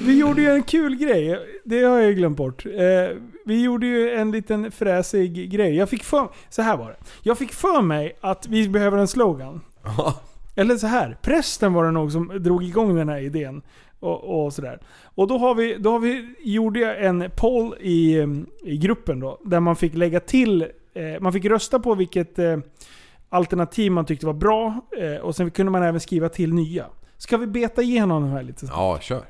Vi 0.00 0.18
gjorde 0.18 0.42
ju 0.42 0.50
en 0.50 0.62
kul 0.62 0.96
grej. 0.96 1.38
Det 1.64 1.82
har 1.84 1.98
jag 1.98 2.06
ju 2.06 2.14
glömt 2.14 2.36
bort. 2.36 2.66
Eh, 2.66 3.16
vi 3.44 3.62
gjorde 3.62 3.86
ju 3.86 4.10
en 4.10 4.30
liten 4.30 4.70
fräsig 4.72 5.50
grej. 5.50 5.76
Jag 5.76 5.88
fick 5.88 6.04
för, 6.04 6.28
så 6.50 6.62
här 6.62 6.76
var 6.76 6.88
det. 6.88 6.96
Jag 7.22 7.38
fick 7.38 7.52
för 7.52 7.82
mig 7.82 8.16
att 8.20 8.46
vi 8.46 8.68
behöver 8.68 8.98
en 8.98 9.08
slogan. 9.08 9.60
Eller 10.58 10.76
så 10.76 10.86
här. 10.86 11.16
Prästen 11.22 11.72
var 11.72 11.84
det 11.84 11.90
nog 11.90 12.12
som 12.12 12.42
drog 12.42 12.64
igång 12.64 12.96
den 12.96 13.08
här 13.08 13.18
idén. 13.18 13.62
Och, 14.00 14.44
och 14.44 14.52
sådär. 14.52 14.80
Och 15.04 15.26
då 15.26 15.38
har 15.38 15.54
vi, 15.54 15.76
då 15.78 15.90
har 15.90 15.98
vi, 15.98 16.34
gjorde 16.40 16.80
jag 16.80 17.04
en 17.04 17.30
poll 17.36 17.74
i, 17.80 18.18
i 18.64 18.76
gruppen 18.76 19.20
då. 19.20 19.40
Där 19.44 19.60
man 19.60 19.76
fick 19.76 19.94
lägga 19.94 20.20
till, 20.20 20.62
eh, 20.94 21.20
man 21.20 21.32
fick 21.32 21.44
rösta 21.44 21.78
på 21.78 21.94
vilket 21.94 22.38
eh, 22.38 22.58
alternativ 23.28 23.92
man 23.92 24.06
tyckte 24.06 24.26
var 24.26 24.32
bra. 24.32 24.80
Eh, 24.98 25.16
och 25.16 25.36
sen 25.36 25.50
kunde 25.50 25.72
man 25.72 25.82
även 25.82 26.00
skriva 26.00 26.28
till 26.28 26.54
nya. 26.54 26.86
Ska 27.16 27.36
vi 27.36 27.46
beta 27.46 27.82
igenom 27.82 28.22
de 28.22 28.30
här 28.30 28.42
lite 28.42 28.60
snabbt? 28.60 28.76
ja, 28.76 28.98
kör. 29.00 29.24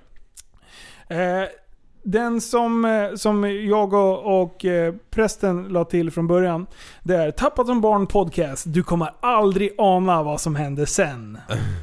Eh, 2.05 2.11
den 2.11 2.41
som, 2.41 2.85
eh, 2.85 3.15
som 3.15 3.45
jag 3.67 3.93
och, 3.93 4.43
och 4.43 4.65
eh, 4.65 4.95
prästen 5.11 5.69
la 5.69 5.85
till 5.85 6.11
från 6.11 6.27
början. 6.27 6.67
Det 7.03 7.17
är 7.17 7.31
Tappat 7.31 7.67
som 7.67 7.81
barn 7.81 8.07
podcast. 8.07 8.65
Du 8.67 8.83
kommer 8.83 9.11
aldrig 9.21 9.75
ana 9.79 10.23
vad 10.23 10.41
som 10.41 10.57
händer 10.57 10.87
sen. 10.87 11.39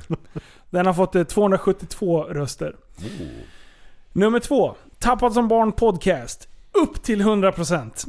Den 0.69 0.85
har 0.85 0.93
fått 0.93 1.15
eh, 1.15 1.23
272 1.23 2.23
röster. 2.23 2.75
Nummer 4.13 4.39
två. 4.39 4.75
Tappat 4.99 5.33
som 5.33 5.47
barn 5.47 5.71
podcast. 5.71 6.47
Upp 6.71 7.03
till 7.03 7.21
100%. 7.21 8.07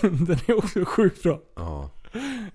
Den 0.26 0.38
är 0.46 0.58
också 0.58 0.84
sjukt 0.84 1.22
bra. 1.22 1.38
Ja. 1.56 1.90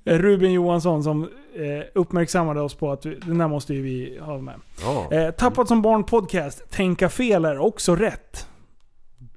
Eh, 0.06 0.18
Ruben 0.18 0.52
Johansson 0.54 1.04
som 1.04 1.24
eh, 1.56 1.84
uppmärksammade 1.96 2.62
oss 2.62 2.76
på 2.76 2.92
att 2.92 3.06
vi, 3.06 3.16
den 3.16 3.38
där 3.38 3.48
måste 3.48 3.74
ju 3.74 3.82
vi 3.82 4.20
ha 4.22 4.38
med. 4.42 4.56
Ja. 4.82 5.12
Eh, 5.12 5.32
Tappat 5.32 5.68
som 5.68 5.82
barn 5.82 6.04
podcast. 6.04 6.70
Tänka 6.70 7.10
fel 7.10 7.46
är 7.46 7.58
också 7.60 7.96
rätt. 7.96 8.48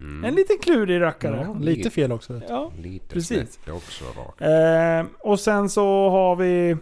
Mm. 0.00 0.24
En 0.24 0.34
liten 0.34 0.56
klurig 0.62 1.00
rackare. 1.00 1.46
Ja, 1.48 1.54
lite 1.60 1.90
fel 1.90 2.12
också. 2.12 2.40
Ja. 2.48 2.72
Lite 2.82 3.06
precis. 3.14 3.58
också 3.70 4.04
rakt. 4.04 4.40
Eh, 4.40 5.12
och 5.20 5.40
sen 5.40 5.68
så 5.68 6.10
har 6.10 6.36
vi 6.36 6.76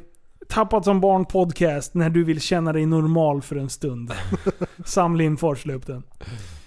Tappat 0.49 0.85
som 0.85 1.01
barn 1.01 1.25
podcast 1.25 1.95
när 1.95 2.11
du 2.11 2.25
vill 2.25 2.41
känna 2.41 2.73
dig 2.73 2.87
normal 2.87 3.43
för 3.43 3.57
en 3.57 3.71
stund. 3.71 4.13
Sam 4.85 5.17
Lindfors 5.17 5.67
la 5.67 5.75
upp 5.75 5.87
den. 5.87 6.03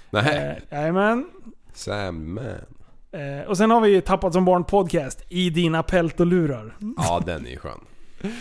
Nej, 0.10 0.58
Eh, 0.72 0.78
Jajamän. 0.80 1.26
Sam 1.74 2.34
man. 2.34 2.44
Eh, 3.16 3.48
och 3.48 3.58
sen 3.58 3.72
har 3.72 3.82
vi 3.82 4.02
Tappat 4.02 4.34
som 4.34 4.46
barn 4.46 4.64
podcast 4.64 5.24
i 5.30 5.50
dina 5.50 5.84
peltolurar. 5.84 6.78
Ja, 6.98 7.24
den 7.26 7.46
är 7.46 7.50
ju 7.50 7.58
skön. 7.58 7.80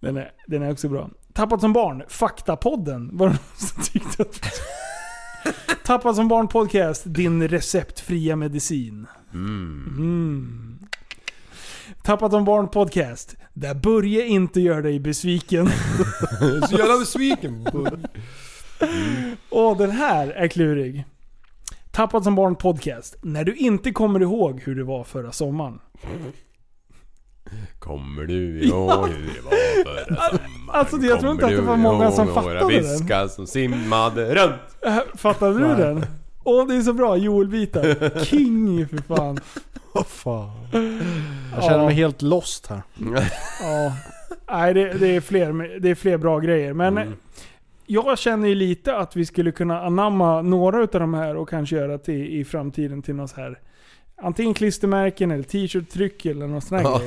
Den 0.00 0.16
är, 0.16 0.30
den 0.46 0.62
är 0.62 0.72
också 0.72 0.88
bra. 0.88 1.10
Tappat 1.32 1.60
som 1.60 1.72
barn, 1.72 2.02
Faktapodden. 2.08 3.16
Var 3.16 3.26
det 3.26 3.32
någon 3.32 3.56
som 3.56 3.82
tyckte 3.82 4.22
att... 4.22 4.40
Tappat 5.84 6.16
som 6.16 6.28
barn 6.28 6.48
podcast, 6.48 7.02
din 7.06 7.48
receptfria 7.48 8.36
medicin. 8.36 9.06
Mm. 9.34 9.94
Mm. 9.98 10.78
Tappat 12.02 12.30
som 12.30 12.44
barn 12.44 12.68
podcast. 12.68 13.36
Där 13.52 13.74
Börje 13.74 14.26
inte 14.26 14.60
gör 14.60 14.82
dig 14.82 15.00
besviken. 15.00 15.68
Så 16.68 16.76
jävla 16.76 16.98
besviken. 16.98 17.66
Och 19.48 19.76
den 19.76 19.90
här 19.90 20.28
är 20.28 20.48
klurig. 20.48 21.04
Tappat 21.98 22.24
som 22.24 22.34
barn 22.34 22.56
podcast. 22.56 23.16
När 23.22 23.44
du 23.44 23.54
inte 23.54 23.90
kommer 23.92 24.20
ihåg 24.22 24.60
hur 24.64 24.74
det 24.76 24.84
var 24.84 25.04
förra 25.04 25.32
sommaren. 25.32 25.78
Kommer 27.78 28.24
du 28.24 28.62
ihåg 28.62 29.08
hur 29.08 29.34
det 29.34 29.40
var 29.44 29.84
förra 29.84 30.16
sommaren? 30.16 30.40
Alltså 30.68 30.96
jag 30.96 31.20
tror 31.20 31.32
inte 31.32 31.42
Kommer 31.44 31.56
att 31.58 31.62
det 31.62 31.66
var 31.66 31.76
många 31.76 32.10
som 32.10 32.34
fattade 32.34 32.58
den. 32.58 32.68
fiskar 32.70 33.28
som 33.28 33.46
simmade 33.46 34.34
runt? 34.34 34.54
Äh, 34.86 34.98
Fattade 35.14 35.58
du 35.58 35.82
den? 35.82 36.06
Åh 36.44 36.66
det 36.68 36.74
är 36.76 36.82
så 36.82 36.92
bra, 36.92 37.16
Joel-bitar. 37.16 38.24
King 38.24 38.88
för 38.88 38.96
fan. 38.98 39.40
Fan. 40.06 40.50
Jag 41.54 41.64
känner 41.64 41.84
mig 41.84 41.94
helt 41.94 42.22
lost 42.22 42.66
här. 42.66 42.82
Ja. 43.62 43.92
Nej 44.50 44.74
det, 44.74 44.92
det, 44.92 45.16
är 45.16 45.20
fler, 45.20 45.78
det 45.80 45.90
är 45.90 45.94
fler 45.94 46.16
bra 46.18 46.38
grejer. 46.38 46.72
Men 46.72 46.98
Mm. 46.98 47.14
Jag 47.88 48.18
känner 48.18 48.48
ju 48.48 48.54
lite 48.54 48.96
att 48.96 49.16
vi 49.16 49.26
skulle 49.26 49.52
kunna 49.52 49.80
anamma 49.82 50.42
några 50.42 50.82
utav 50.82 51.00
de 51.00 51.14
här 51.14 51.36
och 51.36 51.48
kanske 51.48 51.76
göra 51.76 51.98
till, 51.98 52.40
i 52.40 52.44
framtiden 52.44 53.02
till 53.02 53.14
något 53.14 53.32
här. 53.32 53.58
Antingen 54.22 54.54
klistermärken 54.54 55.30
eller 55.30 55.42
t-shirt-tryck 55.42 56.26
eller 56.26 56.46
något 56.46 56.64
sånt 56.64 56.82
här 56.82 56.90
Ja. 56.90 57.00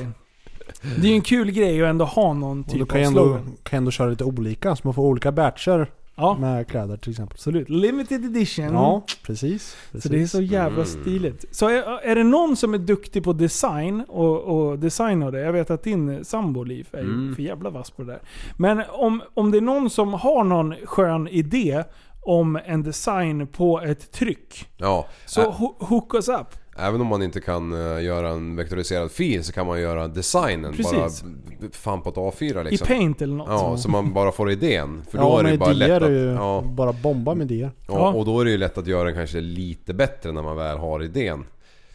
Det 0.96 1.06
är 1.06 1.10
ju 1.10 1.14
en 1.14 1.20
kul 1.22 1.50
grej 1.50 1.82
att 1.82 1.88
ändå 1.88 2.04
ha 2.04 2.32
någon 2.32 2.60
Och 2.60 2.66
då 2.66 2.72
typ 2.72 2.88
kan 2.88 3.00
av 3.00 3.06
ändå, 3.06 3.24
slogan. 3.24 3.44
kan 3.44 3.54
jag 3.70 3.76
ändå 3.76 3.90
köra 3.90 4.08
lite 4.10 4.24
olika, 4.24 4.76
så 4.76 4.80
man 4.84 4.94
får 4.94 5.02
olika 5.02 5.32
batcher 5.32 5.90
Ja. 6.14 6.36
med 6.40 6.68
kläder 6.68 6.96
till 6.96 7.10
exempel. 7.10 7.34
Absolut. 7.34 7.68
Limited 7.68 8.24
edition. 8.24 8.64
Ja, 8.72 9.02
precis. 9.22 9.76
Så 10.02 10.08
det 10.08 10.22
är 10.22 10.26
så 10.26 10.42
jävla 10.42 10.84
stiligt. 10.84 11.44
Så 11.56 11.68
är, 11.68 11.82
är 12.04 12.14
det 12.14 12.24
någon 12.24 12.56
som 12.56 12.74
är 12.74 12.78
duktig 12.78 13.24
på 13.24 13.32
design 13.32 14.04
och, 14.08 14.40
och 14.40 14.78
designa 14.78 15.30
det. 15.30 15.40
Jag 15.40 15.52
vet 15.52 15.70
att 15.70 15.82
din 15.82 16.24
sambo 16.24 16.64
Liv 16.64 16.88
är 16.92 16.98
Mm. 17.00 17.34
för 17.34 17.42
jävla 17.42 17.70
vass 17.70 17.90
på 17.90 18.02
det 18.02 18.12
där. 18.12 18.20
Men 18.56 18.82
om, 18.90 19.22
om 19.34 19.50
det 19.50 19.56
är 19.58 19.62
någon 19.62 19.90
som 19.90 20.14
har 20.14 20.44
någon 20.44 20.74
skön 20.84 21.28
idé 21.28 21.84
om 22.24 22.58
en 22.66 22.82
design 22.82 23.46
på 23.46 23.80
ett 23.80 24.12
tryck. 24.12 24.68
Ja, 24.76 25.06
Så 25.26 25.50
hook 25.78 26.14
us 26.14 26.28
up. 26.28 26.46
Även 26.76 27.00
om 27.00 27.06
man 27.06 27.22
inte 27.22 27.40
kan 27.40 27.72
eh, 27.72 28.02
göra 28.04 28.28
en 28.30 28.56
vektoriserad 28.56 29.10
fil 29.10 29.44
så 29.44 29.52
kan 29.52 29.66
man 29.66 29.80
göra 29.80 30.08
designen 30.08 30.72
Precis. 30.72 31.22
bara 31.22 31.70
fan 31.72 32.02
på 32.02 32.08
ett 32.10 32.16
A4 32.16 32.64
liksom. 32.64 32.84
I 32.86 32.88
paint 32.88 33.22
eller 33.22 33.34
något. 33.34 33.48
Ja, 33.48 33.76
så 33.76 33.88
man 33.90 34.12
bara 34.12 34.32
får 34.32 34.50
idén. 34.50 35.02
För 35.10 35.18
då 35.18 35.24
ja, 35.24 35.40
är 35.40 35.44
det 35.52 35.58
bara 35.58 35.72
lätt 35.72 36.02
att... 36.02 36.10
ju 36.10 36.24
Ja, 36.32 36.62
bara 36.66 36.92
bomba 36.92 37.34
med 37.34 37.52
idéer. 37.52 37.70
ja, 37.88 37.94
Ja. 37.94 38.08
och 38.12 38.24
då 38.24 38.40
är 38.40 38.44
det 38.44 38.50
ju 38.50 38.58
lätt 38.58 38.78
att 38.78 38.86
göra 38.86 39.04
den 39.04 39.14
kanske 39.14 39.40
lite 39.40 39.94
bättre 39.94 40.32
när 40.32 40.42
man 40.42 40.56
väl 40.56 40.78
har 40.78 41.02
idén. 41.02 41.44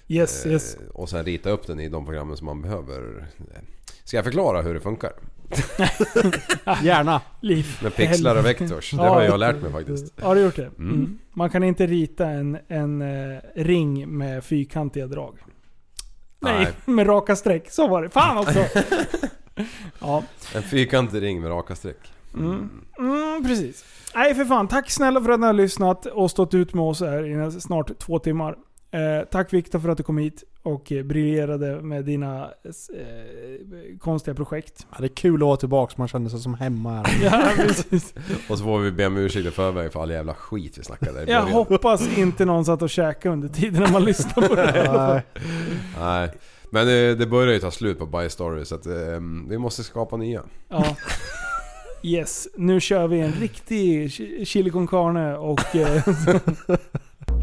Yes, 0.08 0.46
Eh, 0.46 0.52
yes. 0.52 0.78
Och 0.94 1.10
sen 1.10 1.26
rita 1.26 1.50
upp 1.50 1.68
den 1.68 1.80
i 1.80 1.90
de 1.90 2.06
programmen 2.06 2.38
som 2.38 2.46
man 2.46 2.62
behöver. 2.62 3.28
Ska 4.04 4.18
jag 4.18 4.24
förklara 4.26 4.62
hur 4.62 4.74
det 4.74 4.80
funkar? 4.80 5.12
Gärna. 6.84 7.22
Liv. 7.42 7.80
Med 7.84 7.96
pixlar 7.96 8.36
och 8.36 8.46
vektors. 8.46 8.92
Det 8.92 8.98
har 8.98 9.22
jag 9.22 9.40
lärt 9.40 9.62
mig 9.62 9.72
faktiskt. 9.72 10.22
Har 10.22 10.36
du 10.36 10.42
gjort 10.42 10.56
det? 10.56 10.72
Mm. 10.78 11.20
Man 11.34 11.50
kan 11.50 11.64
inte 11.64 11.88
rita 11.88 12.26
en, 12.26 12.58
en 12.68 13.02
eh, 13.02 13.40
ring 13.56 14.18
med 14.18 14.44
fyrkantiga 14.44 15.08
drag. 15.08 15.38
Nej, 16.40 16.64
Nej. 16.64 16.74
med 16.96 17.08
raka 17.08 17.36
streck. 17.36 17.72
Så 17.72 17.88
var 17.88 18.04
det. 18.04 18.10
Fan 18.10 18.38
också! 18.38 18.60
ja. 20.00 20.24
En 20.56 20.64
fyrkantig 20.64 21.22
ring 21.22 21.42
med 21.42 21.50
raka 21.52 21.76
streck. 21.76 22.12
Mm. 22.34 22.70
Mm, 23.00 23.44
precis. 23.44 23.86
Nej 24.16 24.36
för 24.36 24.46
fan, 24.46 24.68
tack 24.68 24.92
snälla 24.92 25.22
för 25.22 25.32
att 25.32 25.40
ni 25.40 25.46
har 25.46 25.54
lyssnat 25.54 26.06
och 26.06 26.32
stått 26.32 26.54
ut 26.54 26.74
med 26.74 26.84
oss 26.84 27.02
här 27.02 27.48
i 27.58 27.62
snart 27.62 28.00
två 28.00 28.20
timmar. 28.20 28.56
Eh, 28.92 29.26
tack 29.32 29.54
Viktor 29.54 29.80
för 29.80 29.90
att 29.90 29.98
du 29.98 30.04
kom 30.04 30.18
hit 30.18 30.44
och 30.64 30.92
eh, 30.92 31.04
briljerade 31.04 31.82
med 31.82 32.06
dina 32.06 32.44
eh, 32.44 33.98
konstiga 34.00 34.36
projekt. 34.36 34.88
Ja, 34.92 34.98
det 35.00 35.06
är 35.06 35.16
kul 35.16 35.36
att 35.36 35.42
vara 35.48 35.58
tillbaka, 35.58 35.94
man 35.98 36.08
känner 36.08 36.30
sig 36.30 36.40
som 36.40 36.54
hemma 36.54 37.04
här. 37.04 37.24
Ja, 37.24 37.52
precis. 37.56 38.14
Och 38.50 38.58
så 38.58 38.64
får 38.64 38.80
vi 38.80 38.92
be 38.92 39.06
om 39.08 39.18
ursäkt 39.18 39.48
i 39.48 39.52
förväg 39.52 39.92
för 39.94 40.02
all 40.02 40.12
jävla 40.12 40.34
skit 40.34 40.78
vi 40.78 40.84
snackade 40.84 41.32
Jag 41.32 41.42
hoppas 41.42 42.18
inte 42.18 42.46
någon 42.46 42.66
satt 42.66 42.82
och 42.82 42.90
käkade 42.90 43.34
under 43.34 43.48
tiden 43.48 43.84
när 43.84 43.92
man 43.92 44.04
lyssnar 44.06 44.48
på 44.48 44.56
det. 44.56 44.92
Nej. 44.94 45.22
Nej. 46.00 46.30
Men 46.72 46.88
det, 46.88 47.16
det 47.16 47.26
börjar 47.28 47.54
ju 47.54 47.60
ta 47.60 47.72
slut 47.72 48.00
på 48.00 48.06
By 48.06 48.30
Story 48.30 48.66
så 48.66 48.76
att 48.76 48.86
eh, 48.86 48.94
vi 49.50 49.58
måste 49.58 49.84
skapa 49.84 50.18
nya. 50.18 50.42
Ja. 50.70 50.96
Yes, 52.04 52.48
nu 52.56 52.80
kör 52.80 53.08
vi 53.08 53.20
en 53.20 53.32
riktig 53.32 54.08
chi- 54.08 54.46
chili 54.46 54.70
con 54.70 54.88
carne 54.88 55.36
och... 55.38 55.60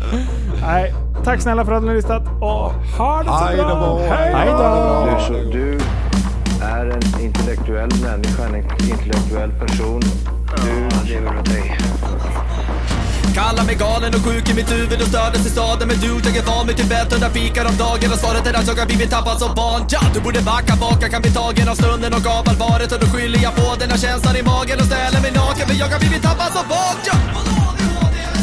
Nej, 0.62 0.94
tack 1.24 1.40
snälla 1.40 1.64
för 1.64 1.72
att 1.72 1.82
ni 1.82 1.88
har 1.88 1.94
lyssnat 1.94 2.22
och 2.40 2.72
ha 2.98 3.22
det 3.22 3.28
så 3.28 3.44
Hej 3.44 3.56
då, 3.56 3.64
bra! 3.64 4.00
Hej 4.08 4.46
då! 4.46 5.50
Du, 5.52 5.78
är 6.62 6.86
en 6.86 7.24
intellektuell 7.24 7.90
människa, 8.02 8.44
en 8.44 8.56
intellektuell 8.90 9.50
person. 9.50 10.02
Du 10.56 11.08
lever 11.08 11.38
åt 11.38 11.44
dig. 11.44 11.78
Kallar 13.34 13.64
mig 13.64 13.74
galen 13.74 14.14
och 14.14 14.24
sjuk 14.26 14.50
i 14.50 14.54
mitt 14.54 14.72
huvud 14.72 15.00
och 15.02 15.08
stördes 15.08 15.46
i 15.46 15.50
staden 15.50 15.88
Men 15.88 15.96
du, 15.96 16.10
jag 16.24 16.36
är 16.36 16.46
van 16.50 16.66
vid 16.66 16.76
Tibet 16.76 17.12
under 17.14 17.28
fikar 17.28 17.64
om 17.70 17.76
dagen 17.76 18.12
Och 18.12 18.18
svaret 18.18 18.46
är 18.46 18.54
att 18.58 18.66
jag 18.66 18.74
har 18.74 18.86
blivit 18.86 19.10
tappad 19.10 19.38
som 19.38 19.54
barn 19.54 19.82
ja, 19.90 20.00
Du 20.14 20.20
borde 20.20 20.40
backa 20.42 20.74
bak, 20.84 20.98
jag 21.00 21.10
kan 21.10 21.22
bli 21.22 21.30
tagen 21.30 21.68
av 21.68 21.74
stunden 21.74 22.12
och 22.16 22.26
av 22.36 22.44
allvaret 22.50 22.92
Och 22.92 23.00
då 23.00 23.06
skyller 23.06 23.40
jag 23.46 23.54
på 23.60 23.68
den 23.80 23.90
här 23.90 23.98
känslan 23.98 24.36
i 24.36 24.42
magen 24.42 24.76
och 24.82 24.88
ställer 24.90 25.20
mig 25.24 25.32
naken 25.42 25.64
För 25.68 25.76
jag 25.82 25.88
har 25.94 26.00
blivit 26.04 26.22
tappad 26.22 26.50
som 26.56 26.66
barn 26.74 26.96
ja. 27.08 27.16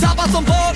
Tappad 0.05 0.29
som 0.35 0.43
barn 0.51 0.75